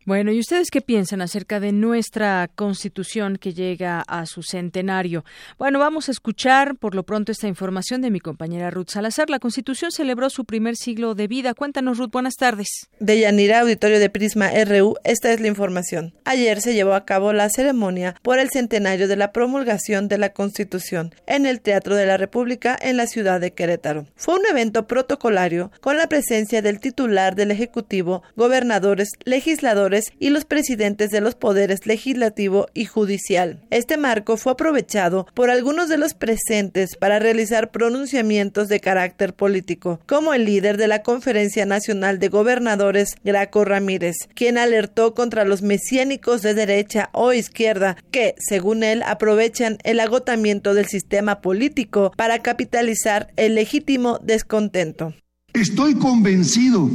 Bueno, 0.05 0.33
¿y 0.33 0.39
ustedes 0.39 0.69
qué 0.69 0.81
piensan 0.81 1.21
acerca 1.21 1.61
de 1.61 1.71
nuestra 1.71 2.49
constitución 2.53 3.37
que 3.37 3.53
llega 3.53 4.01
a 4.01 4.25
su 4.25 4.43
centenario? 4.43 5.23
Bueno, 5.57 5.79
vamos 5.79 6.09
a 6.09 6.11
escuchar 6.11 6.75
por 6.75 6.93
lo 6.93 7.03
pronto 7.03 7.31
esta 7.31 7.47
información 7.47 8.01
de 8.01 8.11
mi 8.11 8.19
compañera 8.19 8.69
Ruth 8.69 8.89
Salazar. 8.89 9.29
La 9.29 9.39
constitución 9.39 9.93
celebró 9.93 10.29
su 10.29 10.43
primer 10.43 10.75
siglo 10.75 11.15
de 11.15 11.27
vida. 11.27 11.53
Cuéntanos, 11.53 11.99
Ruth, 11.99 12.11
buenas 12.11 12.35
tardes. 12.35 12.89
De 12.99 13.17
Yanira, 13.17 13.61
auditorio 13.61 13.97
de 13.97 14.09
Prisma 14.09 14.51
RU, 14.65 14.95
esta 15.05 15.31
es 15.31 15.39
la 15.39 15.47
información. 15.47 16.13
Ayer 16.25 16.59
se 16.59 16.73
llevó 16.73 16.95
a 16.95 17.05
cabo 17.05 17.31
la 17.31 17.49
ceremonia 17.49 18.15
por 18.23 18.39
el 18.39 18.49
centenario 18.49 19.07
de 19.07 19.15
la 19.15 19.31
promulgación 19.31 20.09
de 20.09 20.17
la 20.17 20.33
constitución 20.33 21.15
en 21.27 21.45
el 21.45 21.61
Teatro 21.61 21.95
de 21.95 22.07
la 22.07 22.17
República 22.17 22.77
en 22.81 22.97
la 22.97 23.07
ciudad 23.07 23.39
de 23.39 23.53
Querétaro. 23.53 24.05
Fue 24.17 24.35
un 24.35 24.45
evento 24.51 24.85
protocolario 24.85 25.71
con 25.79 25.95
la 25.95 26.07
presencia 26.07 26.61
del 26.61 26.81
titular 26.81 27.35
del 27.35 27.51
Ejecutivo, 27.51 28.21
gobernadores, 28.35 29.07
legisladores, 29.23 29.92
y 30.19 30.29
los 30.29 30.45
presidentes 30.45 31.09
de 31.11 31.21
los 31.21 31.35
poderes 31.35 31.85
legislativo 31.85 32.67
y 32.73 32.85
judicial. 32.85 33.59
Este 33.69 33.97
marco 33.97 34.37
fue 34.37 34.53
aprovechado 34.53 35.27
por 35.33 35.49
algunos 35.49 35.89
de 35.89 35.97
los 35.97 36.13
presentes 36.13 36.95
para 36.95 37.19
realizar 37.19 37.71
pronunciamientos 37.71 38.67
de 38.67 38.79
carácter 38.79 39.33
político, 39.33 39.99
como 40.05 40.33
el 40.33 40.45
líder 40.45 40.77
de 40.77 40.87
la 40.87 41.03
Conferencia 41.03 41.65
Nacional 41.65 42.19
de 42.19 42.29
Gobernadores, 42.29 43.15
Graco 43.23 43.65
Ramírez, 43.65 44.15
quien 44.35 44.57
alertó 44.57 45.13
contra 45.13 45.45
los 45.45 45.61
mesiánicos 45.61 46.41
de 46.41 46.53
derecha 46.53 47.09
o 47.13 47.33
izquierda 47.33 47.97
que, 48.11 48.35
según 48.39 48.83
él, 48.83 49.03
aprovechan 49.05 49.77
el 49.83 49.99
agotamiento 49.99 50.73
del 50.73 50.85
sistema 50.85 51.41
político 51.41 52.11
para 52.15 52.39
capitalizar 52.39 53.31
el 53.35 53.55
legítimo 53.55 54.19
descontento. 54.21 55.13
Estoy 55.53 55.93
convencido 55.95 56.89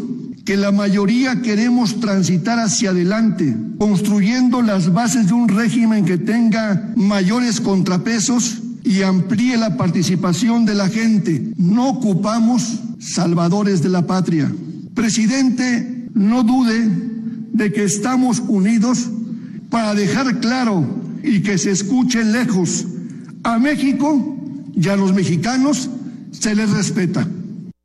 que 0.45 0.57
la 0.57 0.73
mayoría 0.73 1.43
queremos 1.43 2.01
transitar 2.01 2.59
hacia 2.59 2.91
adelante, 2.91 3.57
construyendo 3.79 4.63
las 4.63 4.93
bases 4.93 5.29
de 5.29 5.35
un 5.35 5.49
régimen 5.49 6.05
que 6.05 6.19
tenga 6.19 6.93
mayores 6.97 7.61
contrapesos 7.61 8.59
y 8.83 9.03
amplíe 9.03 9.57
la 9.57 9.77
participación 9.77 10.65
de 10.65 10.75
la 10.75 10.89
gente. 10.89 11.53
No 11.57 11.89
ocupamos 11.89 12.81
salvadores 12.99 13.81
de 13.81 13.91
la 13.91 14.07
patria. 14.07 14.53
Presidente, 14.93 16.09
no 16.15 16.43
dude 16.43 16.91
de 17.53 17.73
que 17.73 17.85
estamos 17.85 18.43
unidos 18.49 19.09
para 19.71 19.95
dejar 19.95 20.41
claro 20.41 20.85
y 21.23 21.43
que 21.43 21.59
se 21.59 21.71
escuche 21.71 22.25
lejos. 22.25 22.87
A 23.45 23.61
México 23.61 24.37
y 24.75 24.89
a 24.89 24.97
los 24.97 25.15
mexicanos 25.15 25.89
se 26.33 26.57
les 26.57 26.71
respeta. 26.71 27.29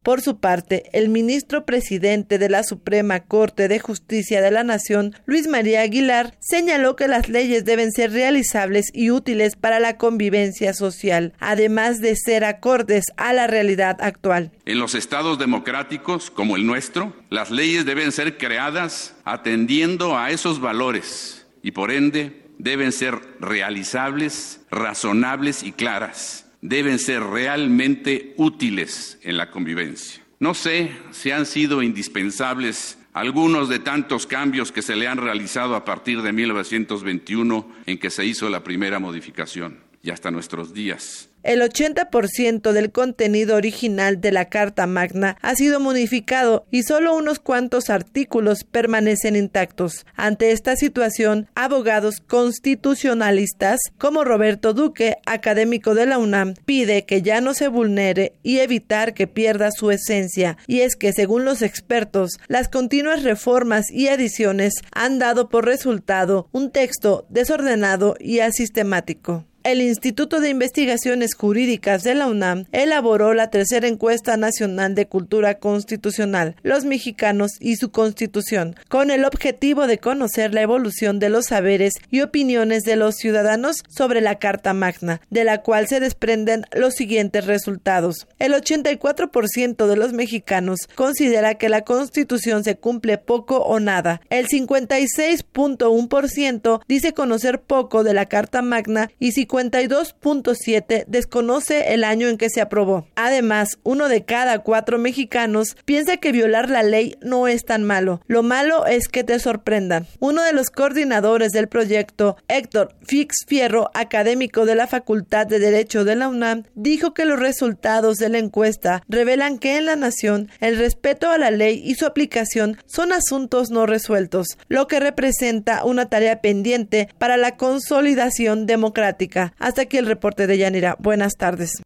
Por 0.04 0.20
su 0.20 0.38
parte, 0.38 0.84
el 0.92 1.08
ministro 1.08 1.66
presidente 1.66 2.38
de 2.38 2.50
la 2.50 2.64
Suprema 2.64 3.22
Corte 3.22 3.70
de 3.70 3.80
Justicia 3.80 4.42
de 4.42 4.52
la 4.52 4.66
Nación, 4.66 5.16
Luis 5.26 5.48
María 5.48 5.80
Aguilar, 5.80 6.36
señaló 6.42 6.98
que 6.98 7.08
las 7.08 7.30
leyes 7.30 7.64
deben 7.64 7.90
ser 7.94 8.12
realizables 8.12 8.92
y 8.94 9.12
útiles 9.12 9.56
para 9.56 9.80
la 9.80 9.98
convivencia 9.98 10.74
social, 10.74 11.32
además 11.40 12.02
de 12.02 12.18
ser 12.18 12.44
acordes 12.44 13.06
a 13.16 13.32
la 13.32 13.48
realidad 13.48 13.96
actual. 14.02 14.52
En 14.66 14.78
los 14.78 14.94
estados 14.94 15.40
democráticos 15.40 16.30
como 16.30 16.58
el 16.58 16.68
nuestro, 16.68 17.16
las 17.30 17.50
leyes 17.50 17.86
deben 17.86 18.12
ser 18.12 18.38
creadas 18.38 19.16
atendiendo 19.24 20.18
a 20.18 20.32
esos 20.32 20.60
valores 20.60 21.48
y 21.62 21.72
por 21.72 21.92
ende 21.92 22.44
deben 22.58 22.92
ser 22.92 23.16
realizables, 23.40 24.60
razonables 24.70 25.64
y 25.64 25.72
claras 25.72 26.44
deben 26.64 26.98
ser 26.98 27.22
realmente 27.22 28.34
útiles 28.38 29.20
en 29.22 29.36
la 29.36 29.52
convivencia. 29.52 30.24
No 30.40 30.54
sé 30.54 30.92
si 31.12 31.30
han 31.30 31.46
sido 31.46 31.84
indispensables 31.84 32.98
algunos 33.12 33.68
de 33.70 33.80
tantos 33.80 34.26
cambios 34.26 34.72
que 34.72 34.82
se 34.82 34.96
le 34.96 35.08
han 35.08 35.18
realizado 35.18 35.76
a 35.76 35.84
partir 35.84 36.22
de 36.22 36.32
1921 36.32 37.70
en 37.86 37.98
que 38.00 38.10
se 38.10 38.26
hizo 38.26 38.50
la 38.50 38.64
primera 38.64 39.00
modificación 39.00 39.82
y 40.02 40.10
hasta 40.10 40.32
nuestros 40.32 40.74
días. 40.74 41.30
El 41.44 41.62
80% 41.62 42.72
del 42.72 42.92
contenido 42.94 43.58
original 43.58 44.22
de 44.22 44.32
la 44.32 44.46
Carta 44.46 44.88
Magna 44.88 45.36
ha 45.42 45.56
sido 45.56 45.82
modificado 45.82 46.66
y 46.72 46.84
solo 46.84 47.14
unos 47.14 47.40
cuantos 47.40 47.90
artículos 47.90 48.64
permanecen 48.64 49.36
intactos. 49.36 50.06
Ante 50.16 50.52
esta 50.52 50.78
situación, 50.78 51.50
abogados 51.54 52.22
constitucionalistas 52.26 53.80
como 53.98 54.24
Roberto 54.24 54.74
Duque, 54.74 55.18
académico 55.26 55.96
de 55.96 56.06
la 56.06 56.18
UNAM, 56.18 56.54
pide 56.66 57.04
que 57.04 57.22
ya 57.22 57.42
no 57.42 57.54
se 57.54 57.68
vulnere 57.68 58.34
y 58.42 58.60
evitar 58.60 59.14
que 59.14 59.28
pierda 59.28 59.72
su 59.72 59.92
esencia. 59.92 60.58
Y 60.66 60.80
es 60.80 60.96
que, 60.96 61.12
según 61.12 61.44
los 61.44 61.62
expertos, 61.62 62.40
las 62.48 62.70
continuas 62.70 63.24
reformas 63.24 63.92
y 63.92 64.08
adiciones 64.08 64.76
han 64.94 65.20
dado 65.20 65.50
por 65.50 65.66
resultado 65.66 66.48
un 66.54 66.72
texto 66.72 67.26
desordenado 67.30 68.16
y 68.18 68.40
asistemático. 68.40 69.44
El 69.64 69.82
Instituto 69.82 70.42
de 70.42 70.50
Investigaciones 70.50 71.36
Jurídicas 71.36 72.04
de 72.04 72.16
la 72.16 72.28
UNAM 72.28 72.66
elaboró 72.74 73.34
la 73.34 73.50
tercera 73.50 73.88
encuesta 73.88 74.36
nacional 74.36 74.94
de 74.94 75.08
cultura 75.08 75.60
constitucional, 75.60 76.58
Los 76.64 76.84
mexicanos 76.84 77.52
y 77.62 77.78
su 77.78 77.90
constitución, 77.90 78.76
con 78.90 79.10
el 79.10 79.24
objetivo 79.24 79.88
de 79.88 80.00
conocer 80.00 80.54
la 80.54 80.64
evolución 80.64 81.20
de 81.20 81.30
los 81.30 81.46
saberes 81.46 81.94
y 82.12 82.20
opiniones 82.20 82.84
de 82.84 82.98
los 82.98 83.16
ciudadanos 83.16 83.86
sobre 83.88 84.20
la 84.20 84.38
Carta 84.38 84.74
Magna, 84.74 85.22
de 85.30 85.46
la 85.46 85.62
cual 85.62 85.88
se 85.88 86.02
desprenden 86.02 86.66
los 86.74 86.96
siguientes 86.96 87.46
resultados. 87.46 88.28
El 88.40 88.52
84% 88.52 89.88
de 89.88 89.96
los 89.96 90.12
mexicanos 90.12 90.90
considera 90.94 91.56
que 91.56 91.70
la 91.70 91.86
constitución 91.86 92.66
se 92.66 92.76
cumple 92.76 93.18
poco 93.18 93.60
o 93.60 93.80
nada. 93.80 94.20
El 94.30 94.50
56.1% 94.50 96.82
dice 96.86 97.14
conocer 97.14 97.62
poco 97.62 98.04
de 98.04 98.14
la 98.14 98.26
Carta 98.26 98.62
Magna 98.62 99.10
y 99.20 99.32
si 99.32 99.46
52.7 99.54 101.06
desconoce 101.06 101.94
el 101.94 102.04
año 102.04 102.28
en 102.28 102.38
que 102.38 102.50
se 102.50 102.60
aprobó. 102.60 103.06
Además, 103.16 103.78
uno 103.84 104.10
de 104.10 104.26
cada 104.26 104.60
cuatro 104.60 104.98
mexicanos 104.98 105.78
piensa 105.86 106.18
que 106.18 106.32
violar 106.32 106.72
la 106.72 106.82
ley 106.82 107.18
no 107.22 107.48
es 107.48 107.64
tan 107.64 107.84
malo. 107.84 108.22
Lo 108.26 108.42
malo 108.42 108.88
es 108.88 109.08
que 109.08 109.24
te 109.24 109.38
sorprendan. 109.38 110.08
Uno 110.20 110.42
de 110.42 110.54
los 110.54 110.72
coordinadores 110.72 111.52
del 111.52 111.68
proyecto, 111.68 112.36
Héctor 112.48 112.96
Fix 113.04 113.46
Fierro, 113.48 113.92
académico 113.94 114.66
de 114.66 114.74
la 114.74 114.88
Facultad 114.88 115.46
de 115.46 115.60
Derecho 115.60 116.04
de 116.04 116.16
la 116.16 116.30
UNAM, 116.30 116.64
dijo 116.74 117.14
que 117.14 117.26
los 117.26 117.40
resultados 117.40 118.18
de 118.18 118.30
la 118.30 118.40
encuesta 118.40 119.04
revelan 119.08 119.60
que 119.60 119.78
en 119.78 119.86
la 119.86 119.96
nación 119.96 120.50
el 120.62 120.78
respeto 120.78 121.30
a 121.30 121.38
la 121.38 121.52
ley 121.52 121.80
y 121.86 121.94
su 121.94 122.08
aplicación 122.08 122.78
son 122.88 123.14
asuntos 123.14 123.70
no 123.70 123.86
resueltos, 123.86 124.48
lo 124.68 124.88
que 124.88 125.00
representa 125.00 125.86
una 125.86 126.10
tarea 126.10 126.42
pendiente 126.42 127.10
para 127.20 127.38
la 127.38 127.56
consolidación 127.56 128.66
democrática. 128.66 129.43
Hasta 129.60 129.84
aquí 129.84 129.98
el 129.98 130.06
reporte 130.06 130.48
de 130.48 130.58
Yanira. 130.58 130.96
Buenas 131.00 131.34
tardes. 131.38 131.82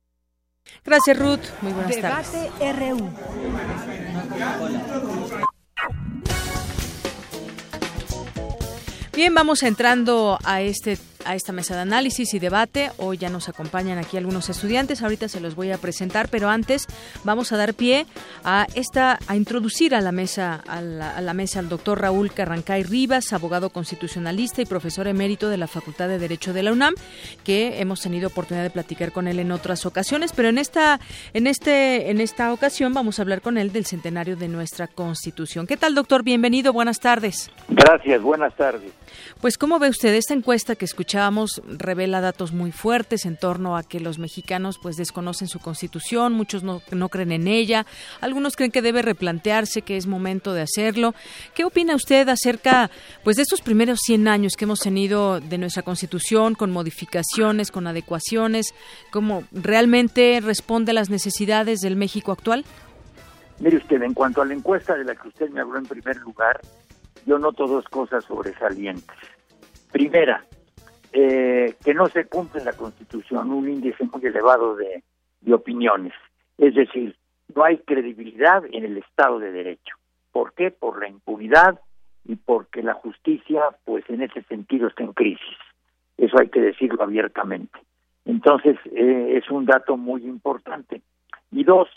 Gracias, 0.83 1.17
Ruth. 1.17 1.41
Muy 1.61 1.73
buenas 1.73 1.95
Debate 1.95 2.73
RU. 2.73 3.09
Bien, 9.13 9.33
vamos 9.33 9.63
entrando 9.63 10.37
a 10.43 10.61
este 10.61 10.97
a 11.27 11.35
esta 11.35 11.51
mesa 11.51 11.75
de 11.75 11.81
análisis 11.81 12.33
y 12.33 12.39
debate. 12.39 12.91
Hoy 12.97 13.17
ya 13.17 13.29
nos 13.29 13.49
acompañan 13.49 13.97
aquí 13.97 14.17
algunos 14.17 14.49
estudiantes, 14.49 15.03
ahorita 15.03 15.27
se 15.27 15.41
los 15.41 15.55
voy 15.55 15.71
a 15.71 15.77
presentar, 15.77 16.29
pero 16.29 16.49
antes 16.49 16.87
vamos 17.25 17.51
a 17.51 17.57
dar 17.57 17.73
pie 17.73 18.05
a 18.43 18.65
esta, 18.75 19.19
a 19.27 19.35
introducir 19.35 19.93
a 19.93 20.01
la 20.01 20.13
mesa, 20.13 20.63
a 20.65 20.81
la, 20.81 21.33
mesa 21.33 21.59
al 21.59 21.67
doctor 21.69 22.01
Raúl 22.01 22.31
Carrancay 22.31 22.83
Rivas, 22.83 23.33
abogado 23.33 23.69
constitucionalista 23.69 24.61
y 24.61 24.65
profesor 24.65 25.07
emérito 25.07 25.49
de 25.49 25.57
la 25.57 25.67
Facultad 25.67 26.07
de 26.07 26.17
Derecho 26.17 26.53
de 26.53 26.63
la 26.63 26.71
UNAM, 26.71 26.95
que 27.43 27.81
hemos 27.81 28.01
tenido 28.01 28.29
oportunidad 28.29 28.63
de 28.63 28.69
platicar 28.69 29.11
con 29.11 29.27
él 29.27 29.39
en 29.39 29.51
otras 29.51 29.85
ocasiones, 29.85 30.31
pero 30.33 30.47
en 30.47 30.57
esta, 30.57 30.99
en 31.33 31.45
este, 31.45 32.09
en 32.09 32.21
esta 32.21 32.53
ocasión 32.53 32.93
vamos 32.93 33.19
a 33.19 33.23
hablar 33.23 33.41
con 33.41 33.57
él 33.57 33.73
del 33.73 33.85
centenario 33.85 34.37
de 34.37 34.47
nuestra 34.47 34.87
Constitución. 34.87 35.67
¿Qué 35.67 35.75
tal, 35.75 35.93
doctor? 35.93 36.23
Bienvenido, 36.23 36.71
buenas 36.71 37.01
tardes. 37.01 37.51
Gracias, 37.67 38.21
buenas 38.21 38.55
tardes. 38.55 38.93
Pues, 39.41 39.59
¿cómo 39.59 39.77
ve 39.77 39.89
usted 39.89 40.15
esta 40.15 40.33
encuesta 40.33 40.75
que 40.75 40.85
escuchábamos? 40.85 41.61
Revela 41.67 42.21
datos 42.21 42.53
muy 42.53 42.71
fuertes 42.71 43.23
en 43.25 43.37
torno 43.37 43.77
a 43.77 43.83
que 43.83 43.99
los 43.99 44.17
mexicanos 44.17 44.79
pues 44.81 44.95
desconocen 44.95 45.47
su 45.47 45.59
constitución, 45.59 46.33
muchos 46.33 46.63
no, 46.63 46.81
no 46.91 47.09
creen 47.09 47.31
en 47.31 47.47
ella, 47.47 47.85
algunos 48.19 48.55
creen 48.55 48.71
que 48.71 48.81
debe 48.81 49.03
replantearse, 49.03 49.83
que 49.83 49.95
es 49.95 50.07
momento 50.07 50.53
de 50.53 50.63
hacerlo. 50.63 51.13
¿Qué 51.53 51.65
opina 51.65 51.93
usted 51.93 52.27
acerca 52.29 52.89
pues 53.23 53.35
de 53.35 53.43
estos 53.43 53.61
primeros 53.61 53.99
100 54.05 54.27
años 54.27 54.53
que 54.57 54.65
hemos 54.65 54.79
tenido 54.79 55.39
de 55.39 55.59
nuestra 55.59 55.83
constitución, 55.83 56.55
con 56.55 56.71
modificaciones, 56.71 57.69
con 57.69 57.85
adecuaciones? 57.85 58.73
¿Cómo 59.11 59.43
realmente 59.51 60.39
responde 60.43 60.91
a 60.91 60.95
las 60.95 61.11
necesidades 61.11 61.81
del 61.81 61.95
México 61.95 62.31
actual? 62.31 62.65
Mire 63.59 63.77
usted, 63.77 64.01
en 64.01 64.15
cuanto 64.15 64.41
a 64.41 64.45
la 64.45 64.55
encuesta 64.55 64.95
de 64.95 65.03
la 65.03 65.13
que 65.13 65.27
usted 65.27 65.49
me 65.51 65.61
habló 65.61 65.77
en 65.77 65.85
primer 65.85 66.17
lugar, 66.17 66.59
yo 67.27 67.37
noto 67.37 67.67
dos 67.67 67.83
cosas 67.89 68.23
sobresalientes. 68.23 69.15
Primera, 69.91 70.45
eh, 71.11 71.75
que 71.83 71.93
no 71.93 72.07
se 72.07 72.25
cumple 72.25 72.63
la 72.63 72.71
Constitución, 72.71 73.51
un 73.51 73.69
índice 73.69 74.05
muy 74.05 74.25
elevado 74.25 74.75
de, 74.75 75.03
opiniones. 75.53 76.13
Es 76.57 76.73
decir, 76.75 77.15
no 77.53 77.63
hay 77.63 77.79
credibilidad 77.79 78.63
en 78.71 78.85
el 78.85 78.97
Estado 78.97 79.39
de 79.39 79.51
Derecho. 79.51 79.95
¿Por 80.31 80.53
qué? 80.53 80.71
Por 80.71 80.99
la 80.99 81.07
impunidad 81.07 81.79
y 82.25 82.35
porque 82.35 82.81
la 82.81 82.93
justicia, 82.93 83.61
pues 83.85 84.03
en 84.09 84.21
ese 84.21 84.41
sentido, 84.43 84.87
está 84.87 85.03
en 85.03 85.13
crisis. 85.13 85.57
Eso 86.17 86.37
hay 86.39 86.49
que 86.49 86.61
decirlo 86.61 87.03
abiertamente. 87.03 87.79
Entonces, 88.25 88.77
eh, 88.85 89.37
es 89.37 89.49
un 89.49 89.65
dato 89.65 89.95
muy 89.95 90.25
importante. 90.25 91.01
Y 91.51 91.63
dos, 91.63 91.87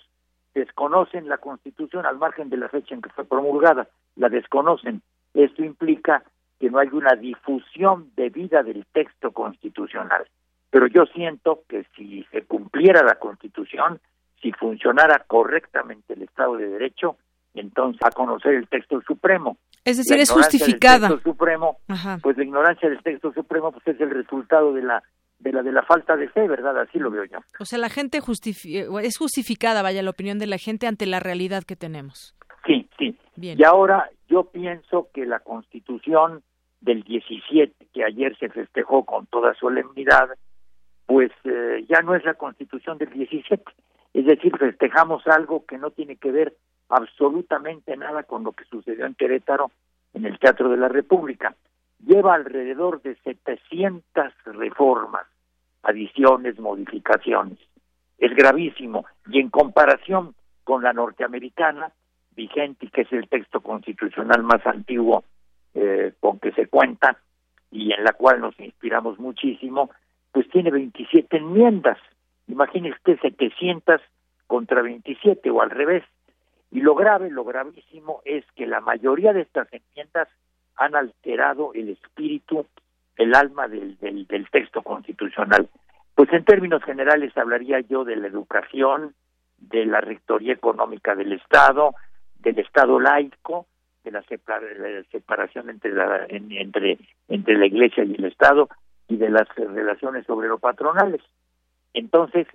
desconocen 0.54 1.28
la 1.28 1.38
Constitución 1.38 2.06
al 2.06 2.18
margen 2.18 2.50
de 2.50 2.56
la 2.56 2.68
fecha 2.68 2.94
en 2.94 3.02
que 3.02 3.10
fue 3.10 3.24
promulgada, 3.24 3.88
la 4.16 4.28
desconocen. 4.28 5.02
Esto 5.34 5.64
implica 5.64 6.22
que 6.58 6.70
no 6.70 6.78
hay 6.78 6.88
una 6.92 7.14
difusión 7.14 8.10
debida 8.16 8.62
del 8.62 8.84
texto 8.92 9.32
constitucional. 9.32 10.26
Pero 10.70 10.86
yo 10.86 11.06
siento 11.06 11.62
que 11.68 11.84
si 11.96 12.24
se 12.30 12.42
cumpliera 12.42 13.02
la 13.02 13.16
Constitución, 13.16 14.00
si 14.40 14.52
funcionara 14.52 15.24
correctamente 15.26 16.14
el 16.14 16.22
Estado 16.22 16.56
de 16.56 16.68
Derecho, 16.68 17.16
entonces 17.54 18.00
a 18.04 18.10
conocer 18.10 18.54
el 18.54 18.68
texto 18.68 19.00
supremo. 19.02 19.56
Es 19.84 19.96
decir, 19.96 20.18
es 20.18 20.30
justificada. 20.30 21.08
Del 21.08 21.16
texto 21.16 21.30
supremo, 21.30 21.78
pues 22.22 22.36
la 22.36 22.44
ignorancia 22.44 22.88
del 22.88 23.02
texto 23.02 23.32
supremo 23.32 23.72
pues 23.72 23.86
es 23.88 24.00
el 24.00 24.10
resultado 24.10 24.72
de 24.72 24.82
la 24.82 25.02
de 25.38 25.52
la 25.52 25.62
de 25.62 25.72
la 25.72 25.82
falta 25.82 26.16
de 26.16 26.28
fe, 26.28 26.46
¿verdad? 26.46 26.78
Así 26.78 26.98
lo 26.98 27.10
veo 27.10 27.24
yo. 27.24 27.38
O 27.58 27.64
sea, 27.64 27.78
la 27.78 27.88
gente 27.88 28.18
es 28.18 29.16
justificada, 29.16 29.82
vaya, 29.82 30.02
la 30.02 30.10
opinión 30.10 30.38
de 30.38 30.46
la 30.46 30.58
gente 30.58 30.86
ante 30.86 31.06
la 31.06 31.18
realidad 31.18 31.64
que 31.64 31.76
tenemos. 31.76 32.36
Y 33.40 33.64
ahora 33.64 34.10
yo 34.28 34.44
pienso 34.44 35.08
que 35.14 35.26
la 35.26 35.40
Constitución 35.40 36.42
del 36.80 37.02
17 37.02 37.86
que 37.92 38.04
ayer 38.04 38.36
se 38.38 38.48
festejó 38.48 39.04
con 39.04 39.26
toda 39.26 39.54
solemnidad, 39.54 40.28
pues 41.06 41.30
eh, 41.44 41.84
ya 41.88 42.02
no 42.02 42.14
es 42.14 42.24
la 42.24 42.34
Constitución 42.34 42.98
del 42.98 43.10
17. 43.10 43.62
Es 44.14 44.26
decir, 44.26 44.56
festejamos 44.56 45.26
algo 45.26 45.64
que 45.66 45.78
no 45.78 45.90
tiene 45.90 46.16
que 46.16 46.30
ver 46.30 46.54
absolutamente 46.88 47.96
nada 47.96 48.24
con 48.24 48.44
lo 48.44 48.52
que 48.52 48.64
sucedió 48.64 49.06
en 49.06 49.14
Querétaro 49.14 49.70
en 50.14 50.26
el 50.26 50.38
Teatro 50.38 50.68
de 50.68 50.76
la 50.76 50.88
República 50.88 51.54
lleva 52.06 52.34
alrededor 52.34 53.02
de 53.02 53.16
700 53.16 54.32
reformas, 54.44 55.26
adiciones, 55.82 56.58
modificaciones. 56.58 57.58
Es 58.18 58.34
gravísimo 58.34 59.06
y 59.30 59.40
en 59.40 59.50
comparación 59.50 60.34
con 60.64 60.82
la 60.82 60.92
norteamericana, 60.92 61.92
vigente 62.40 62.86
y 62.86 62.90
que 62.90 63.02
es 63.02 63.12
el 63.12 63.28
texto 63.28 63.60
constitucional 63.60 64.42
más 64.42 64.66
antiguo 64.66 65.24
eh, 65.74 66.12
con 66.20 66.38
que 66.38 66.52
se 66.52 66.66
cuenta 66.68 67.18
y 67.70 67.92
en 67.92 68.02
la 68.02 68.12
cual 68.14 68.40
nos 68.40 68.58
inspiramos 68.58 69.18
muchísimo, 69.18 69.90
pues 70.32 70.48
tiene 70.48 70.70
27 70.70 71.36
enmiendas. 71.36 71.98
Imagínese 72.48 72.96
usted 72.96 73.20
700 73.20 74.00
contra 74.46 74.82
27 74.82 75.48
o 75.50 75.62
al 75.62 75.70
revés. 75.70 76.02
Y 76.72 76.80
lo 76.80 76.94
grave, 76.94 77.30
lo 77.30 77.44
gravísimo 77.44 78.22
es 78.24 78.44
que 78.56 78.66
la 78.66 78.80
mayoría 78.80 79.32
de 79.32 79.42
estas 79.42 79.68
enmiendas 79.72 80.28
han 80.76 80.96
alterado 80.96 81.72
el 81.74 81.90
espíritu, 81.90 82.66
el 83.16 83.34
alma 83.34 83.68
del, 83.68 83.98
del, 83.98 84.48
texto 84.50 84.82
constitucional. 84.82 85.68
Pues 86.14 86.32
en 86.32 86.44
términos 86.44 86.82
generales 86.82 87.36
hablaría 87.36 87.80
yo 87.80 88.04
de 88.04 88.16
la 88.16 88.28
educación, 88.28 89.14
de 89.58 89.84
la 89.84 90.00
rectoría 90.00 90.54
económica 90.54 91.14
del 91.14 91.32
Estado, 91.32 91.94
del 92.42 92.58
Estado 92.58 92.98
laico, 92.98 93.66
de 94.04 94.10
la, 94.10 94.22
separación 95.10 95.70
entre 95.70 95.92
la, 95.92 96.26
entre, 96.28 96.98
entre 97.28 97.58
la 97.58 97.66
Iglesia 97.66 98.04
y 98.04 98.14
el 98.14 98.24
Estado 98.24 98.68
y 99.08 99.16
de 99.16 99.28
las 99.28 99.48
relaciones 99.56 100.28
obrero-patronales. 100.28 101.20
Entonces, 101.92 102.46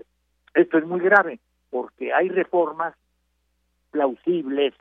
esto 0.54 0.78
es 0.78 0.86
muy 0.86 1.02
grave 1.02 1.40
porque 1.70 2.14
hay 2.14 2.30
reformas 2.30 2.96
plausibles 3.92 4.74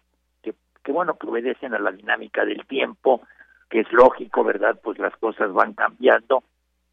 que, 0.42 0.54
que, 0.82 0.92
bueno, 0.92 1.18
que 1.18 1.26
obedecen 1.26 1.74
a 1.74 1.78
la 1.78 1.92
dinámica 1.92 2.44
del 2.44 2.64
tiempo, 2.66 3.22
que 3.68 3.80
es 3.80 3.92
lógico, 3.92 4.44
¿verdad? 4.44 4.78
Pues 4.82 4.98
las 4.98 5.14
cosas 5.16 5.52
van 5.52 5.74
cambiando, 5.74 6.44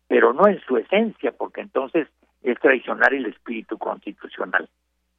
pero 0.08 0.34
no 0.34 0.48
en 0.48 0.60
su 0.62 0.78
esencia, 0.78 1.32
porque 1.32 1.62
entonces 1.62 2.08
es 2.42 2.60
traicionar 2.60 3.14
el 3.14 3.28
espíritu 3.28 3.78
constitucional. 3.78 4.68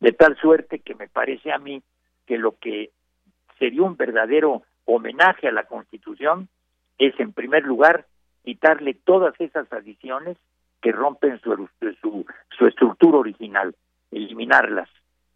De 0.01 0.13
tal 0.13 0.37
suerte 0.37 0.81
que 0.81 0.95
me 0.97 1.09
parece 1.09 1.53
a 1.53 1.59
mí 1.59 1.83
que 2.33 2.39
lo 2.39 2.57
que 2.57 2.93
sería 3.59 3.83
un 3.83 3.99
verdadero 3.99 4.63
homenaje 4.87 5.49
a 5.49 5.53
la 5.53 5.65
Constitución 5.65 6.49
es, 6.97 7.13
en 7.21 7.35
primer 7.35 7.63
lugar, 7.65 8.07
quitarle 8.43 8.95
todas 8.95 9.39
esas 9.39 9.71
adiciones 9.71 10.39
que 10.81 10.93
rompen 10.93 11.39
su, 11.43 11.69
su, 12.01 12.25
su 12.57 12.67
estructura 12.67 13.19
original, 13.19 13.77
eliminarlas. 14.11 14.89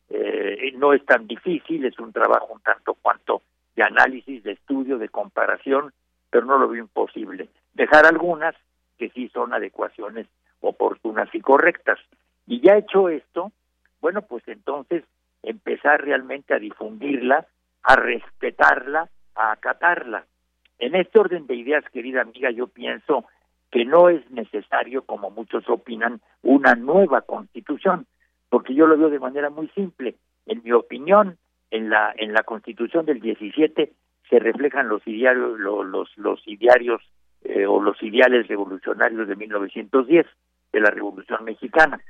Eh, 0.08 0.72
no 0.78 0.94
es 0.94 1.04
tan 1.04 1.26
difícil, 1.26 1.84
es 1.84 1.98
un 1.98 2.14
trabajo 2.14 2.54
un 2.54 2.62
tanto 2.62 2.94
cuanto 2.94 3.42
de 3.74 3.82
análisis, 3.82 4.42
de 4.42 4.52
estudio, 4.52 4.96
de 4.96 5.10
comparación, 5.10 5.92
pero 6.30 6.46
no 6.46 6.56
lo 6.56 6.66
veo 6.66 6.82
imposible. 6.82 7.50
Dejar 7.74 8.06
algunas 8.06 8.54
que 8.96 9.10
sí 9.10 9.28
son 9.34 9.52
adecuaciones 9.52 10.28
oportunas 10.60 11.28
y 11.34 11.42
correctas. 11.42 11.98
Y 12.46 12.62
ya 12.62 12.78
hecho 12.78 13.10
esto, 13.10 13.52
bueno, 14.00 14.22
pues 14.22 14.48
entonces 14.48 15.04
empezar 15.46 16.02
realmente 16.02 16.52
a 16.54 16.58
difundirla, 16.58 17.46
a 17.82 17.96
respetarla, 17.96 19.08
a 19.34 19.52
acatarla. 19.52 20.26
En 20.78 20.94
este 20.94 21.18
orden 21.18 21.46
de 21.46 21.54
ideas, 21.54 21.84
querida 21.92 22.22
amiga, 22.22 22.50
yo 22.50 22.66
pienso 22.66 23.24
que 23.70 23.84
no 23.84 24.08
es 24.08 24.28
necesario, 24.30 25.02
como 25.02 25.30
muchos 25.30 25.68
opinan, 25.68 26.20
una 26.42 26.74
nueva 26.74 27.22
constitución, 27.22 28.06
porque 28.48 28.74
yo 28.74 28.86
lo 28.86 28.98
veo 28.98 29.08
de 29.08 29.20
manera 29.20 29.48
muy 29.48 29.68
simple. 29.68 30.16
En 30.46 30.62
mi 30.64 30.72
opinión, 30.72 31.38
en 31.70 31.90
la, 31.90 32.12
en 32.16 32.32
la 32.32 32.42
constitución 32.42 33.06
del 33.06 33.20
17 33.20 33.92
se 34.28 34.38
reflejan 34.40 34.88
los 34.88 35.06
idearios, 35.06 35.58
los, 35.58 36.16
los, 36.16 36.48
idearios 36.48 37.00
eh, 37.44 37.66
o 37.66 37.80
los 37.80 38.02
ideales 38.02 38.48
revolucionarios 38.48 39.28
de 39.28 39.36
1910. 39.36 40.26
de 40.72 40.80
la 40.80 40.90
Revolución 40.90 41.44
Mexicana. 41.44 42.00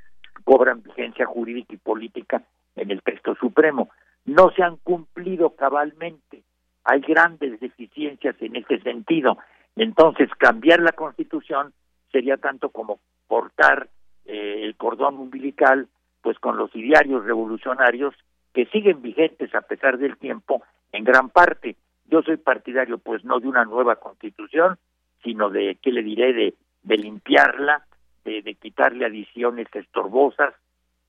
Cobran 0.43 0.81
vigencia 0.81 1.25
jurídica 1.25 1.73
y 1.73 1.77
política 1.77 2.41
en 2.77 2.91
el 2.91 3.01
texto 3.01 3.35
supremo. 3.35 3.89
No 4.25 4.51
se 4.55 4.63
han 4.63 4.77
cumplido 4.77 5.51
cabalmente. 5.51 6.43
Hay 6.83 7.01
grandes 7.01 7.59
deficiencias 7.59 8.35
en 8.39 8.55
ese 8.55 8.79
sentido. 8.79 9.37
Entonces, 9.75 10.29
cambiar 10.37 10.79
la 10.79 10.93
Constitución 10.93 11.73
sería 12.11 12.37
tanto 12.37 12.69
como 12.69 12.99
cortar 13.27 13.89
eh, 14.25 14.61
el 14.63 14.75
cordón 14.75 15.17
umbilical 15.17 15.87
pues 16.21 16.39
con 16.39 16.57
los 16.57 16.75
idearios 16.75 17.25
revolucionarios 17.25 18.13
que 18.53 18.65
siguen 18.67 19.01
vigentes 19.01 19.53
a 19.53 19.61
pesar 19.61 19.97
del 19.97 20.17
tiempo 20.17 20.63
en 20.91 21.03
gran 21.03 21.29
parte. 21.29 21.75
Yo 22.05 22.21
soy 22.21 22.37
partidario 22.37 22.97
pues 22.97 23.23
no 23.23 23.39
de 23.39 23.47
una 23.47 23.65
nueva 23.65 23.97
constitución, 23.97 24.77
sino 25.23 25.49
de, 25.49 25.77
¿qué 25.81 25.91
le 25.91 26.03
diré?, 26.03 26.33
de, 26.33 26.97
limpiarla, 26.97 27.85
de, 28.23 28.41
de 28.41 28.55
quitarle 28.55 29.05
adiciones 29.05 29.67
estorbosas 29.73 30.53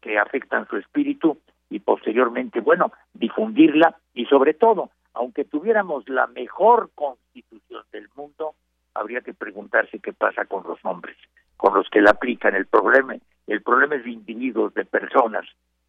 que 0.01 0.19
afectan 0.19 0.67
su 0.69 0.77
espíritu 0.77 1.39
y 1.71 1.81
posteriormente, 1.81 2.61
bueno, 2.61 2.93
difundirla 3.13 3.97
y 4.15 4.25
sobre 4.27 4.55
todo, 4.55 4.91
aunque 5.15 5.45
tuviéramos 5.45 6.09
la 6.09 6.27
mejor 6.27 6.91
constitución 6.95 7.83
del 7.93 8.09
mundo, 8.15 8.55
habría 8.95 9.21
que 9.21 9.35
preguntarse 9.35 9.99
qué 10.01 10.13
pasa 10.13 10.45
con 10.47 10.65
los 10.65 10.79
hombres, 10.85 11.17
con 11.57 11.75
los 11.75 11.89
que 11.91 12.01
la 12.01 12.11
aplican. 12.13 12.55
El 12.55 12.67
problema, 12.67 13.17
el 13.47 13.63
problema 13.63 13.97
es 13.97 14.05
de 14.05 14.11
individuos, 14.11 14.75
de 14.75 14.85
personas, 14.85 15.45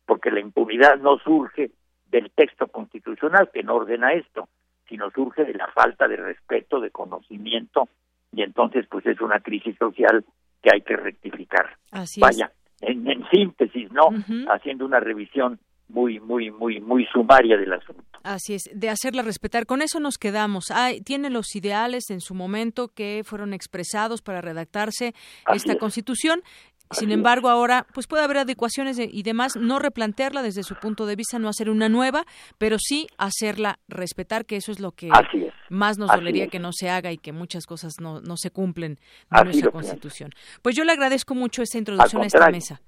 porque 0.05 0.31
la 0.31 0.39
impunidad 0.39 0.97
no 0.97 1.17
surge 1.19 1.71
del 2.09 2.31
texto 2.31 2.67
constitucional 2.67 3.49
que 3.53 3.63
no 3.63 3.75
ordena 3.75 4.13
esto, 4.13 4.49
sino 4.87 5.11
surge 5.11 5.45
de 5.45 5.53
la 5.53 5.67
falta 5.67 6.07
de 6.07 6.17
respeto, 6.17 6.79
de 6.79 6.89
conocimiento, 6.89 7.87
y 8.31 8.41
entonces 8.41 8.85
pues 8.89 9.05
es 9.05 9.21
una 9.21 9.39
crisis 9.39 9.77
social 9.77 10.25
que 10.61 10.71
hay 10.73 10.81
que 10.81 10.97
rectificar. 10.97 11.77
Vaya, 12.19 12.51
En, 12.81 13.25
síntesis, 13.29 13.91
¿no? 13.91 14.09
Haciendo 14.51 14.85
una 14.85 14.99
revisión 14.99 15.59
muy, 15.89 16.19
muy, 16.19 16.51
muy, 16.51 16.79
muy 16.79 17.05
sumaria 17.11 17.57
del 17.57 17.73
asunto. 17.73 18.03
Así 18.23 18.53
es, 18.53 18.69
de 18.73 18.89
hacerla 18.89 19.21
respetar. 19.21 19.65
Con 19.65 19.81
eso 19.81 19.99
nos 19.99 20.17
quedamos. 20.17 20.65
tiene 21.03 21.29
los 21.29 21.55
ideales 21.55 22.09
en 22.09 22.21
su 22.21 22.35
momento 22.35 22.89
que 22.89 23.23
fueron 23.25 23.53
expresados 23.53 24.21
para 24.21 24.41
redactarse 24.41 25.13
esta 25.53 25.77
Constitución. 25.77 26.41
Sin 26.91 27.11
embargo, 27.11 27.49
ahora 27.49 27.85
pues 27.93 28.07
puede 28.07 28.23
haber 28.23 28.39
adecuaciones 28.39 28.97
y 28.97 29.21
demás, 29.21 29.55
no 29.55 29.77
replantearla 29.77 30.41
desde 30.41 30.63
su 30.63 30.73
punto 30.75 31.05
de 31.05 31.15
vista, 31.15 31.37
no 31.37 31.47
hacer 31.47 31.69
una 31.69 31.87
nueva, 31.87 32.25
pero 32.57 32.77
sí 32.79 33.05
hacerla 33.19 33.77
respetar, 33.87 34.45
que 34.45 34.55
eso 34.55 34.71
es 34.71 34.79
lo 34.79 34.91
que 34.93 35.09
más 35.69 35.99
nos 35.99 36.11
dolería 36.11 36.47
que 36.47 36.57
no 36.57 36.71
se 36.73 36.89
haga 36.89 37.11
y 37.11 37.19
que 37.19 37.31
muchas 37.31 37.67
cosas 37.67 37.93
no, 38.01 38.21
no 38.21 38.37
se 38.37 38.49
cumplen 38.49 38.99
en 39.31 39.43
nuestra 39.43 39.69
Constitución. 39.69 40.31
Pues 40.63 40.75
yo 40.75 40.83
le 40.83 40.91
agradezco 40.91 41.35
mucho 41.35 41.61
esta 41.61 41.77
introducción 41.77 42.23
a 42.23 42.25
esta 42.25 42.49
mesa. 42.49 42.81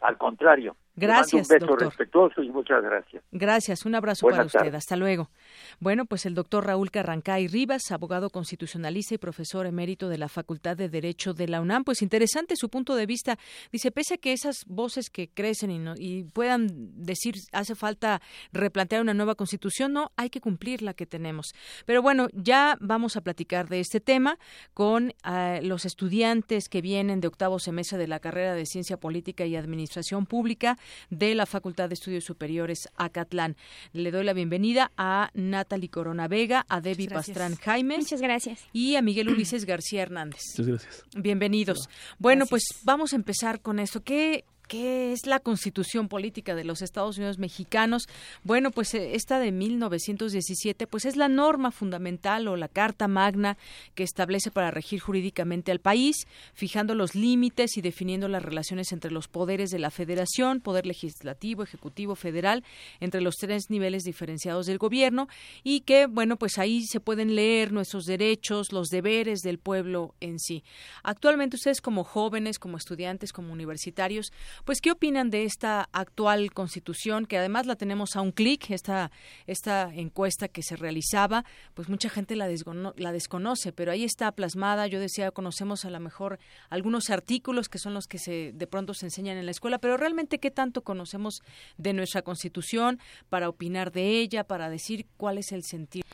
Al 0.00 0.16
contrario, 0.16 0.76
Gracias, 0.94 1.48
un 1.48 1.54
beso 1.54 1.66
doctor. 1.66 1.88
respetuoso 1.88 2.42
y 2.42 2.50
muchas 2.50 2.82
gracias. 2.82 3.22
Gracias, 3.30 3.86
un 3.86 3.94
abrazo 3.94 4.26
para 4.28 4.44
usted. 4.44 4.74
Hasta 4.74 4.96
luego. 4.96 5.30
Bueno, 5.80 6.06
pues 6.06 6.26
el 6.26 6.34
doctor 6.34 6.66
Raúl 6.66 6.90
Carrancay 6.90 7.48
Rivas, 7.48 7.90
abogado 7.90 8.30
constitucionalista 8.30 9.14
y 9.14 9.18
profesor 9.18 9.66
emérito 9.66 10.08
de 10.08 10.18
la 10.18 10.28
Facultad 10.28 10.76
de 10.76 10.88
Derecho 10.88 11.34
de 11.34 11.48
la 11.48 11.60
UNAM. 11.60 11.84
Pues 11.84 12.02
interesante 12.02 12.56
su 12.56 12.68
punto 12.68 12.94
de 12.94 13.06
vista. 13.06 13.38
Dice, 13.72 13.90
pese 13.90 14.14
a 14.14 14.18
que 14.18 14.32
esas 14.32 14.64
voces 14.66 15.10
que 15.10 15.28
crecen 15.28 15.70
y, 15.70 15.80
y 15.98 16.24
puedan 16.24 16.68
decir 17.04 17.34
hace 17.52 17.74
falta 17.74 18.20
replantear 18.52 19.02
una 19.02 19.14
nueva 19.14 19.34
constitución, 19.34 19.92
no, 19.92 20.12
hay 20.16 20.30
que 20.30 20.40
cumplir 20.40 20.82
la 20.82 20.94
que 20.94 21.06
tenemos. 21.06 21.52
Pero 21.86 22.02
bueno, 22.02 22.28
ya 22.32 22.76
vamos 22.80 23.16
a 23.16 23.20
platicar 23.20 23.68
de 23.68 23.80
este 23.80 24.00
tema 24.00 24.38
con 24.74 25.14
ah, 25.22 25.58
los 25.62 25.84
estudiantes 25.84 26.68
que 26.68 26.80
vienen 26.80 27.20
de 27.20 27.28
octavo 27.28 27.58
semestre 27.58 27.98
de 27.98 28.08
la 28.08 28.20
carrera 28.20 28.54
de 28.54 28.66
Ciencia 28.66 28.96
Política 28.96 29.46
y 29.46 29.56
Administración 29.56 30.26
Pública 30.26 30.78
de 31.10 31.34
la 31.34 31.46
Facultad 31.46 31.88
de 31.88 31.94
Estudios 31.94 32.24
Superiores 32.24 32.88
Acatlán. 32.96 33.56
Le 33.92 34.10
doy 34.10 34.24
la 34.24 34.32
bienvenida 34.32 34.92
a 34.96 35.30
Natalie 35.48 35.88
Corona 35.88 36.28
Vega, 36.28 36.64
a 36.68 36.80
Debbie 36.80 37.08
Pastrán 37.08 37.56
Jaime. 37.56 37.98
Muchas 37.98 38.20
gracias. 38.20 38.60
Y 38.72 38.96
a 38.96 39.02
Miguel 39.02 39.28
Ulises 39.28 39.64
García 39.64 40.02
Hernández. 40.02 40.40
Muchas 40.52 40.66
gracias. 40.66 41.04
Bienvenidos. 41.16 41.88
Bueno, 42.18 42.46
pues 42.46 42.62
vamos 42.84 43.12
a 43.12 43.16
empezar 43.16 43.60
con 43.60 43.78
esto. 43.78 44.02
¿Qué 44.02 44.44
¿Qué 44.68 45.12
es 45.12 45.24
la 45.24 45.40
constitución 45.40 46.08
política 46.08 46.54
de 46.54 46.62
los 46.62 46.82
Estados 46.82 47.16
Unidos 47.16 47.38
mexicanos? 47.38 48.06
Bueno, 48.44 48.70
pues 48.70 48.92
eh, 48.92 49.14
esta 49.14 49.40
de 49.40 49.50
1917, 49.50 50.86
pues 50.86 51.06
es 51.06 51.16
la 51.16 51.28
norma 51.28 51.70
fundamental 51.70 52.46
o 52.48 52.54
la 52.54 52.68
carta 52.68 53.08
magna 53.08 53.56
que 53.94 54.02
establece 54.02 54.50
para 54.50 54.70
regir 54.70 55.00
jurídicamente 55.00 55.72
al 55.72 55.78
país, 55.78 56.26
fijando 56.52 56.94
los 56.94 57.14
límites 57.14 57.78
y 57.78 57.80
definiendo 57.80 58.28
las 58.28 58.42
relaciones 58.42 58.92
entre 58.92 59.10
los 59.10 59.26
poderes 59.26 59.70
de 59.70 59.78
la 59.78 59.90
federación, 59.90 60.60
poder 60.60 60.84
legislativo, 60.84 61.62
ejecutivo, 61.62 62.14
federal, 62.14 62.62
entre 63.00 63.22
los 63.22 63.36
tres 63.36 63.70
niveles 63.70 64.02
diferenciados 64.02 64.66
del 64.66 64.76
gobierno 64.76 65.28
y 65.64 65.80
que, 65.80 66.04
bueno, 66.04 66.36
pues 66.36 66.58
ahí 66.58 66.84
se 66.84 67.00
pueden 67.00 67.34
leer 67.36 67.72
nuestros 67.72 68.04
derechos, 68.04 68.70
los 68.72 68.88
deberes 68.88 69.40
del 69.40 69.58
pueblo 69.58 70.14
en 70.20 70.38
sí. 70.38 70.62
Actualmente 71.02 71.56
ustedes 71.56 71.80
como 71.80 72.04
jóvenes, 72.04 72.58
como 72.58 72.76
estudiantes, 72.76 73.32
como 73.32 73.50
universitarios, 73.50 74.30
pues, 74.64 74.80
¿qué 74.80 74.90
opinan 74.90 75.30
de 75.30 75.44
esta 75.44 75.88
actual 75.92 76.52
constitución? 76.52 77.26
Que 77.26 77.38
además 77.38 77.66
la 77.66 77.76
tenemos 77.76 78.16
a 78.16 78.20
un 78.20 78.32
clic, 78.32 78.70
esta, 78.70 79.10
esta 79.46 79.92
encuesta 79.94 80.48
que 80.48 80.62
se 80.62 80.76
realizaba, 80.76 81.44
pues 81.74 81.88
mucha 81.88 82.08
gente 82.08 82.36
la, 82.36 82.48
la 82.96 83.12
desconoce, 83.12 83.72
pero 83.72 83.92
ahí 83.92 84.04
está 84.04 84.32
plasmada. 84.32 84.86
Yo 84.86 85.00
decía, 85.00 85.30
conocemos 85.30 85.84
a 85.84 85.90
lo 85.90 86.00
mejor 86.00 86.38
algunos 86.70 87.10
artículos 87.10 87.68
que 87.68 87.78
son 87.78 87.94
los 87.94 88.06
que 88.06 88.18
se, 88.18 88.52
de 88.54 88.66
pronto 88.66 88.94
se 88.94 89.06
enseñan 89.06 89.36
en 89.36 89.46
la 89.46 89.52
escuela, 89.52 89.78
pero 89.78 89.96
realmente, 89.96 90.38
¿qué 90.38 90.50
tanto 90.50 90.82
conocemos 90.82 91.42
de 91.76 91.92
nuestra 91.92 92.22
constitución 92.22 92.98
para 93.28 93.48
opinar 93.48 93.92
de 93.92 94.20
ella, 94.20 94.44
para 94.44 94.70
decir 94.70 95.06
cuál 95.16 95.38
es 95.38 95.52
el 95.52 95.64
sentido? 95.64 96.06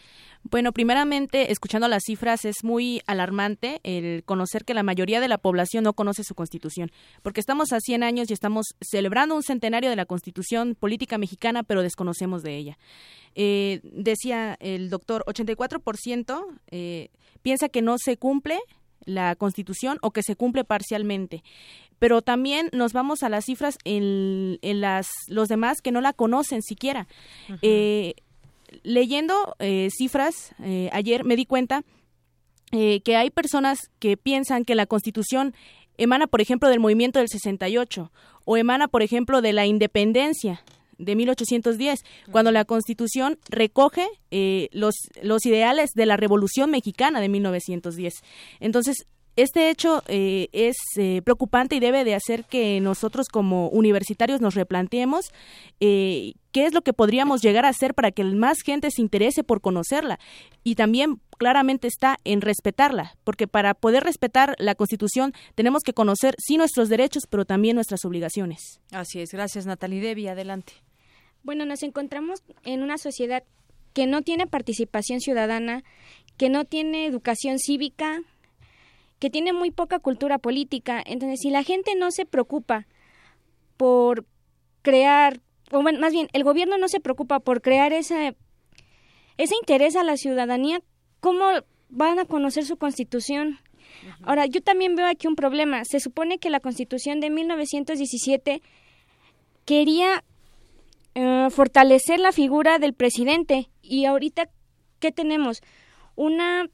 Bueno, 0.50 0.72
primeramente, 0.72 1.52
escuchando 1.52 1.88
las 1.88 2.02
cifras, 2.04 2.44
es 2.44 2.64
muy 2.64 3.00
alarmante 3.06 3.80
el 3.82 4.24
conocer 4.24 4.66
que 4.66 4.74
la 4.74 4.82
mayoría 4.82 5.20
de 5.20 5.28
la 5.28 5.38
población 5.38 5.84
no 5.84 5.94
conoce 5.94 6.22
su 6.22 6.34
constitución, 6.34 6.92
porque 7.22 7.40
estamos 7.40 7.72
a 7.72 7.80
100 7.80 8.02
años 8.02 8.30
y 8.30 8.34
estamos 8.34 8.66
celebrando 8.82 9.34
un 9.34 9.42
centenario 9.42 9.88
de 9.88 9.96
la 9.96 10.04
constitución 10.04 10.74
política 10.74 11.16
mexicana, 11.16 11.62
pero 11.62 11.82
desconocemos 11.82 12.42
de 12.42 12.56
ella. 12.56 12.78
Eh, 13.34 13.80
decía 13.84 14.56
el 14.60 14.90
doctor, 14.90 15.24
84% 15.26 16.44
eh, 16.70 17.08
piensa 17.40 17.70
que 17.70 17.80
no 17.80 17.96
se 17.98 18.18
cumple 18.18 18.60
la 19.06 19.36
constitución 19.36 19.98
o 20.02 20.10
que 20.12 20.22
se 20.22 20.36
cumple 20.36 20.64
parcialmente 20.64 21.42
pero 21.98 22.22
también 22.22 22.68
nos 22.72 22.92
vamos 22.92 23.22
a 23.22 23.28
las 23.28 23.44
cifras 23.44 23.78
en, 23.84 24.58
en 24.62 24.80
las 24.80 25.08
los 25.28 25.48
demás 25.48 25.80
que 25.82 25.92
no 25.92 26.00
la 26.00 26.12
conocen 26.12 26.62
siquiera 26.62 27.06
leyendo 28.82 29.56
eh, 29.58 29.88
cifras 29.96 30.54
eh, 30.62 30.90
ayer 30.92 31.24
me 31.24 31.36
di 31.36 31.46
cuenta 31.46 31.82
eh, 32.72 33.00
que 33.02 33.16
hay 33.16 33.30
personas 33.30 33.90
que 33.98 34.16
piensan 34.16 34.64
que 34.64 34.74
la 34.74 34.86
Constitución 34.86 35.54
emana, 35.96 36.26
por 36.26 36.40
ejemplo, 36.40 36.68
del 36.68 36.80
movimiento 36.80 37.18
del 37.18 37.28
68 37.28 38.10
o 38.44 38.56
emana, 38.56 38.88
por 38.88 39.02
ejemplo, 39.02 39.42
de 39.42 39.52
la 39.52 39.66
independencia 39.66 40.64
de 40.98 41.16
1810, 41.16 42.04
cuando 42.30 42.52
la 42.52 42.64
Constitución 42.64 43.38
recoge 43.48 44.06
los, 44.72 44.94
los 45.22 45.44
ideales 45.44 45.90
de 45.94 46.06
la 46.06 46.16
Revolución 46.16 46.70
Mexicana 46.70 47.20
de 47.20 47.28
1910. 47.28 48.14
Entonces, 48.60 49.06
este 49.36 49.70
hecho 49.70 50.02
eh, 50.06 50.48
es 50.52 50.76
eh, 50.96 51.20
preocupante 51.22 51.76
y 51.76 51.80
debe 51.80 52.04
de 52.04 52.14
hacer 52.14 52.44
que 52.44 52.80
nosotros 52.80 53.28
como 53.28 53.68
universitarios 53.68 54.40
nos 54.40 54.54
replanteemos 54.54 55.32
eh, 55.80 56.34
qué 56.52 56.66
es 56.66 56.72
lo 56.72 56.82
que 56.82 56.92
podríamos 56.92 57.42
llegar 57.42 57.64
a 57.64 57.70
hacer 57.70 57.94
para 57.94 58.12
que 58.12 58.22
más 58.22 58.60
gente 58.62 58.90
se 58.90 59.02
interese 59.02 59.42
por 59.42 59.60
conocerla 59.60 60.20
y 60.62 60.76
también 60.76 61.20
claramente 61.36 61.88
está 61.88 62.18
en 62.24 62.40
respetarla, 62.40 63.16
porque 63.24 63.48
para 63.48 63.74
poder 63.74 64.04
respetar 64.04 64.54
la 64.58 64.76
Constitución 64.76 65.32
tenemos 65.56 65.82
que 65.82 65.94
conocer 65.94 66.36
sí 66.38 66.56
nuestros 66.56 66.88
derechos, 66.88 67.24
pero 67.28 67.44
también 67.44 67.74
nuestras 67.74 68.04
obligaciones. 68.04 68.80
Así 68.92 69.20
es, 69.20 69.30
gracias 69.32 69.66
Natalie 69.66 70.00
Devi, 70.00 70.28
adelante. 70.28 70.74
Bueno, 71.42 71.66
nos 71.66 71.82
encontramos 71.82 72.42
en 72.62 72.82
una 72.82 72.98
sociedad 72.98 73.42
que 73.92 74.06
no 74.06 74.22
tiene 74.22 74.46
participación 74.46 75.20
ciudadana, 75.20 75.84
que 76.36 76.48
no 76.50 76.64
tiene 76.64 77.06
educación 77.06 77.58
cívica, 77.58 78.20
que 79.24 79.30
tiene 79.30 79.54
muy 79.54 79.70
poca 79.70 80.00
cultura 80.00 80.36
política. 80.36 81.02
Entonces, 81.06 81.40
si 81.40 81.48
la 81.48 81.62
gente 81.62 81.94
no 81.94 82.10
se 82.10 82.26
preocupa 82.26 82.86
por 83.78 84.26
crear, 84.82 85.40
o 85.72 85.80
más 85.80 86.12
bien, 86.12 86.28
el 86.34 86.44
gobierno 86.44 86.76
no 86.76 86.88
se 86.88 87.00
preocupa 87.00 87.40
por 87.40 87.62
crear 87.62 87.94
ese, 87.94 88.36
ese 89.38 89.54
interés 89.54 89.96
a 89.96 90.04
la 90.04 90.18
ciudadanía, 90.18 90.82
¿cómo 91.20 91.46
van 91.88 92.18
a 92.18 92.26
conocer 92.26 92.66
su 92.66 92.76
constitución? 92.76 93.60
Ahora, 94.20 94.44
yo 94.44 94.60
también 94.60 94.94
veo 94.94 95.06
aquí 95.06 95.26
un 95.26 95.36
problema. 95.36 95.86
Se 95.86 96.00
supone 96.00 96.36
que 96.36 96.50
la 96.50 96.60
constitución 96.60 97.20
de 97.20 97.30
1917 97.30 98.60
quería 99.64 100.22
eh, 101.14 101.48
fortalecer 101.48 102.20
la 102.20 102.32
figura 102.32 102.78
del 102.78 102.92
presidente 102.92 103.70
y 103.80 104.04
ahorita, 104.04 104.50
¿qué 104.98 105.12
tenemos? 105.12 105.62
Una 106.14 106.68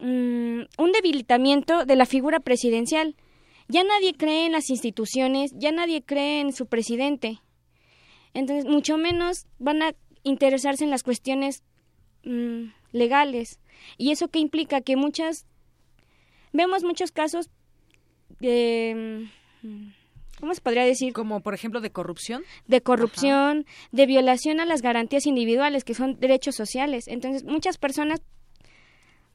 Mm, 0.00 0.62
un 0.78 0.92
debilitamiento 0.92 1.84
de 1.84 1.94
la 1.94 2.06
figura 2.06 2.40
presidencial. 2.40 3.14
ya 3.68 3.84
nadie 3.84 4.14
cree 4.14 4.46
en 4.46 4.52
las 4.52 4.68
instituciones, 4.68 5.52
ya 5.54 5.70
nadie 5.70 6.02
cree 6.02 6.40
en 6.40 6.52
su 6.52 6.66
presidente. 6.66 7.38
Entonces, 8.34 8.64
mucho 8.64 8.96
menos 8.96 9.46
van 9.60 9.82
a 9.82 9.94
interesarse 10.24 10.82
en 10.82 10.90
las 10.90 11.04
cuestiones 11.04 11.62
mm, 12.24 12.70
legales. 12.90 13.60
¿Y 13.96 14.10
eso 14.10 14.26
qué 14.26 14.40
implica? 14.40 14.80
Que 14.80 14.96
muchas, 14.96 15.46
vemos 16.52 16.82
muchos 16.82 17.12
casos 17.12 17.48
de... 18.40 19.28
Mm, 19.62 19.90
¿Cómo 20.40 20.54
se 20.54 20.62
podría 20.62 20.84
decir? 20.84 21.12
Como, 21.12 21.40
por 21.40 21.54
ejemplo, 21.54 21.80
de 21.80 21.90
corrupción. 21.90 22.42
De 22.66 22.80
corrupción, 22.80 23.66
de 23.92 24.06
violación 24.06 24.58
a 24.58 24.64
las 24.64 24.80
garantías 24.80 25.26
individuales, 25.26 25.84
que 25.84 25.94
son 25.94 26.18
derechos 26.18 26.56
sociales. 26.56 27.06
Entonces, 27.08 27.44
muchas 27.44 27.76
personas 27.76 28.20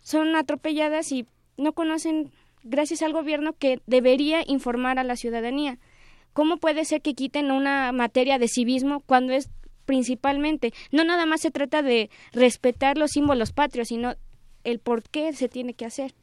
son 0.05 0.35
atropelladas 0.35 1.11
y 1.11 1.25
no 1.57 1.73
conocen, 1.73 2.31
gracias 2.63 3.01
al 3.01 3.11
gobierno, 3.11 3.53
que 3.53 3.81
debería 3.87 4.43
informar 4.45 4.99
a 4.99 5.03
la 5.03 5.15
ciudadanía. 5.15 5.79
¿Cómo 6.31 6.57
puede 6.57 6.85
ser 6.85 7.01
que 7.01 7.15
quiten 7.15 7.49
una 7.49 7.91
materia 7.91 8.37
de 8.37 8.47
civismo 8.47 8.99
cuando 8.99 9.33
es 9.33 9.49
principalmente, 9.85 10.73
no 10.91 11.03
nada 11.03 11.25
más 11.25 11.41
se 11.41 11.49
trata 11.49 11.81
de 11.81 12.11
respetar 12.33 12.99
los 12.99 13.11
símbolos 13.11 13.51
patrios, 13.51 13.87
sino 13.87 14.13
el 14.63 14.79
por 14.79 15.01
qué 15.09 15.33
se 15.33 15.49
tiene 15.49 15.73
que 15.73 15.85
hacer? 15.85 16.13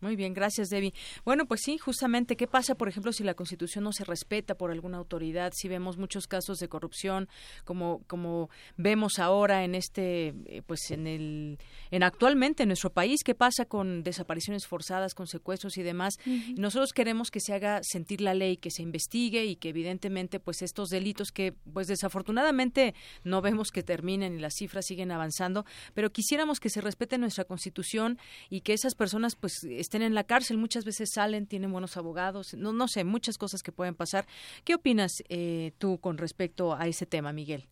Muy 0.00 0.14
bien, 0.14 0.32
gracias, 0.32 0.68
Debbie. 0.68 0.94
Bueno, 1.24 1.46
pues 1.46 1.62
sí, 1.64 1.76
justamente, 1.78 2.36
¿qué 2.36 2.46
pasa, 2.46 2.76
por 2.76 2.88
ejemplo, 2.88 3.12
si 3.12 3.24
la 3.24 3.34
Constitución 3.34 3.84
no 3.84 3.92
se 3.92 4.04
respeta 4.04 4.54
por 4.54 4.70
alguna 4.70 4.98
autoridad? 4.98 5.52
Si 5.54 5.68
vemos 5.68 5.98
muchos 5.98 6.26
casos 6.26 6.58
de 6.58 6.68
corrupción, 6.68 7.28
como 7.64 8.02
como 8.06 8.50
vemos 8.76 9.18
ahora 9.18 9.64
en 9.64 9.74
este, 9.74 10.34
eh, 10.46 10.62
pues 10.66 10.90
en 10.90 11.06
el, 11.06 11.58
en 11.90 12.02
actualmente 12.02 12.62
en 12.62 12.68
nuestro 12.68 12.90
país, 12.90 13.22
¿qué 13.24 13.34
pasa 13.34 13.64
con 13.64 14.02
desapariciones 14.02 14.66
forzadas, 14.66 15.14
con 15.14 15.26
secuestros 15.26 15.76
y 15.78 15.82
demás? 15.82 16.18
Nosotros 16.56 16.92
queremos 16.92 17.30
que 17.30 17.40
se 17.40 17.54
haga 17.54 17.80
sentir 17.82 18.20
la 18.20 18.34
ley, 18.34 18.56
que 18.56 18.70
se 18.70 18.82
investigue 18.82 19.44
y 19.44 19.56
que 19.56 19.70
evidentemente, 19.70 20.40
pues 20.40 20.62
estos 20.62 20.90
delitos 20.90 21.32
que, 21.32 21.52
pues 21.72 21.86
desafortunadamente 21.86 22.94
no 23.24 23.40
vemos 23.42 23.70
que 23.70 23.82
terminen 23.82 24.34
y 24.36 24.38
las 24.38 24.54
cifras 24.54 24.86
siguen 24.86 25.10
avanzando, 25.10 25.64
pero 25.94 26.10
quisiéramos 26.10 26.60
que 26.60 26.70
se 26.70 26.80
respete 26.80 27.18
nuestra 27.18 27.44
Constitución 27.44 28.18
y 28.50 28.60
que 28.60 28.72
esas 28.72 28.94
personas, 28.94 29.36
pues 29.36 29.62
estén 29.88 30.02
en 30.02 30.14
la 30.14 30.24
cárcel, 30.24 30.58
muchas 30.58 30.84
veces 30.84 31.08
salen, 31.08 31.46
tienen 31.46 31.72
buenos 31.72 31.96
abogados, 31.96 32.52
no, 32.52 32.74
no 32.74 32.88
sé, 32.88 33.04
muchas 33.04 33.38
cosas 33.38 33.62
que 33.62 33.72
pueden 33.72 33.94
pasar. 33.94 34.26
¿Qué 34.64 34.74
opinas 34.74 35.24
eh, 35.30 35.72
tú 35.78 35.98
con 35.98 36.18
respecto 36.18 36.74
a 36.74 36.86
ese 36.86 37.06
tema, 37.06 37.32
Miguel? 37.32 37.64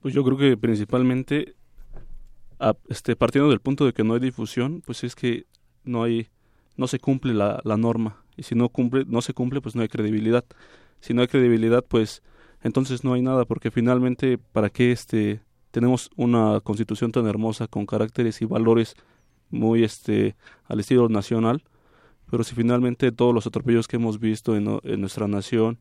Pues 0.00 0.12
yo 0.12 0.24
creo 0.24 0.36
que 0.36 0.56
principalmente, 0.56 1.54
este, 2.88 3.14
partiendo 3.14 3.48
del 3.48 3.60
punto 3.60 3.86
de 3.86 3.92
que 3.92 4.02
no 4.02 4.14
hay 4.14 4.20
difusión, 4.20 4.82
pues 4.84 5.04
es 5.04 5.14
que 5.14 5.46
no 5.84 6.02
hay, 6.02 6.26
no 6.76 6.88
se 6.88 6.98
cumple 6.98 7.32
la, 7.32 7.60
la 7.62 7.76
norma 7.76 8.24
y 8.36 8.42
si 8.42 8.56
no 8.56 8.68
cumple, 8.68 9.04
no 9.06 9.22
se 9.22 9.32
cumple, 9.32 9.60
pues 9.60 9.76
no 9.76 9.82
hay 9.82 9.88
credibilidad. 9.88 10.44
Si 10.98 11.14
no 11.14 11.22
hay 11.22 11.28
credibilidad, 11.28 11.84
pues 11.86 12.24
entonces 12.60 13.04
no 13.04 13.12
hay 13.12 13.22
nada, 13.22 13.44
porque 13.44 13.70
finalmente, 13.70 14.36
¿para 14.36 14.68
qué 14.68 14.90
este 14.90 15.42
tenemos 15.70 16.10
una 16.16 16.60
constitución 16.60 17.12
tan 17.12 17.26
hermosa 17.28 17.68
con 17.68 17.86
caracteres 17.86 18.42
y 18.42 18.46
valores 18.46 18.96
muy 19.50 19.84
este 19.84 20.36
al 20.64 20.80
estilo 20.80 21.08
nacional, 21.08 21.62
pero 22.30 22.44
si 22.44 22.54
finalmente 22.54 23.12
todos 23.12 23.34
los 23.34 23.46
atropellos 23.46 23.88
que 23.88 23.96
hemos 23.96 24.18
visto 24.18 24.56
en, 24.56 24.80
en 24.82 25.00
nuestra 25.00 25.28
nación 25.28 25.78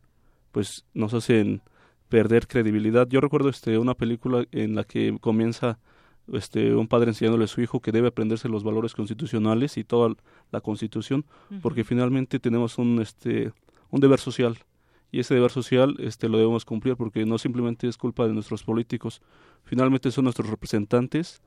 pues 0.51 0.85
nos 0.93 1.13
hacen 1.13 1.61
perder 2.07 2.47
credibilidad. 2.47 3.07
Yo 3.09 3.19
recuerdo 3.19 3.49
este 3.49 3.77
una 3.77 3.93
película 3.93 4.45
en 4.53 4.75
la 4.75 4.85
que 4.85 5.17
comienza 5.19 5.79
este 6.31 6.73
un 6.73 6.87
padre 6.87 7.09
enseñándole 7.09 7.43
a 7.43 7.47
su 7.47 7.59
hijo 7.59 7.81
que 7.81 7.91
debe 7.91 8.07
aprenderse 8.07 8.47
los 8.47 8.63
valores 8.63 8.93
constitucionales 8.93 9.77
y 9.77 9.83
toda 9.83 10.15
la 10.51 10.61
Constitución, 10.61 11.25
porque 11.61 11.83
finalmente 11.83 12.39
tenemos 12.39 12.77
un 12.77 13.01
este 13.01 13.51
un 13.89 13.99
deber 13.99 14.19
social 14.19 14.57
y 15.11 15.19
ese 15.19 15.35
deber 15.35 15.51
social 15.51 15.95
este 15.99 16.29
lo 16.29 16.37
debemos 16.37 16.63
cumplir 16.63 16.95
porque 16.95 17.25
no 17.25 17.37
simplemente 17.37 17.87
es 17.87 17.97
culpa 17.97 18.25
de 18.25 18.33
nuestros 18.33 18.63
políticos, 18.63 19.21
finalmente 19.65 20.09
son 20.09 20.23
nuestros 20.23 20.49
representantes 20.49 21.41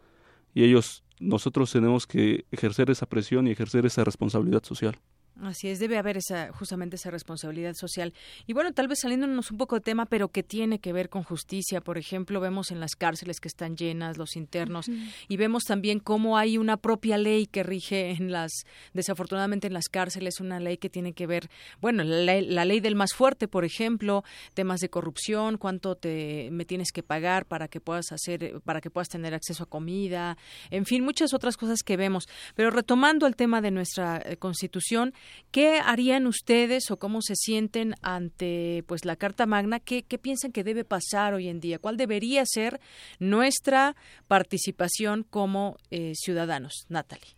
y 0.59 0.65
ellos 0.65 1.05
nosotros 1.21 1.71
tenemos 1.71 2.09
que 2.09 2.45
ejercer 2.51 2.91
esa 2.91 3.07
presión 3.07 3.47
y 3.47 3.53
ejercer 3.53 3.87
esa 3.87 4.03
responsabilidad 4.03 4.65
social. 4.65 4.99
Así 5.43 5.69
es, 5.69 5.79
debe 5.79 5.99
haber 5.99 6.17
esa 6.17 6.53
justamente 6.53 6.97
esa 6.97 7.11
responsabilidad 7.11 7.75
social. 7.75 8.13
Y 8.47 8.55
bueno, 8.55 8.73
tal 8.73 8.89
vez 8.89 8.99
saliéndonos 9.01 9.51
un 9.51 9.59
poco 9.59 9.77
de 9.77 9.81
tema, 9.81 10.07
pero 10.07 10.29
que 10.29 10.43
tiene 10.43 10.81
que 10.81 10.93
ver 10.93 11.09
con 11.09 11.23
justicia. 11.23 11.81
Por 11.81 11.97
ejemplo, 11.97 12.41
vemos 12.41 12.71
en 12.71 12.81
las 12.81 12.97
cárceles 12.97 13.39
que 13.39 13.49
están 13.49 13.77
llenas, 13.77 14.19
los 14.19 14.37
internos, 14.37 14.91
y 15.29 15.37
vemos 15.37 15.65
también 15.65 16.01
cómo 16.01 16.37
hay 16.39 16.59
una 16.59 16.77
propia 16.77 17.19
ley 17.19 17.47
que 17.47 17.63
rige 17.63 18.11
en 18.11 18.33
las, 18.33 18.51
desafortunadamente 18.95 19.69
en 19.69 19.75
las 19.75 19.89
cárceles, 19.89 20.41
una 20.41 20.59
ley 20.59 20.77
que 20.77 20.91
tiene 20.91 21.13
que 21.13 21.27
ver, 21.27 21.49
bueno, 21.81 22.03
la, 22.03 22.41
la 22.41 22.65
ley 22.65 22.81
del 22.81 22.97
más 22.97 23.15
fuerte, 23.15 23.47
por 23.47 23.65
ejemplo, 23.65 24.25
temas 24.55 24.81
de 24.81 24.89
corrupción, 24.89 25.57
cuánto 25.57 25.95
te 25.95 26.49
me 26.51 26.65
tienes 26.65 26.91
que 26.93 27.03
pagar 27.03 27.47
para 27.47 27.69
que 27.69 27.81
puedas 27.81 28.11
hacer, 28.13 28.61
para 28.65 28.81
que 28.81 28.91
puedas 28.91 29.09
tener 29.09 29.35
acceso 29.35 29.65
a 29.65 29.67
comida, 29.67 30.37
en 30.71 30.85
fin, 30.85 31.05
muchas 31.05 31.33
otras 31.33 31.57
cosas 31.57 31.83
que 31.83 31.97
vemos. 31.97 32.29
Pero 32.55 32.71
retomando 32.71 33.27
el 33.27 33.37
tema 33.37 33.61
de 33.61 33.71
nuestra 33.71 34.21
eh, 34.25 34.37
constitución, 34.37 35.15
¿Qué 35.51 35.79
harían 35.79 36.27
ustedes 36.27 36.91
o 36.91 36.99
cómo 36.99 37.23
se 37.23 37.35
sienten 37.37 37.95
ante 38.03 38.85
pues 38.87 39.05
la 39.05 39.17
Carta 39.17 39.47
Magna? 39.47 39.81
¿Qué, 39.81 40.03
piensan 40.03 40.53
que 40.53 40.65
debe 40.65 40.85
pasar 40.85 41.35
hoy 41.35 41.49
en 41.49 41.61
día? 41.61 41.79
¿Cuál 41.79 41.97
debería 41.97 42.45
ser 42.47 42.81
nuestra 43.19 43.97
participación 44.27 45.25
como 45.25 45.77
eh, 45.91 46.13
ciudadanos? 46.15 46.87
Natalie. 46.89 47.38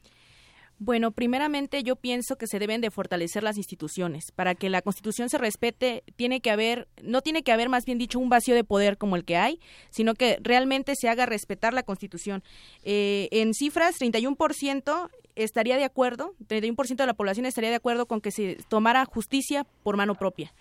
Bueno, 0.82 1.10
primeramente 1.10 1.82
yo 1.82 1.94
pienso 1.94 2.36
que 2.36 2.46
se 2.46 2.58
deben 2.58 2.80
de 2.80 2.90
fortalecer 2.90 3.42
las 3.42 3.58
instituciones. 3.58 4.32
Para 4.32 4.54
que 4.54 4.70
la 4.70 4.80
Constitución 4.80 5.28
se 5.28 5.36
respete, 5.36 6.02
tiene 6.16 6.40
que 6.40 6.50
haber, 6.50 6.88
no 7.02 7.20
tiene 7.20 7.42
que 7.42 7.52
haber 7.52 7.68
más 7.68 7.84
bien 7.84 7.98
dicho 7.98 8.18
un 8.18 8.30
vacío 8.30 8.54
de 8.54 8.64
poder 8.64 8.96
como 8.96 9.16
el 9.16 9.26
que 9.26 9.36
hay, 9.36 9.60
sino 9.90 10.14
que 10.14 10.38
realmente 10.40 10.94
se 10.96 11.10
haga 11.10 11.26
respetar 11.26 11.74
la 11.74 11.82
Constitución. 11.82 12.42
Eh, 12.82 13.28
en 13.30 13.52
cifras, 13.52 14.00
31% 14.00 15.10
estaría 15.34 15.76
de 15.76 15.84
acuerdo, 15.84 16.34
31% 16.48 16.96
de 16.96 17.06
la 17.06 17.14
población 17.14 17.44
estaría 17.44 17.68
de 17.68 17.76
acuerdo 17.76 18.06
con 18.06 18.22
que 18.22 18.30
se 18.30 18.56
tomara 18.70 19.04
justicia 19.04 19.66
por 19.82 19.98
mano 19.98 20.14
propia. 20.14 20.54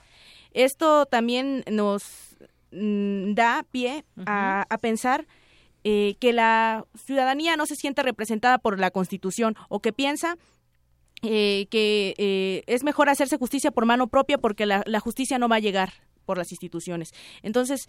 Esto 0.51 1.05
también 1.05 1.63
nos 1.71 2.03
mm, 2.73 3.35
da 3.35 3.65
pie 3.71 4.03
a, 4.25 4.65
a 4.69 4.77
pensar 4.79 5.27
eh, 5.85 6.18
que 6.19 6.34
la 6.34 6.85
ciudadanía 7.06 7.56
no 7.56 7.65
se 7.65 7.76
siente 7.76 8.03
representada 8.03 8.57
por 8.57 8.80
la 8.80 8.91
Constitución 8.91 9.56
o 9.69 9.80
que 9.80 9.93
piensa 9.93 10.38
eh, 11.22 11.68
que 11.72 12.15
eh, 12.18 12.64
es 12.68 12.84
mejor 12.84 13.07
hacerse 13.07 13.38
justicia 13.38 13.72
por 13.72 13.85
mano 13.85 14.07
propia 14.07 14.38
porque 14.38 14.65
la, 14.65 14.84
justicia 14.99 15.39
no 15.39 15.47
va 15.47 15.56
a 15.56 15.60
llegar 15.60 15.93
por 16.26 16.38
las 16.38 16.51
instituciones. 16.51 17.11
Entonces, 17.41 17.88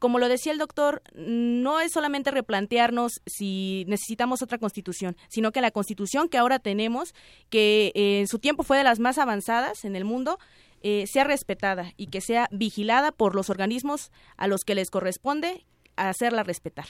como 0.00 0.18
lo 0.18 0.28
decía 0.28 0.50
el 0.50 0.58
doctor, 0.58 1.02
no 1.14 1.78
es 1.78 1.92
solamente 1.92 2.32
replantearnos 2.32 3.20
si 3.26 3.84
necesitamos 3.86 4.42
otra 4.42 4.58
constitución, 4.58 5.16
sino 5.28 5.52
que 5.52 5.60
la 5.60 5.70
constitución 5.70 6.28
que 6.28 6.36
ahora 6.36 6.58
tenemos, 6.58 7.14
que 7.48 7.92
en 7.94 8.26
su 8.26 8.40
tiempo 8.40 8.64
fue 8.64 8.76
de 8.76 8.82
las 8.82 8.98
más 8.98 9.18
avanzadas 9.18 9.84
en 9.84 9.94
el 9.94 10.04
mundo, 10.04 10.40
sea 10.82 11.22
respetada 11.22 11.92
y 11.96 12.08
que 12.08 12.20
sea 12.20 12.48
vigilada 12.50 13.12
por 13.12 13.36
los 13.36 13.50
organismos 13.50 14.10
a 14.36 14.48
los 14.48 14.64
que 14.64 14.74
les 14.74 14.90
corresponde 14.90 15.64
hacerla 16.08 16.42
respetar. 16.42 16.86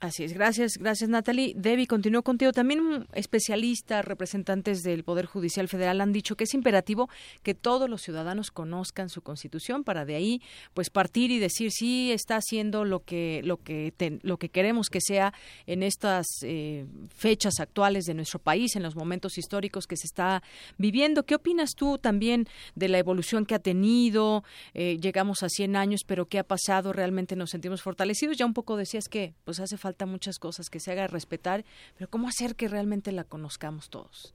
Así 0.00 0.24
es, 0.24 0.32
gracias, 0.32 0.78
gracias 0.78 1.10
Natalie. 1.10 1.52
Debbie, 1.54 1.86
continúo 1.86 2.22
contigo. 2.22 2.52
También 2.52 3.06
especialistas, 3.12 4.02
representantes 4.02 4.82
del 4.82 5.04
Poder 5.04 5.26
Judicial 5.26 5.68
Federal 5.68 6.00
han 6.00 6.10
dicho 6.10 6.36
que 6.36 6.44
es 6.44 6.54
imperativo 6.54 7.10
que 7.42 7.52
todos 7.54 7.90
los 7.90 8.00
ciudadanos 8.00 8.50
conozcan 8.50 9.10
su 9.10 9.20
Constitución 9.20 9.84
para 9.84 10.06
de 10.06 10.14
ahí, 10.14 10.40
pues 10.72 10.88
partir 10.88 11.30
y 11.30 11.38
decir 11.38 11.70
si 11.70 12.12
está 12.12 12.36
haciendo 12.36 12.86
lo 12.86 13.04
que 13.04 13.42
lo 13.44 13.58
que 13.58 13.92
lo 14.22 14.38
que 14.38 14.48
queremos 14.48 14.88
que 14.88 15.02
sea 15.02 15.34
en 15.66 15.82
estas 15.82 16.26
eh, 16.44 16.86
fechas 17.14 17.60
actuales 17.60 18.06
de 18.06 18.14
nuestro 18.14 18.38
país, 18.38 18.76
en 18.76 18.82
los 18.82 18.96
momentos 18.96 19.36
históricos 19.36 19.86
que 19.86 19.98
se 19.98 20.06
está 20.06 20.42
viviendo. 20.78 21.24
¿Qué 21.26 21.34
opinas 21.34 21.74
tú 21.76 21.98
también 21.98 22.48
de 22.74 22.88
la 22.88 22.96
evolución 22.96 23.44
que 23.44 23.54
ha 23.54 23.58
tenido? 23.58 24.44
Eh, 24.72 24.96
llegamos 24.98 25.42
a 25.42 25.50
100 25.50 25.76
años, 25.76 26.04
pero 26.06 26.24
¿qué 26.24 26.38
ha 26.38 26.44
pasado? 26.44 26.94
Realmente 26.94 27.36
nos 27.36 27.50
sentimos 27.50 27.82
fortalecidos. 27.82 28.38
Ya 28.38 28.46
un 28.46 28.54
poco 28.54 28.78
decías 28.78 29.06
que 29.06 29.34
pues 29.44 29.60
hace 29.60 29.76
falta 29.76 29.89
falta 29.90 30.06
muchas 30.06 30.38
cosas 30.38 30.70
que 30.70 30.78
se 30.78 30.92
haga 30.92 31.08
respetar, 31.08 31.64
pero 31.96 32.08
¿cómo 32.08 32.28
hacer 32.28 32.54
que 32.54 32.68
realmente 32.68 33.10
la 33.10 33.24
conozcamos 33.24 33.90
todos? 33.90 34.32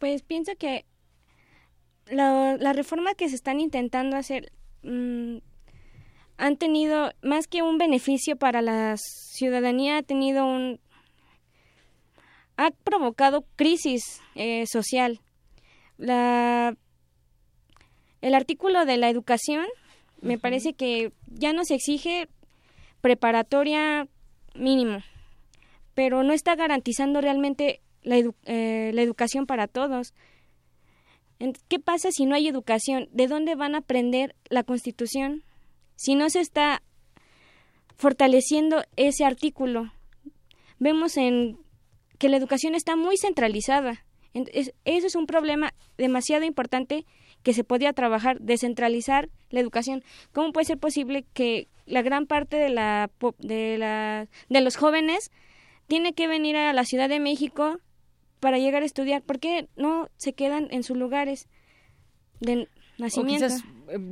Pues 0.00 0.22
pienso 0.22 0.52
que 0.58 0.84
la, 2.06 2.56
la 2.58 2.72
reforma 2.72 3.14
que 3.14 3.28
se 3.28 3.36
están 3.36 3.60
intentando 3.60 4.16
hacer 4.16 4.50
mm, 4.82 5.36
han 6.36 6.56
tenido 6.56 7.12
más 7.22 7.46
que 7.46 7.62
un 7.62 7.78
beneficio 7.78 8.36
para 8.36 8.60
la 8.60 8.96
ciudadanía, 8.96 9.98
ha 9.98 10.02
tenido 10.02 10.44
un 10.44 10.80
ha 12.56 12.70
provocado 12.70 13.44
crisis 13.54 14.20
eh, 14.34 14.64
social. 14.66 15.20
La, 15.96 16.74
el 18.20 18.34
artículo 18.34 18.84
de 18.84 18.96
la 18.96 19.10
educación 19.10 19.66
me 20.22 20.38
parece 20.38 20.72
que 20.72 21.12
ya 21.26 21.52
no 21.52 21.64
se 21.64 21.74
exige 21.74 22.28
preparatoria 23.00 24.08
mínimo, 24.58 24.98
pero 25.94 26.22
no 26.22 26.32
está 26.32 26.54
garantizando 26.54 27.20
realmente 27.20 27.80
la, 28.02 28.18
eh, 28.18 28.92
educación 28.94 29.46
para 29.46 29.66
todos. 29.66 30.14
¿Qué 31.68 31.78
pasa 31.78 32.10
si 32.12 32.24
no 32.24 32.34
hay 32.34 32.48
educación? 32.48 33.08
¿De 33.12 33.26
dónde 33.26 33.54
van 33.54 33.74
a 33.74 33.78
aprender 33.78 34.34
la 34.48 34.62
Constitución? 34.62 35.42
Si 35.96 36.14
no 36.14 36.30
se 36.30 36.40
está 36.40 36.82
fortaleciendo 37.96 38.84
ese 38.96 39.24
artículo. 39.24 39.92
Vemos 40.78 41.16
en 41.16 41.58
que 42.18 42.28
la 42.28 42.36
educación 42.36 42.74
está 42.74 42.96
muy 42.96 43.16
centralizada. 43.16 44.04
Eso 44.34 44.72
es 44.84 45.14
un 45.14 45.26
problema 45.26 45.72
demasiado 45.96 46.44
importante 46.44 47.06
que 47.42 47.54
se 47.54 47.64
podía 47.64 47.92
trabajar, 47.92 48.38
descentralizar 48.40 49.30
la 49.50 49.60
educación. 49.60 50.02
¿Cómo 50.32 50.52
puede 50.52 50.66
ser 50.66 50.78
posible 50.78 51.24
que 51.32 51.68
la 51.86 52.02
gran 52.02 52.26
parte 52.26 52.56
de 52.56 52.68
la 52.68 53.10
de 53.38 53.78
la 53.78 54.28
de 54.48 54.60
los 54.60 54.76
jóvenes 54.76 55.30
tiene 55.86 56.12
que 56.12 56.26
venir 56.26 56.56
a 56.56 56.72
la 56.72 56.84
Ciudad 56.84 57.08
de 57.08 57.20
México 57.20 57.78
para 58.40 58.58
llegar 58.58 58.82
a 58.82 58.86
estudiar? 58.86 59.22
¿Por 59.22 59.38
qué 59.38 59.68
no 59.76 60.08
se 60.16 60.32
quedan 60.32 60.68
en 60.70 60.82
sus 60.82 60.96
lugares 60.96 61.48
de 62.40 62.68
nacimiento? 62.98 63.46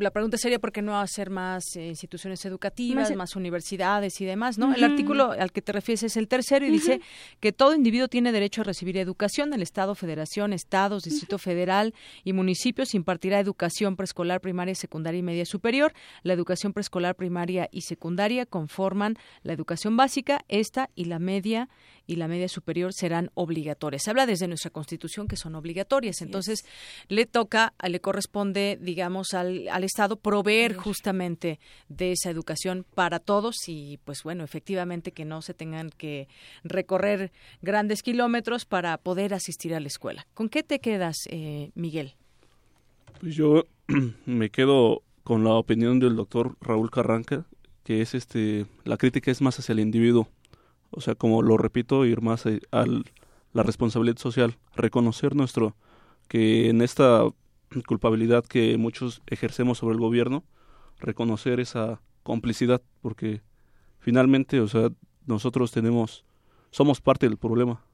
La 0.00 0.10
pregunta 0.10 0.36
sería 0.36 0.58
por 0.58 0.72
qué 0.72 0.82
no 0.82 0.98
hacer 0.98 1.30
más 1.30 1.76
eh, 1.76 1.88
instituciones 1.88 2.44
educativas, 2.44 3.14
más, 3.14 3.36
universidades 3.36 4.20
y 4.20 4.24
demás, 4.24 4.58
¿no? 4.58 4.74
El 4.74 4.84
artículo 4.84 5.32
al 5.32 5.52
que 5.52 5.62
te 5.62 5.72
refieres 5.72 6.04
es 6.04 6.16
el 6.16 6.28
tercero 6.28 6.66
y 6.66 6.70
dice 6.70 7.00
que 7.40 7.52
todo 7.52 7.74
individuo 7.74 8.08
tiene 8.08 8.32
derecho 8.32 8.60
a 8.60 8.64
recibir 8.64 8.96
educación. 8.98 9.52
El 9.52 9.62
Estado, 9.62 9.94
Federación, 9.94 10.52
Estados, 10.52 11.04
Distrito 11.04 11.38
Federal 11.38 11.94
y 12.22 12.32
municipios 12.32 12.94
impartirá 12.94 13.40
educación 13.40 13.96
preescolar, 13.96 14.40
primaria, 14.40 14.74
secundaria 14.74 15.18
y 15.18 15.22
media 15.22 15.44
superior. 15.44 15.92
La 16.22 16.32
educación 16.32 16.72
preescolar, 16.72 17.16
primaria 17.16 17.68
y 17.72 17.82
secundaria 17.82 18.46
conforman 18.46 19.16
la 19.42 19.52
educación 19.52 19.96
básica, 19.96 20.44
esta 20.48 20.90
y 20.94 21.06
la 21.06 21.18
media 21.18 21.68
y 22.06 22.16
la 22.16 22.28
media 22.28 22.48
superior 22.48 22.92
serán 22.92 23.30
obligatorias. 23.34 24.06
Habla 24.08 24.26
desde 24.26 24.46
nuestra 24.46 24.70
Constitución 24.70 25.26
que 25.26 25.36
son 25.36 25.54
obligatorias. 25.54 26.20
Entonces, 26.20 26.64
le 27.08 27.26
toca, 27.26 27.74
le 27.86 28.00
corresponde, 28.00 28.78
digamos, 28.80 29.32
al 29.34 29.63
al, 29.70 29.84
Estado 29.84 30.16
proveer 30.16 30.74
justamente 30.74 31.58
de 31.88 32.12
esa 32.12 32.30
educación 32.30 32.84
para 32.94 33.18
todos 33.18 33.68
y 33.68 33.98
pues 34.04 34.22
bueno, 34.22 34.44
efectivamente 34.44 35.12
que 35.12 35.24
no 35.24 35.42
se 35.42 35.54
tengan 35.54 35.90
que 35.90 36.28
recorrer 36.62 37.32
grandes 37.62 38.02
kilómetros 38.02 38.64
para 38.64 38.96
poder 38.98 39.34
asistir 39.34 39.74
a 39.74 39.80
la 39.80 39.88
escuela. 39.88 40.26
¿Con 40.34 40.48
qué 40.48 40.62
te 40.62 40.80
quedas, 40.80 41.16
eh, 41.30 41.70
Miguel? 41.74 42.14
Pues 43.20 43.34
yo 43.34 43.64
me 44.26 44.50
quedo 44.50 45.02
con 45.22 45.44
la 45.44 45.54
opinión 45.54 45.98
del 45.98 46.16
doctor 46.16 46.56
Raúl 46.60 46.90
Carranca, 46.90 47.46
que 47.82 48.02
es 48.02 48.14
este, 48.14 48.66
la 48.84 48.96
crítica 48.96 49.30
es 49.30 49.40
más 49.40 49.58
hacia 49.58 49.72
el 49.72 49.80
individuo, 49.80 50.28
o 50.90 51.00
sea, 51.00 51.14
como 51.14 51.42
lo 51.42 51.56
repito, 51.56 52.04
ir 52.04 52.20
más 52.20 52.44
a 52.46 52.86
la 53.52 53.62
responsabilidad 53.62 54.18
social, 54.18 54.56
reconocer 54.76 55.34
nuestro, 55.34 55.74
que 56.28 56.68
en 56.68 56.82
esta 56.82 57.24
culpabilidad 57.82 58.44
que 58.44 58.76
muchos 58.78 59.22
ejercemos 59.26 59.78
sobre 59.78 59.94
el 59.94 60.00
gobierno, 60.00 60.44
reconocer 60.98 61.60
esa 61.60 62.00
complicidad, 62.22 62.82
porque 63.00 63.42
finalmente, 63.98 64.60
o 64.60 64.68
sea, 64.68 64.90
nosotros 65.26 65.72
tenemos, 65.72 66.24
somos 66.70 67.00
parte 67.00 67.28
del 67.28 67.36
problema 67.36 67.84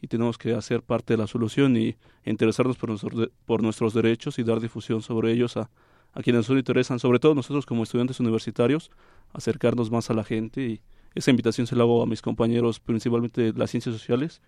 y 0.00 0.08
tenemos 0.08 0.38
que 0.38 0.54
hacer 0.54 0.82
parte 0.82 1.14
de 1.14 1.18
la 1.18 1.26
solución 1.26 1.76
y 1.76 1.96
interesarnos 2.24 2.76
por, 2.76 2.90
nuestros, 2.90 3.30
por 3.46 3.62
nuestros 3.62 3.94
derechos 3.94 4.38
y 4.38 4.42
dar 4.42 4.60
difusión 4.60 5.00
sobre 5.00 5.32
ellos 5.32 5.56
a, 5.56 5.70
a 6.12 6.22
quienes 6.22 6.48
nos 6.48 6.58
interesan, 6.58 6.98
sobre 6.98 7.18
todo 7.18 7.34
nosotros 7.34 7.66
como 7.66 7.82
estudiantes 7.82 8.20
universitarios, 8.20 8.90
acercarnos 9.32 9.90
más 9.90 10.10
a 10.10 10.14
la 10.14 10.24
gente 10.24 10.62
y 10.62 10.80
esa 11.14 11.30
invitación 11.30 11.66
se 11.66 11.76
la 11.76 11.82
hago 11.82 12.02
a 12.02 12.06
mis 12.06 12.22
compañeros 12.22 12.80
principalmente 12.80 13.52
de 13.52 13.58
las 13.58 13.70
ciencias 13.70 13.94
sociales 13.94 14.42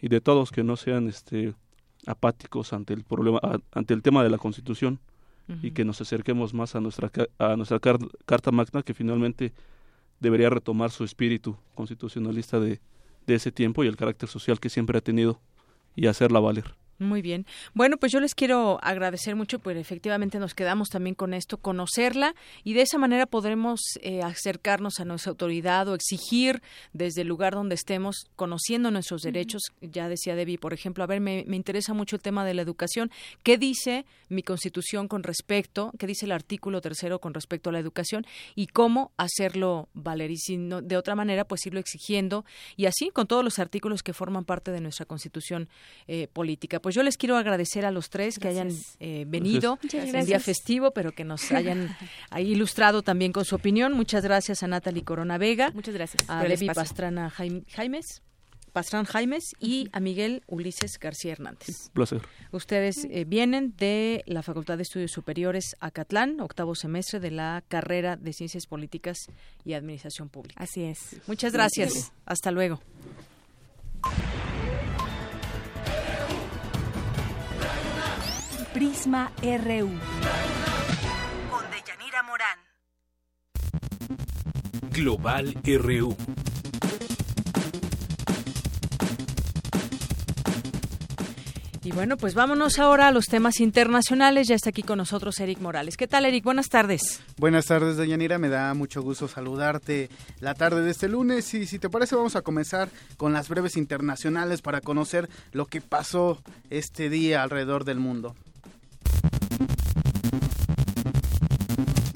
y 0.00 0.08
de 0.08 0.20
todos 0.20 0.50
que 0.50 0.62
no 0.62 0.76
sean 0.76 1.08
este 1.08 1.54
apáticos 2.06 2.72
ante 2.72 2.94
el 2.94 3.04
problema, 3.04 3.40
ante 3.72 3.94
el 3.94 4.02
tema 4.02 4.22
de 4.22 4.30
la 4.30 4.38
Constitución 4.38 5.00
y 5.60 5.72
que 5.72 5.84
nos 5.84 6.00
acerquemos 6.00 6.54
más 6.54 6.76
a 6.76 6.80
nuestra 6.80 7.10
a 7.38 7.56
nuestra 7.56 7.78
carta 7.80 8.50
magna 8.52 8.82
que 8.82 8.94
finalmente 8.94 9.52
debería 10.20 10.48
retomar 10.48 10.90
su 10.90 11.04
espíritu 11.04 11.56
constitucionalista 11.74 12.60
de, 12.60 12.80
de 13.26 13.34
ese 13.34 13.52
tiempo 13.52 13.84
y 13.84 13.88
el 13.88 13.96
carácter 13.96 14.28
social 14.28 14.60
que 14.60 14.70
siempre 14.70 14.98
ha 14.98 15.00
tenido 15.00 15.40
y 15.96 16.06
hacerla 16.06 16.40
valer. 16.40 16.74
Muy 16.98 17.20
bien. 17.20 17.46
Bueno, 17.74 17.96
pues 17.96 18.12
yo 18.12 18.20
les 18.20 18.34
quiero 18.34 18.78
agradecer 18.82 19.34
mucho, 19.34 19.58
pues 19.58 19.76
efectivamente 19.76 20.38
nos 20.38 20.54
quedamos 20.54 20.88
también 20.88 21.14
con 21.14 21.34
esto, 21.34 21.56
conocerla 21.56 22.34
y 22.62 22.74
de 22.74 22.82
esa 22.82 22.98
manera 22.98 23.26
podremos 23.26 23.80
eh, 24.02 24.22
acercarnos 24.22 25.00
a 25.00 25.04
nuestra 25.04 25.30
autoridad 25.30 25.88
o 25.88 25.94
exigir 25.94 26.62
desde 26.92 27.22
el 27.22 27.28
lugar 27.28 27.54
donde 27.54 27.74
estemos, 27.74 28.26
conociendo 28.36 28.90
nuestros 28.90 29.22
derechos. 29.22 29.62
Ya 29.80 30.08
decía 30.08 30.36
Debbie, 30.36 30.58
por 30.58 30.72
ejemplo, 30.74 31.02
a 31.02 31.06
ver, 31.06 31.20
me, 31.20 31.44
interesa 31.48 31.92
mucho 31.94 32.16
el 32.16 32.22
tema 32.22 32.44
de 32.44 32.54
la 32.54 32.62
educación. 32.62 33.10
¿Qué 33.42 33.58
dice 33.58 34.04
mi 34.28 34.42
constitución 34.42 35.08
con 35.08 35.22
respecto, 35.22 35.92
qué 35.98 36.06
dice 36.06 36.26
el 36.26 36.32
artículo 36.32 36.80
tercero 36.80 37.20
con 37.20 37.34
respecto 37.34 37.70
a 37.70 37.72
la 37.72 37.78
educación 37.78 38.24
y 38.54 38.68
cómo 38.68 39.12
hacerlo 39.16 39.88
valer? 39.94 40.30
Y 40.30 40.36
si 40.36 40.56
no, 40.56 40.82
de 40.82 40.96
otra 40.96 41.14
manera, 41.14 41.44
pues 41.44 41.66
irlo 41.66 41.80
exigiendo 41.80 42.44
y 42.76 42.86
así 42.86 43.10
con 43.10 43.26
todos 43.26 43.42
los 43.42 43.58
artículos 43.58 44.02
que 44.02 44.12
forman 44.12 44.44
parte 44.44 44.70
de 44.70 44.80
nuestra 44.80 45.06
constitución 45.06 45.68
eh, 46.06 46.28
política. 46.32 46.80
Pues 46.82 46.94
yo 46.94 47.02
les 47.02 47.16
quiero 47.16 47.36
agradecer 47.36 47.86
a 47.86 47.90
los 47.90 48.10
tres 48.10 48.38
que 48.38 48.48
hayan 48.48 48.70
eh, 49.00 49.24
venido 49.26 49.78
en 49.92 50.26
día 50.26 50.40
festivo, 50.40 50.90
pero 50.90 51.12
que 51.12 51.24
nos 51.24 51.50
hayan 51.52 51.96
ilustrado 52.38 53.02
también 53.02 53.32
con 53.32 53.44
su 53.44 53.54
opinión. 53.54 53.92
Muchas 53.92 54.24
gracias 54.24 54.62
a 54.62 54.66
Natalie 54.66 55.04
Corona 55.04 55.38
Vega. 55.38 55.70
Muchas 55.72 55.94
gracias. 55.94 56.28
A 56.28 56.44
Levi 56.44 56.66
Pastrana 56.66 57.30
Jaimes. 57.30 58.22
Pastrán 58.72 59.04
Jaimes 59.04 59.52
y 59.60 59.88
a 59.92 60.00
Miguel 60.00 60.42
Ulises 60.46 60.98
García 60.98 61.32
Hernández. 61.32 61.90
Placer. 61.92 62.22
Ustedes 62.52 63.06
eh, 63.10 63.24
vienen 63.26 63.74
de 63.76 64.24
la 64.26 64.42
Facultad 64.42 64.78
de 64.78 64.82
Estudios 64.82 65.12
Superiores 65.12 65.76
Acatlán, 65.80 66.40
octavo 66.40 66.74
semestre 66.74 67.20
de 67.20 67.30
la 67.30 67.62
carrera 67.68 68.16
de 68.16 68.32
Ciencias 68.32 68.66
Políticas 68.66 69.18
y 69.64 69.74
Administración 69.74 70.30
Pública. 70.30 70.62
Así 70.62 70.84
es. 70.84 71.20
Muchas 71.26 71.52
gracias. 71.52 72.12
Hasta 72.24 72.50
luego. 72.50 72.80
Prisma 78.72 79.30
RU. 79.42 79.90
Con 81.50 81.64
Deyanira 81.70 82.22
Morán. 82.22 82.58
Global 84.90 85.54
RU. 85.62 86.16
Y 91.84 91.90
bueno, 91.90 92.16
pues 92.16 92.34
vámonos 92.34 92.78
ahora 92.78 93.08
a 93.08 93.12
los 93.12 93.26
temas 93.26 93.60
internacionales. 93.60 94.48
Ya 94.48 94.54
está 94.54 94.70
aquí 94.70 94.82
con 94.82 94.96
nosotros 94.96 95.38
Eric 95.40 95.58
Morales. 95.60 95.98
¿Qué 95.98 96.08
tal, 96.08 96.24
Eric? 96.24 96.42
Buenas 96.42 96.70
tardes. 96.70 97.20
Buenas 97.36 97.66
tardes, 97.66 97.98
Deyanira. 97.98 98.38
Me 98.38 98.48
da 98.48 98.72
mucho 98.72 99.02
gusto 99.02 99.28
saludarte 99.28 100.08
la 100.40 100.54
tarde 100.54 100.80
de 100.80 100.92
este 100.92 101.08
lunes. 101.08 101.52
Y 101.52 101.66
si 101.66 101.78
te 101.78 101.90
parece, 101.90 102.16
vamos 102.16 102.36
a 102.36 102.42
comenzar 102.42 102.88
con 103.18 103.34
las 103.34 103.50
breves 103.50 103.76
internacionales 103.76 104.62
para 104.62 104.80
conocer 104.80 105.28
lo 105.52 105.66
que 105.66 105.82
pasó 105.82 106.40
este 106.70 107.10
día 107.10 107.42
alrededor 107.42 107.84
del 107.84 107.98
mundo. 107.98 108.34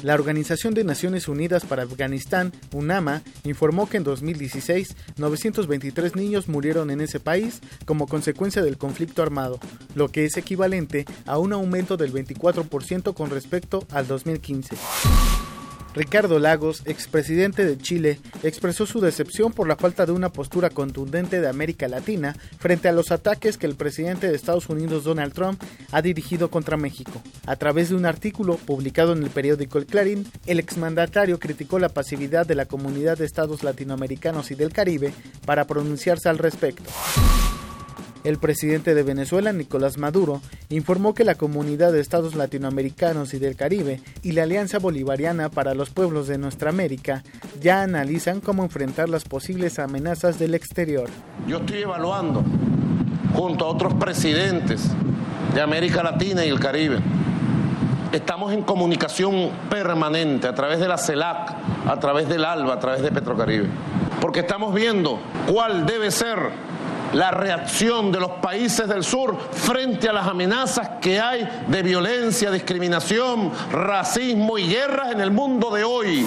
La 0.06 0.14
Organización 0.14 0.72
de 0.72 0.84
Naciones 0.84 1.26
Unidas 1.26 1.64
para 1.64 1.82
Afganistán, 1.82 2.52
UNAMA, 2.72 3.22
informó 3.42 3.88
que 3.88 3.96
en 3.96 4.04
2016 4.04 4.94
923 5.16 6.14
niños 6.14 6.48
murieron 6.48 6.92
en 6.92 7.00
ese 7.00 7.18
país 7.18 7.60
como 7.86 8.06
consecuencia 8.06 8.62
del 8.62 8.78
conflicto 8.78 9.24
armado, 9.24 9.58
lo 9.96 10.06
que 10.06 10.24
es 10.24 10.36
equivalente 10.36 11.06
a 11.26 11.38
un 11.38 11.52
aumento 11.52 11.96
del 11.96 12.12
24% 12.12 13.14
con 13.14 13.30
respecto 13.30 13.84
al 13.90 14.06
2015. 14.06 14.76
Ricardo 15.96 16.38
Lagos, 16.38 16.82
expresidente 16.84 17.64
de 17.64 17.78
Chile, 17.78 18.20
expresó 18.42 18.84
su 18.84 19.00
decepción 19.00 19.54
por 19.54 19.66
la 19.66 19.76
falta 19.76 20.04
de 20.04 20.12
una 20.12 20.28
postura 20.28 20.68
contundente 20.68 21.40
de 21.40 21.48
América 21.48 21.88
Latina 21.88 22.36
frente 22.58 22.88
a 22.88 22.92
los 22.92 23.12
ataques 23.12 23.56
que 23.56 23.64
el 23.64 23.76
presidente 23.76 24.28
de 24.28 24.36
Estados 24.36 24.68
Unidos 24.68 25.04
Donald 25.04 25.32
Trump 25.32 25.58
ha 25.92 26.02
dirigido 26.02 26.50
contra 26.50 26.76
México. 26.76 27.22
A 27.46 27.56
través 27.56 27.88
de 27.88 27.94
un 27.94 28.04
artículo 28.04 28.56
publicado 28.56 29.14
en 29.14 29.22
el 29.22 29.30
periódico 29.30 29.78
El 29.78 29.86
Clarín, 29.86 30.30
el 30.44 30.60
exmandatario 30.60 31.38
criticó 31.38 31.78
la 31.78 31.88
pasividad 31.88 32.46
de 32.46 32.56
la 32.56 32.66
comunidad 32.66 33.16
de 33.16 33.24
estados 33.24 33.64
latinoamericanos 33.64 34.50
y 34.50 34.54
del 34.54 34.74
Caribe 34.74 35.14
para 35.46 35.66
pronunciarse 35.66 36.28
al 36.28 36.36
respecto. 36.36 36.90
El 38.26 38.38
presidente 38.38 38.96
de 38.96 39.04
Venezuela, 39.04 39.52
Nicolás 39.52 39.98
Maduro, 39.98 40.42
informó 40.68 41.14
que 41.14 41.22
la 41.22 41.36
comunidad 41.36 41.92
de 41.92 42.00
estados 42.00 42.34
latinoamericanos 42.34 43.32
y 43.34 43.38
del 43.38 43.54
Caribe 43.54 44.00
y 44.24 44.32
la 44.32 44.42
Alianza 44.42 44.80
Bolivariana 44.80 45.48
para 45.48 45.74
los 45.74 45.90
Pueblos 45.90 46.26
de 46.26 46.36
Nuestra 46.36 46.70
América 46.70 47.22
ya 47.60 47.82
analizan 47.82 48.40
cómo 48.40 48.64
enfrentar 48.64 49.08
las 49.08 49.22
posibles 49.22 49.78
amenazas 49.78 50.40
del 50.40 50.56
exterior. 50.56 51.08
Yo 51.46 51.58
estoy 51.58 51.82
evaluando, 51.82 52.42
junto 53.32 53.64
a 53.64 53.68
otros 53.68 53.94
presidentes 53.94 54.88
de 55.54 55.60
América 55.60 56.02
Latina 56.02 56.44
y 56.44 56.48
el 56.48 56.58
Caribe, 56.58 56.98
Estamos 58.12 58.52
en 58.52 58.62
comunicación 58.62 59.50
permanente 59.68 60.48
a 60.48 60.54
través 60.54 60.78
de 60.78 60.88
la 60.88 60.96
CELAC, 60.96 61.54
a 61.86 62.00
través 62.00 62.28
del 62.28 62.44
ALBA, 62.44 62.74
a 62.74 62.78
través 62.78 63.02
de 63.02 63.10
Petrocaribe, 63.12 63.68
porque 64.20 64.40
estamos 64.40 64.72
viendo 64.72 65.18
cuál 65.52 65.84
debe 65.84 66.10
ser 66.10 66.38
la 67.12 67.30
reacción 67.30 68.12
de 68.12 68.20
los 68.20 68.30
países 68.42 68.88
del 68.88 69.04
sur 69.04 69.36
frente 69.52 70.08
a 70.08 70.12
las 70.12 70.26
amenazas 70.26 70.88
que 71.00 71.20
hay 71.20 71.48
de 71.68 71.82
violencia, 71.82 72.50
discriminación, 72.50 73.52
racismo 73.70 74.58
y 74.58 74.68
guerras 74.68 75.12
en 75.12 75.20
el 75.20 75.30
mundo 75.30 75.70
de 75.70 75.84
hoy. 75.84 76.26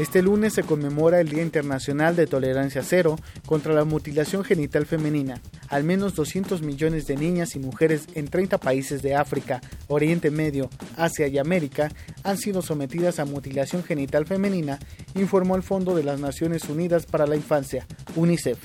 Este 0.00 0.22
lunes 0.22 0.54
se 0.54 0.62
conmemora 0.62 1.20
el 1.20 1.28
Día 1.28 1.42
Internacional 1.42 2.16
de 2.16 2.26
Tolerancia 2.26 2.82
Cero 2.82 3.16
contra 3.44 3.74
la 3.74 3.84
mutilación 3.84 4.44
genital 4.44 4.86
femenina. 4.86 5.42
Al 5.68 5.84
menos 5.84 6.14
200 6.14 6.62
millones 6.62 7.06
de 7.06 7.16
niñas 7.16 7.54
y 7.54 7.58
mujeres 7.58 8.06
en 8.14 8.26
30 8.26 8.56
países 8.56 9.02
de 9.02 9.14
África, 9.14 9.60
Oriente 9.88 10.30
Medio, 10.30 10.70
Asia 10.96 11.26
y 11.26 11.36
América 11.36 11.90
han 12.24 12.38
sido 12.38 12.62
sometidas 12.62 13.18
a 13.18 13.26
mutilación 13.26 13.84
genital 13.84 14.24
femenina, 14.24 14.78
informó 15.16 15.54
el 15.54 15.62
Fondo 15.62 15.94
de 15.94 16.04
las 16.04 16.18
Naciones 16.18 16.64
Unidas 16.70 17.04
para 17.04 17.26
la 17.26 17.36
Infancia, 17.36 17.86
UNICEF. 18.16 18.58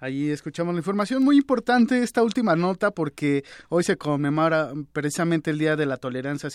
Ahí 0.00 0.30
escuchamos 0.30 0.74
la 0.74 0.78
información. 0.78 1.22
Muy 1.22 1.36
importante 1.36 2.02
esta 2.02 2.22
última 2.22 2.56
nota 2.56 2.90
porque 2.90 3.44
hoy 3.68 3.84
se 3.84 3.98
conmemora 3.98 4.72
precisamente 4.92 5.50
el 5.50 5.58
Día 5.58 5.76
de 5.76 5.84
la 5.84 5.98
Tolerancia 5.98 6.48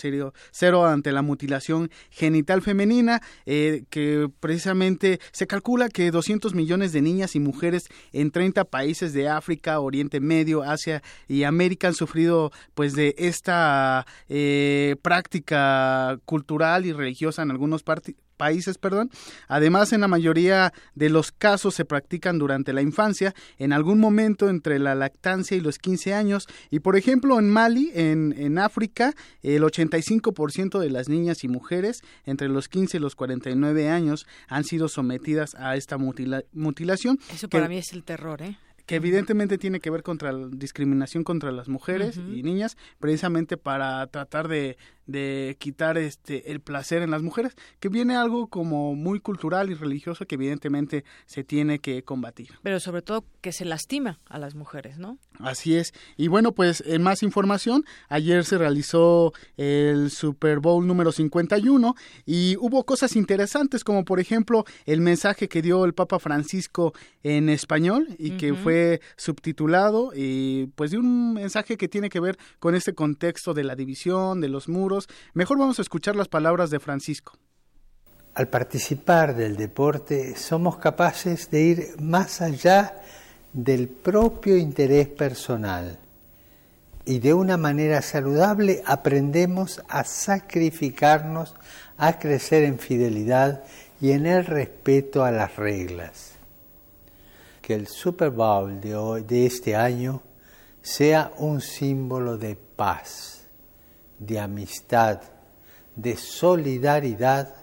Cero 0.50 0.84
ante 0.84 1.12
la 1.12 1.22
mutilación 1.22 1.90
genital 2.10 2.60
femenina, 2.60 3.22
eh, 3.44 3.84
que 3.88 4.28
precisamente 4.40 5.20
se 5.30 5.46
calcula 5.46 5.88
que 5.88 6.10
200 6.10 6.54
millones 6.54 6.92
de 6.92 7.02
niñas 7.02 7.36
y 7.36 7.40
mujeres 7.40 7.86
en 8.12 8.32
30 8.32 8.64
países 8.64 9.12
de 9.12 9.28
África, 9.28 9.78
Oriente 9.78 10.18
Medio, 10.18 10.64
Asia 10.64 11.04
y 11.28 11.44
América 11.44 11.86
han 11.86 11.94
sufrido 11.94 12.50
pues 12.74 12.94
de 12.94 13.14
esta 13.16 14.06
eh, 14.28 14.96
práctica 15.02 16.18
cultural 16.24 16.84
y 16.84 16.92
religiosa 16.92 17.42
en 17.42 17.52
algunos 17.52 17.84
países, 18.36 18.78
perdón. 18.78 19.10
Además, 19.48 19.92
en 19.92 20.02
la 20.02 20.08
mayoría 20.08 20.72
de 20.94 21.10
los 21.10 21.32
casos 21.32 21.74
se 21.74 21.84
practican 21.84 22.38
durante 22.38 22.72
la 22.72 22.82
infancia, 22.82 23.34
en 23.58 23.72
algún 23.72 23.98
momento 23.98 24.48
entre 24.48 24.78
la 24.78 24.94
lactancia 24.94 25.56
y 25.56 25.60
los 25.60 25.78
15 25.78 26.14
años. 26.14 26.46
Y 26.70 26.80
por 26.80 26.96
ejemplo, 26.96 27.38
en 27.38 27.50
Mali, 27.50 27.90
en, 27.94 28.34
en 28.36 28.58
África, 28.58 29.14
el 29.42 29.62
85% 29.62 30.78
de 30.78 30.90
las 30.90 31.08
niñas 31.08 31.44
y 31.44 31.48
mujeres 31.48 32.02
entre 32.24 32.48
los 32.48 32.68
15 32.68 32.96
y 32.96 33.00
los 33.00 33.14
49 33.14 33.88
años 33.88 34.26
han 34.48 34.64
sido 34.64 34.88
sometidas 34.88 35.54
a 35.54 35.76
esta 35.76 35.96
mutilación. 35.98 37.18
Eso 37.32 37.48
para 37.48 37.68
mí 37.68 37.78
es 37.78 37.92
el 37.92 38.04
terror, 38.04 38.42
¿eh? 38.42 38.58
que 38.86 38.94
evidentemente 38.94 39.58
tiene 39.58 39.80
que 39.80 39.90
ver 39.90 40.02
contra 40.02 40.32
la 40.32 40.46
discriminación 40.48 41.24
contra 41.24 41.50
las 41.50 41.68
mujeres 41.68 42.16
y 42.16 42.42
niñas, 42.44 42.76
precisamente 43.00 43.56
para 43.56 44.06
tratar 44.06 44.46
de, 44.46 44.78
de 45.06 45.56
quitar 45.58 45.98
este 45.98 46.50
el 46.50 46.60
placer 46.60 47.02
en 47.02 47.10
las 47.10 47.22
mujeres, 47.22 47.56
que 47.80 47.88
viene 47.88 48.16
algo 48.16 48.48
como 48.48 48.94
muy 48.94 49.20
cultural 49.20 49.70
y 49.70 49.74
religioso 49.74 50.26
que 50.26 50.34
evidentemente 50.34 51.04
se 51.26 51.44
tiene 51.44 51.78
que 51.78 52.02
combatir. 52.02 52.58
Pero 52.62 52.80
sobre 52.80 53.02
todo 53.02 53.24
que 53.40 53.52
se 53.52 53.64
lastima 53.64 54.18
a 54.28 54.38
las 54.38 54.54
mujeres, 54.54 54.98
¿no? 54.98 55.18
Así 55.38 55.76
es. 55.76 55.92
Y 56.16 56.28
bueno, 56.28 56.52
pues 56.52 56.82
en 56.86 57.02
más 57.02 57.22
información, 57.22 57.84
ayer 58.08 58.44
se 58.44 58.58
realizó 58.58 59.32
el 59.56 60.10
Super 60.10 60.60
Bowl 60.60 60.86
número 60.86 61.12
51 61.12 61.94
y 62.24 62.56
hubo 62.58 62.84
cosas 62.84 63.16
interesantes 63.16 63.84
como 63.84 64.04
por 64.04 64.20
ejemplo 64.20 64.64
el 64.86 65.00
mensaje 65.00 65.48
que 65.48 65.62
dio 65.62 65.84
el 65.84 65.94
Papa 65.94 66.18
Francisco 66.18 66.92
en 67.22 67.48
español 67.48 68.08
y 68.18 68.32
que 68.32 68.54
fue 68.54 69.00
subtitulado 69.16 70.12
y 70.14 70.66
pues 70.74 70.90
de 70.90 70.98
un 70.98 71.34
mensaje 71.34 71.76
que 71.76 71.88
tiene 71.88 72.08
que 72.08 72.20
ver 72.20 72.38
con 72.58 72.74
este 72.74 72.94
contexto 72.94 73.54
de 73.54 73.64
la 73.64 73.74
división, 73.74 74.40
de 74.40 74.48
los 74.48 74.68
muros 74.68 74.95
Mejor 75.34 75.58
vamos 75.58 75.78
a 75.78 75.82
escuchar 75.82 76.16
las 76.16 76.28
palabras 76.28 76.70
de 76.70 76.80
Francisco. 76.80 77.32
Al 78.34 78.48
participar 78.48 79.34
del 79.34 79.56
deporte 79.56 80.36
somos 80.36 80.76
capaces 80.76 81.50
de 81.50 81.62
ir 81.62 81.94
más 82.00 82.40
allá 82.42 83.02
del 83.52 83.88
propio 83.88 84.56
interés 84.56 85.08
personal 85.08 85.98
y 87.06 87.20
de 87.20 87.32
una 87.32 87.56
manera 87.56 88.02
saludable 88.02 88.82
aprendemos 88.84 89.82
a 89.88 90.04
sacrificarnos, 90.04 91.54
a 91.96 92.18
crecer 92.18 92.64
en 92.64 92.78
fidelidad 92.78 93.62
y 94.00 94.10
en 94.10 94.26
el 94.26 94.44
respeto 94.44 95.24
a 95.24 95.30
las 95.30 95.56
reglas. 95.56 96.32
Que 97.62 97.74
el 97.74 97.86
Super 97.86 98.30
Bowl 98.30 98.80
de, 98.80 99.46
este 99.46 99.76
año 99.76 100.20
sea 100.82 101.32
un 101.38 101.60
símbolo 101.60 102.36
de 102.36 102.56
paz 102.56 103.35
de 104.18 104.40
amistad, 104.40 105.20
de 105.94 106.16
solidaridad 106.16 107.54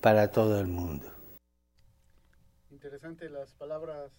para 0.00 0.30
todo 0.30 0.60
el 0.60 0.66
mundo. 0.66 1.12
Interesante 2.70 3.28
las 3.28 3.52
palabras 3.54 4.10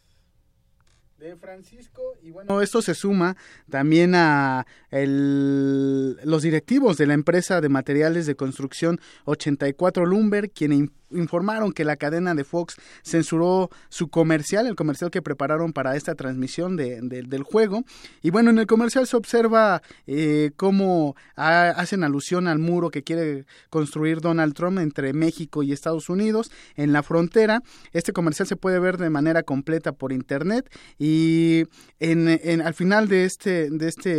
de 1.17 1.35
Francisco 1.35 2.01
y 2.23 2.31
bueno 2.31 2.61
esto 2.61 2.81
se 2.81 2.95
suma 2.95 3.37
también 3.69 4.15
a 4.15 4.65
los 4.91 6.41
directivos 6.41 6.97
de 6.97 7.05
la 7.05 7.13
empresa 7.13 7.61
de 7.61 7.69
materiales 7.69 8.25
de 8.25 8.35
construcción 8.35 8.99
84 9.25 10.05
Lumber 10.07 10.49
quienes 10.49 10.89
informaron 11.13 11.71
que 11.73 11.85
la 11.85 11.95
cadena 11.95 12.35
de 12.35 12.43
Fox 12.43 12.75
censuró 13.03 13.69
su 13.89 14.09
comercial, 14.09 14.67
el 14.67 14.75
comercial 14.75 15.11
que 15.11 15.21
prepararon 15.21 15.73
para 15.73 15.95
esta 15.95 16.15
transmisión 16.15 16.75
de, 16.75 17.01
del 17.01 17.43
juego. 17.43 17.83
Y 18.21 18.29
bueno, 18.29 18.49
en 18.49 18.59
el 18.59 18.67
comercial 18.67 19.07
se 19.07 19.17
observa 19.17 19.81
eh, 20.07 20.51
cómo 20.55 21.15
hacen 21.35 22.03
alusión 22.03 22.47
al 22.47 22.59
muro 22.59 22.89
que 22.89 23.03
quiere 23.03 23.45
construir 23.69 24.21
Donald 24.21 24.53
Trump 24.53 24.79
entre 24.79 25.13
México 25.13 25.63
y 25.63 25.71
Estados 25.71 26.09
Unidos 26.09 26.51
en 26.75 26.93
la 26.93 27.03
frontera. 27.03 27.61
Este 27.93 28.13
comercial 28.13 28.47
se 28.47 28.55
puede 28.55 28.79
ver 28.79 28.97
de 28.97 29.09
manera 29.09 29.43
completa 29.43 29.91
por 29.91 30.11
internet 30.11 30.69
y 30.97 31.65
en, 31.99 32.27
en, 32.27 32.61
al 32.61 32.73
final 32.73 33.07
de 33.07 33.25
este, 33.25 33.69
de 33.69 33.87
este, 33.87 34.09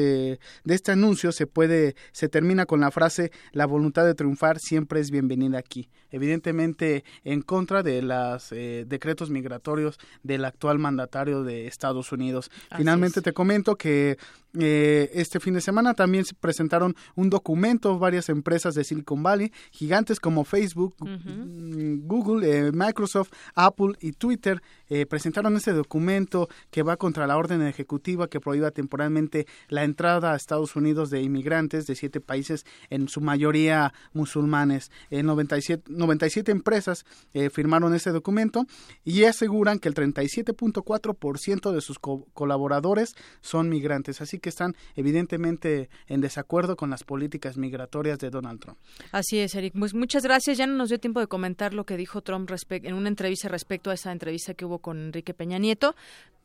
de 0.64 0.74
este 0.74 0.92
anuncio 0.92 1.32
se 1.32 1.46
puede, 1.46 1.94
se 2.12 2.28
termina 2.28 2.66
con 2.66 2.80
la 2.80 2.90
frase 2.90 3.32
la 3.52 3.66
voluntad 3.66 4.04
de 4.04 4.14
triunfar 4.14 4.58
siempre 4.58 5.00
es 5.00 5.10
bienvenida 5.10 5.58
aquí. 5.58 5.88
Evidentemente 6.10 6.81
en 7.24 7.42
contra 7.42 7.82
de 7.82 8.02
los 8.02 8.52
eh, 8.52 8.84
decretos 8.86 9.30
migratorios 9.30 9.98
del 10.22 10.44
actual 10.44 10.78
mandatario 10.78 11.42
de 11.42 11.66
Estados 11.66 12.12
Unidos. 12.12 12.50
Finalmente 12.76 13.22
te 13.22 13.32
comento 13.32 13.76
que 13.76 14.18
eh, 14.58 15.10
este 15.14 15.40
fin 15.40 15.54
de 15.54 15.60
semana 15.60 15.94
también 15.94 16.24
se 16.24 16.34
presentaron 16.34 16.94
un 17.14 17.30
documento 17.30 17.98
varias 17.98 18.28
empresas 18.28 18.74
de 18.74 18.84
Silicon 18.84 19.22
Valley, 19.22 19.52
gigantes 19.70 20.20
como 20.20 20.44
Facebook, 20.44 20.94
mm, 21.00 22.06
Google, 22.06 22.68
eh, 22.68 22.72
Microsoft, 22.72 23.32
Apple 23.54 23.94
y 24.00 24.12
Twitter, 24.12 24.62
presentaron 25.08 25.56
este 25.56 25.72
documento 25.72 26.50
que 26.70 26.82
va 26.82 26.98
contra 26.98 27.26
la 27.26 27.38
orden 27.38 27.62
ejecutiva 27.62 28.28
que 28.28 28.40
prohíba 28.40 28.72
temporalmente 28.72 29.46
la 29.68 29.84
entrada 29.84 30.32
a 30.32 30.36
Estados 30.36 30.76
Unidos 30.76 31.08
de 31.08 31.22
inmigrantes 31.22 31.86
de 31.86 31.94
siete 31.94 32.20
países, 32.20 32.66
en 32.90 33.08
su 33.08 33.22
mayoría 33.22 33.94
musulmanes. 34.12 34.90
97, 35.10 35.84
97 35.88 36.52
empresas 36.52 37.04
eh, 37.34 37.50
firmaron 37.50 37.94
ese 37.94 38.10
documento 38.10 38.66
y 39.04 39.24
aseguran 39.24 39.78
que 39.78 39.88
el 39.88 39.94
37.4% 39.94 41.72
de 41.72 41.80
sus 41.80 41.98
colaboradores 41.98 43.14
son 43.40 43.68
migrantes, 43.68 44.20
así 44.20 44.38
que 44.42 44.50
están 44.50 44.76
evidentemente 44.94 45.88
en 46.08 46.20
desacuerdo 46.20 46.76
con 46.76 46.90
las 46.90 47.04
políticas 47.04 47.56
migratorias 47.56 48.18
de 48.18 48.28
Donald 48.28 48.60
Trump. 48.60 48.78
Así 49.10 49.38
es, 49.38 49.54
Eric. 49.54 49.72
Pues 49.78 49.94
muchas 49.94 50.22
gracias. 50.24 50.58
Ya 50.58 50.66
no 50.66 50.74
nos 50.74 50.90
dio 50.90 51.00
tiempo 51.00 51.20
de 51.20 51.28
comentar 51.28 51.72
lo 51.72 51.86
que 51.86 51.96
dijo 51.96 52.20
Trump 52.20 52.50
en 52.68 52.94
una 52.94 53.08
entrevista 53.08 53.48
respecto 53.48 53.90
a 53.90 53.94
esa 53.94 54.12
entrevista 54.12 54.52
que 54.52 54.66
hubo 54.66 54.80
con 54.80 54.98
Enrique 54.98 55.32
Peña 55.32 55.58
Nieto, 55.58 55.94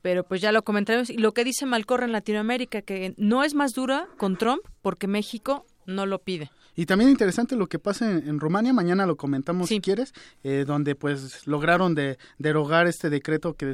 pero 0.02 0.24
pues 0.24 0.40
ya 0.40 0.52
lo 0.52 0.64
comentaremos. 0.64 1.10
Y 1.10 1.18
lo 1.18 1.34
que 1.34 1.44
dice 1.44 1.66
Malcorra 1.66 2.06
en 2.06 2.14
Latinoamérica, 2.14 2.82
que 2.82 3.14
no 3.18 3.44
es 3.44 3.56
más 3.56 3.74
dura 3.74 4.08
con 4.18 4.38
Trump 4.38 4.62
porque 4.82 5.08
México 5.08 5.66
no 5.86 6.06
lo 6.06 6.20
pide. 6.20 6.52
Y 6.78 6.86
también 6.86 7.10
interesante 7.10 7.56
lo 7.56 7.68
que 7.68 7.80
pasa 7.80 8.10
en, 8.10 8.40
Rumania, 8.40 8.72
mañana 8.72 9.08
lo 9.08 9.18
comentamos 9.18 9.68
si 9.68 9.82
quieres, 9.82 10.14
eh, 10.44 10.64
donde 10.66 10.94
pues 10.94 11.48
lograron 11.48 11.96
de, 11.96 12.20
derogar 12.38 12.86
este 12.86 13.10
decreto 13.10 13.56
que 13.56 13.66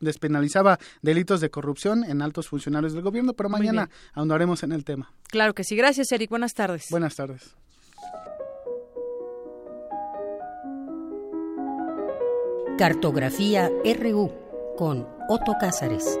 despenalizaba 0.00 0.78
delitos 1.02 1.42
de 1.42 1.50
corrupción 1.50 2.04
en 2.04 2.22
altos 2.22 2.48
funcionarios 2.48 2.94
del 2.94 3.02
gobierno, 3.02 3.34
pero 3.34 3.50
mañana 3.50 3.90
ahondaremos 4.14 4.62
en 4.62 4.72
el 4.72 4.82
tema. 4.82 5.12
Claro 5.28 5.54
que 5.54 5.62
sí. 5.62 5.76
Gracias, 5.76 6.10
Eric. 6.10 6.30
Buenas 6.30 6.54
tardes. 6.54 6.86
Buenas 6.90 7.14
tardes. 7.16 7.54
Cartografía 12.78 13.70
RU 13.84 14.32
con 14.78 15.06
Otto 15.28 15.54
Cázares. 15.60 16.18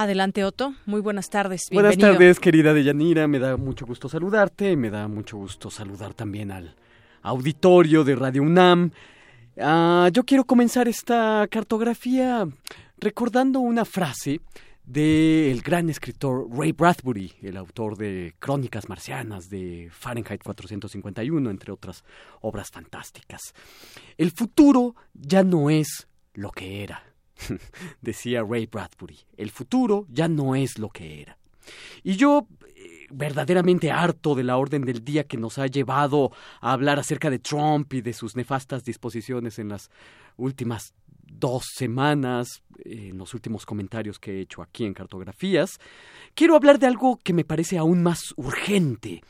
Adelante, 0.00 0.46
Otto. 0.46 0.74
Muy 0.86 1.02
buenas 1.02 1.28
tardes. 1.28 1.68
Buenas 1.70 1.98
tardes, 1.98 2.40
querida 2.40 2.72
Deyanira. 2.72 3.28
Me 3.28 3.38
da 3.38 3.58
mucho 3.58 3.84
gusto 3.84 4.08
saludarte. 4.08 4.74
Me 4.74 4.88
da 4.88 5.08
mucho 5.08 5.36
gusto 5.36 5.70
saludar 5.70 6.14
también 6.14 6.50
al 6.50 6.74
auditorio 7.20 8.02
de 8.02 8.16
Radio 8.16 8.42
UNAM. 8.42 8.92
Ah, 9.60 10.08
yo 10.10 10.24
quiero 10.24 10.44
comenzar 10.44 10.88
esta 10.88 11.46
cartografía 11.50 12.48
recordando 12.96 13.60
una 13.60 13.84
frase 13.84 14.40
del 14.84 15.60
gran 15.60 15.90
escritor 15.90 16.48
Ray 16.50 16.72
Bradbury, 16.72 17.34
el 17.42 17.58
autor 17.58 17.98
de 17.98 18.34
Crónicas 18.38 18.88
Marcianas, 18.88 19.50
de 19.50 19.90
Fahrenheit 19.92 20.42
451, 20.42 21.50
entre 21.50 21.72
otras 21.72 22.04
obras 22.40 22.70
fantásticas. 22.70 23.52
El 24.16 24.30
futuro 24.30 24.94
ya 25.12 25.44
no 25.44 25.68
es 25.68 26.08
lo 26.32 26.50
que 26.52 26.82
era, 26.82 27.04
decía 28.00 28.42
Ray 28.42 28.66
Bradbury. 28.66 29.18
El 29.36 29.50
futuro 29.50 30.06
ya 30.08 30.28
no 30.28 30.54
es 30.54 30.78
lo 30.78 30.88
que 30.90 31.22
era. 31.22 31.38
Y 32.02 32.16
yo 32.16 32.46
eh, 32.66 33.06
verdaderamente 33.10 33.90
harto 33.90 34.34
de 34.34 34.44
la 34.44 34.56
orden 34.56 34.82
del 34.82 35.04
día 35.04 35.24
que 35.24 35.36
nos 35.36 35.58
ha 35.58 35.66
llevado 35.66 36.32
a 36.60 36.72
hablar 36.72 36.98
acerca 36.98 37.30
de 37.30 37.38
Trump 37.38 37.92
y 37.92 38.00
de 38.00 38.12
sus 38.12 38.36
nefastas 38.36 38.84
disposiciones 38.84 39.58
en 39.58 39.68
las 39.68 39.90
últimas 40.36 40.94
dos 41.30 41.64
semanas, 41.74 42.62
en 42.84 43.16
los 43.18 43.34
últimos 43.34 43.64
comentarios 43.66 44.18
que 44.18 44.32
he 44.32 44.40
hecho 44.40 44.62
aquí 44.62 44.84
en 44.84 44.94
Cartografías, 44.94 45.78
quiero 46.34 46.56
hablar 46.56 46.78
de 46.78 46.86
algo 46.86 47.18
que 47.22 47.32
me 47.32 47.44
parece 47.44 47.78
aún 47.78 48.02
más 48.02 48.34
urgente. 48.36 49.22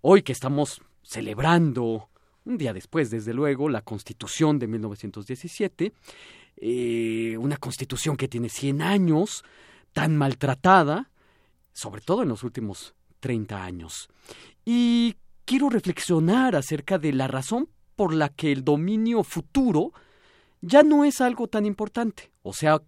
Hoy 0.00 0.22
que 0.22 0.32
estamos 0.32 0.80
celebrando, 1.02 2.08
un 2.44 2.58
día 2.58 2.72
después, 2.72 3.10
desde 3.10 3.34
luego, 3.34 3.68
la 3.68 3.82
Constitución 3.82 4.58
de 4.58 4.66
1917, 4.66 5.92
eh, 6.56 7.36
una 7.38 7.56
Constitución 7.56 8.16
que 8.16 8.28
tiene 8.28 8.48
100 8.48 8.82
años, 8.82 9.44
tan 9.92 10.16
maltratada, 10.16 11.10
sobre 11.72 12.00
todo 12.00 12.22
en 12.22 12.28
los 12.28 12.42
últimos 12.42 12.94
30 13.20 13.62
años. 13.62 14.08
Y 14.64 15.16
quiero 15.44 15.68
reflexionar 15.68 16.56
acerca 16.56 16.98
de 16.98 17.12
la 17.12 17.28
razón 17.28 17.68
por 17.94 18.14
la 18.14 18.28
que 18.28 18.52
el 18.52 18.64
dominio 18.64 19.22
futuro 19.22 19.92
ya 20.60 20.82
no 20.82 21.04
es 21.04 21.20
algo 21.20 21.48
tan 21.48 21.66
importante, 21.66 22.30
o 22.42 22.52
sea, 22.52 22.80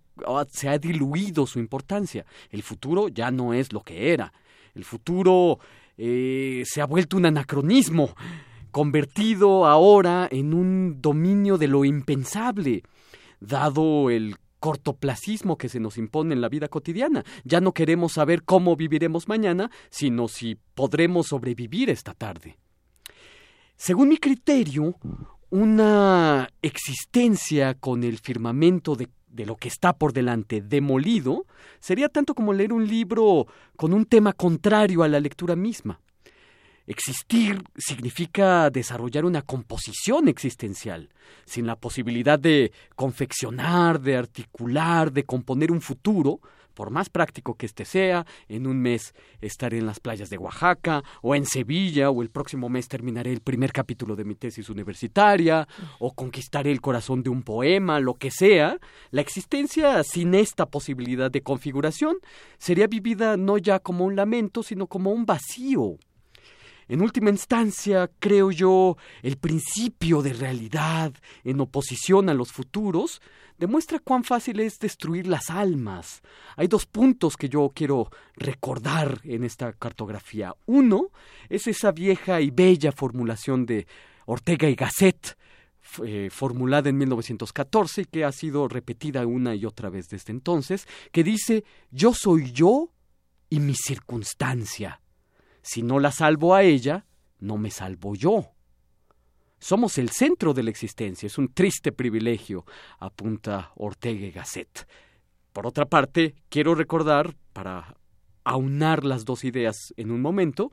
se 0.51 0.69
ha 0.69 0.78
diluido 0.78 1.47
su 1.47 1.59
importancia. 1.59 2.27
El 2.51 2.62
futuro 2.62 3.09
ya 3.09 3.31
no 3.31 3.55
es 3.55 3.73
lo 3.73 3.82
que 3.82 4.12
era. 4.12 4.32
El 4.74 4.85
futuro 4.85 5.59
eh, 5.97 6.62
se 6.66 6.81
ha 6.81 6.86
vuelto 6.86 7.16
un 7.16 7.27
anacronismo, 7.27 8.15
convertido 8.70 9.66
ahora 9.66 10.28
en 10.31 10.55
un 10.55 11.01
dominio 11.01 11.59
de 11.59 11.69
lo 11.69 11.85
impensable, 11.85 12.82
dado 13.40 14.10
el 14.10 14.36
cortoplacismo 14.60 15.56
que 15.56 15.69
se 15.69 15.81
nos 15.81 15.98
impone 15.98 16.35
en 16.35 16.40
la 16.40 16.48
vida 16.48 16.69
cotidiana. 16.69 17.24
Ya 17.44 17.60
no 17.60 17.73
queremos 17.73 18.12
saber 18.12 18.43
cómo 18.43 18.77
viviremos 18.77 19.28
mañana, 19.28 19.70
sino 19.90 20.28
si 20.28 20.56
podremos 20.74 21.28
sobrevivir 21.28 21.90
esta 21.90 22.15
tarde. 22.15 22.59
Según 23.77 24.09
mi 24.09 24.16
criterio, 24.16 24.97
una 25.51 26.48
existencia 26.62 27.74
con 27.74 28.02
el 28.02 28.19
firmamento 28.19 28.97
de, 28.97 29.09
lo 29.47 29.56
que 29.56 29.69
está 29.69 29.93
por 29.93 30.12
delante 30.12 30.60
demolido 30.60 31.47
sería 31.78 32.09
tanto 32.09 32.35
como 32.35 32.52
leer 32.52 32.73
un 32.73 32.89
libro 32.89 33.47
con 33.77 33.93
un 33.93 34.05
tema 34.05 34.32
contrario 34.32 35.05
a 35.05 35.09
la 35.09 35.20
lectura 35.20 35.55
misma. 35.55 36.01
Existir 36.90 37.62
significa 37.77 38.70
desarrollar 38.70 39.27
una 39.27 39.43
composición 39.43 40.27
existencial, 40.27 41.10
sin 41.44 41.66
la 41.66 41.77
posibilidad 41.77 42.39
de 42.39 42.73
confeccionar, 42.97 44.01
de 44.01 44.16
articular, 44.16 45.12
de 45.12 45.24
componer 45.24 45.70
un 45.70 45.82
futuro, 45.82 46.40
por 46.73 46.90
más 46.90 47.10
práctico 47.10 47.56
que 47.56 47.66
éste 47.66 47.85
sea, 47.85 48.24
en 48.48 48.66
un 48.66 48.81
mes 48.81 49.12
estaré 49.43 49.77
en 49.77 49.85
las 49.85 50.01
playas 50.01 50.31
de 50.31 50.39
Oaxaca, 50.39 51.02
o 51.20 51.35
en 51.35 51.44
Sevilla, 51.44 52.09
o 52.09 52.23
el 52.23 52.31
próximo 52.31 52.70
mes 52.70 52.89
terminaré 52.89 53.35
el 53.35 53.43
primer 53.43 53.70
capítulo 53.70 54.16
de 54.16 54.24
mi 54.24 54.35
tesis 54.35 54.70
universitaria, 54.70 55.69
o 55.98 56.15
conquistaré 56.15 56.70
el 56.70 56.81
corazón 56.81 57.23
de 57.23 57.28
un 57.28 57.43
poema, 57.43 58.01
lo 58.01 58.15
que 58.15 58.31
sea, 58.31 58.78
la 59.10 59.20
existencia 59.20 60.02
sin 60.05 60.35
esta 60.35 60.65
posibilidad 60.65 61.31
de 61.31 61.43
configuración 61.43 62.16
sería 62.56 62.86
vivida 62.86 63.36
no 63.36 63.59
ya 63.59 63.78
como 63.78 64.06
un 64.06 64.16
lamento, 64.16 64.62
sino 64.62 64.86
como 64.86 65.10
un 65.10 65.27
vacío. 65.27 65.98
En 66.89 67.02
última 67.02 67.28
instancia, 67.31 68.10
creo 68.19 68.51
yo, 68.51 68.97
el 69.23 69.36
principio 69.36 70.23
de 70.23 70.32
realidad 70.32 71.12
en 71.44 71.60
oposición 71.60 72.31
a 72.31 72.35
los 72.35 72.51
futuros 72.51 73.20
demuestra 73.59 73.98
cuán 73.98 74.24
fácil 74.24 74.60
es 74.60 74.78
destruir 74.78 75.27
las 75.27 75.51
almas. 75.51 76.23
Hay 76.56 76.69
dos 76.69 76.86
puntos 76.86 77.36
que 77.36 77.48
yo 77.48 77.70
quiero 77.74 78.10
recordar 78.36 79.20
en 79.24 79.44
esta 79.44 79.73
cartografía. 79.73 80.55
Uno 80.66 81.10
es 81.48 81.66
esa 81.66 81.93
vieja 81.93 82.40
y 82.40 82.51
bella 82.51 82.93
formulación 82.93 83.66
de 83.66 83.86
Ortega 84.27 84.69
y 84.69 84.74
Gasset, 84.74 85.36
eh, 86.05 86.28
formulada 86.31 86.89
en 86.89 86.98
1914 86.98 88.02
y 88.02 88.05
que 88.06 88.24
ha 88.24 88.32
sido 88.32 88.69
repetida 88.69 89.27
una 89.27 89.55
y 89.55 89.65
otra 89.65 89.89
vez 89.89 90.09
desde 90.09 90.32
entonces, 90.32 90.86
que 91.12 91.24
dice 91.24 91.65
yo 91.90 92.15
soy 92.15 92.52
yo 92.52 92.90
y 93.51 93.60
mi 93.60 93.74
circunstancia. 93.74 95.01
Si 95.70 95.82
no 95.82 95.99
la 96.01 96.12
salvo 96.12 96.55
a 96.55 96.62
ella, 96.62 97.05
no 97.40 97.59
me 97.59 97.70
salvo 97.70 98.15
yo. 98.15 98.53
Somos 99.59 99.99
el 99.99 100.09
centro 100.09 100.55
de 100.55 100.62
la 100.62 100.70
existencia, 100.70 101.27
es 101.27 101.36
un 101.36 101.53
triste 101.53 101.93
privilegio, 101.93 102.65
apunta 102.99 103.73
Ortega 103.77 104.27
y 104.27 104.31
Gasset. 104.31 104.89
Por 105.53 105.66
otra 105.66 105.85
parte, 105.85 106.35
quiero 106.49 106.74
recordar, 106.74 107.36
para 107.53 107.99
aunar 108.45 109.05
las 109.05 109.27
dos 109.27 109.45
ideas 109.45 109.93
en 109.99 110.11
un 110.11 110.23
momento, 110.23 110.73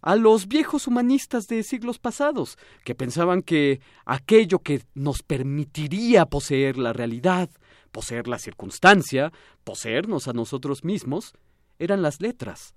a 0.00 0.16
los 0.16 0.48
viejos 0.48 0.86
humanistas 0.86 1.46
de 1.46 1.62
siglos 1.62 1.98
pasados, 1.98 2.56
que 2.82 2.94
pensaban 2.94 3.42
que 3.42 3.82
aquello 4.06 4.60
que 4.60 4.80
nos 4.94 5.22
permitiría 5.22 6.24
poseer 6.24 6.78
la 6.78 6.94
realidad, 6.94 7.50
poseer 7.92 8.26
la 8.26 8.38
circunstancia, 8.38 9.34
poseernos 9.64 10.28
a 10.28 10.32
nosotros 10.32 10.82
mismos, 10.82 11.34
eran 11.78 12.00
las 12.00 12.22
letras. 12.22 12.74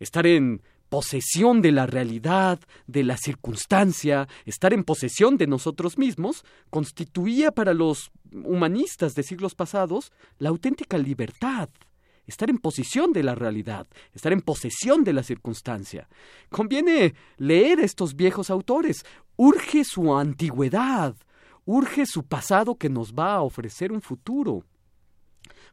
Estar 0.00 0.26
en 0.26 0.60
posesión 0.88 1.60
de 1.62 1.72
la 1.72 1.86
realidad, 1.86 2.60
de 2.86 3.04
la 3.04 3.16
circunstancia, 3.16 4.28
estar 4.46 4.72
en 4.72 4.84
posesión 4.84 5.36
de 5.36 5.46
nosotros 5.46 5.98
mismos, 5.98 6.44
constituía 6.70 7.52
para 7.52 7.74
los 7.74 8.10
humanistas 8.32 9.14
de 9.14 9.22
siglos 9.22 9.54
pasados 9.54 10.12
la 10.38 10.48
auténtica 10.48 10.98
libertad. 10.98 11.68
Estar 12.26 12.50
en 12.50 12.58
posesión 12.58 13.14
de 13.14 13.22
la 13.22 13.34
realidad, 13.34 13.86
estar 14.12 14.34
en 14.34 14.42
posesión 14.42 15.02
de 15.02 15.14
la 15.14 15.22
circunstancia. 15.22 16.08
Conviene 16.50 17.14
leer 17.38 17.80
estos 17.80 18.16
viejos 18.16 18.50
autores. 18.50 19.06
Urge 19.36 19.82
su 19.82 20.14
antigüedad, 20.14 21.16
urge 21.64 22.04
su 22.04 22.24
pasado 22.24 22.74
que 22.74 22.90
nos 22.90 23.14
va 23.14 23.36
a 23.36 23.42
ofrecer 23.42 23.92
un 23.92 24.02
futuro. 24.02 24.62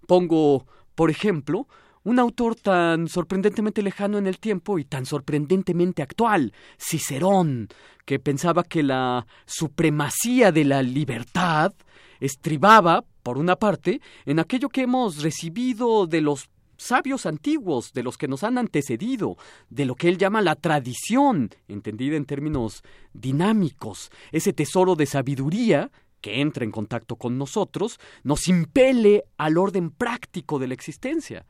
Pongo, 0.08 0.66
por 0.96 1.10
ejemplo, 1.10 1.68
un 2.06 2.20
autor 2.20 2.56
tan 2.56 3.08
sorprendentemente 3.08 3.82
lejano 3.82 4.18
en 4.18 4.28
el 4.28 4.40
tiempo 4.40 4.80
y 4.80 4.86
tan 4.86 5.06
sorprendentemente 5.06 6.04
actual, 6.04 6.54
Cicerón, 6.78 7.68
que 8.06 8.20
pensaba 8.20 8.64
que 8.64 8.84
la 8.84 9.26
supremacía 9.46 10.52
de 10.52 10.66
la 10.66 10.84
libertad 10.84 11.74
estribaba, 12.20 13.04
por 13.24 13.40
una 13.40 13.56
parte, 13.56 14.02
en 14.26 14.40
aquello 14.40 14.70
que 14.70 14.84
hemos 14.84 15.24
recibido 15.24 16.06
de 16.06 16.22
los 16.22 16.50
sabios 16.78 17.26
antiguos, 17.26 17.92
de 17.92 18.04
los 18.04 18.18
que 18.18 18.28
nos 18.28 18.44
han 18.44 18.60
antecedido, 18.60 19.38
de 19.70 19.86
lo 19.86 19.96
que 19.96 20.08
él 20.08 20.20
llama 20.20 20.42
la 20.42 20.56
tradición, 20.56 21.50
entendida 21.68 22.18
en 22.18 22.26
términos 22.26 22.84
dinámicos, 23.14 24.12
ese 24.32 24.54
tesoro 24.54 24.96
de 24.96 25.08
sabiduría 25.08 25.92
que 26.22 26.42
entra 26.42 26.66
en 26.66 26.72
contacto 26.72 27.16
con 27.16 27.40
nosotros, 27.40 28.00
nos 28.24 28.48
impele 28.48 29.24
al 29.38 29.58
orden 29.58 29.90
práctico 29.90 30.60
de 30.60 30.68
la 30.68 30.74
existencia. 30.76 31.46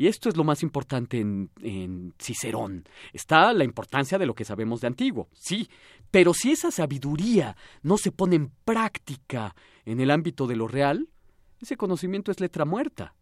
Y 0.00 0.06
esto 0.06 0.30
es 0.30 0.36
lo 0.38 0.44
más 0.44 0.62
importante 0.62 1.20
en, 1.20 2.14
Cicerón. 2.18 2.88
Está 3.12 3.52
la 3.52 3.64
importancia 3.64 4.16
de 4.16 4.24
lo 4.24 4.34
que 4.34 4.46
sabemos 4.46 4.80
de 4.80 4.86
antiguo, 4.86 5.28
sí, 5.34 5.68
pero 6.10 6.32
si 6.32 6.52
esa 6.52 6.70
sabiduría 6.70 7.54
no 7.82 7.98
se 7.98 8.10
pone 8.10 8.36
en 8.36 8.50
práctica 8.64 9.54
en 9.84 10.00
el 10.00 10.10
ámbito 10.10 10.46
de 10.46 10.56
lo 10.56 10.68
real, 10.68 11.10
ese 11.60 11.76
conocimiento 11.76 12.30
es 12.30 12.40
letra 12.40 12.64
muerta. 12.64 13.14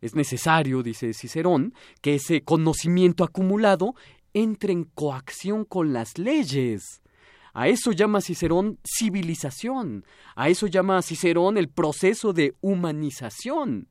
Es 0.00 0.16
necesario, 0.16 0.82
dice 0.82 1.14
Cicerón, 1.14 1.74
que 2.00 2.16
ese 2.16 2.42
conocimiento 2.42 3.22
acumulado 3.22 3.94
entre 4.34 4.72
en 4.72 4.82
coacción 4.82 5.64
con 5.64 5.92
las 5.92 6.18
leyes. 6.18 7.02
A 7.54 7.68
eso 7.68 7.92
llama 7.92 8.20
Cicerón 8.20 8.80
civilización, 8.84 10.04
a 10.34 10.48
eso 10.48 10.66
llama 10.66 11.02
Cicerón 11.02 11.56
el 11.56 11.68
proceso 11.68 12.32
de 12.32 12.56
humanización. 12.62 13.86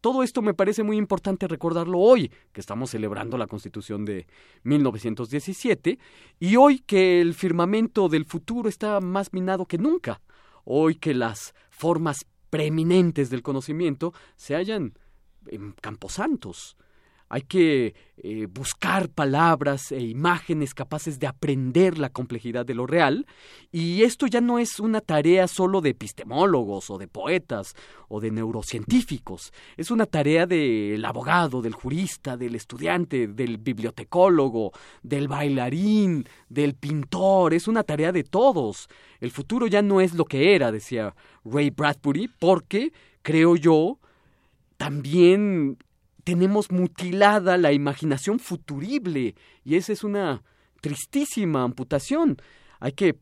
Todo 0.00 0.22
esto 0.22 0.42
me 0.42 0.54
parece 0.54 0.82
muy 0.82 0.96
importante 0.96 1.48
recordarlo 1.48 1.98
hoy, 1.98 2.30
que 2.52 2.60
estamos 2.60 2.90
celebrando 2.90 3.38
la 3.38 3.46
Constitución 3.46 4.04
de 4.04 4.26
1917, 4.62 5.98
y 6.38 6.56
hoy 6.56 6.80
que 6.80 7.20
el 7.20 7.34
firmamento 7.34 8.08
del 8.08 8.24
futuro 8.24 8.68
está 8.68 9.00
más 9.00 9.32
minado 9.32 9.66
que 9.66 9.78
nunca, 9.78 10.20
hoy 10.64 10.96
que 10.96 11.14
las 11.14 11.54
formas 11.70 12.26
preeminentes 12.50 13.30
del 13.30 13.42
conocimiento 13.42 14.12
se 14.36 14.54
hallan 14.54 14.94
en 15.46 15.72
camposantos. 15.72 16.76
Hay 17.28 17.42
que 17.42 17.94
eh, 18.18 18.46
buscar 18.46 19.08
palabras 19.08 19.92
e 19.92 20.00
imágenes 20.00 20.74
capaces 20.74 21.18
de 21.18 21.26
aprender 21.26 21.98
la 21.98 22.10
complejidad 22.10 22.64
de 22.64 22.74
lo 22.74 22.86
real, 22.86 23.26
y 23.72 24.02
esto 24.02 24.26
ya 24.26 24.40
no 24.40 24.58
es 24.58 24.80
una 24.80 25.00
tarea 25.00 25.48
solo 25.48 25.80
de 25.80 25.90
epistemólogos 25.90 26.88
o 26.90 26.98
de 26.98 27.08
poetas 27.08 27.74
o 28.08 28.20
de 28.20 28.30
neurocientíficos, 28.30 29.52
es 29.76 29.90
una 29.90 30.06
tarea 30.06 30.46
del 30.46 31.04
abogado, 31.04 31.62
del 31.62 31.74
jurista, 31.74 32.36
del 32.36 32.54
estudiante, 32.54 33.26
del 33.26 33.58
bibliotecólogo, 33.58 34.72
del 35.02 35.28
bailarín, 35.28 36.26
del 36.48 36.74
pintor, 36.74 37.54
es 37.54 37.68
una 37.68 37.82
tarea 37.82 38.12
de 38.12 38.24
todos. 38.24 38.88
El 39.20 39.30
futuro 39.30 39.66
ya 39.66 39.82
no 39.82 40.00
es 40.00 40.14
lo 40.14 40.24
que 40.24 40.54
era, 40.54 40.72
decía 40.72 41.14
Ray 41.44 41.70
Bradbury, 41.70 42.28
porque, 42.38 42.92
creo 43.22 43.56
yo, 43.56 43.98
también 44.76 45.78
tenemos 46.26 46.72
mutilada 46.72 47.56
la 47.56 47.72
imaginación 47.72 48.40
futurible 48.40 49.36
y 49.64 49.76
esa 49.76 49.92
es 49.92 50.02
una 50.02 50.42
tristísima 50.80 51.62
amputación. 51.62 52.36
Hay 52.80 52.92
que 52.94 53.20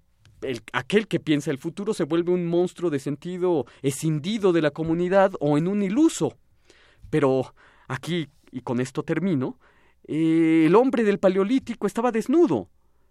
aquel 0.72 1.06
que 1.06 1.20
piensa 1.20 1.50
el 1.50 1.58
futuro 1.58 1.92
se 1.92 2.04
vuelve 2.04 2.32
un 2.32 2.46
monstruo 2.46 2.88
de 2.88 2.98
sentido 2.98 3.66
escindido 3.82 4.54
de 4.54 4.62
la 4.62 4.70
comunidad 4.70 5.32
o 5.40 5.58
en 5.58 5.68
un 5.68 5.82
iluso. 5.82 6.38
Pero 7.10 7.54
aquí, 7.88 8.30
y 8.50 8.62
con 8.62 8.80
esto 8.80 9.02
termino, 9.02 9.60
eh, 10.08 10.64
el 10.66 10.74
hombre 10.74 11.04
del 11.04 11.18
Paleolítico 11.18 11.86
estaba 11.86 12.10
desnudo. 12.10 12.70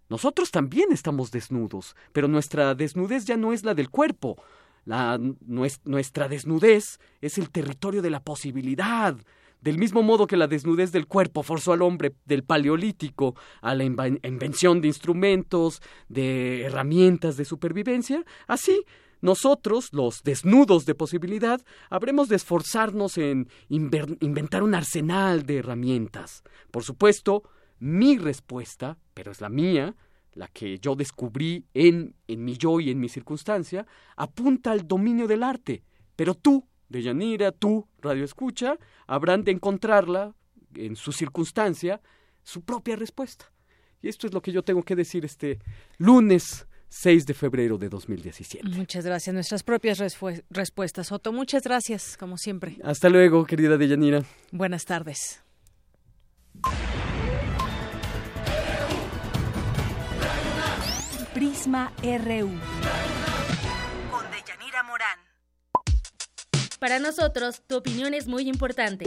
Nosotros 0.09 0.49
también 0.49 0.91
estamos 0.91 1.29
desnudos, 1.29 1.95
pero 2.13 2.27
nuestra 2.27 2.73
desnudez 2.73 3.25
ya 3.25 3.37
no 3.37 3.53
es 3.53 3.63
la 3.63 3.75
del 3.75 3.91
cuerpo. 3.91 4.41
La, 4.85 5.19
nuestra 5.45 6.27
desnudez 6.27 6.99
es 7.21 7.37
el 7.37 7.51
territorio 7.51 8.01
de 8.01 8.09
la 8.09 8.23
posibilidad, 8.23 9.15
del 9.63 9.77
mismo 9.77 10.03
modo 10.03 10.27
que 10.27 10.35
la 10.35 10.47
desnudez 10.47 10.91
del 10.91 11.07
cuerpo 11.07 11.41
forzó 11.41 11.71
al 11.71 11.81
hombre 11.81 12.13
del 12.25 12.43
paleolítico 12.43 13.35
a 13.61 13.73
la 13.73 13.85
invención 13.85 14.81
de 14.81 14.89
instrumentos, 14.89 15.81
de 16.09 16.63
herramientas 16.63 17.37
de 17.37 17.45
supervivencia, 17.45 18.25
así 18.47 18.83
nosotros, 19.21 19.93
los 19.93 20.21
desnudos 20.23 20.85
de 20.85 20.95
posibilidad, 20.95 21.61
habremos 21.89 22.27
de 22.27 22.35
esforzarnos 22.35 23.17
en 23.17 23.47
inventar 23.69 24.63
un 24.63 24.75
arsenal 24.75 25.45
de 25.45 25.59
herramientas. 25.59 26.43
Por 26.71 26.83
supuesto, 26.83 27.43
mi 27.79 28.17
respuesta, 28.17 28.97
pero 29.13 29.31
es 29.31 29.39
la 29.39 29.47
mía, 29.47 29.95
la 30.33 30.49
que 30.49 30.77
yo 30.77 30.95
descubrí 30.95 31.65
en, 31.73 32.15
en 32.27 32.43
mi 32.43 32.57
yo 32.57 32.81
y 32.81 32.91
en 32.91 32.99
mi 32.99 33.07
circunstancia, 33.07 33.87
apunta 34.17 34.73
al 34.73 34.85
dominio 34.89 35.25
del 35.25 35.43
arte. 35.43 35.85
Pero 36.17 36.35
tú, 36.35 36.67
de 36.93 37.01
Yanira, 37.01 37.51
tú, 37.51 37.87
Radio 38.01 38.23
Escucha, 38.23 38.77
habrán 39.07 39.43
de 39.43 39.51
encontrarla 39.51 40.35
en 40.75 40.95
su 40.95 41.11
circunstancia, 41.11 41.99
su 42.43 42.61
propia 42.61 42.95
respuesta. 42.95 43.51
Y 44.01 44.09
esto 44.09 44.27
es 44.27 44.33
lo 44.33 44.41
que 44.41 44.51
yo 44.51 44.63
tengo 44.63 44.83
que 44.83 44.95
decir 44.95 45.25
este 45.25 45.59
lunes 45.97 46.67
6 46.89 47.25
de 47.25 47.33
febrero 47.33 47.79
de 47.79 47.89
2017. 47.89 48.69
Muchas 48.69 49.05
gracias. 49.05 49.33
Nuestras 49.33 49.63
propias 49.63 49.97
respuestas, 50.51 51.11
Otto. 51.11 51.33
Muchas 51.33 51.63
gracias, 51.63 52.15
como 52.15 52.37
siempre. 52.37 52.77
Hasta 52.83 53.09
luego, 53.09 53.45
querida 53.45 53.77
Deyanira. 53.77 54.23
Buenas 54.51 54.85
tardes. 54.85 55.43
Prisma 61.33 61.91
RU. 62.03 63.12
Para 66.83 66.99
nosotros, 66.99 67.61
tu 67.65 67.77
opinión 67.77 68.13
es 68.13 68.27
muy 68.27 68.49
importante. 68.49 69.05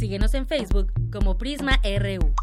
Síguenos 0.00 0.34
en 0.34 0.48
Facebook 0.48 0.92
como 1.12 1.38
Prisma 1.38 1.80
RU. 1.84 2.34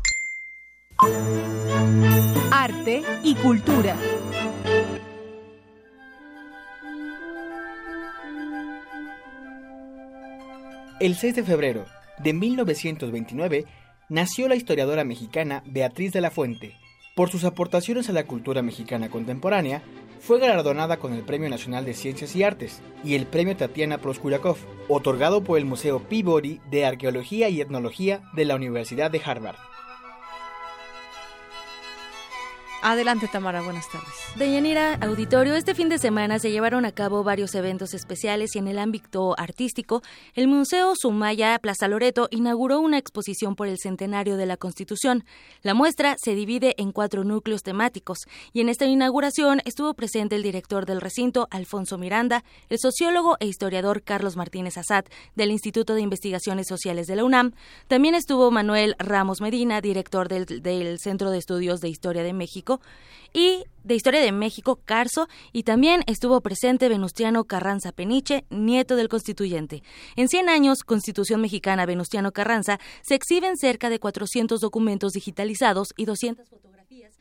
Arte 2.50 3.04
y 3.22 3.36
cultura. 3.36 3.98
El 11.02 11.16
6 11.18 11.36
de 11.36 11.44
febrero 11.44 11.86
de 12.20 12.32
1929 12.32 13.66
nació 14.08 14.48
la 14.48 14.56
historiadora 14.56 15.04
mexicana 15.04 15.64
Beatriz 15.66 16.14
de 16.14 16.22
la 16.22 16.32
Fuente. 16.32 16.78
Por 17.18 17.32
sus 17.32 17.46
aportaciones 17.46 18.10
a 18.10 18.14
la 18.14 18.28
cultura 18.28 18.62
mexicana 18.62 19.10
contemporánea, 19.10 19.82
fue 20.20 20.38
galardonada 20.40 20.98
con 20.98 21.14
el 21.14 21.24
Premio 21.24 21.50
Nacional 21.50 21.84
de 21.84 21.96
Ciencias 21.96 22.36
y 22.36 22.44
Artes 22.44 22.80
y 23.04 23.16
el 23.16 23.26
Premio 23.26 23.58
Tatiana 23.58 23.98
Proskuryakov, 23.98 24.58
otorgado 24.88 25.44
por 25.44 25.58
el 25.58 25.66
Museo 25.66 25.98
Peabody 25.98 26.62
de 26.70 26.86
Arqueología 26.86 27.50
y 27.50 27.60
Etnología 27.60 28.22
de 28.36 28.46
la 28.46 28.56
Universidad 28.56 29.10
de 29.10 29.20
Harvard. 29.26 29.56
Adelante, 32.84 33.28
Tamara, 33.28 33.64
buenas 33.64 33.90
tardes. 33.90 34.14
Deyanira, 34.36 34.96
auditorio, 35.02 35.56
este 35.56 35.74
fin 35.74 35.90
de 35.90 35.98
semana 35.98 36.38
se 36.38 36.52
llevaron 36.52 36.86
a 36.86 36.92
cabo 36.92 37.24
varios 37.24 37.56
eventos 37.56 37.96
especiales 37.96 38.56
y 38.56 38.60
en 38.60 38.68
el 38.68 38.78
ámbito 38.78 39.34
artístico, 39.38 40.04
el 40.36 40.48
Museo 40.48 40.94
Sumaya 40.96 41.58
Plaza 41.58 41.88
Loreto 41.88 42.28
inauguró 42.30 42.80
una 42.80 43.00
exposición 43.00 43.56
por 43.56 43.68
el 43.68 43.80
centenario 43.80 44.38
de 44.38 44.46
la 44.46 44.58
Constitución. 44.58 45.26
La 45.64 45.74
muestra 45.74 46.18
se 46.20 46.36
divide 46.36 46.76
en 46.78 46.92
cuatro 46.92 47.24
núcleos 47.24 47.64
temáticos 47.64 48.20
y 48.54 48.62
en 48.62 48.70
esta 48.70 48.86
inauguración 48.86 49.60
estuvo 49.66 49.96
presente 49.96 50.36
el 50.36 50.44
director 50.44 50.86
del 50.86 51.02
recinto, 51.02 51.48
Alfonso 51.50 51.98
Miranda, 51.98 52.44
el 52.70 52.78
sociólogo 52.78 53.38
e 53.40 53.48
historiador 53.48 54.04
Carlos 54.04 54.38
Martínez 54.38 54.78
Azad 54.78 55.06
del 55.36 55.50
Instituto 55.50 55.96
de 55.96 56.02
Investigaciones 56.02 56.68
Sociales 56.68 57.08
de 57.08 57.16
la 57.16 57.24
UNAM. 57.24 57.54
También 57.88 58.14
estuvo 58.14 58.52
Manuel 58.52 58.96
Ramos 59.00 59.42
Medina, 59.42 59.82
director 59.82 60.28
del, 60.28 60.46
del 60.46 61.00
Centro 61.00 61.32
de 61.32 61.40
Estudios 61.40 61.82
de 61.82 61.90
Historia 61.90 62.22
de 62.22 62.34
México 62.34 62.67
y 63.34 63.66
de 63.84 63.96
Historia 63.96 64.20
de 64.20 64.32
México, 64.32 64.80
Carso, 64.84 65.28
y 65.54 65.64
también 65.64 66.04
estuvo 66.08 66.42
presente 66.42 66.90
Venustiano 66.90 67.46
Carranza 67.46 67.92
Peniche, 67.92 68.46
nieto 68.50 68.96
del 68.96 69.08
constituyente. 69.08 69.84
En 70.16 70.28
100 70.28 70.50
años, 70.50 70.84
Constitución 70.84 71.40
Mexicana 71.42 71.86
Venustiano 71.86 72.32
Carranza, 72.32 72.80
se 73.02 73.16
exhiben 73.16 73.56
cerca 73.58 73.90
de 73.90 74.00
400 74.00 74.60
documentos 74.60 75.14
digitalizados 75.14 75.94
y 75.96 76.06
200 76.06 76.50
fotografías. 76.50 77.14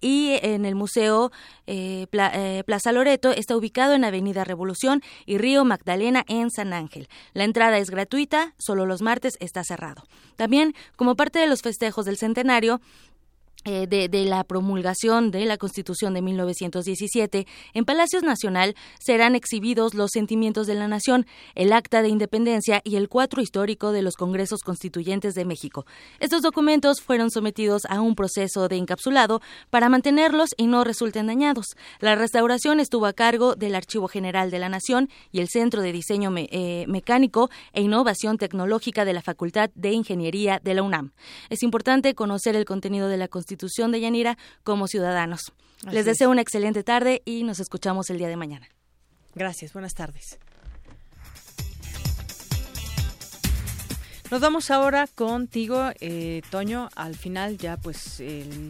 Y 0.00 0.38
en 0.42 0.66
el 0.66 0.74
Museo 0.74 1.32
eh, 1.66 2.06
eh, 2.12 2.62
Plaza 2.66 2.92
Loreto 2.92 3.30
está 3.30 3.56
ubicado 3.56 3.94
en 3.94 4.04
Avenida 4.04 4.44
Revolución 4.44 5.02
y 5.26 5.38
Río 5.38 5.64
Magdalena 5.64 6.24
en 6.28 6.50
San 6.50 6.72
Ángel. 6.72 7.08
La 7.32 7.44
entrada 7.44 7.78
es 7.78 7.90
gratuita, 7.90 8.54
solo 8.58 8.86
los 8.86 9.02
martes 9.02 9.36
está 9.40 9.64
cerrado. 9.64 10.04
También, 10.36 10.74
como 10.96 11.16
parte 11.16 11.38
de 11.38 11.46
los 11.46 11.62
festejos 11.62 12.04
del 12.06 12.18
centenario, 12.18 12.80
eh, 13.66 13.86
de, 13.86 14.24
la 14.24 14.42
promulgación 14.44 15.30
de 15.30 15.44
la 15.44 15.58
Constitución 15.58 16.14
de 16.14 16.22
1917, 16.22 17.46
en 17.74 17.84
Palacios 17.84 18.22
Nacional 18.22 18.74
serán 18.98 19.34
exhibidos 19.34 19.92
los 19.92 20.12
sentimientos 20.12 20.66
de 20.66 20.74
la 20.74 20.88
nación, 20.88 21.26
el 21.54 21.74
Acta 21.74 22.00
de 22.00 22.08
Independencia 22.08 22.80
y 22.84 22.96
el 22.96 23.10
cuatro 23.10 23.42
histórico 23.42 23.92
de 23.92 24.00
los 24.00 24.14
Congresos 24.14 24.60
Constituyentes 24.62 25.34
de 25.34 25.44
México. 25.44 25.84
Estos 26.20 26.40
documentos 26.40 27.02
fueron 27.02 27.30
sometidos 27.30 27.82
a 27.90 28.00
un 28.00 28.14
proceso 28.14 28.66
de 28.68 28.76
encapsulado 28.76 29.42
para 29.68 29.90
mantenerlos 29.90 30.50
y 30.56 30.66
no 30.66 30.82
resulten 30.82 31.26
dañados. 31.26 31.66
La 31.98 32.14
restauración 32.14 32.80
estuvo 32.80 33.04
a 33.04 33.12
cargo 33.12 33.56
del 33.56 33.74
Archivo 33.74 34.08
General 34.08 34.50
de 34.50 34.58
la 34.58 34.70
Nación 34.70 35.10
y 35.32 35.40
el 35.40 35.48
Centro 35.48 35.82
de 35.82 35.92
Diseño 35.92 36.32
eh, 36.34 36.86
Mecánico 36.88 37.50
e 37.74 37.82
Innovación 37.82 38.38
Tecnológica 38.38 39.04
de 39.04 39.12
la 39.12 39.20
Facultad 39.20 39.68
de 39.74 39.92
Ingeniería 39.92 40.60
de 40.64 40.72
la 40.72 40.82
UNAM. 40.82 41.12
Es 41.50 41.62
importante 41.62 42.14
conocer 42.14 42.56
el 42.56 42.64
contenido 42.64 43.08
de 43.08 43.18
la 43.18 43.28
Constitución 43.28 43.49
Constitución 43.50 43.90
de 43.90 44.00
Yanira 44.00 44.38
como 44.62 44.86
ciudadanos. 44.86 45.52
Les 45.90 46.04
deseo 46.04 46.30
una 46.30 46.40
excelente 46.40 46.84
tarde 46.84 47.20
y 47.24 47.42
nos 47.42 47.58
escuchamos 47.58 48.08
el 48.08 48.18
día 48.18 48.28
de 48.28 48.36
mañana. 48.36 48.68
Gracias, 49.34 49.72
buenas 49.72 49.94
tardes. 49.94 50.38
Nos 54.30 54.40
vamos 54.40 54.70
ahora 54.70 55.08
contigo, 55.08 55.90
eh, 55.98 56.42
Toño, 56.50 56.90
al 56.94 57.16
final 57.16 57.58
ya 57.58 57.76
pues 57.76 58.22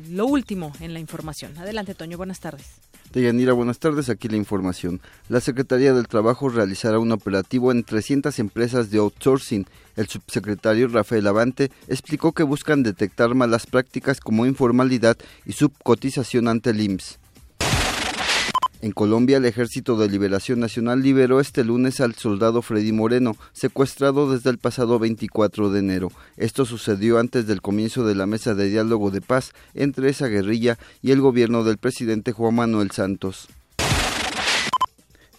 lo 0.09 0.25
último 0.25 0.73
en 0.81 0.95
la 0.95 0.99
información. 0.99 1.59
Adelante, 1.59 1.95
Toño, 1.95 2.17
buenas 2.17 2.41
tardes. 2.41 2.81
Deyanira, 3.13 3.53
buenas 3.55 3.81
tardes. 3.81 4.09
Aquí 4.09 4.29
la 4.29 4.37
información. 4.37 5.01
La 5.29 5.41
Secretaría 5.41 5.93
del 5.93 6.07
Trabajo 6.07 6.49
realizará 6.49 7.01
un 7.01 7.11
operativo 7.11 7.73
en 7.73 7.83
300 7.83 8.39
empresas 8.39 8.91
de 8.91 8.99
outsourcing. 8.99 9.67
El 9.97 10.07
subsecretario 10.07 10.87
Rafael 10.87 11.27
Avante 11.27 11.73
explicó 11.89 12.31
que 12.33 12.45
buscan 12.45 12.85
detectar 12.85 13.35
malas 13.35 13.67
prácticas 13.67 14.21
como 14.21 14.47
informalidad 14.47 15.19
y 15.45 15.53
subcotización 15.53 16.47
ante 16.47 16.71
el 16.71 16.81
IMSS. 16.83 17.20
En 18.83 18.93
Colombia, 18.93 19.37
el 19.37 19.45
Ejército 19.45 19.99
de 19.99 20.09
Liberación 20.09 20.59
Nacional 20.59 21.03
liberó 21.03 21.39
este 21.39 21.65
lunes 21.65 22.01
al 22.01 22.15
soldado 22.15 22.63
Freddy 22.63 22.93
Moreno, 22.93 23.37
secuestrado 23.53 24.33
desde 24.33 24.49
el 24.49 24.57
pasado 24.57 24.99
24 24.99 25.71
de 25.71 25.81
enero. 25.81 26.11
Esto 26.39 26.65
sucedió 26.65 27.19
antes 27.19 27.47
del 27.47 27.61
comienzo 27.61 28.07
de 28.07 28.15
la 28.15 28.25
mesa 28.25 28.55
de 28.55 28.71
diálogo 28.71 29.11
de 29.11 29.21
paz 29.21 29.53
entre 29.75 30.09
esa 30.09 30.29
guerrilla 30.29 30.79
y 31.03 31.11
el 31.11 31.21
gobierno 31.21 31.63
del 31.63 31.77
presidente 31.77 32.33
Juan 32.33 32.55
Manuel 32.55 32.91
Santos. 32.91 33.49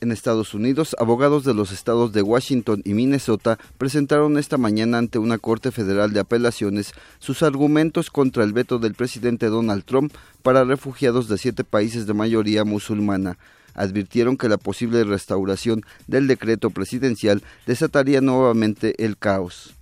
En 0.02 0.12
Estados 0.12 0.56
Unidos, 0.56 0.96
abogados 0.98 1.44
de 1.44 1.54
los 1.54 1.72
estados 1.72 2.12
de 2.12 2.24
Washington 2.24 2.82
y 2.86 2.96
Minnesota 2.96 3.60
presentaron 3.78 4.40
esta 4.40 4.58
mañana 4.58 4.98
ante 4.98 5.20
una 5.20 5.38
Corte 5.38 5.70
Federal 5.70 6.12
de 6.12 6.20
Apelaciones 6.20 6.94
sus 7.20 7.44
argumentos 7.44 8.10
contra 8.10 8.44
el 8.44 8.52
veto 8.52 8.80
del 8.80 8.96
presidente 8.96 9.46
Donald 9.46 9.84
Trump 9.86 10.12
para 10.42 10.64
refugiados 10.64 11.28
de 11.28 11.38
siete 11.38 11.64
países 11.64 12.08
de 12.08 12.16
mayoría 12.16 12.66
musulmana. 12.66 13.38
Advirtieron 13.76 14.38
que 14.38 14.50
la 14.50 14.58
posible 14.58 15.04
restauración 15.04 15.84
del 16.08 16.26
decreto 16.26 16.72
presidencial 16.72 17.44
desataría 17.68 18.22
nuevamente 18.22 19.06
el 19.06 19.18
caos. 19.18 19.76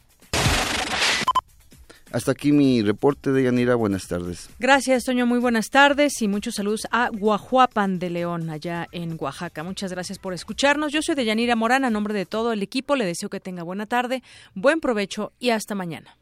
Hasta 2.11 2.31
aquí 2.31 2.52
mi 2.52 2.81
reporte 2.81 3.31
de 3.31 3.44
Yanira. 3.44 3.76
Buenas 3.76 4.07
tardes. 4.07 4.49
Gracias, 4.60 5.06
Toño. 5.06 5.26
Muy 5.26 5.40
buenas 5.40 5.69
tardes 5.69 6.22
y 6.22 6.27
muchos 6.27 6.56
saludos 6.56 6.88
a 6.91 7.10
Guajuapan 7.10 7.99
de 7.99 8.10
León, 8.10 8.49
allá 8.49 8.88
en 8.91 9.15
Oaxaca. 9.19 9.64
Muchas 9.64 9.91
gracias 9.91 10.18
por 10.18 10.34
escucharnos. 10.34 10.91
Yo 10.91 11.02
soy 11.02 11.15
de 11.15 11.26
Yanira 11.26 11.56
Morán. 11.56 11.86
A 11.86 11.90
nombre 11.90 12.14
de 12.14 12.26
todo 12.26 12.52
el 12.52 12.64
equipo, 12.64 12.95
le 12.95 13.06
deseo 13.06 13.30
que 13.30 13.40
tenga 13.40 13.64
buena 13.64 13.86
tarde, 13.86 14.23
buen 14.56 14.80
provecho 14.80 15.31
y 15.40 15.52
hasta 15.52 15.76
mañana. 15.76 16.18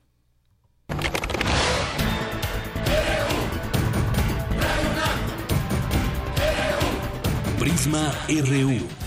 Prisma 7.60 8.14
RU. 8.28 9.07